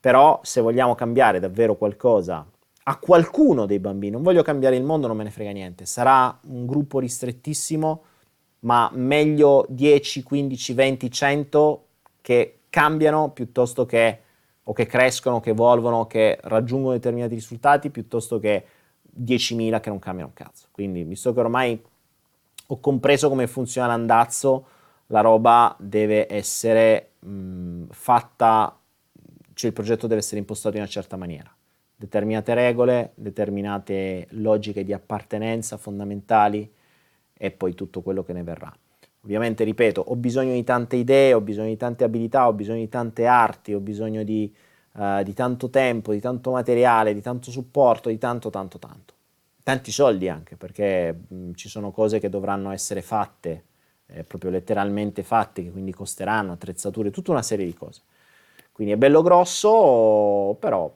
Però 0.00 0.40
se 0.42 0.62
vogliamo 0.62 0.94
cambiare 0.94 1.40
davvero 1.40 1.76
qualcosa 1.76 2.46
a 2.90 2.96
qualcuno 2.96 3.66
dei 3.66 3.78
bambini, 3.78 4.12
non 4.12 4.22
voglio 4.22 4.42
cambiare 4.42 4.74
il 4.74 4.82
mondo, 4.82 5.06
non 5.06 5.16
me 5.16 5.22
ne 5.22 5.30
frega 5.30 5.52
niente, 5.52 5.86
sarà 5.86 6.36
un 6.48 6.66
gruppo 6.66 6.98
ristrettissimo, 6.98 8.02
ma 8.60 8.90
meglio 8.94 9.64
10, 9.68 10.24
15, 10.24 10.72
20, 10.72 11.10
100 11.10 11.86
che 12.20 12.62
cambiano 12.68 13.30
piuttosto 13.30 13.86
che 13.86 14.20
o 14.64 14.72
che 14.72 14.86
crescono, 14.86 15.38
che 15.38 15.50
evolvono, 15.50 16.08
che 16.08 16.38
raggiungono 16.42 16.94
determinati 16.94 17.34
risultati, 17.34 17.90
piuttosto 17.90 18.40
che 18.40 18.64
10.000 19.16 19.80
che 19.80 19.88
non 19.88 20.00
cambiano 20.00 20.32
un 20.34 20.34
cazzo. 20.34 20.66
Quindi, 20.72 21.04
visto 21.04 21.32
che 21.32 21.40
ormai 21.40 21.80
ho 22.66 22.80
compreso 22.80 23.28
come 23.28 23.46
funziona 23.46 23.86
l'andazzo, 23.86 24.66
la 25.06 25.20
roba 25.20 25.76
deve 25.78 26.26
essere 26.28 27.12
mh, 27.20 27.84
fatta 27.90 28.76
cioè 29.54 29.68
il 29.68 29.76
progetto 29.76 30.06
deve 30.06 30.20
essere 30.20 30.38
impostato 30.38 30.76
in 30.76 30.82
una 30.82 30.90
certa 30.90 31.16
maniera. 31.16 31.54
Determinate 32.00 32.54
regole, 32.54 33.12
determinate 33.14 34.26
logiche 34.30 34.84
di 34.84 34.94
appartenenza 34.94 35.76
fondamentali 35.76 36.72
e 37.36 37.50
poi 37.50 37.74
tutto 37.74 38.00
quello 38.00 38.22
che 38.24 38.32
ne 38.32 38.42
verrà. 38.42 38.74
Ovviamente, 39.22 39.64
ripeto, 39.64 40.00
ho 40.00 40.16
bisogno 40.16 40.54
di 40.54 40.64
tante 40.64 40.96
idee, 40.96 41.34
ho 41.34 41.42
bisogno 41.42 41.68
di 41.68 41.76
tante 41.76 42.04
abilità, 42.04 42.48
ho 42.48 42.54
bisogno 42.54 42.78
di 42.78 42.88
tante 42.88 43.26
arti, 43.26 43.74
ho 43.74 43.80
bisogno 43.80 44.22
di, 44.22 44.50
uh, 44.94 45.22
di 45.22 45.34
tanto 45.34 45.68
tempo, 45.68 46.12
di 46.12 46.20
tanto 46.20 46.52
materiale, 46.52 47.12
di 47.12 47.20
tanto 47.20 47.50
supporto, 47.50 48.08
di 48.08 48.16
tanto, 48.16 48.48
tanto, 48.48 48.78
tanto. 48.78 49.12
Tanti 49.62 49.92
soldi 49.92 50.26
anche, 50.30 50.56
perché 50.56 51.14
mh, 51.28 51.52
ci 51.52 51.68
sono 51.68 51.90
cose 51.90 52.18
che 52.18 52.30
dovranno 52.30 52.70
essere 52.70 53.02
fatte, 53.02 53.64
eh, 54.06 54.24
proprio 54.24 54.50
letteralmente 54.50 55.22
fatte, 55.22 55.62
che 55.62 55.70
quindi 55.70 55.92
costeranno, 55.92 56.52
attrezzature, 56.52 57.10
tutta 57.10 57.32
una 57.32 57.42
serie 57.42 57.66
di 57.66 57.74
cose. 57.74 58.00
Quindi 58.72 58.94
è 58.94 58.96
bello 58.96 59.20
grosso, 59.20 60.56
però 60.58 60.90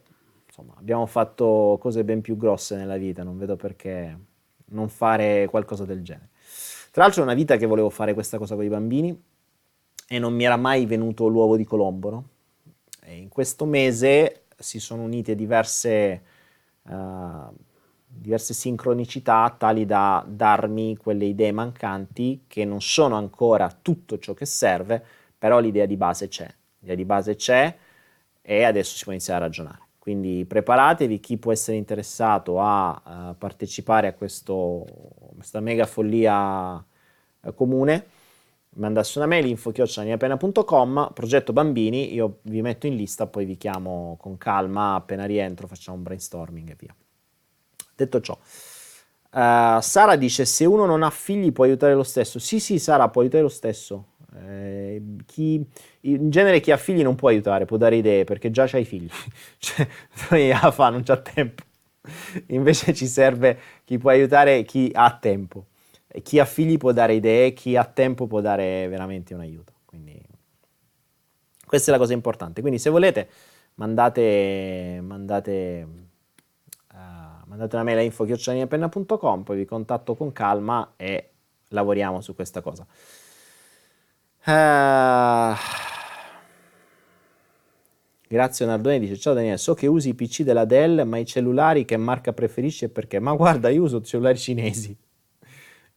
insomma, 0.56 0.74
abbiamo 0.78 1.04
fatto 1.06 1.78
cose 1.80 2.04
ben 2.04 2.20
più 2.20 2.36
grosse 2.36 2.76
nella 2.76 2.96
vita, 2.96 3.24
non 3.24 3.36
vedo 3.36 3.56
perché 3.56 4.18
non 4.66 4.88
fare 4.88 5.48
qualcosa 5.50 5.84
del 5.84 6.02
genere. 6.02 6.28
Tra 6.92 7.02
l'altro 7.02 7.22
è 7.22 7.24
una 7.24 7.34
vita 7.34 7.56
che 7.56 7.66
volevo 7.66 7.90
fare 7.90 8.14
questa 8.14 8.38
cosa 8.38 8.54
con 8.54 8.64
i 8.64 8.68
bambini 8.68 9.20
e 10.06 10.18
non 10.20 10.32
mi 10.32 10.44
era 10.44 10.56
mai 10.56 10.86
venuto 10.86 11.26
l'uovo 11.26 11.56
di 11.56 11.64
Colombo, 11.64 12.10
no? 12.10 12.28
In 13.06 13.28
questo 13.28 13.64
mese 13.64 14.44
si 14.56 14.78
sono 14.78 15.02
unite 15.02 15.34
diverse, 15.34 16.22
uh, 16.82 17.52
diverse 18.06 18.54
sincronicità 18.54 19.54
tali 19.58 19.84
da 19.84 20.24
darmi 20.26 20.96
quelle 20.96 21.24
idee 21.24 21.52
mancanti 21.52 22.44
che 22.46 22.64
non 22.64 22.80
sono 22.80 23.16
ancora 23.16 23.76
tutto 23.82 24.18
ciò 24.18 24.32
che 24.34 24.46
serve, 24.46 25.04
però 25.36 25.58
l'idea 25.58 25.84
di 25.84 25.96
base 25.96 26.28
c'è 26.28 26.48
l'idea 26.84 26.96
di 26.96 27.04
base 27.04 27.34
c'è 27.34 27.76
e 28.42 28.62
adesso 28.62 28.96
si 28.96 29.04
può 29.04 29.12
iniziare 29.12 29.40
a 29.40 29.46
ragionare. 29.46 29.83
Quindi 30.04 30.44
preparatevi, 30.44 31.18
chi 31.18 31.38
può 31.38 31.50
essere 31.50 31.78
interessato 31.78 32.60
a, 32.60 32.90
a 32.92 33.34
partecipare 33.38 34.06
a 34.06 34.12
questo, 34.12 34.84
questa 35.34 35.60
mega 35.60 35.86
follia 35.86 36.76
eh, 37.40 37.54
comune, 37.54 38.06
mandasse 38.74 39.16
una 39.16 39.26
mail 39.26 39.46
info-appena.com, 39.46 41.10
progetto 41.14 41.54
bambini, 41.54 42.12
io 42.12 42.40
vi 42.42 42.60
metto 42.60 42.86
in 42.86 42.96
lista, 42.96 43.26
poi 43.26 43.46
vi 43.46 43.56
chiamo 43.56 44.18
con 44.20 44.36
calma, 44.36 44.94
appena 44.94 45.24
rientro 45.24 45.66
facciamo 45.68 45.96
un 45.96 46.02
brainstorming 46.02 46.68
e 46.68 46.76
via. 46.78 46.94
Detto 47.96 48.20
ciò, 48.20 48.36
uh, 48.36 49.80
Sara 49.80 50.16
dice 50.16 50.44
se 50.44 50.66
uno 50.66 50.84
non 50.84 51.02
ha 51.02 51.08
figli 51.08 51.50
può 51.50 51.64
aiutare 51.64 51.94
lo 51.94 52.02
stesso. 52.02 52.38
Sì, 52.38 52.60
sì, 52.60 52.78
Sara 52.78 53.08
può 53.08 53.22
aiutare 53.22 53.42
lo 53.42 53.48
stesso. 53.48 54.08
Eh, 54.36 55.00
chi, 55.26 55.64
in 56.00 56.30
genere 56.30 56.60
chi 56.60 56.72
ha 56.72 56.76
figli 56.76 57.02
non 57.02 57.14
può 57.14 57.28
aiutare, 57.28 57.66
può 57.66 57.76
dare 57.76 57.96
idee 57.96 58.24
perché 58.24 58.50
già 58.50 58.66
c'hai 58.66 58.84
figli, 58.84 59.08
cioè 59.58 59.88
a 60.50 60.70
fa, 60.70 60.88
non 60.88 61.02
c'ha 61.02 61.16
tempo. 61.16 61.62
Invece 62.48 62.92
ci 62.92 63.06
serve 63.06 63.58
chi 63.84 63.98
può 63.98 64.10
aiutare 64.10 64.62
chi 64.64 64.90
ha 64.92 65.16
tempo. 65.18 65.66
E 66.06 66.22
chi 66.22 66.38
ha 66.38 66.44
figli 66.44 66.76
può 66.76 66.92
dare 66.92 67.14
idee, 67.14 67.52
chi 67.54 67.76
ha 67.76 67.84
tempo 67.84 68.26
può 68.26 68.40
dare 68.40 68.86
veramente 68.88 69.34
un 69.34 69.40
aiuto. 69.40 69.72
Quindi 69.84 70.20
questa 71.66 71.90
è 71.90 71.94
la 71.94 72.00
cosa 72.00 72.12
importante. 72.12 72.60
Quindi 72.60 72.78
se 72.78 72.90
volete 72.90 73.28
mandate, 73.74 75.00
mandate, 75.02 75.86
uh, 76.92 77.46
mandate 77.46 77.74
una 77.74 77.84
mail 77.84 77.98
a 77.98 78.02
info.chioccioliniapenna.com, 78.02 79.42
poi 79.42 79.56
vi 79.56 79.64
contatto 79.64 80.14
con 80.14 80.32
calma 80.32 80.92
e 80.96 81.30
lavoriamo 81.68 82.20
su 82.20 82.34
questa 82.34 82.60
cosa. 82.60 82.86
Uh, 84.46 85.56
Grazie 88.28 88.66
Nardone 88.66 88.98
dice 88.98 89.16
ciao 89.16 89.32
Daniele, 89.32 89.56
so 89.56 89.72
che 89.72 89.86
usi 89.86 90.10
i 90.10 90.14
PC 90.14 90.42
della 90.42 90.66
Dell, 90.66 91.06
ma 91.06 91.16
i 91.16 91.24
cellulari 91.24 91.84
che 91.86 91.96
marca 91.96 92.32
preferisci 92.32 92.88
perché? 92.88 93.20
Ma 93.20 93.32
guarda, 93.34 93.70
io 93.70 93.82
uso 93.82 94.02
cellulari 94.02 94.36
cinesi. 94.36 94.94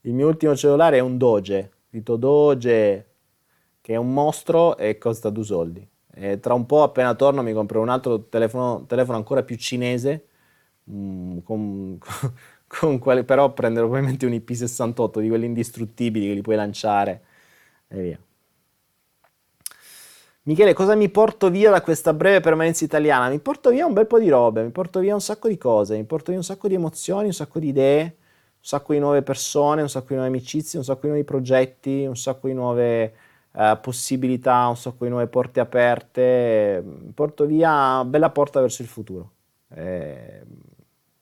Il 0.01 0.13
mio 0.13 0.27
ultimo 0.27 0.55
cellulare 0.55 0.97
è 0.97 0.99
un 1.01 1.17
Doge, 1.17 1.71
scritto 1.89 2.15
Doge, 2.15 3.07
che 3.81 3.93
è 3.93 3.97
un 3.97 4.13
mostro 4.13 4.77
e 4.77 4.97
costa 4.97 5.29
due 5.29 5.43
soldi. 5.43 5.85
E 6.13 6.39
tra 6.39 6.53
un 6.53 6.65
po' 6.65 6.83
appena 6.83 7.15
torno 7.15 7.41
mi 7.41 7.53
compro 7.53 7.81
un 7.81 7.89
altro 7.89 8.25
telefono, 8.29 8.85
telefono 8.85 9.17
ancora 9.17 9.43
più 9.43 9.55
cinese, 9.57 10.27
mm, 10.89 11.39
con, 11.39 11.97
con 12.67 12.99
quale, 12.99 13.23
però 13.23 13.51
prenderò 13.53 13.87
probabilmente 13.87 14.25
un 14.25 14.33
IP68 14.33 15.19
di 15.19 15.27
quelli 15.27 15.45
indistruttibili 15.45 16.27
che 16.27 16.33
li 16.33 16.41
puoi 16.41 16.55
lanciare 16.55 17.21
e 17.87 18.01
via. 18.01 18.19
Michele, 20.47 20.71
cosa 20.73 20.95
mi 20.95 21.09
porto 21.09 21.49
via 21.49 21.69
da 21.71 21.81
questa 21.81 22.13
breve 22.13 22.39
permanenza 22.39 22.85
italiana? 22.85 23.27
Mi 23.27 23.39
porto 23.39 23.69
via 23.69 23.85
un 23.85 23.91
bel 23.91 24.07
po' 24.07 24.17
di 24.17 24.29
robe, 24.29 24.63
mi 24.63 24.69
porto 24.69 25.01
via 25.01 25.13
un 25.13 25.19
sacco 25.19 25.49
di 25.49 25.57
cose, 25.57 25.97
mi 25.97 26.05
porto 26.05 26.27
via 26.27 26.37
un 26.37 26.43
sacco 26.45 26.69
di 26.69 26.73
emozioni, 26.73 27.25
un 27.25 27.33
sacco 27.33 27.59
di 27.59 27.67
idee, 27.67 28.01
un 28.03 28.61
sacco 28.61 28.93
di 28.93 28.99
nuove 28.99 29.23
persone, 29.23 29.81
un 29.81 29.89
sacco 29.89 30.07
di 30.07 30.13
nuove 30.13 30.29
amicizie, 30.29 30.79
un 30.79 30.85
sacco 30.85 31.01
di 31.01 31.07
nuovi 31.07 31.25
progetti, 31.25 32.05
un 32.05 32.15
sacco 32.15 32.47
di 32.47 32.53
nuove 32.53 33.13
uh, 33.51 33.77
possibilità, 33.81 34.67
un 34.67 34.77
sacco 34.77 35.03
di 35.03 35.09
nuove 35.09 35.27
porte 35.27 35.59
aperte. 35.59 36.81
Mi 36.81 37.11
porto 37.11 37.45
via 37.45 37.69
una 37.69 38.05
bella 38.05 38.29
porta 38.29 38.61
verso 38.61 38.81
il 38.81 38.87
futuro. 38.87 39.31
Eh, 39.67 40.43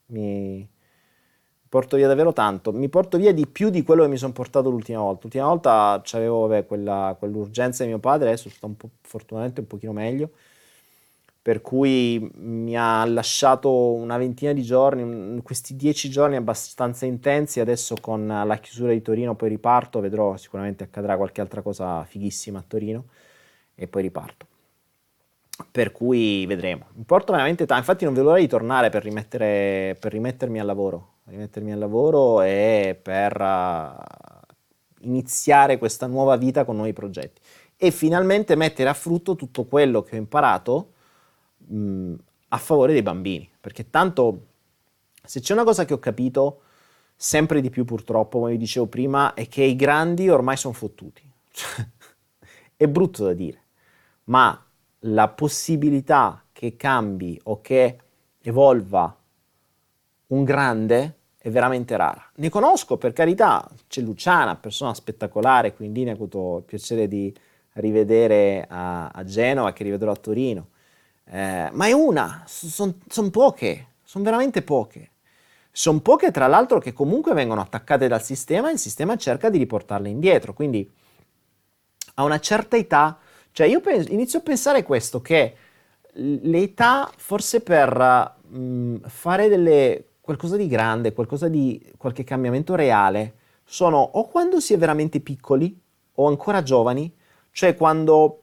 mi, 0.07 0.69
porto 1.68 1.98
via 1.98 2.08
davvero 2.08 2.34
tanto, 2.34 2.72
mi 2.72 2.90
porto 2.90 3.18
via 3.18 3.34
di 3.34 3.48
più 3.48 3.70
di 3.70 3.84
quello 3.84 4.04
che 4.04 4.10
mi 4.10 4.18
sono 4.18 4.34
portato 4.34 4.70
l'ultima 4.70 5.00
volta. 5.00 5.22
L'ultima 5.24 5.48
volta 5.48 6.02
avevo 6.14 6.48
quell'urgenza 7.18 7.84
di 7.84 7.90
mio 7.90 8.00
padre, 8.00 8.30
adesso 8.30 8.50
sto 8.50 8.68
un 8.68 8.78
po', 8.78 8.90
fortunatamente 9.02 9.62
un 9.62 9.68
pochino 9.68 9.92
meglio, 9.92 10.30
per 11.42 11.62
cui 11.62 12.32
mi 12.36 12.76
ha 12.78 13.06
lasciato 13.06 13.94
una 13.94 14.18
ventina 14.18 14.54
di 14.54 14.64
giorni, 14.64 15.42
questi 15.44 15.76
dieci 15.76 16.10
giorni 16.10 16.36
abbastanza 16.36 17.06
intensi, 17.06 17.60
adesso 17.60 17.96
con 18.02 18.26
la 18.26 18.58
chiusura 18.58 18.92
di 18.92 19.02
Torino 19.02 19.36
poi 19.36 19.50
riparto, 19.50 20.00
vedrò, 20.00 20.38
sicuramente 20.38 20.84
accadrà 20.84 21.18
qualche 21.18 21.42
altra 21.42 21.62
cosa 21.62 22.04
fighissima 22.06 22.60
a 22.60 22.64
Torino 22.68 23.06
e 23.76 23.88
poi 23.88 24.02
riparto. 24.02 24.48
Per 25.72 25.92
cui 25.92 26.46
vedremo. 26.46 26.88
Mi 26.94 27.04
porto 27.04 27.32
veramente 27.32 27.66
tanto, 27.66 27.82
infatti 27.82 28.06
non 28.06 28.14
vedo 28.14 28.28
l'ora 28.28 28.40
di 28.40 28.48
tornare 28.48 28.90
per, 28.90 29.04
per 29.08 30.12
rimettermi 30.12 30.60
al 30.60 30.66
lavoro 30.66 31.15
rimettermi 31.26 31.72
al 31.72 31.80
lavoro 31.80 32.41
e 32.41 32.99
per 33.02 33.39
uh, 33.39 35.06
iniziare 35.06 35.77
questa 35.77 36.07
nuova 36.07 36.35
vita 36.35 36.65
con 36.65 36.76
nuovi 36.76 36.93
progetti. 36.93 37.41
E 37.77 37.91
finalmente 37.91 38.56
mettere 38.56 38.89
a 38.89 38.93
frutto 38.93 39.35
tutto 39.35 39.65
quello 39.65 40.02
che 40.02 40.15
ho 40.15 40.19
imparato 40.19 40.93
mh, 41.57 42.14
a 42.49 42.57
favore 42.57 42.93
dei 42.93 43.02
bambini, 43.02 43.49
perché 43.60 43.89
tanto 43.89 44.47
se 45.23 45.39
c'è 45.39 45.53
una 45.53 45.64
cosa 45.64 45.85
che 45.85 45.93
ho 45.93 45.99
capito 45.99 46.61
sempre 47.15 47.61
di 47.61 47.69
più 47.69 47.85
purtroppo, 47.85 48.39
come 48.39 48.52
vi 48.52 48.57
dicevo 48.57 48.88
prima, 48.88 49.34
è 49.34 49.47
che 49.47 49.64
i 49.64 49.76
grandi 49.76 50.30
ormai 50.30 50.57
sono 50.57 50.73
fottuti. 50.73 51.23
è 52.77 52.88
brutto 52.88 53.23
da 53.23 53.34
dire, 53.34 53.64
ma 54.26 54.60
la 54.99 55.27
possibilità 55.30 56.43
che 56.52 56.76
cambi 56.76 57.39
o 57.45 57.61
che 57.61 57.99
evolva 58.41 59.15
un 60.27 60.43
grande 60.43 61.18
è 61.38 61.52
veramente 61.52 61.95
rara. 61.95 62.31
Ne 62.38 62.49
conosco, 62.49 62.97
per 62.97 63.14
carità, 63.14 63.69
c'è 63.88 64.02
Luciana, 64.02 64.56
persona 64.56 64.95
spettacolare, 64.95 65.76
quindi 65.76 66.03
ne 66.03 66.11
ho 66.11 66.14
avuto 66.15 66.57
il 66.57 66.64
piacere 66.64 67.07
di 67.07 67.31
rivedere 67.73 68.65
a, 68.68 69.10
a 69.10 69.23
Genova, 69.23 69.72
che 69.72 69.84
rivedrò 69.84 70.11
a 70.11 70.15
Torino. 70.15 70.69
Eh, 71.26 71.69
ma 71.72 71.85
è 71.85 71.91
una, 71.91 72.43
sono 72.47 72.95
son 73.07 73.30
poche, 73.30 73.88
sono 74.03 74.23
veramente 74.23 74.64
poche. 74.64 75.11
Sono 75.72 75.99
poche, 75.99 76.31
tra 76.31 76.47
l'altro, 76.47 76.80
che 76.80 76.93
comunque 76.93 77.34
vengono 77.34 77.61
attaccate 77.61 78.07
dal 78.07 78.23
sistema 78.23 78.69
e 78.69 78.73
il 78.73 78.80
sistema 78.80 79.15
cerca 79.18 79.49
di 79.49 79.57
riportarle 79.57 80.10
indietro. 80.10 80.53
Quindi 80.53 80.89
a 82.15 82.23
una 82.23 82.39
certa 82.39 82.77
età, 82.77 83.19
cioè 83.52 83.68
io 83.68 83.81
penso, 83.81 84.11
inizio 84.11 84.39
a 84.39 84.41
pensare 84.41 84.84
questo, 84.84 85.22
che 85.22 85.56
l'età 86.14 87.11
forse 87.18 87.60
per 87.60 88.35
mh, 88.47 89.07
fare 89.07 89.47
delle 89.49 90.06
qualcosa 90.26 90.57
di 90.57 90.68
grande, 90.68 91.14
qualcosa 91.14 91.47
di 91.47 91.93
qualche 91.97 92.23
cambiamento 92.23 92.73
reale, 92.73 93.35
sono 93.64 93.97
o 93.97 94.27
quando 94.27 94.60
si 94.60 94.73
è 94.73 94.77
veramente 94.77 95.19
piccoli 95.19 95.80
o 96.14 96.27
ancora 96.27 96.64
giovani, 96.64 97.15
cioè 97.52 97.76
quando 97.76 98.41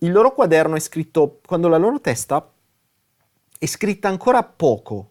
il 0.00 0.10
loro 0.10 0.34
quaderno 0.34 0.74
è 0.74 0.80
scritto, 0.80 1.38
quando 1.46 1.68
la 1.68 1.76
loro 1.76 2.00
testa 2.00 2.52
è 3.56 3.66
scritta 3.66 4.08
ancora 4.08 4.42
poco. 4.42 5.10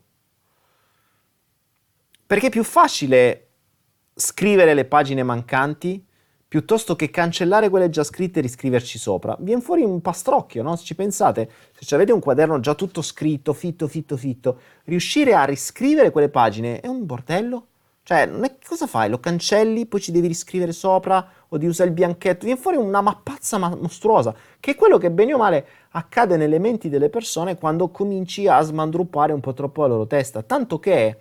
Perché 2.27 2.47
è 2.47 2.51
più 2.51 2.65
facile 2.65 3.47
scrivere 4.15 4.73
le 4.73 4.83
pagine 4.83 5.23
mancanti 5.23 6.05
piuttosto 6.49 6.95
che 6.95 7.11
cancellare 7.11 7.69
quelle 7.69 7.91
già 7.91 8.03
scritte 8.03 8.39
e 8.39 8.41
riscriverci 8.41 8.97
sopra. 8.97 9.37
Viene 9.39 9.61
fuori 9.61 9.83
un 9.83 10.01
pastrocchio, 10.01 10.63
no? 10.63 10.75
Se 10.75 10.83
ci 10.83 10.95
pensate, 10.95 11.47
se 11.79 11.93
avete 11.93 12.11
un 12.11 12.19
quaderno 12.19 12.59
già 12.59 12.73
tutto 12.73 13.03
scritto, 13.03 13.53
fitto, 13.53 13.87
fitto, 13.87 14.17
fitto, 14.17 14.59
riuscire 14.85 15.35
a 15.35 15.45
riscrivere 15.45 16.09
quelle 16.09 16.29
pagine 16.29 16.79
è 16.79 16.87
un 16.87 17.05
bordello. 17.05 17.67
Cioè, 18.01 18.27
è, 18.27 18.55
cosa 18.67 18.87
fai? 18.87 19.11
Lo 19.11 19.19
cancelli, 19.19 19.85
poi 19.85 20.01
ci 20.01 20.11
devi 20.11 20.25
riscrivere 20.25 20.71
sopra, 20.71 21.23
o 21.49 21.57
di 21.59 21.67
usare 21.67 21.89
il 21.89 21.95
bianchetto, 21.95 22.45
viene 22.45 22.59
fuori 22.59 22.77
una 22.77 23.01
mappazza 23.01 23.59
mostruosa, 23.59 24.33
che 24.59 24.71
è 24.71 24.75
quello 24.75 24.97
che 24.97 25.11
bene 25.11 25.35
o 25.35 25.37
male 25.37 25.67
accade 25.91 26.35
nelle 26.35 26.57
menti 26.57 26.89
delle 26.89 27.09
persone 27.09 27.57
quando 27.57 27.89
cominci 27.89 28.47
a 28.47 28.59
smandruppare 28.61 29.33
un 29.33 29.39
po' 29.39 29.53
troppo 29.53 29.81
la 29.81 29.87
loro 29.87 30.07
testa. 30.07 30.41
Tanto 30.41 30.79
che... 30.79 31.17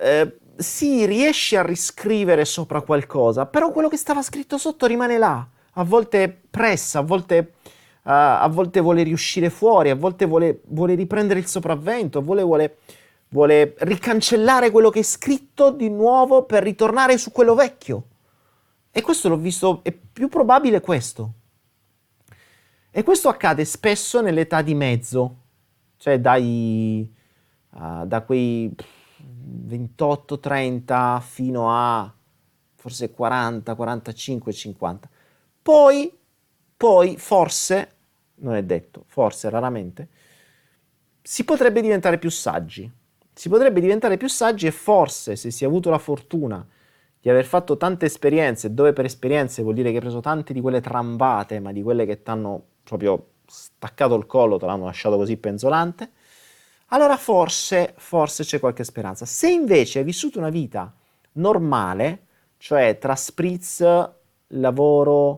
Eh, 0.00 0.36
sì, 0.56 1.06
riesci 1.06 1.56
a 1.56 1.62
riscrivere 1.62 2.44
sopra 2.44 2.80
qualcosa, 2.80 3.46
però 3.46 3.70
quello 3.70 3.88
che 3.88 3.96
stava 3.96 4.22
scritto 4.22 4.58
sotto 4.58 4.86
rimane 4.86 5.18
là. 5.18 5.46
A 5.78 5.84
volte 5.84 6.42
pressa, 6.50 7.00
a 7.00 7.02
volte, 7.02 7.54
uh, 7.68 7.70
a 8.02 8.48
volte 8.50 8.80
vuole 8.80 9.02
riuscire 9.02 9.50
fuori, 9.50 9.90
a 9.90 9.94
volte 9.94 10.24
vuole, 10.24 10.62
vuole 10.68 10.94
riprendere 10.94 11.40
il 11.40 11.46
sopravvento, 11.46 12.18
a 12.18 12.22
volte 12.22 12.42
vuole, 12.42 12.76
vuole 13.28 13.74
ricancellare 13.78 14.70
quello 14.70 14.90
che 14.90 15.00
è 15.00 15.02
scritto 15.02 15.70
di 15.70 15.90
nuovo 15.90 16.44
per 16.44 16.62
ritornare 16.62 17.18
su 17.18 17.30
quello 17.30 17.54
vecchio. 17.54 18.04
E 18.90 19.02
questo 19.02 19.28
l'ho 19.28 19.36
visto, 19.36 19.80
è 19.82 19.92
più 19.92 20.28
probabile 20.28 20.80
questo. 20.80 21.32
E 22.90 23.02
questo 23.02 23.28
accade 23.28 23.66
spesso 23.66 24.22
nell'età 24.22 24.62
di 24.62 24.74
mezzo, 24.74 25.36
cioè 25.98 26.18
dai, 26.18 27.14
uh, 27.72 28.06
da 28.06 28.22
quei 28.22 28.74
28-30 29.66 31.20
fino 31.20 31.70
a 31.70 32.12
forse 32.74 33.10
40, 33.10 33.74
45, 33.74 34.52
50. 34.52 35.08
Poi, 35.62 36.16
poi 36.76 37.16
forse, 37.16 37.94
non 38.36 38.54
è 38.54 38.62
detto, 38.62 39.04
forse 39.06 39.50
raramente, 39.50 40.08
si 41.22 41.44
potrebbe 41.44 41.80
diventare 41.80 42.18
più 42.18 42.30
saggi. 42.30 42.90
Si 43.32 43.48
potrebbe 43.48 43.80
diventare 43.80 44.16
più 44.16 44.28
saggi 44.28 44.66
e 44.66 44.70
forse 44.70 45.36
se 45.36 45.50
si 45.50 45.64
è 45.64 45.66
avuto 45.66 45.90
la 45.90 45.98
fortuna 45.98 46.66
di 47.20 47.28
aver 47.28 47.44
fatto 47.44 47.76
tante 47.76 48.06
esperienze, 48.06 48.72
dove 48.72 48.92
per 48.92 49.04
esperienze 49.04 49.62
vuol 49.62 49.74
dire 49.74 49.90
che 49.90 49.96
hai 49.96 50.00
preso 50.00 50.20
tante 50.20 50.52
di 50.52 50.60
quelle 50.60 50.80
trambate, 50.80 51.58
ma 51.58 51.72
di 51.72 51.82
quelle 51.82 52.06
che 52.06 52.22
ti 52.22 52.30
hanno 52.30 52.62
proprio 52.84 53.30
staccato 53.46 54.14
il 54.14 54.26
collo, 54.26 54.58
te 54.58 54.66
l'hanno 54.66 54.84
lasciato 54.84 55.16
così 55.16 55.36
penzolante, 55.36 56.12
allora 56.88 57.16
forse, 57.16 57.94
forse 57.96 58.44
c'è 58.44 58.60
qualche 58.60 58.84
speranza. 58.84 59.24
Se 59.26 59.50
invece 59.50 59.98
hai 60.00 60.04
vissuto 60.04 60.38
una 60.38 60.50
vita 60.50 60.92
normale, 61.32 62.26
cioè 62.58 62.98
tra 62.98 63.14
spritz, 63.16 63.84
lavoro, 64.48 65.30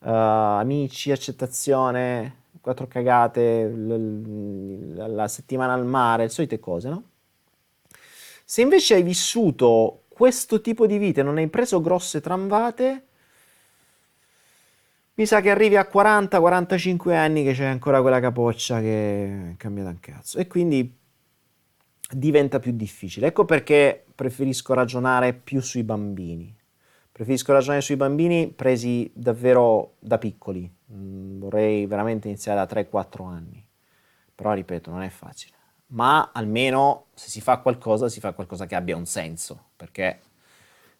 uh, 0.00 0.08
amici, 0.08 1.10
accettazione, 1.10 2.40
quattro 2.60 2.86
cagate, 2.86 3.64
l- 3.64 4.94
l- 4.94 5.14
la 5.14 5.28
settimana 5.28 5.72
al 5.72 5.86
mare, 5.86 6.24
le 6.24 6.28
solite 6.28 6.60
cose, 6.60 6.88
no? 6.88 7.02
Se 8.44 8.60
invece 8.60 8.94
hai 8.94 9.02
vissuto 9.02 10.02
questo 10.08 10.60
tipo 10.60 10.86
di 10.86 10.98
vita 10.98 11.20
e 11.20 11.24
non 11.24 11.38
hai 11.38 11.48
preso 11.48 11.80
grosse 11.80 12.20
tramvate, 12.20 13.06
mi 15.22 15.28
sa 15.28 15.40
che 15.40 15.50
arrivi 15.50 15.76
a 15.76 15.88
40-45 15.88 17.12
anni 17.14 17.44
che 17.44 17.52
c'è 17.52 17.66
ancora 17.66 18.00
quella 18.00 18.18
capoccia 18.18 18.80
che 18.80 19.50
è 19.52 19.56
cambiata 19.56 19.90
un 19.90 20.00
cazzo. 20.00 20.38
E 20.38 20.48
quindi 20.48 20.98
diventa 22.10 22.58
più 22.58 22.72
difficile. 22.72 23.28
Ecco 23.28 23.44
perché 23.44 24.04
preferisco 24.16 24.74
ragionare 24.74 25.32
più 25.32 25.60
sui 25.60 25.84
bambini. 25.84 26.52
Preferisco 27.12 27.52
ragionare 27.52 27.82
sui 27.82 27.94
bambini 27.94 28.48
presi 28.48 29.08
davvero 29.14 29.94
da 30.00 30.18
piccoli. 30.18 30.68
Mm, 30.92 31.38
vorrei 31.38 31.86
veramente 31.86 32.26
iniziare 32.26 32.58
da 32.58 32.80
3-4 32.80 33.24
anni. 33.24 33.64
Però 34.34 34.52
ripeto, 34.52 34.90
non 34.90 35.02
è 35.02 35.08
facile. 35.08 35.54
Ma 35.88 36.32
almeno 36.32 37.06
se 37.14 37.28
si 37.28 37.40
fa 37.40 37.58
qualcosa, 37.58 38.08
si 38.08 38.18
fa 38.18 38.32
qualcosa 38.32 38.66
che 38.66 38.74
abbia 38.74 38.96
un 38.96 39.06
senso. 39.06 39.66
Perché 39.76 40.18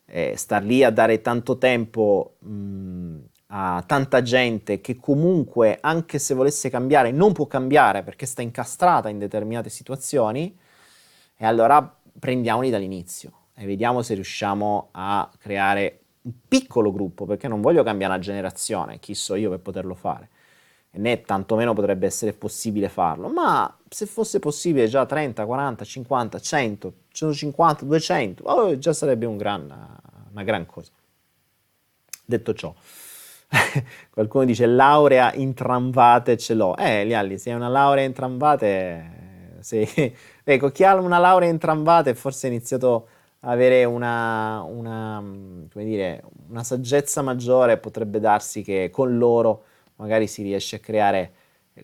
eh, 0.06 0.36
star 0.36 0.62
lì 0.62 0.84
a 0.84 0.90
dare 0.90 1.20
tanto 1.22 1.58
tempo 1.58 2.36
mm, 2.46 3.18
a 3.54 3.84
tanta 3.86 4.22
gente 4.22 4.80
che 4.80 4.96
comunque, 4.96 5.76
anche 5.80 6.18
se 6.18 6.32
volesse 6.32 6.70
cambiare, 6.70 7.10
non 7.10 7.32
può 7.32 7.46
cambiare 7.46 8.02
perché 8.02 8.24
sta 8.24 8.40
incastrata 8.40 9.10
in 9.10 9.18
determinate 9.18 9.68
situazioni, 9.68 10.56
e 11.36 11.44
allora 11.44 11.96
prendiamoli 12.18 12.70
dall'inizio 12.70 13.32
e 13.54 13.66
vediamo 13.66 14.00
se 14.02 14.14
riusciamo 14.14 14.88
a 14.92 15.30
creare 15.38 16.00
un 16.22 16.32
piccolo 16.48 16.92
gruppo, 16.92 17.26
perché 17.26 17.46
non 17.48 17.60
voglio 17.60 17.82
cambiare 17.82 18.14
una 18.14 18.22
generazione, 18.22 18.98
chi 19.00 19.14
so 19.14 19.34
io 19.34 19.50
per 19.50 19.60
poterlo 19.60 19.94
fare, 19.94 20.30
né 20.92 21.20
tantomeno 21.20 21.74
potrebbe 21.74 22.06
essere 22.06 22.32
possibile 22.32 22.88
farlo, 22.88 23.28
ma 23.28 23.76
se 23.88 24.06
fosse 24.06 24.38
possibile 24.38 24.86
già 24.86 25.04
30, 25.04 25.44
40, 25.44 25.84
50, 25.84 26.38
100, 26.38 26.92
150, 27.08 27.84
200, 27.84 28.44
oh, 28.44 28.78
già 28.78 28.92
sarebbe 28.94 29.26
un 29.26 29.36
gran, 29.36 29.62
una 30.30 30.42
gran 30.42 30.64
cosa. 30.64 30.92
Detto 32.24 32.54
ciò, 32.54 32.72
qualcuno 34.10 34.44
dice 34.44 34.66
laurea 34.66 35.32
in 35.34 35.54
tramvate 35.54 36.36
ce 36.36 36.54
l'ho. 36.54 36.76
Eh, 36.76 37.04
Lialli, 37.04 37.38
se 37.38 37.50
hai 37.50 37.56
una 37.56 37.68
laurea 37.68 38.04
in 38.04 38.12
tramvate, 38.12 39.58
sì. 39.60 39.86
ecco, 40.44 40.70
chi 40.70 40.84
ha 40.84 40.94
una 40.94 41.18
laurea 41.18 41.48
in 41.48 41.58
tramvate 41.58 42.14
forse 42.14 42.46
ha 42.46 42.50
iniziato 42.50 43.08
ad 43.40 43.50
avere 43.50 43.84
una, 43.84 44.62
una, 44.62 45.22
dire, 45.72 46.22
una 46.48 46.64
saggezza 46.64 47.22
maggiore, 47.22 47.76
potrebbe 47.78 48.20
darsi 48.20 48.62
che 48.62 48.88
con 48.90 49.18
loro 49.18 49.64
magari 49.96 50.26
si 50.26 50.42
riesce 50.42 50.76
a 50.76 50.78
creare 50.78 51.32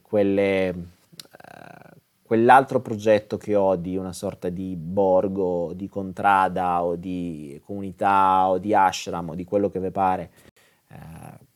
quelle, 0.03 0.71
uh, 0.71 1.97
quell'altro 2.23 2.81
progetto 2.81 3.37
che 3.37 3.55
ho 3.57 3.77
di 3.77 3.97
una 3.97 4.13
sorta 4.13 4.49
di 4.49 4.77
borgo, 4.77 5.73
di 5.75 5.89
contrada 5.89 6.85
o 6.85 6.97
di 6.97 7.61
comunità 7.65 8.49
o 8.49 8.59
di 8.59 8.75
ashram 8.75 9.31
o 9.31 9.35
di 9.35 9.45
quello 9.45 9.69
che 9.71 9.81
vi 9.81 9.91
pare. 9.91 10.31
Uh, 10.91 11.47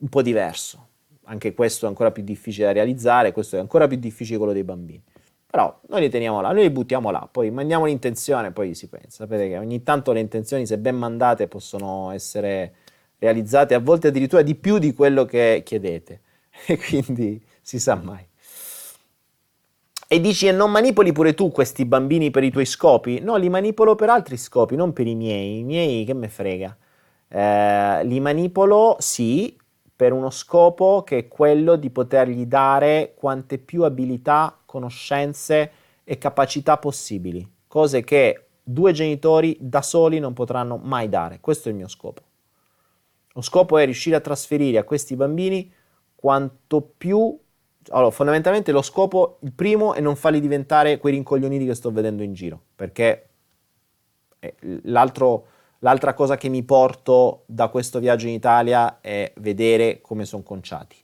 un 0.00 0.08
po' 0.08 0.22
diverso. 0.22 0.88
Anche 1.24 1.54
questo 1.54 1.86
è 1.86 1.88
ancora 1.88 2.10
più 2.10 2.22
difficile 2.22 2.66
da 2.66 2.72
realizzare, 2.72 3.32
questo 3.32 3.56
è 3.56 3.60
ancora 3.60 3.86
più 3.86 3.96
difficile 3.96 4.36
quello 4.36 4.52
dei 4.52 4.64
bambini. 4.64 5.02
Però 5.46 5.80
noi 5.88 6.00
li 6.02 6.08
teniamo 6.08 6.40
là, 6.40 6.52
noi 6.52 6.62
li 6.62 6.70
buttiamo 6.70 7.10
là, 7.10 7.28
poi 7.30 7.50
mandiamo 7.50 7.86
l'intenzione, 7.86 8.52
poi 8.52 8.74
si 8.74 8.88
pensa. 8.88 9.24
Sapete 9.24 9.48
che 9.48 9.58
ogni 9.58 9.82
tanto 9.82 10.12
le 10.12 10.20
intenzioni, 10.20 10.66
se 10.66 10.78
ben 10.78 10.96
mandate, 10.96 11.48
possono 11.48 12.10
essere 12.10 12.74
realizzate, 13.18 13.74
a 13.74 13.80
volte 13.80 14.08
addirittura 14.08 14.42
di 14.42 14.54
più 14.54 14.78
di 14.78 14.92
quello 14.92 15.24
che 15.24 15.62
chiedete. 15.64 16.20
E 16.66 16.76
quindi 16.76 17.42
si 17.62 17.78
sa 17.78 17.94
mai. 17.94 18.26
E 20.06 20.20
dici, 20.20 20.48
e 20.48 20.52
non 20.52 20.70
manipoli 20.70 21.12
pure 21.12 21.34
tu 21.34 21.50
questi 21.50 21.84
bambini 21.84 22.30
per 22.30 22.42
i 22.42 22.50
tuoi 22.50 22.66
scopi? 22.66 23.20
No, 23.20 23.36
li 23.36 23.48
manipolo 23.48 23.94
per 23.94 24.10
altri 24.10 24.36
scopi, 24.36 24.74
non 24.74 24.92
per 24.92 25.06
i 25.06 25.14
miei. 25.14 25.60
I 25.60 25.62
miei 25.62 26.04
che 26.04 26.14
me 26.14 26.28
frega. 26.28 26.76
Eh, 27.28 28.04
li 28.04 28.18
manipolo, 28.18 28.96
sì, 28.98 29.56
per 30.00 30.14
uno 30.14 30.30
scopo 30.30 31.02
che 31.02 31.18
è 31.18 31.28
quello 31.28 31.76
di 31.76 31.90
potergli 31.90 32.46
dare 32.46 33.12
quante 33.14 33.58
più 33.58 33.82
abilità, 33.82 34.58
conoscenze 34.64 35.72
e 36.04 36.16
capacità 36.16 36.78
possibili, 36.78 37.46
cose 37.66 38.02
che 38.02 38.46
due 38.62 38.92
genitori 38.94 39.58
da 39.60 39.82
soli 39.82 40.18
non 40.18 40.32
potranno 40.32 40.78
mai 40.82 41.10
dare. 41.10 41.40
Questo 41.40 41.68
è 41.68 41.72
il 41.72 41.76
mio 41.76 41.86
scopo. 41.86 42.22
Lo 43.34 43.42
scopo 43.42 43.76
è 43.76 43.84
riuscire 43.84 44.16
a 44.16 44.20
trasferire 44.20 44.78
a 44.78 44.84
questi 44.84 45.16
bambini 45.16 45.70
quanto 46.14 46.80
più... 46.80 47.38
Allora, 47.90 48.10
fondamentalmente 48.10 48.72
lo 48.72 48.80
scopo, 48.80 49.36
il 49.42 49.52
primo, 49.52 49.92
è 49.92 50.00
non 50.00 50.16
farli 50.16 50.40
diventare 50.40 50.96
quei 50.96 51.12
rincoglioniti 51.12 51.66
che 51.66 51.74
sto 51.74 51.90
vedendo 51.90 52.22
in 52.22 52.32
giro, 52.32 52.58
perché 52.74 53.28
l'altro 54.84 55.46
L'altra 55.82 56.14
cosa 56.14 56.36
che 56.36 56.48
mi 56.48 56.62
porto 56.62 57.44
da 57.46 57.68
questo 57.68 57.98
viaggio 58.00 58.26
in 58.26 58.34
Italia 58.34 59.00
è 59.00 59.32
vedere 59.36 60.00
come 60.00 60.24
sono 60.24 60.42
conciati. 60.42 60.96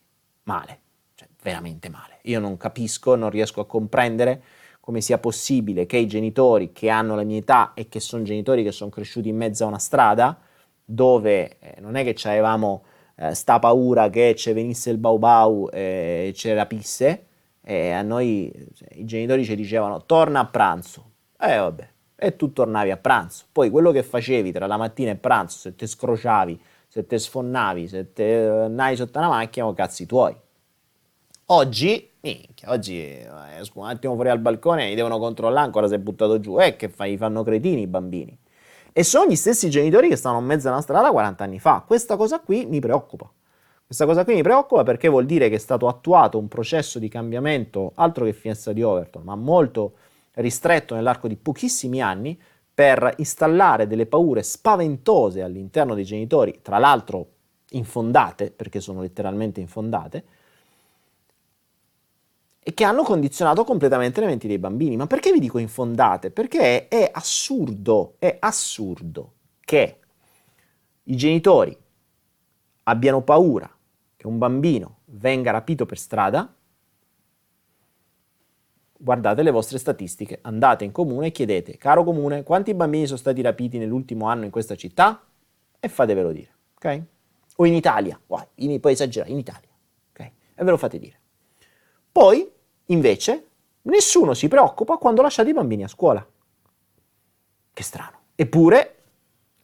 Male, 0.45 0.81
cioè 1.15 1.29
veramente 1.43 1.89
male. 1.89 2.19
Io 2.23 2.41
non 2.41 2.57
capisco, 2.57 3.15
non 3.15 3.31
riesco 3.31 3.61
a 3.61 3.67
comprendere 3.67 4.43
come 4.81 5.01
sia 5.01 5.19
possibile 5.19 5.87
che 5.87 5.97
i 5.97 6.07
genitori 6.07 6.73
che 6.73 6.91
hanno 6.91 7.17
la 7.17 7.25
mia 7.25 7.39
età 7.39 7.73
e 7.75 7.89
che 7.89 8.01
sono 8.01 8.23
genitori 8.23 8.63
che 8.63 8.71
sono 8.71 8.91
cresciuti 8.91 9.29
in 9.29 9.37
mezzo 9.37 9.65
a 9.65 9.69
una 9.69 9.79
strada 9.79 10.39
dove 10.85 11.59
eh, 11.59 11.81
non 11.81 11.97
è 11.97 12.05
che 12.05 12.29
avevamo 12.29 12.85
eh, 13.17 13.35
sta 13.35 13.59
paura 13.59 14.11
che 14.11 14.35
ci 14.37 14.53
venisse 14.53 14.91
il 14.91 14.99
bau 14.99 15.19
bau 15.19 15.69
e 15.73 16.33
ci 16.37 16.53
rapisse, 16.53 17.27
e 17.63 17.91
a 17.91 18.03
noi 18.03 18.53
cioè, 18.75 18.89
i 18.93 19.05
genitori 19.05 19.45
ci 19.45 19.57
dicevano 19.57 20.05
torna 20.05 20.41
a 20.41 20.47
pranzo. 20.47 21.13
E 21.41 21.53
eh, 21.53 21.57
vabbè, 21.57 21.89
e 22.17 22.35
tu 22.35 22.53
tornavi 22.53 22.91
a 22.91 22.97
pranzo. 22.97 23.45
Poi 23.53 23.71
quello 23.71 23.93
che 23.93 24.03
facevi 24.03 24.51
tra 24.51 24.67
la 24.67 24.77
mattina 24.77 25.11
e 25.11 25.17
pranzo, 25.17 25.59
se 25.59 25.77
te 25.77 25.87
scrociavi, 25.87 26.61
se 26.89 27.07
te 27.07 27.19
sfonnavi, 27.19 27.87
se 27.87 28.13
te 28.13 28.47
andai 28.47 28.97
sotto 28.97 29.19
una 29.19 29.29
macchina, 29.29 29.67
o 29.67 29.75
cazzi 29.75 30.07
tuoi. 30.07 30.35
Oggi, 31.49 32.11
minchia, 32.23 32.71
oggi 32.71 33.01
eh, 33.01 33.29
esco 33.61 33.81
un 33.81 33.87
attimo 33.87 34.15
fuori 34.15 34.31
al 34.31 34.41
balcone 34.41 34.91
e 34.91 34.95
devono 34.95 35.19
controllare 35.19 35.67
ancora 35.67 35.87
se 35.87 35.97
è 35.97 35.99
buttato 35.99 36.41
giù. 36.41 36.59
Eh, 36.59 36.75
che 36.75 36.89
fai? 36.89 37.17
Fanno 37.17 37.45
cretini 37.45 37.83
i 37.83 37.87
bambini. 37.87 38.37
E 38.93 39.05
sono 39.05 39.31
gli 39.31 39.37
stessi 39.37 39.69
genitori 39.69 40.09
che 40.09 40.17
stavano 40.17 40.41
in 40.41 40.47
mezzo 40.47 40.69
alla 40.69 40.81
strada 40.81 41.11
40 41.11 41.45
anni 41.45 41.61
fa. 41.61 41.85
Questa 41.87 42.17
cosa 42.17 42.41
qui 42.41 42.65
mi 42.65 42.81
preoccupa. 42.81 43.31
Questa 43.85 44.07
cosa 44.07 44.25
qui 44.25 44.35
mi 44.35 44.43
preoccupa 44.43 44.83
perché 44.83 45.07
vuol 45.07 45.27
dire 45.27 45.49
che 45.49 45.57
è 45.57 45.59
stato 45.59 45.87
attuato 45.87 46.39
un 46.39 46.49
processo 46.49 46.99
di 46.99 47.09
cambiamento, 47.09 47.93
altro 47.95 48.25
che 48.25 48.33
finestra 48.33 48.73
di 48.73 48.83
Overton, 48.83 49.23
ma 49.23 49.37
molto 49.37 49.93
ristretto 50.37 50.95
nell'arco 50.95 51.29
di 51.29 51.37
pochissimi 51.37 52.01
anni 52.01 52.41
per 52.73 53.15
installare 53.19 53.87
delle 53.87 54.07
paure 54.07 54.43
spaventose 54.43 55.43
all'interno 55.43 55.95
dei 55.95 56.05
genitori, 56.05 56.61
tra 56.63 56.79
l'altro 56.79 57.29
infondate, 57.71 58.51
perché 58.51 58.81
sono 58.81 59.01
letteralmente 59.01 59.61
infondate, 59.61 60.25
e 62.59 62.75
che 62.75 62.85
hanno 62.85 63.03
condizionato 63.03 63.65
completamente 63.65 64.21
le 64.21 64.27
menti 64.27 64.49
dei 64.49 64.59
bambini. 64.59 64.97
Ma 64.97 65.07
perché 65.07 65.31
vi 65.31 65.39
dico 65.39 65.59
infondate? 65.59 66.31
Perché 66.31 66.89
è 66.89 67.09
assurdo, 67.13 68.17
è 68.19 68.37
assurdo 68.41 69.33
che 69.61 70.01
i 71.05 71.17
genitori 71.17 71.77
abbiano 72.83 73.23
paura 73.23 73.71
che 74.17 74.27
un 74.27 74.37
bambino 74.39 74.99
venga 75.05 75.53
rapito 75.53 75.87
per 75.87 75.97
strada 75.97 76.56
guardate 78.99 79.43
le 79.43 79.51
vostre 79.51 79.79
statistiche, 79.79 80.39
andate 80.43 80.85
in 80.85 80.93
comune 80.93 81.29
e 81.29 81.31
chiedete, 81.31 81.77
caro 81.77 82.05
comune, 82.05 82.43
quanti 82.43 82.75
bambini 82.75 83.07
sono 83.07 83.19
stati 83.19 83.43
rapiti 83.43 83.79
nell'ultimo 83.79 84.27
anno 84.27 84.45
in 84.45 84.51
questa 84.51 84.75
città? 84.75 85.23
E 85.79 85.89
fatevelo 85.89 86.33
dire, 86.33 86.51
ok? 86.77 87.03
O 87.57 87.67
in 87.67 87.75
Italia, 87.75 88.19
wow, 88.27 88.47
in, 88.57 88.81
poi 88.81 88.93
esagerare, 88.93 89.31
in 89.31 89.39
Italia, 89.39 89.69
ok? 90.11 90.21
E 90.55 90.65
ve 90.65 90.71
lo 90.71 90.77
fate 90.77 90.99
dire. 90.99 91.19
Poi, 92.11 92.51
invece, 92.87 93.47
nessuno 93.83 94.35
si 94.35 94.49
preoccupa 94.49 94.97
quando 94.97 95.23
lasciate 95.23 95.51
i 95.51 95.55
bambini 95.55 95.85
a 95.85 95.89
scuola. 95.89 96.27
Che 97.73 97.83
strano. 97.83 98.19
Eppure, 98.35 98.95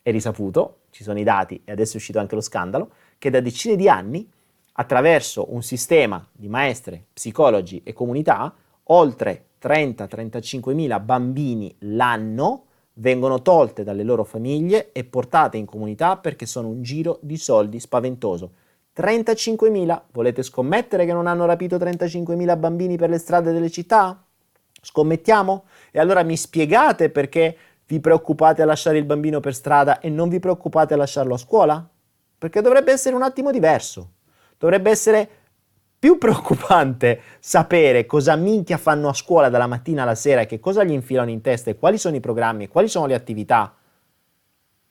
è 0.02 0.10
risaputo, 0.10 0.80
ci 0.90 1.02
sono 1.02 1.18
i 1.18 1.24
dati 1.24 1.62
e 1.64 1.72
adesso 1.72 1.94
è 1.94 1.96
uscito 1.96 2.18
anche 2.18 2.34
lo 2.34 2.40
scandalo, 2.40 2.90
che 3.18 3.30
da 3.30 3.40
decine 3.40 3.76
di 3.76 3.88
anni, 3.88 4.28
attraverso 4.74 5.52
un 5.52 5.62
sistema 5.62 6.26
di 6.32 6.48
maestre, 6.48 7.06
psicologi 7.12 7.82
e 7.84 7.92
comunità, 7.92 8.54
oltre 8.84 9.46
30-35 9.60 10.74
mila 10.74 11.00
bambini 11.00 11.74
l'anno 11.80 12.64
vengono 12.94 13.40
tolte 13.42 13.84
dalle 13.84 14.02
loro 14.02 14.24
famiglie 14.24 14.92
e 14.92 15.04
portate 15.04 15.56
in 15.56 15.66
comunità 15.66 16.16
perché 16.16 16.46
sono 16.46 16.68
un 16.68 16.82
giro 16.82 17.18
di 17.22 17.36
soldi 17.36 17.80
spaventoso. 17.80 18.52
35.000, 18.96 20.02
volete 20.12 20.42
scommettere 20.42 21.06
che 21.06 21.12
non 21.12 21.26
hanno 21.26 21.46
rapito 21.46 21.76
35.000 21.76 22.58
bambini 22.58 22.96
per 22.96 23.08
le 23.08 23.18
strade 23.18 23.52
delle 23.52 23.70
città? 23.70 24.22
Scommettiamo? 24.80 25.64
E 25.90 25.98
allora 25.98 26.22
mi 26.22 26.36
spiegate 26.36 27.08
perché 27.08 27.56
vi 27.86 28.00
preoccupate 28.00 28.62
a 28.62 28.66
lasciare 28.66 28.98
il 28.98 29.04
bambino 29.04 29.40
per 29.40 29.54
strada 29.54 30.00
e 30.00 30.10
non 30.10 30.28
vi 30.28 30.40
preoccupate 30.40 30.94
a 30.94 30.98
lasciarlo 30.98 31.34
a 31.34 31.38
scuola? 31.38 31.86
perché 32.42 32.60
dovrebbe 32.60 32.90
essere 32.90 33.14
un 33.14 33.22
attimo 33.22 33.52
diverso. 33.52 34.14
Dovrebbe 34.58 34.90
essere 34.90 35.28
più 36.02 36.18
preoccupante 36.18 37.20
sapere 37.38 38.06
cosa 38.06 38.34
minchia 38.34 38.76
fanno 38.76 39.08
a 39.08 39.12
scuola 39.12 39.48
dalla 39.48 39.68
mattina 39.68 40.02
alla 40.02 40.16
sera, 40.16 40.46
che 40.46 40.58
cosa 40.58 40.82
gli 40.82 40.90
infilano 40.90 41.30
in 41.30 41.40
testa 41.40 41.70
e 41.70 41.78
quali 41.78 41.96
sono 41.96 42.16
i 42.16 42.20
programmi, 42.20 42.66
quali 42.66 42.88
sono 42.88 43.06
le 43.06 43.14
attività 43.14 43.76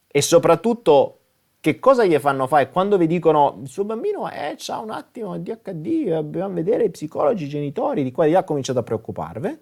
e 0.07 0.21
soprattutto 0.21 1.19
che 1.59 1.79
cosa 1.79 2.05
gli 2.05 2.17
fanno 2.17 2.47
fare 2.47 2.69
quando 2.69 2.95
vi 2.95 3.07
dicono 3.07 3.59
il 3.61 3.67
suo 3.67 3.83
bambino 3.83 4.31
eh, 4.31 4.55
ha 4.65 4.79
un 4.79 4.89
attimo 4.91 5.37
di 5.37 5.51
HD, 5.51 6.07
dobbiamo 6.07 6.53
vedere 6.53 6.85
i 6.85 6.91
psicologi, 6.91 7.43
i 7.43 7.49
genitori, 7.49 8.03
di 8.03 8.13
qua 8.13 8.23
e 8.23 8.27
di 8.27 8.33
là 8.33 8.45
cominciate 8.45 8.79
a 8.79 8.83
preoccuparvi, 8.83 9.59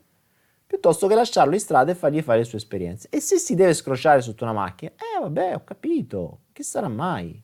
piuttosto 0.68 1.08
che 1.08 1.16
lasciarlo 1.16 1.56
in 1.56 1.60
strada 1.60 1.92
e 1.92 1.96
fargli 1.96 2.22
fare 2.22 2.38
le 2.38 2.46
sue 2.46 2.60
esperienze. 2.60 3.08
E 3.10 3.20
se 3.22 3.40
si 3.40 3.56
deve 3.56 3.74
scrociare 3.74 4.22
sotto 4.22 4.44
una 4.44 4.54
macchina, 4.54 4.92
eh 4.92 5.20
vabbè, 5.20 5.56
ho 5.56 5.64
capito, 5.64 6.42
che 6.54 6.62
sarà 6.62 6.90
mai? 6.90 7.42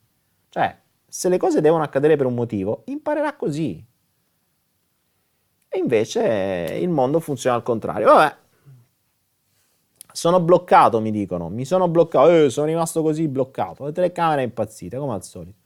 Cioè, 0.48 0.78
se 1.08 1.28
le 1.28 1.38
cose 1.38 1.60
devono 1.60 1.82
accadere 1.82 2.14
per 2.14 2.26
un 2.26 2.34
motivo, 2.34 2.82
imparerà 2.84 3.34
così. 3.34 3.94
E 5.76 5.78
invece 5.78 6.78
il 6.80 6.88
mondo 6.88 7.20
funziona 7.20 7.54
al 7.54 7.62
contrario. 7.62 8.06
Vabbè, 8.06 8.34
sono 10.10 10.40
bloccato, 10.40 11.02
mi 11.02 11.10
dicono. 11.10 11.50
Mi 11.50 11.66
sono 11.66 11.86
bloccato. 11.86 12.30
Eh, 12.30 12.48
sono 12.48 12.66
rimasto 12.66 13.02
così 13.02 13.28
bloccato. 13.28 13.84
La 13.84 13.92
telecamera 13.92 14.40
è 14.40 14.44
impazzita, 14.44 14.96
come 14.96 15.12
al 15.12 15.22
solito. 15.22 15.58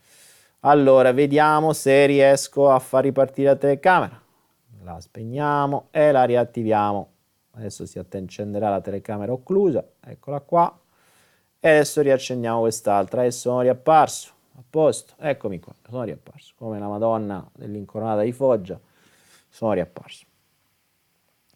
Allora, 0.61 1.13
vediamo 1.13 1.73
se 1.73 2.07
riesco 2.07 2.71
a 2.71 2.81
far 2.81 3.05
ripartire 3.05 3.51
la 3.51 3.57
telecamera. 3.57 4.21
La 4.83 5.01
spegniamo 5.01 5.87
e 5.93 6.11
la 6.11 6.25
riattiviamo. 6.25 7.11
Adesso 7.53 7.87
si 7.87 8.01
accenderà 8.01 8.69
la 8.69 8.81
telecamera 8.81 9.31
occlusa. 9.31 9.85
Eccola 10.01 10.41
qua. 10.41 10.77
E 11.61 11.69
adesso 11.69 12.01
riaccendiamo 12.01 12.59
quest'altra. 12.59 13.23
E 13.23 13.31
sono 13.31 13.61
riapparso. 13.61 14.33
A 14.57 14.63
posto. 14.69 15.15
Eccomi 15.19 15.61
qua. 15.61 15.73
Sono 15.89 16.03
riapparso. 16.03 16.55
Come 16.57 16.81
la 16.81 16.89
Madonna 16.89 17.49
dell'incoronata 17.55 18.23
di 18.23 18.33
Foggia 18.33 18.77
sono 19.51 19.73
riapparso. 19.73 20.25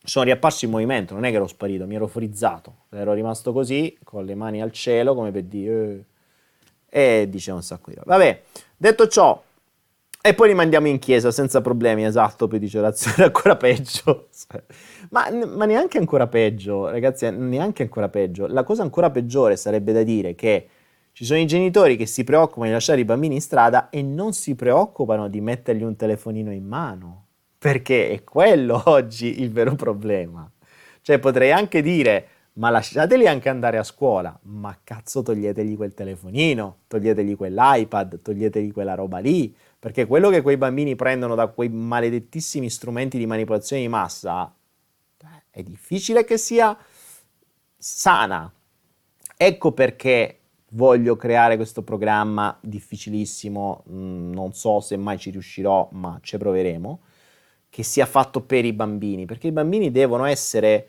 Sono 0.03 0.27
riapparso 0.27 0.67
in 0.67 0.71
movimento, 0.71 1.15
non 1.15 1.25
è 1.25 1.31
che 1.31 1.37
ero 1.37 1.47
sparito, 1.47 1.87
mi 1.87 1.95
ero 1.95 2.07
frizzato. 2.07 2.85
Ero 2.91 3.15
rimasto 3.15 3.53
così, 3.55 3.97
con 4.05 4.27
le 4.27 4.35
mani 4.35 4.61
al 4.61 4.71
cielo, 4.71 5.15
come 5.15 5.31
per 5.31 5.45
dire... 5.45 6.05
Eh, 6.91 7.23
e 7.23 7.29
dicevo 7.29 7.57
un 7.57 7.63
sacco 7.63 7.91
di 7.91 7.97
roba. 7.97 8.17
Vabbè, 8.17 8.43
detto 8.77 9.09
ciò, 9.09 9.43
e 10.21 10.35
poi 10.35 10.49
li 10.49 10.55
mandiamo 10.55 10.89
in 10.89 10.99
chiesa 10.99 11.31
senza 11.31 11.61
problemi, 11.61 12.05
esatto, 12.05 12.49
poi 12.49 12.59
dice 12.59 12.81
l'azione 12.81 13.25
ancora 13.25 13.57
peggio. 13.57 14.29
ma, 15.11 15.29
ma, 15.31 15.65
neanche 15.65 15.99
ancora 15.99 16.27
peggio, 16.27 16.89
ragazzi, 16.89 17.31
neanche 17.31 17.83
ancora 17.83 18.09
peggio. 18.09 18.47
La 18.47 18.63
cosa 18.63 18.83
ancora 18.83 19.11
peggiore 19.11 19.57
sarebbe 19.57 19.93
da 19.93 20.03
dire 20.03 20.35
che 20.35 20.69
ci 21.13 21.25
sono 21.25 21.39
i 21.39 21.47
genitori 21.47 21.97
che 21.97 22.07
si 22.07 22.25
preoccupano 22.25 22.67
di 22.67 22.73
lasciare 22.73 23.01
i 23.01 23.05
bambini 23.05 23.35
in 23.35 23.41
strada 23.41 23.89
e 23.91 24.03
non 24.03 24.33
si 24.33 24.55
preoccupano 24.55 25.29
di 25.29 25.41
mettergli 25.41 25.83
un 25.83 25.95
telefonino 25.95 26.53
in 26.53 26.65
mano 26.65 27.24
perché 27.65 28.11
è 28.11 28.25
quello 28.25 28.83
oggi 28.91 29.41
il 29.41 29.51
vero 29.51 29.75
problema. 29.75 30.47
Cioè 31.01 31.19
potrei 31.19 31.51
anche 31.51 31.81
dire, 31.81 32.29
ma 32.55 32.69
lasciateli 32.69 33.27
anche 33.27 33.49
andare 33.49 33.79
a 33.79 33.83
scuola, 33.83 34.39
ma 34.43 34.79
cazzo 34.85 35.23
toglietegli 35.23 35.75
quel 35.75 35.95
telefonino, 35.95 36.81
toglietegli 36.89 37.35
quell'iPad, 37.35 38.21
toglietegli 38.21 38.71
quella 38.71 38.95
roba 38.95 39.17
lì, 39.17 39.57
perché 39.79 40.05
quello 40.05 40.29
che 40.29 40.43
quei 40.43 40.59
bambini 40.59 40.95
prendono 40.95 41.35
da 41.35 41.47
quei 41.47 41.71
maledettissimi 41.71 42.69
strumenti 42.69 43.17
di 43.17 43.25
manipolazione 43.25 43.81
di 43.81 43.89
massa 43.89 44.55
è 45.49 45.63
difficile 45.63 46.25
che 46.25 46.37
sia 46.37 46.77
sana. 47.79 48.53
Ecco 49.39 49.73
perché 49.73 50.41
voglio 50.73 51.17
creare 51.17 51.57
questo 51.57 51.83
programma 51.83 52.59
difficilissimo, 52.61 53.85
mm, 53.89 54.33
non 54.35 54.53
so 54.53 54.81
se 54.81 54.99
mai 54.99 55.17
ci 55.17 55.31
riuscirò, 55.31 55.89
ma 55.93 56.19
ci 56.21 56.37
proveremo 56.37 57.01
che 57.75 57.83
sia 57.83 58.07
fatto 58.07 58.41
per 58.41 58.65
i 58.65 58.73
bambini, 58.73 59.25
perché 59.25 59.49
i 59.49 59.53
bambini 59.53 59.91
devono 59.91 60.27
essere 60.27 60.89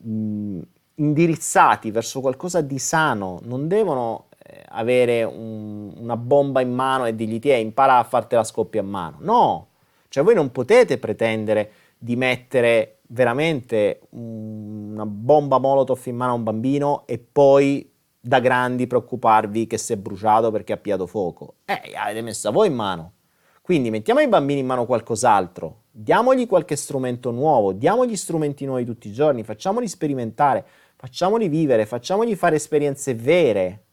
mh, 0.00 0.60
indirizzati 0.94 1.90
verso 1.90 2.20
qualcosa 2.20 2.60
di 2.60 2.78
sano, 2.78 3.40
non 3.42 3.66
devono 3.66 4.26
eh, 4.38 4.62
avere 4.68 5.24
un, 5.24 5.92
una 5.96 6.16
bomba 6.16 6.60
in 6.60 6.72
mano 6.72 7.06
e 7.06 7.16
dirgli 7.16 7.40
ti 7.40 7.50
impara 7.50 7.98
a 7.98 8.04
farti 8.04 8.36
la 8.36 8.44
scoppia 8.44 8.80
a 8.80 8.84
mano. 8.84 9.16
No, 9.22 9.66
cioè 10.08 10.22
voi 10.22 10.36
non 10.36 10.52
potete 10.52 10.98
pretendere 10.98 11.72
di 11.98 12.14
mettere 12.14 12.98
veramente 13.08 14.02
una 14.10 15.06
bomba 15.06 15.58
molotov 15.58 16.00
in 16.04 16.14
mano 16.14 16.30
a 16.30 16.36
un 16.36 16.44
bambino 16.44 17.02
e 17.08 17.18
poi 17.18 17.90
da 18.20 18.38
grandi 18.38 18.86
preoccuparvi 18.86 19.66
che 19.66 19.78
si 19.78 19.92
è 19.94 19.96
bruciato 19.96 20.52
perché 20.52 20.74
ha 20.74 20.76
piato 20.76 21.08
fuoco. 21.08 21.54
Eh, 21.64 21.92
avete 21.96 22.22
messa 22.22 22.50
voi 22.50 22.68
in 22.68 22.74
mano. 22.74 23.14
Quindi 23.60 23.90
mettiamo 23.90 24.20
ai 24.20 24.28
bambini 24.28 24.60
in 24.60 24.66
mano 24.66 24.86
qualcos'altro, 24.86 25.83
diamogli 25.96 26.48
qualche 26.48 26.74
strumento 26.74 27.30
nuovo, 27.30 27.72
diamogli 27.72 28.16
strumenti 28.16 28.64
nuovi 28.64 28.84
tutti 28.84 29.06
i 29.06 29.12
giorni, 29.12 29.44
facciamoli 29.44 29.86
sperimentare, 29.86 30.66
facciamoli 30.96 31.48
vivere, 31.48 31.86
facciamogli 31.86 32.34
fare 32.34 32.56
esperienze 32.56 33.14
vere, 33.14 33.84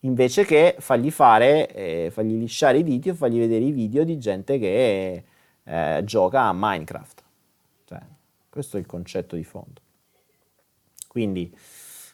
invece 0.00 0.44
che 0.44 0.76
fargli 0.78 1.10
fare, 1.10 1.72
eh, 1.72 2.10
fargli 2.12 2.36
lisciare 2.36 2.78
i 2.78 2.82
video, 2.82 3.14
fargli 3.14 3.38
vedere 3.38 3.64
i 3.64 3.70
video 3.70 4.04
di 4.04 4.18
gente 4.18 4.58
che 4.58 5.24
eh, 5.64 6.02
gioca 6.04 6.42
a 6.42 6.52
Minecraft. 6.54 7.22
Cioè, 7.86 8.00
questo 8.50 8.76
è 8.76 8.80
il 8.80 8.86
concetto 8.86 9.34
di 9.34 9.44
fondo. 9.44 9.80
Quindi, 11.08 11.56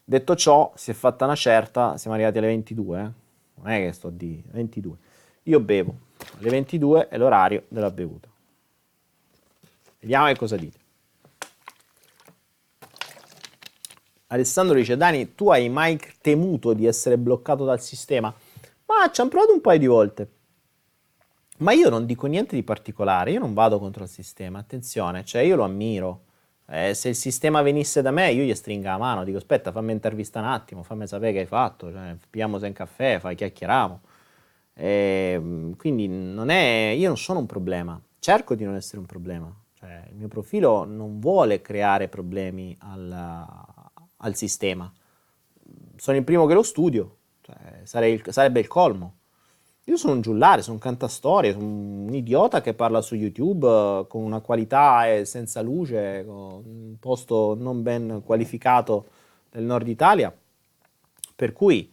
detto 0.04 0.36
ciò, 0.36 0.72
si 0.76 0.92
è 0.92 0.94
fatta 0.94 1.24
una 1.24 1.34
certa, 1.34 1.96
siamo 1.96 2.14
arrivati 2.14 2.38
alle 2.38 2.46
22, 2.46 3.00
eh? 3.00 3.10
non 3.54 3.72
è 3.72 3.84
che 3.84 3.92
sto 3.92 4.10
di 4.10 4.40
22. 4.52 4.96
Io 5.44 5.58
bevo, 5.58 5.96
alle 6.38 6.50
22 6.50 7.08
è 7.08 7.18
l'orario 7.18 7.64
della 7.66 7.90
bevuta. 7.90 8.28
Vediamo 10.00 10.26
che 10.26 10.36
cosa 10.36 10.56
dite. 10.56 10.78
Alessandro 14.28 14.74
dice, 14.74 14.96
Dani, 14.96 15.34
tu 15.34 15.50
hai 15.50 15.68
mai 15.68 15.98
temuto 16.20 16.74
di 16.74 16.86
essere 16.86 17.16
bloccato 17.16 17.64
dal 17.64 17.80
sistema? 17.80 18.32
Ma 18.86 19.10
ci 19.10 19.20
hanno 19.20 19.30
provato 19.30 19.52
un 19.52 19.60
paio 19.60 19.78
di 19.78 19.86
volte. 19.86 20.30
Ma 21.58 21.72
io 21.72 21.88
non 21.88 22.06
dico 22.06 22.26
niente 22.26 22.54
di 22.54 22.62
particolare, 22.62 23.32
io 23.32 23.40
non 23.40 23.54
vado 23.54 23.78
contro 23.78 24.04
il 24.04 24.08
sistema, 24.08 24.58
attenzione, 24.58 25.24
cioè 25.24 25.42
io 25.42 25.56
lo 25.56 25.64
ammiro. 25.64 26.24
Eh, 26.66 26.94
se 26.94 27.08
il 27.08 27.16
sistema 27.16 27.62
venisse 27.62 28.02
da 28.02 28.10
me, 28.10 28.30
io 28.30 28.44
gli 28.44 28.54
stringo 28.54 28.88
la 28.88 28.98
mano, 28.98 29.24
dico 29.24 29.38
aspetta, 29.38 29.72
fammi 29.72 29.92
intervista 29.92 30.38
un 30.38 30.44
attimo, 30.44 30.82
fammi 30.82 31.06
sapere 31.06 31.32
che 31.32 31.38
hai 31.40 31.46
fatto, 31.46 31.90
cioè, 31.90 32.14
pigliamo 32.28 32.58
un 32.58 32.72
caffè, 32.72 33.18
fai 33.18 33.34
chiacchieriamo. 33.34 34.00
Eh, 34.74 35.72
quindi 35.76 36.06
non 36.06 36.50
è, 36.50 36.94
io 36.96 37.08
non 37.08 37.16
sono 37.16 37.40
un 37.40 37.46
problema, 37.46 38.00
cerco 38.20 38.54
di 38.54 38.64
non 38.64 38.76
essere 38.76 38.98
un 38.98 39.06
problema, 39.06 39.52
cioè, 39.78 40.02
il 40.10 40.16
mio 40.16 40.26
profilo 40.26 40.84
non 40.84 41.20
vuole 41.20 41.60
creare 41.60 42.08
problemi 42.08 42.76
al, 42.80 43.46
al 44.16 44.34
sistema. 44.34 44.92
Sono 45.94 46.16
il 46.16 46.24
primo 46.24 46.46
che 46.46 46.54
lo 46.54 46.64
studio, 46.64 47.18
cioè, 47.42 48.06
il, 48.06 48.24
sarebbe 48.28 48.58
il 48.58 48.66
colmo. 48.66 49.14
Io 49.84 49.96
sono 49.96 50.14
un 50.14 50.20
giullare, 50.20 50.62
sono 50.62 50.74
un 50.74 50.80
cantastorie, 50.80 51.52
sono 51.52 51.64
un 51.64 52.12
idiota 52.12 52.60
che 52.60 52.74
parla 52.74 53.00
su 53.00 53.14
YouTube 53.14 53.66
uh, 53.66 54.06
con 54.08 54.24
una 54.24 54.40
qualità 54.40 55.24
senza 55.24 55.62
luce, 55.62 56.24
con 56.26 56.62
un 56.64 56.96
posto 56.98 57.54
non 57.56 57.82
ben 57.82 58.22
qualificato 58.24 59.06
del 59.48 59.62
nord 59.62 59.86
Italia. 59.86 60.36
Per 61.36 61.52
cui 61.52 61.88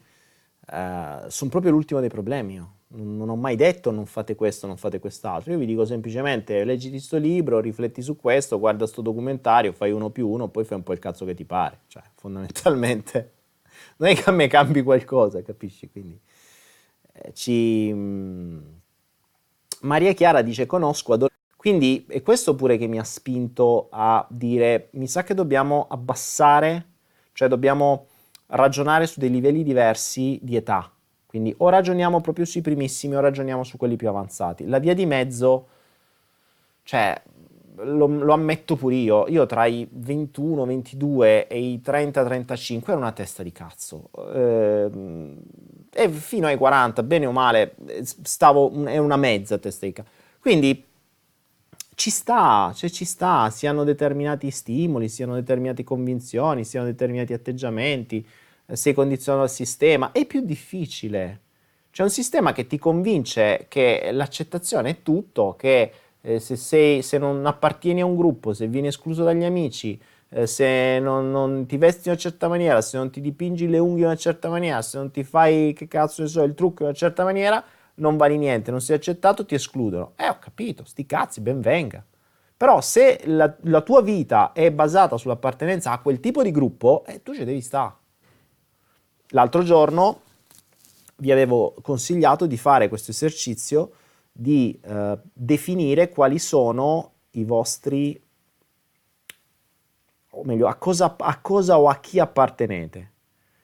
uh, 0.72 1.28
sono 1.28 1.49
proprio 1.52 1.72
l'ultimo 1.72 1.99
dei 1.99 2.10
problemi. 2.10 2.56
Io 2.56 2.74
non 2.90 3.30
ho 3.30 3.36
mai 3.36 3.56
detto 3.56 3.91
non 3.91 4.06
fate 4.06 4.36
questo, 4.36 4.68
non 4.68 4.78
fate 4.78 4.99
quest'altro. 4.99 5.52
Io 5.52 5.57
vi 5.57 5.66
dico 5.66 5.86
semplicemente 5.86 6.64
leggi 6.64 6.90
questo 6.90 7.18
libro, 7.18 7.60
rifletti 7.60 8.02
su 8.02 8.16
questo, 8.16 8.60
guarda 8.60 8.84
questo 8.84 9.02
documentario, 9.02 9.74
fai 9.74 9.91
uno 9.91 10.10
più 10.10 10.28
uno, 10.28 10.48
poi 10.49 10.64
fai 10.66 10.78
un 10.78 10.84
po' 10.84 10.94
il 10.94 10.99
cazzo 10.99 11.26
che 11.26 11.34
ti 11.34 11.45
pare. 11.45 11.82
Cioè, 11.88 12.03
fondamentalmente, 12.16 13.34
non 13.98 14.10
è 14.10 14.16
che 14.16 14.30
a 14.30 14.34
me 14.34 14.48
cambi 14.48 14.82
qualcosa, 14.82 15.41
capisci? 15.41 15.90
Quindi, 15.90 16.20
eh, 17.14 17.34
ci... 17.34 17.91
Mm, 17.94 18.60
Maria 19.82 20.14
Chiara 20.14 20.41
dice 20.41 20.66
conosco, 20.66 21.14
adoro... 21.14 21.34
Quindi 21.56 22.06
è 22.07 22.22
questo 22.22 22.53
pure 22.56 22.78
che 22.78 22.86
mi 22.86 22.99
ha 22.99 23.03
spinto 23.03 23.88
a 23.90 24.26
dire 24.30 24.90
mi 24.94 25.07
sa 25.07 25.24
che 25.24 25.34
dobbiamo 25.34 25.88
abbassare, 25.90 26.90
cioè 27.34 27.48
dobbiamo 27.48 28.07
ragionare 28.48 29.07
su 29.07 29.20
dei 29.20 29.32
livelli 29.32 29.64
diversi 29.64 30.40
di 30.44 30.56
età 30.56 30.94
quindi 31.36 31.53
o 31.57 31.68
ragioniamo 31.68 32.22
proprio 32.22 32.45
sui 32.45 32.62
primissimi 32.62 33.14
o 33.14 33.20
ragioniamo 33.20 33.66
su 33.66 33.76
quelli 33.76 33.98
più 33.98 34.07
avanzati. 34.07 34.66
La 34.68 34.80
via 34.80 34.94
di 34.94 35.06
mezzo, 35.06 35.68
cioè, 36.84 37.22
lo, 37.76 38.07
lo 38.07 38.32
ammetto 38.32 38.78
pure 38.78 38.95
io, 38.95 39.28
io 39.28 39.45
tra 39.45 39.66
i 39.66 39.86
21, 39.91 40.64
22 40.64 41.48
e 41.48 41.60
i 41.60 41.82
30, 41.82 42.24
35 42.24 42.94
ero 42.94 43.02
una 43.02 43.12
testa 43.12 43.44
di 43.44 43.52
cazzo. 43.52 44.10
Eh, 44.34 44.90
e 45.91 46.10
fino 46.10 46.48
ai 46.48 46.56
40, 46.56 47.03
bene 47.03 47.26
o 47.26 47.34
male, 47.34 47.76
stavo, 48.02 48.86
è 48.86 48.98
una 48.98 49.18
mezza 49.18 49.57
testa 49.57 49.86
di 49.86 49.91
cazzo. 49.91 50.10
Quindi 50.40 50.86
ci 51.95 52.12
sta, 52.12 52.72
cioè 52.74 52.90
ci 52.90 53.03
sta, 53.03 53.49
si 53.49 53.68
hanno 53.68 53.84
determinati 53.84 54.49
stimoli, 54.52 55.10
si 55.10 55.22
hanno 55.22 55.36
determinate 55.36 55.84
convinzioni, 55.84 56.64
si 56.64 56.78
hanno 56.78 56.88
determinati 56.88 57.34
atteggiamenti 57.34 58.26
sei 58.74 58.94
condizionato 58.94 59.46
dal 59.46 59.54
sistema, 59.54 60.12
è 60.12 60.26
più 60.26 60.42
difficile. 60.42 61.42
C'è 61.92 62.04
un 62.04 62.10
sistema 62.10 62.52
che 62.52 62.68
ti 62.68 62.78
convince 62.78 63.68
che 63.70 64.10
l'accettazione 64.12 64.90
è 64.90 65.02
tutto, 65.02 65.56
che 65.58 65.92
eh, 66.22 66.40
se, 66.40 66.56
sei, 66.56 67.02
se, 67.02 67.18
non 67.18 67.46
appartieni 67.46 68.02
a 68.02 68.06
un 68.06 68.16
gruppo, 68.16 68.54
se 68.54 68.68
vieni 68.68 68.88
escluso 68.88 69.24
dagli 69.24 69.44
amici, 69.44 70.00
eh, 70.30 70.48
se 70.48 71.00
non, 71.00 71.32
non, 71.32 71.66
ti 71.68 71.78
vesti 71.78 72.08
in 72.08 72.14
una 72.14 72.20
certa 72.20 72.48
maniera, 72.48 72.82
se 72.82 72.98
non 72.98 73.12
ti 73.12 73.22
dipingi 73.22 73.68
le 73.68 73.78
unghie 73.78 74.02
in 74.02 74.08
una 74.08 74.16
certa 74.16 74.50
maniera, 74.50 74.82
se 74.82 74.98
non 74.98 75.12
ti 75.12 75.24
fai, 75.24 75.74
che 75.74 75.88
cazzo 75.88 76.24
ne 76.24 76.28
so, 76.28 76.44
il 76.44 76.54
trucco 76.54 76.82
in 76.82 76.90
una 76.90 76.98
certa 76.98 77.24
maniera, 77.24 77.64
non 77.96 78.18
vali 78.18 78.38
niente, 78.38 78.72
non 78.72 78.82
sei 78.82 78.98
accettato, 78.98 79.46
ti 79.46 79.56
escludono. 79.56 80.14
Eh, 80.18 80.28
ho 80.28 80.38
capito, 80.40 80.84
sti 80.84 81.06
cazzi, 81.06 81.42
ben 81.42 81.62
venga. 81.62 82.04
Però 82.58 82.82
se 82.82 83.22
la, 83.26 83.54
la 83.62 83.82
tua 83.82 84.02
vita 84.02 84.52
è 84.54 84.72
basata 84.72 85.18
sull'appartenenza 85.18 85.92
a 85.92 86.00
quel 86.00 86.20
tipo 86.20 86.42
di 86.42 86.52
gruppo, 86.52 87.04
eh, 87.06 87.22
tu 87.22 87.34
ci 87.34 87.44
devi 87.44 87.62
stare. 87.62 88.04
L'altro 89.30 89.64
giorno 89.64 90.22
vi 91.18 91.31
avevo 91.31 91.76
consigliato 91.81 92.45
di 92.45 92.57
fare 92.57 92.89
questo 92.89 93.11
esercizio 93.11 93.91
di 94.31 94.77
eh, 94.84 95.18
definire 95.34 96.10
quali 96.10 96.39
sono 96.39 97.14
i 97.31 97.43
vostri, 97.43 98.22
o 100.31 100.43
meglio, 100.43 100.68
a 100.68 100.76
cosa, 100.76 101.15
a 101.18 101.39
cosa 101.39 101.80
o 101.80 101.88
a 101.88 101.99
chi 101.99 102.19
appartenete. 102.19 103.11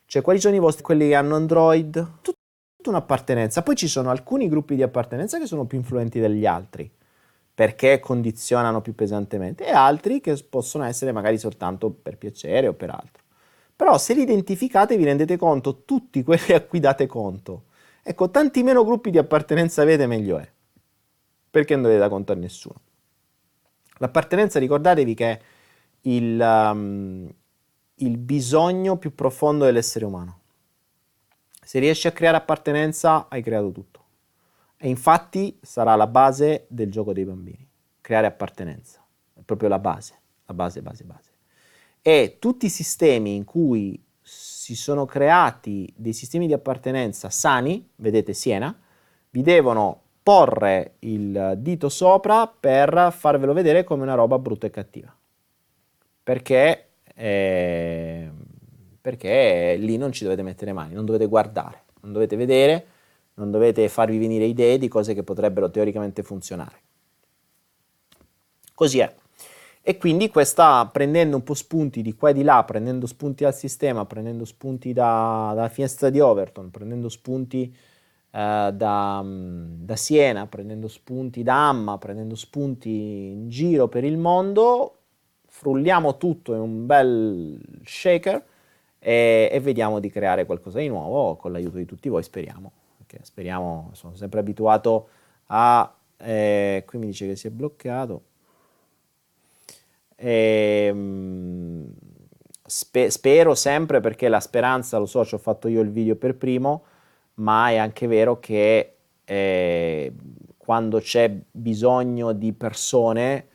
Cioè, 0.06 0.22
quali 0.22 0.40
sono 0.40 0.56
i 0.56 0.60
vostri, 0.60 0.84
quelli 0.84 1.10
che 1.10 1.16
hanno 1.16 1.36
Android, 1.36 1.94
tutta 2.22 2.90
un'appartenenza. 2.90 3.62
Poi 3.62 3.76
ci 3.76 3.88
sono 3.88 4.10
alcuni 4.10 4.50
gruppi 4.50 4.76
di 4.76 4.84
appartenenza 4.84 5.38
che 5.38 5.46
sono 5.46 5.66
più 5.66 5.78
influenti 5.78 6.20
degli 6.20 6.46
altri 6.46 6.90
perché 7.54 8.00
condizionano 8.00 8.82
più 8.82 8.96
pesantemente, 8.96 9.68
e 9.68 9.72
altri 9.72 10.20
che 10.20 10.36
possono 10.50 10.84
essere 10.86 11.12
magari 11.12 11.38
soltanto 11.38 11.92
per 11.92 12.18
piacere 12.18 12.68
o 12.68 12.74
per 12.74 12.90
altro. 12.90 13.24
Però 13.82 13.98
se 13.98 14.14
li 14.14 14.22
identificate 14.22 14.96
vi 14.96 15.06
rendete 15.06 15.38
conto, 15.38 15.86
tutti 15.86 16.22
quelli 16.22 16.54
a 16.54 16.62
cui 16.62 16.80
date 16.80 17.08
conto, 17.08 17.64
ecco, 18.04 18.30
tanti 18.30 18.62
meno 18.62 18.86
gruppi 18.86 19.10
di 19.10 19.18
appartenenza 19.18 19.82
avete, 19.82 20.06
meglio 20.06 20.38
è, 20.38 20.48
perché 21.50 21.74
non 21.74 21.82
dovete 21.82 22.00
dare 22.00 22.12
conto 22.12 22.32
a 22.32 22.36
nessuno. 22.36 22.80
L'appartenenza, 23.98 24.60
ricordatevi 24.60 25.16
che 25.16 25.32
è 25.32 25.40
il, 26.02 26.40
um, 26.40 27.28
il 27.96 28.18
bisogno 28.20 28.98
più 28.98 29.16
profondo 29.16 29.66
dell'essere 29.66 30.06
umano. 30.06 30.42
Se 31.64 31.80
riesci 31.80 32.06
a 32.06 32.12
creare 32.12 32.38
appartenenza, 32.38 33.30
hai 33.30 33.42
creato 33.42 33.72
tutto. 33.72 34.06
E 34.78 34.90
infatti 34.90 35.58
sarà 35.60 35.96
la 35.96 36.06
base 36.06 36.68
del 36.68 36.92
gioco 36.92 37.14
dei 37.14 37.26
bambini, 37.26 37.68
creare 38.00 38.28
appartenenza, 38.28 39.04
è 39.34 39.42
proprio 39.44 39.70
la 39.70 39.80
base, 39.80 40.14
la 40.46 40.54
base, 40.54 40.84
base, 40.84 41.04
base. 41.04 41.31
E 42.02 42.38
tutti 42.40 42.66
i 42.66 42.70
sistemi 42.70 43.36
in 43.36 43.44
cui 43.44 44.02
si 44.22 44.76
sono 44.76 45.06
creati 45.06 45.92
dei 45.96 46.14
sistemi 46.14 46.48
di 46.48 46.54
appartenenza 46.54 47.30
sani, 47.30 47.88
vedete 47.98 48.34
Siena, 48.34 48.78
vi 49.30 49.42
devono 49.42 50.02
porre 50.24 50.96
il 51.00 51.56
dito 51.58 51.90
sopra 51.90 52.48
per 52.48 53.14
farvelo 53.16 53.54
vedere 53.54 53.84
come 53.84 54.04
una 54.04 54.16
roba 54.16 54.40
brutta 54.40 54.68
e 54.68 54.70
cattiva. 54.70 55.16
Perché, 56.24 56.90
eh, 57.16 58.30
perché 59.00 59.76
lì 59.78 59.98
non 59.98 60.12
ci 60.12 60.24
dovete 60.24 60.44
mettere 60.44 60.74
mani, 60.74 60.94
non 60.94 61.06
dovete 61.06 61.28
guardare, 61.28 61.84
non 62.02 62.14
dovete 62.14 62.36
vedere 62.36 62.86
non 63.36 63.52
dovete 63.52 63.88
farvi 63.90 64.18
venire 64.18 64.46
idee 64.46 64.78
di 64.78 64.88
cose 64.88 65.14
che 65.14 65.24
potrebbero 65.24 65.70
teoricamente 65.72 66.24
funzionare. 66.24 66.80
Così 68.74 69.00
è. 69.00 69.14
E 69.84 69.98
quindi 69.98 70.30
questa, 70.30 70.88
prendendo 70.92 71.38
un 71.38 71.44
po' 71.44 71.56
spunti 71.56 72.02
di 72.02 72.14
qua 72.14 72.30
e 72.30 72.34
di 72.34 72.44
là, 72.44 72.64
prendendo 72.64 73.08
spunti 73.08 73.44
dal 73.44 73.56
sistema, 73.56 74.06
prendendo 74.06 74.46
spunti 74.46 74.94
da, 74.94 75.52
dalla 75.56 75.70
finestra 75.70 76.10
di 76.10 76.20
Overton, 76.20 76.70
prendendo 76.70 77.10
spunti 77.10 77.64
eh, 78.32 78.72
da, 78.74 79.26
da, 79.26 79.96
Siena, 79.96 80.46
prendendo 80.46 80.88
spunti 80.88 81.42
da 81.44 81.70
Amma, 81.70 81.98
prendendo 81.98 82.36
spunti 82.36 82.90
in 82.90 83.50
giro 83.50 83.88
per 83.88 84.04
il 84.04 84.18
mondo, 84.18 84.98
frulliamo 85.48 86.18
tutto 86.18 86.54
in 86.54 86.60
un 86.62 86.86
bel 86.86 87.60
shaker 87.84 88.44
e, 89.00 89.50
e 89.52 89.60
vediamo 89.60 90.00
di 90.00 90.10
creare 90.12 90.46
qualcosa 90.46 90.80
di 90.80 90.88
nuovo 90.88 91.36
con 91.38 91.52
l'aiuto 91.52 91.78
di 91.78 91.86
tutti 91.86 92.08
voi, 92.08 92.22
speriamo 92.22 92.72
che 93.12 93.20
speriamo, 93.24 93.90
sono 93.92 94.16
sempre 94.16 94.40
abituato 94.40 95.10
a... 95.48 95.94
Eh, 96.24 96.84
qui 96.86 97.00
mi 97.00 97.08
dice 97.08 97.28
che 97.28 97.36
si 97.36 97.48
è 97.48 97.50
bloccato. 97.50 98.24
E, 100.22 100.86
ehm, 100.88 101.92
spe, 102.64 103.10
spero 103.10 103.56
sempre 103.56 104.00
perché 104.00 104.30
la 104.30 104.40
speranza, 104.40 105.00
lo 105.00 105.08
so, 105.08 105.26
ci 105.26 105.34
ho 105.34 105.40
fatto 105.40 105.68
io 105.68 105.82
il 105.82 105.90
video 105.90 106.16
per 106.16 106.36
primo, 106.36 106.84
ma 107.36 107.70
è 107.70 107.78
anche 107.78 108.06
vero 108.06 108.40
che 108.40 108.96
eh, 109.26 110.14
quando 110.58 111.00
c'è 111.00 111.36
bisogno 111.52 112.34
di 112.34 112.54
persone, 112.54 113.48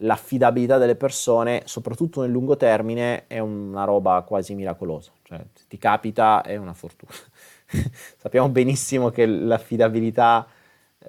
l'affidabilità 0.00 0.78
delle 0.78 0.94
persone, 0.94 1.62
soprattutto 1.64 2.20
nel 2.20 2.30
lungo 2.30 2.56
termine, 2.56 3.26
è 3.26 3.40
una 3.40 3.84
roba 3.84 4.22
quasi 4.22 4.54
miracolosa. 4.54 5.10
Cioè, 5.22 5.44
se 5.54 5.64
ti 5.68 5.78
capita 5.78 6.42
è 6.42 6.56
una 6.56 6.74
fortuna. 6.74 7.12
sappiamo 8.16 8.48
benissimo 8.48 9.10
che 9.10 9.26
l'affidabilità, 9.26 10.46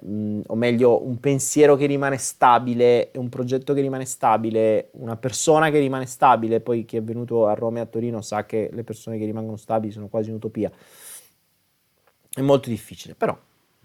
mh, 0.02 0.10
mm, 0.10 0.40
o 0.46 0.54
meglio, 0.54 1.06
un 1.06 1.18
pensiero 1.20 1.76
che 1.76 1.86
rimane 1.86 2.18
stabile, 2.18 3.10
un 3.14 3.28
progetto 3.28 3.74
che 3.74 3.80
rimane 3.80 4.04
stabile, 4.04 4.90
una 4.92 5.16
persona 5.16 5.70
che 5.70 5.78
rimane 5.78 6.06
stabile, 6.06 6.60
poi 6.60 6.84
chi 6.84 6.96
è 6.96 7.02
venuto 7.02 7.46
a 7.46 7.54
Roma 7.54 7.78
e 7.78 7.80
a 7.82 7.86
Torino 7.86 8.20
sa 8.20 8.44
che 8.44 8.70
le 8.72 8.84
persone 8.84 9.18
che 9.18 9.24
rimangono 9.24 9.56
stabili 9.56 9.92
sono 9.92 10.08
quasi 10.08 10.30
un'utopia. 10.30 10.70
È 12.30 12.40
molto 12.40 12.68
difficile, 12.68 13.14
però 13.14 13.36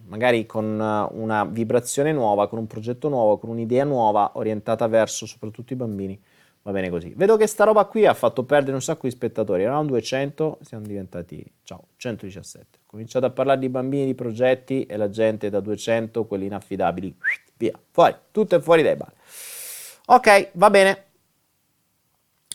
magari 0.06 0.46
con 0.46 0.66
una 0.66 1.46
vibrazione 1.46 2.12
nuova, 2.12 2.48
con 2.48 2.60
un 2.60 2.68
progetto 2.68 3.10
nuovo, 3.10 3.38
con 3.38 3.50
un'idea 3.50 3.84
nuova 3.84 4.32
orientata 4.36 4.88
verso 4.88 5.26
soprattutto 5.26 5.74
i 5.74 5.76
bambini, 5.76 6.20
Va 6.64 6.72
bene 6.72 6.90
così. 6.90 7.14
Vedo 7.16 7.36
che 7.36 7.46
sta 7.46 7.66
roba 7.66 7.86
qui 7.86 8.06
ha 8.06 8.14
fatto 8.14 8.46
perdere 8.46 8.74
un 8.74 8.82
sacco 8.82 9.06
di 9.06 9.12
spettatori. 9.12 9.64
Erano 9.64 9.84
200, 9.86 10.60
siamo 10.62 10.86
diventati, 10.86 11.46
ciao, 11.64 11.88
117. 11.98 12.83
Cominciato 12.94 13.26
a 13.26 13.32
parlare 13.32 13.60
di 13.60 13.70
bambini, 13.70 14.06
di 14.06 14.14
progetti 14.14 14.86
e 14.86 14.98
la 14.98 15.10
gente 15.10 15.50
da 15.50 15.60
200, 15.62 16.28
quelli 16.28 16.46
inaffidabili, 16.46 17.18
via, 17.58 17.72
fuori, 17.90 18.16
tutto 18.30 18.56
è 18.56 18.60
fuori 18.60 18.84
dai 18.84 18.96
bar. 18.96 19.12
Ok, 20.06 20.52
va 20.52 20.70
bene. 20.70 21.06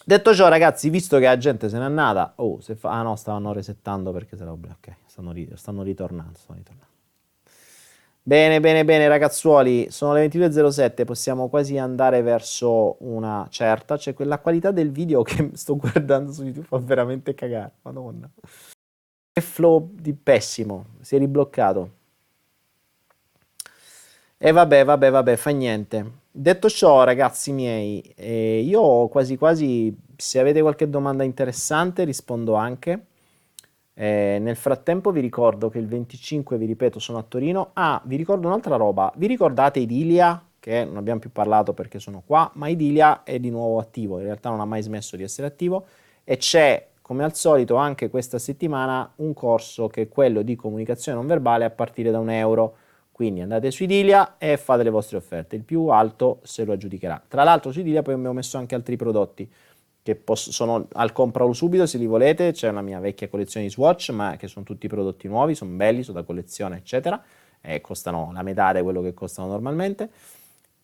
Detto 0.05 0.33
ciò, 0.33 0.47
ragazzi, 0.47 0.91
visto 0.91 1.19
che 1.19 1.25
la 1.25 1.37
gente 1.39 1.69
se 1.69 1.77
n'è 1.77 1.83
andata, 1.83 2.35
oh, 2.37 2.61
se 2.61 2.77
fa, 2.77 2.93
ah 2.93 3.03
no, 3.03 3.17
stavano 3.17 3.53
resettando 3.53 4.13
perché 4.13 4.37
se 4.37 4.45
la 4.45 4.53
ok, 4.53 4.95
stanno, 5.07 5.35
stanno 5.55 5.83
ritornando, 5.83 6.39
stanno 6.39 6.59
ritornando. 6.59 6.93
Bene, 8.23 8.61
bene, 8.61 8.85
bene, 8.85 9.09
ragazzuoli, 9.09 9.91
sono 9.91 10.13
le 10.13 10.29
22.07, 10.29 11.05
possiamo 11.05 11.49
quasi 11.49 11.79
andare 11.79 12.23
verso 12.23 12.95
una 13.01 13.45
certa, 13.51 13.97
cioè 13.97 14.15
quella 14.15 14.39
qualità 14.39 14.71
del 14.71 14.93
video 14.93 15.23
che 15.27 15.51
sto 15.55 15.75
guardando 15.75 16.31
su 16.31 16.45
YouTube 16.45 16.69
fa 16.69 16.79
veramente 16.79 17.35
cagare, 17.35 17.73
madonna. 17.83 18.31
Flow 19.41 19.91
di 19.93 20.13
pessimo, 20.15 20.87
si 21.01 21.17
è 21.17 21.19
ribloccato. 21.19 21.91
E 24.41 24.53
vabbè, 24.53 24.85
vabbè, 24.85 25.11
vabbè, 25.11 25.37
fa 25.37 25.51
niente. 25.51 26.13
Detto 26.31 26.69
ciò, 26.69 27.03
ragazzi 27.03 27.51
miei, 27.51 28.01
eh, 28.15 28.61
io 28.61 29.09
quasi 29.09 29.37
quasi, 29.37 29.97
se 30.17 30.39
avete 30.39 30.61
qualche 30.61 30.89
domanda 30.89 31.25
interessante, 31.25 32.05
rispondo 32.05 32.55
anche. 32.55 33.07
Eh, 33.95 34.39
nel 34.41 34.55
frattempo 34.55 35.11
vi 35.11 35.21
ricordo 35.21 35.69
che 35.69 35.79
il 35.79 35.89
25, 35.89 36.57
vi 36.57 36.67
ripeto, 36.67 37.01
sono 37.01 37.19
a 37.19 37.25
Torino. 37.25 37.71
Ah, 37.73 38.01
vi 38.05 38.15
ricordo 38.15 38.47
un'altra 38.47 38.77
roba. 38.77 39.13
Vi 39.17 39.27
ricordate 39.27 39.81
Idilia? 39.81 40.41
Che 40.61 40.85
non 40.85 40.97
abbiamo 40.99 41.19
più 41.19 41.33
parlato 41.33 41.73
perché 41.73 41.99
sono 41.99 42.23
qua, 42.25 42.49
ma 42.55 42.69
Idilia 42.69 43.25
è 43.25 43.41
di 43.41 43.51
nuovo 43.51 43.81
attivo. 43.81 44.19
In 44.19 44.25
realtà 44.27 44.51
non 44.51 44.61
ha 44.61 44.65
mai 44.65 44.83
smesso 44.83 45.17
di 45.17 45.25
essere 45.25 45.49
attivo. 45.49 45.87
E 46.23 46.37
c'è, 46.37 46.87
come 47.09 47.25
al 47.25 47.35
solito, 47.35 47.77
anche 47.77 48.11
questa 48.11 48.39
settimana 48.39 49.11
un 49.17 49.33
corso 49.33 49.89
che 49.89 50.03
è 50.03 50.09
quello 50.11 50.43
di 50.43 50.57
comunicazione 50.57 51.17
non 51.17 51.27
verbale 51.27 51.65
a 51.65 51.71
partire 51.71 52.11
da 52.11 52.19
un 52.19 52.29
euro. 52.29 52.77
Quindi 53.11 53.41
andate 53.41 53.71
su 53.71 53.85
Idilia 53.85 54.37
e 54.37 54.59
fate 54.59 54.83
le 54.83 54.91
vostre 54.91 55.17
offerte. 55.17 55.57
Il 55.57 55.63
più 55.63 55.87
alto 55.87 56.41
se 56.43 56.67
lo 56.67 56.73
aggiudicherà. 56.73 57.23
Tra 57.27 57.45
l'altro 57.45 57.73
su 57.73 57.81
Idilia 57.81 58.03
poi 58.03 58.13
abbiamo 58.13 58.35
messo 58.35 58.59
anche 58.59 58.75
altri 58.75 58.97
prodotti 58.97 59.51
che 60.03 60.17
posso, 60.17 60.53
sono 60.53 60.87
al 60.93 61.13
compralo 61.13 61.55
subito 61.55 61.87
se 61.87 61.97
li 61.97 62.05
volete, 62.05 62.53
c'è 62.53 62.69
una 62.69 62.83
mia 62.83 63.01
vecchia 63.01 63.27
collezione 63.31 63.65
di 63.65 63.73
Swatch, 63.73 64.11
ma 64.11 64.37
che 64.37 64.47
sono 64.47 64.67
tutti 64.67 64.87
prodotti 64.87 65.29
nuovi, 65.29 65.55
sono 65.55 65.75
belli, 65.75 66.03
sono 66.03 66.21
da 66.21 66.27
collezione, 66.27 66.77
eccetera, 66.77 67.23
e 67.63 67.81
costano 67.81 68.33
la 68.35 68.43
metà 68.43 68.75
di 68.75 68.83
quello 68.83 69.01
che 69.01 69.15
costano 69.15 69.49
normalmente. 69.49 70.11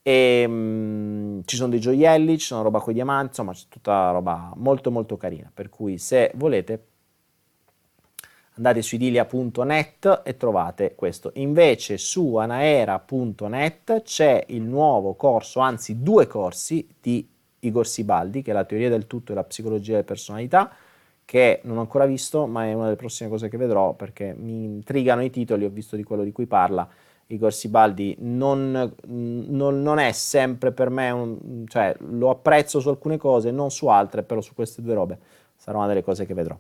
E, 0.07 0.47
mh, 0.47 0.53
mm, 0.53 1.41
ci 1.47 1.57
sono 1.57 1.71
dei 1.71 1.81
gioielli, 1.81 2.37
ci 2.39 2.45
sono 2.45 2.63
roba 2.63 2.81
con 2.81 2.93
i 2.93 2.95
diamanti, 2.95 3.29
insomma 3.29 3.53
c'è 3.55 3.65
tutta 3.71 4.11
roba 4.11 4.53
molto 4.57 4.91
molto 4.91 5.17
carina, 5.17 5.51
per 5.53 5.71
cui 5.71 5.97
se 5.97 6.31
volete 6.35 6.89
andate 8.57 8.83
su 8.83 8.97
idilia.net 8.97 10.21
e 10.25 10.37
trovate 10.37 10.95
questo. 10.95 11.31
Invece 11.37 11.97
su 11.97 12.37
anaera.net 12.37 14.03
c'è 14.03 14.45
il 14.49 14.63
nuovo 14.63 15.15
corso, 15.15 15.61
anzi 15.61 16.03
due 16.03 16.27
corsi 16.27 16.87
di 17.01 17.27
Igor 17.61 17.87
Sibaldi, 17.87 18.43
che 18.43 18.51
è 18.51 18.55
la 18.55 18.65
teoria 18.65 18.91
del 18.91 19.07
tutto 19.07 19.33
e 19.33 19.35
la 19.35 19.45
psicologia 19.45 19.93
delle 19.93 20.05
personalità, 20.05 20.71
che 21.25 21.61
non 21.65 21.79
ho 21.79 21.81
ancora 21.81 22.05
visto, 22.05 22.47
ma 22.47 22.67
è 22.67 22.75
una 22.75 22.85
delle 22.85 22.97
prossime 22.97 23.31
cose 23.31 23.49
che 23.49 23.57
vedrò 23.57 23.95
perché 23.95 24.35
mi 24.37 24.65
intrigano 24.65 25.23
i 25.23 25.31
titoli, 25.31 25.65
ho 25.65 25.71
visto 25.71 25.97
di 25.97 26.03
quello 26.03 26.23
di 26.23 26.33
cui 26.33 26.47
parla. 26.47 26.87
Igor 27.29 27.53
Sibaldi 27.53 28.17
non, 28.21 28.95
non, 29.07 29.83
non 29.83 29.99
è 29.99 30.13
sempre 30.13 30.73
per 30.73 30.91
me, 30.91 31.11
un, 31.11 31.65
cioè 31.67 31.95
lo 31.99 32.31
apprezzo 32.31 32.81
su 32.81 32.89
alcune 32.89 33.17
cose, 33.17 33.51
non 33.51 33.71
su 33.71 33.87
altre, 33.87 34.23
però 34.23 34.41
su 34.41 34.55
queste 34.55 34.83
due 34.83 34.95
robe 34.95 35.19
sarà 35.57 35.79
una 35.79 35.87
delle 35.87 36.03
cose 36.03 36.27
che 36.27 36.35
vedrò. 36.35 36.57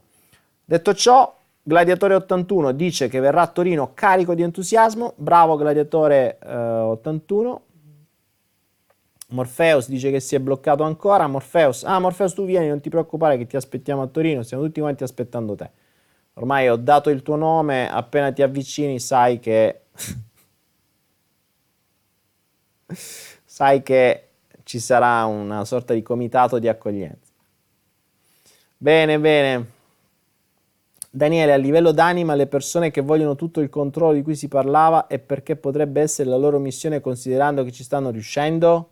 Detto 0.65 0.95
ciò, 0.95 1.36
Gladiatore 1.62 2.15
81 2.15 2.73
dice 2.73 3.09
che 3.09 3.20
verrà 3.20 3.43
a 3.43 3.47
Torino 3.47 3.93
carico 3.95 4.35
di 4.35 4.43
entusiasmo, 4.43 5.12
bravo 5.16 5.57
Gladiatore 5.57 6.39
eh, 6.39 6.55
81. 6.55 7.62
Morpheus 9.28 9.89
dice 9.89 10.11
che 10.11 10.20
si 10.20 10.35
è 10.35 10.41
bloccato 10.41 10.82
ancora. 10.82 11.27
Morpheus, 11.27 11.85
ah 11.85 11.99
Morpheus 11.99 12.35
tu 12.35 12.45
vieni, 12.45 12.69
non 12.69 12.81
ti 12.81 12.89
preoccupare 12.89 13.36
che 13.36 13.47
ti 13.47 13.57
aspettiamo 13.57 14.03
a 14.03 14.07
Torino, 14.07 14.43
stiamo 14.43 14.62
tutti 14.65 14.81
quanti 14.81 15.03
aspettando 15.03 15.55
te. 15.55 15.70
Ormai 16.35 16.69
ho 16.69 16.77
dato 16.77 17.11
il 17.11 17.23
tuo 17.23 17.36
nome, 17.36 17.91
appena 17.91 18.32
ti 18.32 18.43
avvicini 18.43 18.99
sai 18.99 19.39
che... 19.39 19.81
sai 22.95 23.83
che 23.83 24.29
ci 24.62 24.79
sarà 24.79 25.25
una 25.25 25.65
sorta 25.65 25.95
di 25.95 26.03
comitato 26.03 26.59
di 26.59 26.69
accoglienza. 26.69 27.33
Bene, 28.77 29.19
bene. 29.19 29.73
Daniele, 31.11 31.53
a 31.53 31.57
livello 31.57 31.93
d'anima, 31.93 32.35
le 32.35 32.49
persone 32.49 32.91
che 32.91 33.01
vogliono 33.01 33.37
tutto 33.37 33.61
il 33.61 33.69
controllo 33.69 34.15
di 34.15 34.23
cui 34.23 34.35
si 34.35 34.49
parlava 34.49 35.07
e 35.07 35.21
perché 35.21 35.55
potrebbe 35.55 36.01
essere 36.01 36.29
la 36.29 36.37
loro 36.37 36.59
missione 36.59 37.01
considerando 37.01 37.62
che 37.62 37.71
ci 37.71 37.85
stanno 37.85 38.11
riuscendo? 38.11 38.91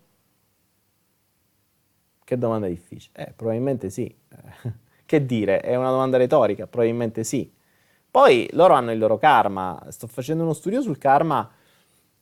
Che 2.23 2.39
domanda 2.39 2.69
difficile. 2.69 3.27
Eh, 3.27 3.33
probabilmente 3.35 3.91
sì. 3.91 4.15
che 5.05 5.27
dire, 5.27 5.61
è 5.61 5.75
una 5.75 5.91
domanda 5.91 6.17
retorica, 6.17 6.69
probabilmente 6.69 7.25
sì. 7.25 7.53
Poi 8.09 8.49
loro 8.53 8.75
hanno 8.75 8.93
il 8.93 8.99
loro 8.99 9.19
karma. 9.19 9.85
Sto 9.89 10.07
facendo 10.07 10.45
uno 10.45 10.53
studio 10.53 10.81
sul 10.81 10.99
karma, 10.99 11.51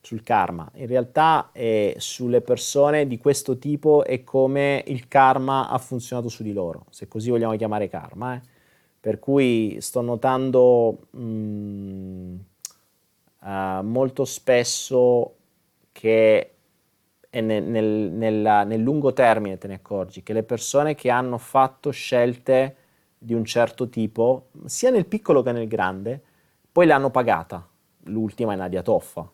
sul 0.01 0.23
karma. 0.23 0.71
In 0.75 0.87
realtà 0.87 1.51
è 1.53 1.95
sulle 1.99 2.41
persone 2.41 3.07
di 3.07 3.19
questo 3.19 3.59
tipo 3.59 4.05
e 4.05 4.25
come 4.25 4.83
il 4.87 5.09
karma 5.09 5.69
ha 5.69 5.79
funzionato 5.79 6.29
su 6.29 6.43
di 6.43 6.53
loro, 6.53 6.87
se 6.91 7.09
così 7.09 7.31
vogliamo 7.31 7.57
chiamare 7.57 7.89
karma, 7.89 8.35
eh 8.35 8.59
per 9.01 9.19
cui 9.19 9.79
sto 9.81 10.03
notando 10.03 11.07
mh, 11.11 11.23
mm, 11.23 12.37
uh, 13.41 13.83
molto 13.83 14.25
spesso 14.27 15.37
che 15.91 16.55
nel, 17.31 17.63
nel, 17.63 18.11
nel, 18.13 18.67
nel, 18.67 18.81
lungo 18.81 19.13
termine 19.15 19.57
te 19.57 19.69
ne 19.69 19.75
accorgi 19.75 20.23
che 20.23 20.35
le 20.35 20.43
persone 20.43 20.95
che 20.95 21.09
hanno 21.09 21.39
fatto 21.39 21.91
scelte 21.91 22.77
di 23.17 23.33
un 23.35 23.45
certo 23.45 23.89
tipo, 23.89 24.49
sia 24.67 24.91
nel 24.91 25.07
piccolo 25.07 25.43
che 25.43 25.53
nel 25.53 25.69
grande, 25.69 26.23
poi 26.71 26.87
le 26.87 26.93
hanno 26.93 27.11
pagata. 27.11 27.67
L'ultima 28.05 28.55
è 28.55 28.57
Nadia 28.57 28.83
Toffa, 28.83 29.31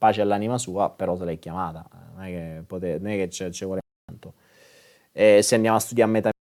pace 0.00 0.22
all'anima 0.22 0.56
sua, 0.56 0.88
però 0.88 1.14
se 1.14 1.26
l'hai 1.26 1.38
chiamata, 1.38 1.84
non 2.14 2.24
è 2.24 2.28
che, 2.28 2.62
pote, 2.66 2.98
non 2.98 3.10
è 3.12 3.16
che 3.16 3.28
ci, 3.28 3.52
ci 3.52 3.66
vuole 3.66 3.80
tanto. 4.02 4.32
E 5.12 5.42
se 5.42 5.56
andiamo 5.56 5.76
a 5.76 5.80
studiare 5.80 6.10
metafisica, 6.10 6.38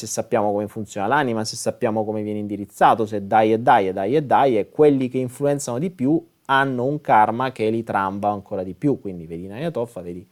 se 0.00 0.06
sappiamo 0.06 0.50
come 0.52 0.68
funziona 0.68 1.06
l'anima, 1.06 1.44
se 1.44 1.56
sappiamo 1.56 2.02
come 2.02 2.22
viene 2.22 2.38
indirizzato, 2.38 3.04
se 3.04 3.26
dai 3.26 3.52
e 3.52 3.58
dai 3.58 3.88
e 3.88 3.92
dai 3.92 4.16
e 4.16 4.22
dai, 4.22 4.58
e 4.58 4.70
quelli 4.70 5.08
che 5.10 5.18
influenzano 5.18 5.78
di 5.78 5.90
più 5.90 6.26
hanno 6.46 6.84
un 6.86 7.02
karma 7.02 7.52
che 7.52 7.68
li 7.68 7.82
tramba 7.84 8.30
ancora 8.30 8.62
di 8.62 8.72
più. 8.72 8.98
Quindi 8.98 9.26
vedi 9.26 9.48
Naya 9.48 9.70
Toffa, 9.70 10.00
vedi, 10.00 10.26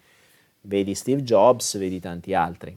vedi 0.62 0.94
Steve 0.94 1.22
Jobs, 1.22 1.76
vedi 1.76 2.00
tanti 2.00 2.32
altri. 2.32 2.74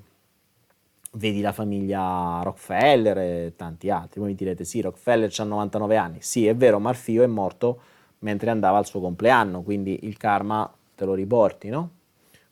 Vedi 1.13 1.39
la 1.39 1.53
famiglia 1.53 2.41
Rockefeller 2.43 3.17
e 3.17 3.53
tanti 3.55 3.89
altri. 3.89 4.19
Voi 4.19 4.31
mi 4.31 4.35
direte, 4.35 4.65
sì, 4.65 4.81
Rockefeller 4.81 5.31
ha 5.37 5.43
99 5.45 5.95
anni. 5.95 6.17
Sì, 6.19 6.45
è 6.45 6.53
vero, 6.53 6.79
Marfio 6.79 7.23
è 7.23 7.27
morto 7.27 7.79
mentre 8.19 8.49
andava 8.49 8.77
al 8.77 8.85
suo 8.85 8.99
compleanno, 8.99 9.61
quindi 9.61 9.99
il 10.03 10.17
karma 10.17 10.71
te 10.95 11.05
lo 11.05 11.13
riporti, 11.13 11.69
no? 11.69 11.91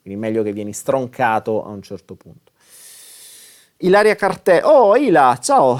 Quindi 0.02 0.19
meglio 0.19 0.44
che 0.44 0.52
vieni 0.52 0.73
stroncato 0.73 1.64
a 1.64 1.69
un 1.69 1.81
certo 1.81 2.15
punto. 2.15 2.52
Ilaria 3.77 4.15
Cartella. 4.15 4.68
Oh, 4.68 4.95
Ila, 4.95 5.38
ciao! 5.41 5.80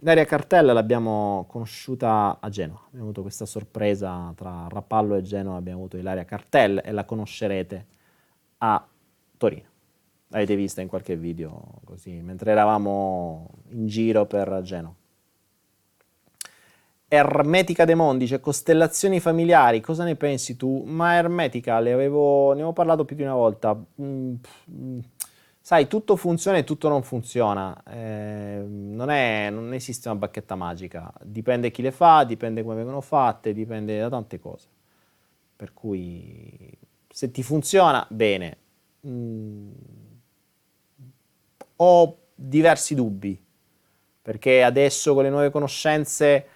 Ilaria 0.00 0.24
Cartella 0.24 0.72
l'abbiamo 0.72 1.46
conosciuta 1.48 2.38
a 2.40 2.48
Genova. 2.48 2.82
Abbiamo 2.86 3.04
avuto 3.04 3.22
questa 3.22 3.46
sorpresa 3.46 4.32
tra 4.36 4.66
Rapallo 4.68 5.16
e 5.16 5.22
Genova. 5.22 5.56
Abbiamo 5.56 5.78
avuto 5.80 5.96
Ilaria 5.96 6.24
Cartella 6.24 6.82
e 6.82 6.92
la 6.92 7.04
conoscerete 7.04 7.86
a 8.58 8.86
Torino. 9.36 9.68
L'avete 10.28 10.56
vista 10.56 10.80
in 10.80 10.88
qualche 10.88 11.16
video 11.16 11.80
così, 11.84 12.10
mentre 12.20 12.50
eravamo 12.50 13.48
in 13.70 13.86
giro 13.86 14.26
per 14.26 14.60
Genova. 14.62 14.94
Ermetica 17.14 17.84
De 17.84 17.94
Mon 17.94 18.18
dice 18.18 18.40
costellazioni 18.40 19.20
familiari, 19.20 19.80
cosa 19.80 20.04
ne 20.04 20.16
pensi 20.16 20.56
tu? 20.56 20.82
Ma 20.84 21.14
Ermetica, 21.14 21.76
avevo, 21.76 22.48
ne 22.48 22.60
avevo 22.60 22.72
parlato 22.72 23.04
più 23.04 23.16
di 23.16 23.22
una 23.22 23.34
volta. 23.34 23.74
Mm, 24.00 24.34
mm 24.70 24.98
sai, 25.64 25.86
tutto 25.88 26.16
funziona 26.16 26.58
e 26.58 26.64
tutto 26.64 26.90
non 26.90 27.02
funziona. 27.02 27.82
Eh, 27.84 28.62
non, 28.66 29.08
è, 29.08 29.48
non, 29.48 29.72
esiste 29.72 30.08
una 30.10 30.18
bacchetta 30.18 30.56
magica. 30.56 31.10
Dipende 31.22 31.70
chi 31.70 31.80
le 31.80 31.90
fa, 31.90 32.24
dipende 32.24 32.62
come 32.62 32.74
vengono 32.76 33.00
fatte, 33.00 33.54
dipende 33.54 33.98
da 33.98 34.10
tante 34.10 34.38
cose. 34.38 34.68
Per 35.56 35.72
cui 35.72 36.70
se 37.08 37.30
ti 37.30 37.42
funziona, 37.42 38.06
bene. 38.10 38.58
Mm, 39.06 39.70
ho 41.76 42.18
diversi 42.34 42.94
dubbi, 42.94 43.42
perché 44.20 44.62
adesso 44.62 45.14
con 45.14 45.22
le 45.22 45.30
nuove 45.30 45.50
conoscenze, 45.50 46.46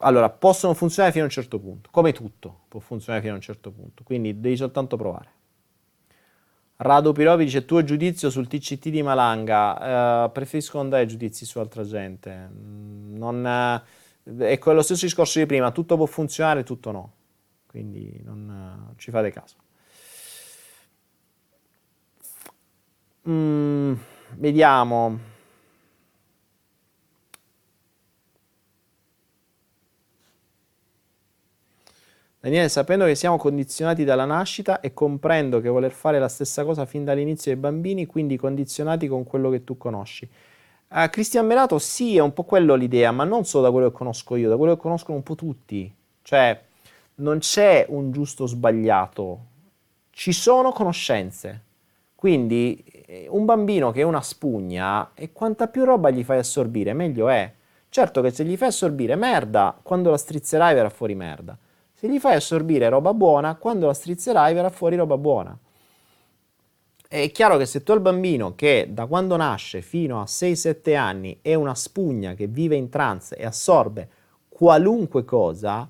allora, 0.00 0.30
possono 0.30 0.74
funzionare 0.74 1.12
fino 1.12 1.24
a 1.24 1.26
un 1.26 1.32
certo 1.32 1.58
punto, 1.58 1.88
come 1.90 2.12
tutto 2.12 2.60
può 2.68 2.80
funzionare 2.80 3.22
fino 3.22 3.34
a 3.34 3.36
un 3.36 3.42
certo 3.42 3.70
punto, 3.70 4.02
quindi 4.04 4.38
devi 4.40 4.56
soltanto 4.56 4.96
provare. 4.96 5.36
Rado 6.76 7.12
Pirovi 7.12 7.44
dice 7.44 7.64
tuo 7.64 7.82
giudizio 7.82 8.30
sul 8.30 8.46
TCT 8.46 8.88
di 8.88 9.02
Malanga, 9.02 10.26
uh, 10.26 10.32
preferisco 10.32 10.78
non 10.78 10.90
dare 10.90 11.06
giudizi 11.06 11.44
su 11.44 11.58
altra 11.58 11.82
gente, 11.82 12.48
mm, 12.52 13.16
non, 13.16 13.82
uh, 14.24 14.36
è 14.36 14.58
lo 14.62 14.82
stesso 14.82 15.04
discorso 15.04 15.40
di 15.40 15.46
prima, 15.46 15.72
tutto 15.72 15.96
può 15.96 16.06
funzionare, 16.06 16.62
tutto 16.62 16.92
no, 16.92 17.12
quindi 17.66 18.20
non 18.22 18.90
uh, 18.90 18.94
ci 18.96 19.10
fate 19.10 19.32
caso. 19.32 19.56
Mm, 23.28 23.94
vediamo. 24.36 25.36
Daniele, 32.40 32.68
sapendo 32.68 33.04
che 33.04 33.16
siamo 33.16 33.36
condizionati 33.36 34.04
dalla 34.04 34.24
nascita 34.24 34.80
e 34.80 34.94
comprendo 34.94 35.60
che 35.60 35.68
voler 35.68 35.90
fare 35.90 36.20
la 36.20 36.28
stessa 36.28 36.64
cosa 36.64 36.86
fin 36.86 37.04
dall'inizio 37.04 37.50
dei 37.52 37.60
bambini, 37.60 38.06
quindi 38.06 38.36
condizionati 38.36 39.08
con 39.08 39.24
quello 39.24 39.50
che 39.50 39.64
tu 39.64 39.76
conosci. 39.76 40.28
Uh, 40.90 41.08
Cristian 41.10 41.46
Melato, 41.46 41.80
sì, 41.80 42.16
è 42.16 42.20
un 42.20 42.32
po' 42.32 42.44
quello 42.44 42.76
l'idea, 42.76 43.10
ma 43.10 43.24
non 43.24 43.44
solo 43.44 43.64
da 43.64 43.72
quello 43.72 43.90
che 43.90 43.96
conosco 43.96 44.36
io, 44.36 44.48
da 44.48 44.56
quello 44.56 44.76
che 44.76 44.80
conoscono 44.80 45.16
un 45.16 45.24
po' 45.24 45.34
tutti. 45.34 45.92
Cioè, 46.22 46.62
non 47.16 47.38
c'è 47.38 47.86
un 47.88 48.12
giusto 48.12 48.44
o 48.44 48.46
sbagliato, 48.46 49.40
ci 50.10 50.32
sono 50.32 50.70
conoscenze. 50.70 51.64
Quindi 52.14 52.84
eh, 53.06 53.26
un 53.28 53.44
bambino 53.44 53.90
che 53.90 54.00
è 54.00 54.04
una 54.04 54.22
spugna, 54.22 55.10
e 55.14 55.32
quanta 55.32 55.66
più 55.66 55.84
roba 55.84 56.10
gli 56.10 56.22
fai 56.22 56.38
assorbire, 56.38 56.92
meglio 56.92 57.28
è. 57.28 57.52
Certo 57.88 58.20
che 58.22 58.30
se 58.30 58.44
gli 58.44 58.56
fai 58.56 58.68
assorbire 58.68 59.16
merda, 59.16 59.76
quando 59.82 60.10
la 60.10 60.16
strizzerai 60.16 60.74
verrà 60.74 60.88
fuori 60.88 61.16
merda. 61.16 61.58
Se 61.98 62.08
gli 62.08 62.20
fai 62.20 62.36
assorbire 62.36 62.88
roba 62.88 63.12
buona, 63.12 63.56
quando 63.56 63.86
la 63.86 63.92
strizzerai 63.92 64.54
verrà 64.54 64.70
fuori 64.70 64.94
roba 64.94 65.16
buona. 65.16 65.58
È 67.08 67.28
chiaro 67.32 67.56
che 67.56 67.66
se 67.66 67.82
tu 67.82 67.90
al 67.90 68.00
bambino 68.00 68.54
che 68.54 68.86
da 68.88 69.06
quando 69.06 69.34
nasce 69.34 69.82
fino 69.82 70.20
a 70.20 70.24
6-7 70.24 70.94
anni 70.94 71.40
è 71.42 71.54
una 71.54 71.74
spugna 71.74 72.34
che 72.34 72.46
vive 72.46 72.76
in 72.76 72.88
trance 72.88 73.34
e 73.34 73.44
assorbe 73.44 74.08
qualunque 74.48 75.24
cosa, 75.24 75.88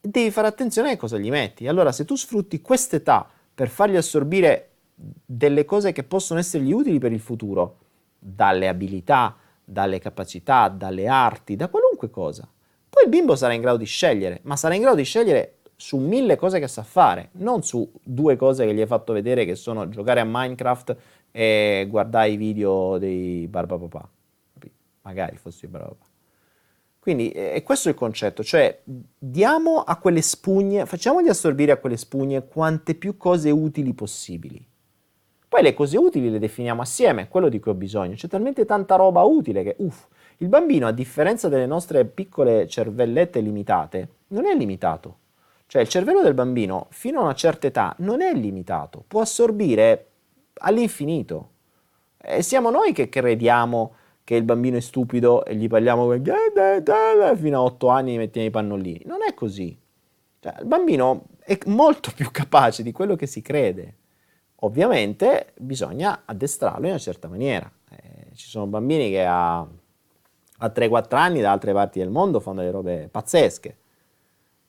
devi 0.00 0.30
fare 0.30 0.46
attenzione 0.46 0.92
a 0.92 0.96
cosa 0.96 1.18
gli 1.18 1.28
metti. 1.28 1.68
Allora, 1.68 1.92
se 1.92 2.06
tu 2.06 2.16
sfrutti 2.16 2.62
quest'età 2.62 3.28
per 3.54 3.68
fargli 3.68 3.96
assorbire 3.96 4.70
delle 4.94 5.66
cose 5.66 5.92
che 5.92 6.04
possono 6.04 6.40
essergli 6.40 6.72
utili 6.72 6.98
per 6.98 7.12
il 7.12 7.20
futuro, 7.20 7.76
dalle 8.18 8.66
abilità, 8.66 9.36
dalle 9.62 9.98
capacità, 9.98 10.68
dalle 10.68 11.06
arti, 11.06 11.54
da 11.54 11.68
qualunque 11.68 12.08
cosa, 12.08 12.48
poi 12.90 13.04
il 13.04 13.08
bimbo 13.08 13.36
sarà 13.36 13.52
in 13.52 13.60
grado 13.60 13.78
di 13.78 13.86
scegliere, 13.86 14.40
ma 14.42 14.56
sarà 14.56 14.74
in 14.74 14.82
grado 14.82 14.96
di 14.96 15.04
scegliere 15.04 15.58
su 15.76 15.96
mille 15.96 16.36
cose 16.36 16.58
che 16.58 16.68
sa 16.68 16.82
fare, 16.82 17.30
non 17.34 17.62
su 17.62 17.90
due 18.02 18.36
cose 18.36 18.66
che 18.66 18.74
gli 18.74 18.80
hai 18.80 18.86
fatto 18.86 19.12
vedere 19.12 19.46
che 19.46 19.54
sono 19.54 19.88
giocare 19.88 20.20
a 20.20 20.24
Minecraft 20.26 20.96
e 21.30 21.86
guardare 21.88 22.30
i 22.30 22.36
video 22.36 22.98
dei 22.98 23.46
Barbapapà. 23.46 24.08
Magari 25.02 25.36
fossi 25.36 25.66
Barbapapà. 25.66 26.04
Quindi 26.98 27.30
è 27.30 27.62
questo 27.62 27.88
il 27.88 27.94
concetto, 27.94 28.44
cioè 28.44 28.82
diamo 28.84 29.80
a 29.80 29.96
quelle 29.96 30.20
spugne, 30.20 30.84
facciamogli 30.84 31.28
assorbire 31.28 31.72
a 31.72 31.78
quelle 31.78 31.96
spugne 31.96 32.46
quante 32.46 32.94
più 32.94 33.16
cose 33.16 33.50
utili 33.50 33.94
possibili. 33.94 34.62
Poi 35.50 35.62
le 35.62 35.74
cose 35.74 35.98
utili 35.98 36.30
le 36.30 36.38
definiamo 36.38 36.80
assieme, 36.80 37.26
quello 37.26 37.48
di 37.48 37.58
cui 37.58 37.72
ho 37.72 37.74
bisogno. 37.74 38.14
C'è 38.14 38.28
talmente 38.28 38.64
tanta 38.64 38.94
roba 38.94 39.22
utile 39.22 39.64
che, 39.64 39.74
uff, 39.78 40.06
il 40.36 40.46
bambino, 40.46 40.86
a 40.86 40.92
differenza 40.92 41.48
delle 41.48 41.66
nostre 41.66 42.04
piccole 42.04 42.68
cervellette 42.68 43.40
limitate, 43.40 44.08
non 44.28 44.46
è 44.46 44.54
limitato. 44.54 45.16
Cioè 45.66 45.82
il 45.82 45.88
cervello 45.88 46.22
del 46.22 46.34
bambino, 46.34 46.86
fino 46.90 47.18
a 47.18 47.24
una 47.24 47.34
certa 47.34 47.66
età, 47.66 47.92
non 47.98 48.22
è 48.22 48.32
limitato, 48.32 49.02
può 49.08 49.22
assorbire 49.22 50.06
all'infinito. 50.58 51.48
E 52.16 52.42
siamo 52.42 52.70
noi 52.70 52.92
che 52.92 53.08
crediamo 53.08 53.94
che 54.22 54.36
il 54.36 54.44
bambino 54.44 54.76
è 54.76 54.80
stupido 54.80 55.44
e 55.44 55.56
gli 55.56 55.66
parliamo 55.66 56.04
come 56.04 56.22
fino 57.34 57.58
a 57.58 57.62
8 57.62 57.88
anni 57.88 58.12
gli 58.12 58.18
mettiamo 58.18 58.46
i 58.46 58.50
pannolini. 58.50 59.02
Non 59.04 59.18
è 59.28 59.34
così. 59.34 59.76
Cioè, 60.38 60.54
il 60.60 60.66
bambino 60.66 61.24
è 61.40 61.58
molto 61.66 62.12
più 62.14 62.30
capace 62.30 62.84
di 62.84 62.92
quello 62.92 63.16
che 63.16 63.26
si 63.26 63.42
crede. 63.42 63.94
Ovviamente 64.60 65.52
bisogna 65.56 66.22
addestrarlo 66.24 66.84
in 66.84 66.90
una 66.90 66.98
certa 66.98 67.28
maniera. 67.28 67.70
Eh, 67.90 68.34
ci 68.34 68.48
sono 68.48 68.66
bambini 68.66 69.10
che 69.10 69.24
a, 69.24 69.60
a 69.60 70.66
3-4 70.66 71.14
anni 71.16 71.40
da 71.40 71.52
altre 71.52 71.72
parti 71.72 71.98
del 71.98 72.10
mondo 72.10 72.40
fanno 72.40 72.60
delle 72.60 72.70
robe 72.70 73.08
pazzesche. 73.10 73.76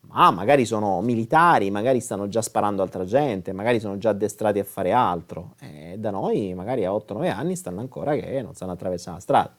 Ma 0.03 0.31
magari 0.31 0.65
sono 0.65 1.01
militari, 1.01 1.69
magari 1.71 1.99
stanno 1.99 2.27
già 2.27 2.41
sparando 2.41 2.81
altra 2.81 3.05
gente, 3.05 3.51
magari 3.51 3.79
sono 3.79 3.97
già 3.97 4.09
addestrati 4.09 4.59
a 4.59 4.63
fare 4.63 4.91
altro. 4.91 5.55
E 5.59 5.95
da 5.97 6.09
noi, 6.09 6.53
magari 6.53 6.85
a 6.85 6.91
8-9 6.91 7.29
anni, 7.29 7.55
stanno 7.55 7.81
ancora 7.81 8.15
che 8.15 8.41
non 8.41 8.55
sanno 8.55 8.71
attraversare 8.71 9.15
la 9.17 9.21
strada. 9.21 9.55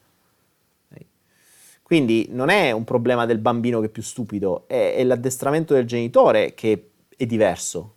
Quindi 1.83 2.29
non 2.31 2.49
è 2.49 2.71
un 2.71 2.85
problema 2.85 3.27
del 3.27 3.37
bambino 3.37 3.81
che 3.81 3.87
è 3.87 3.91
più 3.91 4.03
stupido, 4.03 4.65
è, 4.67 4.95
è 4.97 5.05
l'addestramento 5.05 5.75
del 5.75 5.85
genitore 5.85 6.55
che 6.55 6.93
è 7.15 7.27
diverso 7.27 7.97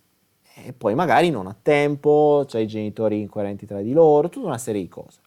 e 0.63 0.71
poi 0.71 0.95
magari 0.95 1.29
non 1.29 1.47
ha 1.47 1.55
tempo, 1.61 2.45
c'è 2.47 2.59
i 2.59 2.67
genitori 2.67 3.19
incoerenti 3.19 3.65
tra 3.65 3.81
di 3.81 3.91
loro, 3.91 4.29
tutta 4.29 4.47
una 4.47 4.57
serie 4.57 4.81
di 4.81 4.87
cose. 4.87 5.19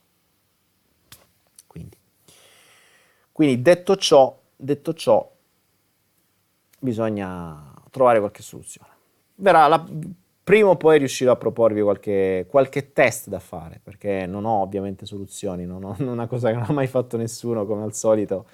Quindi, 1.67 1.97
quindi 3.31 3.61
detto, 3.61 3.97
ciò, 3.97 4.41
detto 4.57 4.95
ciò, 4.95 5.31
bisogna 6.81 7.75
trovare 7.91 8.21
qualche 8.21 8.43
soluzione. 8.43 8.91
Verrà 9.35 9.67
la, 9.67 9.87
prima 10.43 10.71
o 10.71 10.77
poi 10.77 10.97
riuscirò 10.97 11.33
a 11.33 11.37
proporvi 11.37 11.83
qualche, 11.83 12.47
qualche, 12.49 12.95
test 12.95 13.29
da 13.29 13.39
fare, 13.39 13.81
perché 13.83 14.25
non 14.25 14.47
ho 14.47 14.63
ovviamente 14.63 15.05
soluzioni, 15.05 15.67
non 15.67 15.85
ho 15.85 15.95
una 16.01 16.27
cosa 16.27 16.49
che 16.49 16.55
non 16.55 16.65
ha 16.69 16.73
mai 16.73 16.87
fatto 16.87 17.19
nessuno, 17.19 17.67
come 17.67 17.83
al 17.83 17.93
solito, 17.93 18.47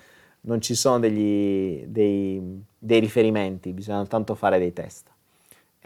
non 0.42 0.60
ci 0.60 0.74
sono 0.74 0.98
degli, 0.98 1.84
dei, 1.86 2.64
dei 2.76 2.98
riferimenti, 2.98 3.72
bisogna 3.72 4.04
tanto 4.06 4.34
fare 4.34 4.58
dei 4.58 4.72
test. 4.72 5.13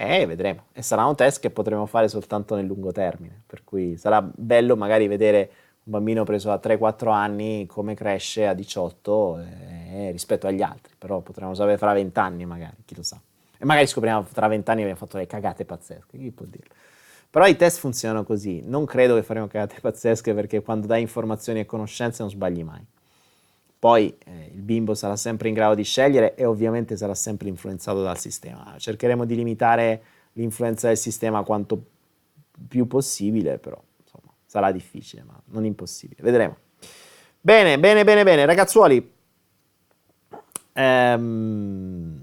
E 0.01 0.27
vedremo. 0.27 0.67
E 0.73 0.83
sarà 0.83 1.05
un 1.07 1.17
test 1.17 1.41
che 1.41 1.51
potremo 1.51 1.85
fare 1.87 2.07
soltanto 2.07 2.55
nel 2.55 2.67
lungo 2.67 2.93
termine. 2.93 3.43
Per 3.45 3.65
cui 3.65 3.97
sarà 3.97 4.23
bello 4.23 4.77
magari 4.77 5.09
vedere 5.09 5.51
un 5.83 5.93
bambino 5.93 6.23
preso 6.23 6.53
a 6.53 6.61
3-4 6.63 7.11
anni 7.11 7.67
come 7.67 7.95
cresce 7.95 8.47
a 8.47 8.55
18 8.55 9.39
eh, 9.39 10.11
rispetto 10.13 10.47
agli 10.47 10.63
altri. 10.63 10.95
Però 10.97 11.19
potremo 11.19 11.53
sapere 11.53 11.79
fra 11.79 11.93
20 11.93 12.17
anni 12.21 12.47
magari, 12.47 12.77
chi 12.85 12.95
lo 12.95 13.03
sa. 13.03 13.21
E 13.59 13.65
magari 13.65 13.89
scopriamo 13.89 14.25
tra 14.33 14.47
20 14.47 14.71
anni 14.71 14.83
abbiamo 14.83 15.01
fatto 15.01 15.17
delle 15.17 15.27
cagate 15.27 15.65
pazzesche, 15.65 16.17
chi 16.17 16.31
può 16.31 16.47
dirlo. 16.49 16.75
Però 17.29 17.45
i 17.47 17.57
test 17.57 17.81
funzionano 17.81 18.23
così. 18.23 18.63
Non 18.65 18.85
credo 18.85 19.17
che 19.17 19.25
faremo 19.25 19.49
cagate 19.49 19.81
pazzesche 19.83 20.33
perché 20.33 20.63
quando 20.63 20.87
dai 20.87 21.01
informazioni 21.01 21.59
e 21.59 21.67
conoscenze 21.67 22.23
non 22.23 22.31
sbagli 22.31 22.63
mai. 22.63 22.87
Poi 23.79 24.17
eh, 24.25 24.51
il 24.53 24.63
bimbo 24.63 24.95
sarà 24.95 25.15
sempre 25.15 25.49
in 25.49 25.55
grado 25.55 25.75
di 25.75 25.85
scegliere 25.85 26.35
e 26.35 26.45
ovviamente 26.45 26.97
sarà 26.97 27.15
sempre 27.15 27.49
influenzato 27.49 28.03
dal 28.03 28.19
sistema. 28.19 28.75
Cercheremo 28.77 29.25
di 29.25 29.37
limitare 29.37 30.03
l'influenza 30.33 30.89
del 30.89 30.97
sistema 30.97 31.45
quanto 31.45 31.81
più 32.67 32.89
possibile, 32.89 33.59
però 33.59 33.81
insomma, 34.03 34.33
sarà 34.45 34.73
difficile, 34.73 35.23
ma 35.23 35.41
non 35.47 35.65
impossibile. 35.65 36.23
Vedremo. 36.23 36.57
Bene, 37.41 37.79
bene, 37.79 38.03
bene, 38.03 38.25
bene, 38.25 38.45
ragazzuoli. 38.47 39.13
Ehm... 40.73 42.21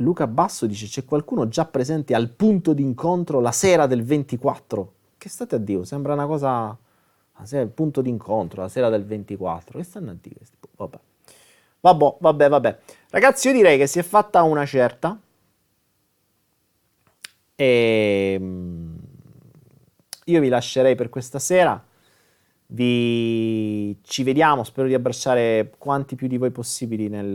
Luca 0.00 0.26
Basso 0.26 0.66
dice: 0.66 0.86
C'è 0.86 1.04
qualcuno 1.04 1.48
già 1.48 1.64
presente 1.64 2.14
al 2.14 2.30
punto 2.30 2.72
d'incontro 2.72 3.40
la 3.40 3.52
sera 3.52 3.86
del 3.86 4.04
24? 4.04 4.92
Che 5.18 5.28
state 5.28 5.54
a 5.56 5.58
Dio? 5.58 5.84
Sembra 5.84 6.12
una 6.12 6.26
cosa 6.26 6.76
il 7.42 7.68
punto 7.68 8.00
d'incontro, 8.00 8.62
la 8.62 8.68
sera 8.68 8.88
del 8.88 9.04
24. 9.04 9.78
Che 9.78 9.84
stanno 9.84 10.10
a 10.10 10.16
dire 10.20 10.36
questi? 10.36 10.56
Vabbè. 10.76 10.98
Vabbè, 11.80 12.16
vabbè, 12.18 12.48
vabbè. 12.48 12.78
Ragazzi, 13.10 13.48
io 13.48 13.54
direi 13.54 13.78
che 13.78 13.86
si 13.86 13.98
è 13.98 14.02
fatta 14.02 14.42
una 14.42 14.66
certa. 14.66 15.18
E 17.54 18.36
ehm, 18.38 18.98
io 20.24 20.40
vi 20.40 20.48
lascerei 20.48 20.94
per 20.94 21.08
questa 21.08 21.38
sera. 21.38 21.82
Vi... 22.68 23.96
Ci 24.02 24.22
vediamo, 24.22 24.64
spero 24.64 24.88
di 24.88 24.94
abbracciare 24.94 25.72
quanti 25.78 26.16
più 26.16 26.26
di 26.26 26.38
voi 26.38 26.50
possibili 26.50 27.08
nel, 27.08 27.30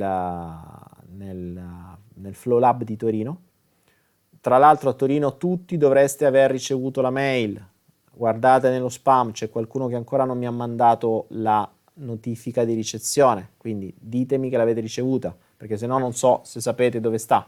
nel, 1.16 1.64
nel 2.16 2.36
Flow 2.36 2.60
Lab 2.60 2.84
di 2.84 2.98
Torino. 2.98 3.42
Tra 4.42 4.58
l'altro 4.58 4.90
a 4.90 4.94
Torino 4.94 5.38
tutti 5.38 5.78
dovreste 5.78 6.26
aver 6.26 6.52
ricevuto 6.52 7.00
la 7.00 7.12
mail 7.12 7.70
guardate 8.14 8.70
nello 8.70 8.90
spam, 8.90 9.32
c'è 9.32 9.50
qualcuno 9.50 9.88
che 9.88 9.96
ancora 9.96 10.26
non 10.26 10.38
mi 10.38 10.46
ha 10.46 10.52
mandato 10.52 11.26
la 11.30 11.70
notifica 11.96 12.64
di 12.64 12.74
ricezione, 12.74 13.52
quindi 13.58 13.94
ditemi 13.98 14.50
che 14.50 14.58
l'avete 14.58 14.80
ricevuta, 14.80 15.36
perché 15.58 15.78
se 15.78 15.88
no 15.88 15.98
non 15.98 16.14
so 16.14 16.42
se 16.44 16.60
sapete 16.62 17.00
dove 17.00 17.18
sta. 17.18 17.48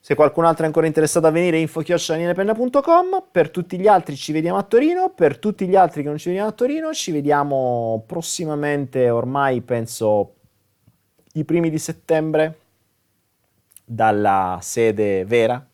Se 0.00 0.14
qualcun 0.14 0.44
altro 0.44 0.64
è 0.64 0.66
ancora 0.66 0.86
interessato 0.86 1.26
a 1.26 1.30
venire, 1.30 1.58
info-danielepenna.com. 1.60 3.24
Per 3.30 3.48
tutti 3.48 3.78
gli 3.78 3.86
altri 3.86 4.16
ci 4.16 4.32
vediamo 4.32 4.58
a 4.58 4.62
Torino. 4.62 5.08
Per 5.08 5.38
tutti 5.38 5.66
gli 5.66 5.76
altri 5.76 6.02
che 6.02 6.08
non 6.08 6.18
ci 6.18 6.28
vediamo 6.28 6.50
a 6.50 6.52
Torino, 6.52 6.92
ci 6.92 7.10
vediamo 7.10 8.04
prossimamente, 8.06 9.08
ormai 9.08 9.62
penso 9.62 10.34
i 11.32 11.44
primi 11.46 11.70
di 11.70 11.78
settembre, 11.78 12.58
dalla 13.82 14.58
sede 14.60 15.24
vera 15.24 15.66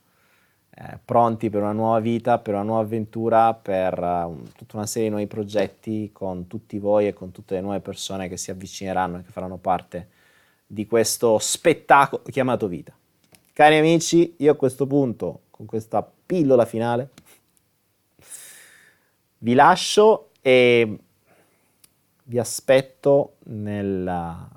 eh, 0.82 0.98
pronti 1.04 1.50
per 1.50 1.60
una 1.60 1.72
nuova 1.72 2.00
vita, 2.00 2.38
per 2.38 2.54
una 2.54 2.62
nuova 2.62 2.80
avventura, 2.80 3.52
per 3.52 3.98
uh, 3.98 4.42
tutta 4.56 4.78
una 4.78 4.86
serie 4.86 5.08
di 5.08 5.14
nuovi 5.14 5.26
progetti 5.26 6.08
con 6.10 6.46
tutti 6.46 6.78
voi 6.78 7.06
e 7.06 7.12
con 7.12 7.32
tutte 7.32 7.54
le 7.54 7.60
nuove 7.60 7.80
persone 7.80 8.28
che 8.28 8.38
si 8.38 8.50
avvicineranno 8.50 9.18
e 9.18 9.22
che 9.22 9.30
faranno 9.30 9.58
parte 9.58 10.08
di 10.66 10.86
questo 10.86 11.38
spettacolo 11.38 12.22
chiamato 12.22 12.66
vita. 12.66 12.96
Cari 13.52 13.76
amici, 13.76 14.36
io 14.38 14.52
a 14.52 14.56
questo 14.56 14.86
punto, 14.86 15.40
con 15.50 15.66
questa 15.66 16.08
pillola 16.24 16.64
finale, 16.64 17.10
vi 19.38 19.52
lascio 19.52 20.30
e 20.40 20.98
vi 22.22 22.38
aspetto 22.38 23.34
nella, 23.44 24.48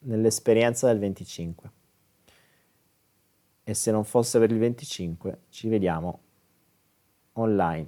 nell'esperienza 0.00 0.88
del 0.88 0.98
25 0.98 1.70
e 3.64 3.74
se 3.74 3.90
non 3.90 4.04
fosse 4.04 4.38
per 4.38 4.50
il 4.50 4.58
25 4.58 5.42
ci 5.50 5.68
vediamo 5.68 6.20
online 7.34 7.86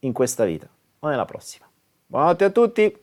in 0.00 0.12
questa 0.12 0.44
vita 0.44 0.68
o 1.00 1.08
nella 1.08 1.24
prossima. 1.24 1.68
Buonanotte 2.06 2.44
a 2.44 2.50
tutti! 2.50 3.00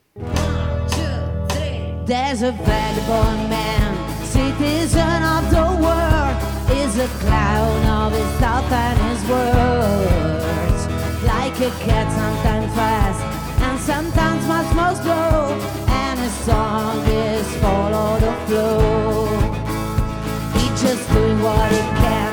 There's 2.06 2.42
a 2.42 2.52
vagabond 2.52 3.50
man, 3.50 3.96
citizen 4.24 5.24
of 5.24 5.50
the 5.50 5.62
world, 5.80 6.36
is 6.72 6.98
a 6.98 7.08
clown 7.20 7.86
of 7.86 8.14
his 8.14 8.40
thought 8.40 8.72
and 8.72 9.00
his 9.12 9.30
words. 9.30 10.88
Like 11.24 11.60
a 11.60 11.70
cat, 11.86 12.12
sometimes 12.12 12.74
fast, 12.74 13.22
and 13.62 13.80
sometimes 13.80 14.48
much 14.48 14.74
more 14.74 14.96
slow, 14.96 15.56
and 15.88 16.20
his 16.20 16.34
song 16.46 17.06
is 17.06 17.56
follow 17.58 18.20
the 18.20 18.34
flow. 18.48 19.39
Just 20.90 21.14
doing 21.14 21.40
what 21.44 21.72
it 21.72 21.98
can 22.02 22.29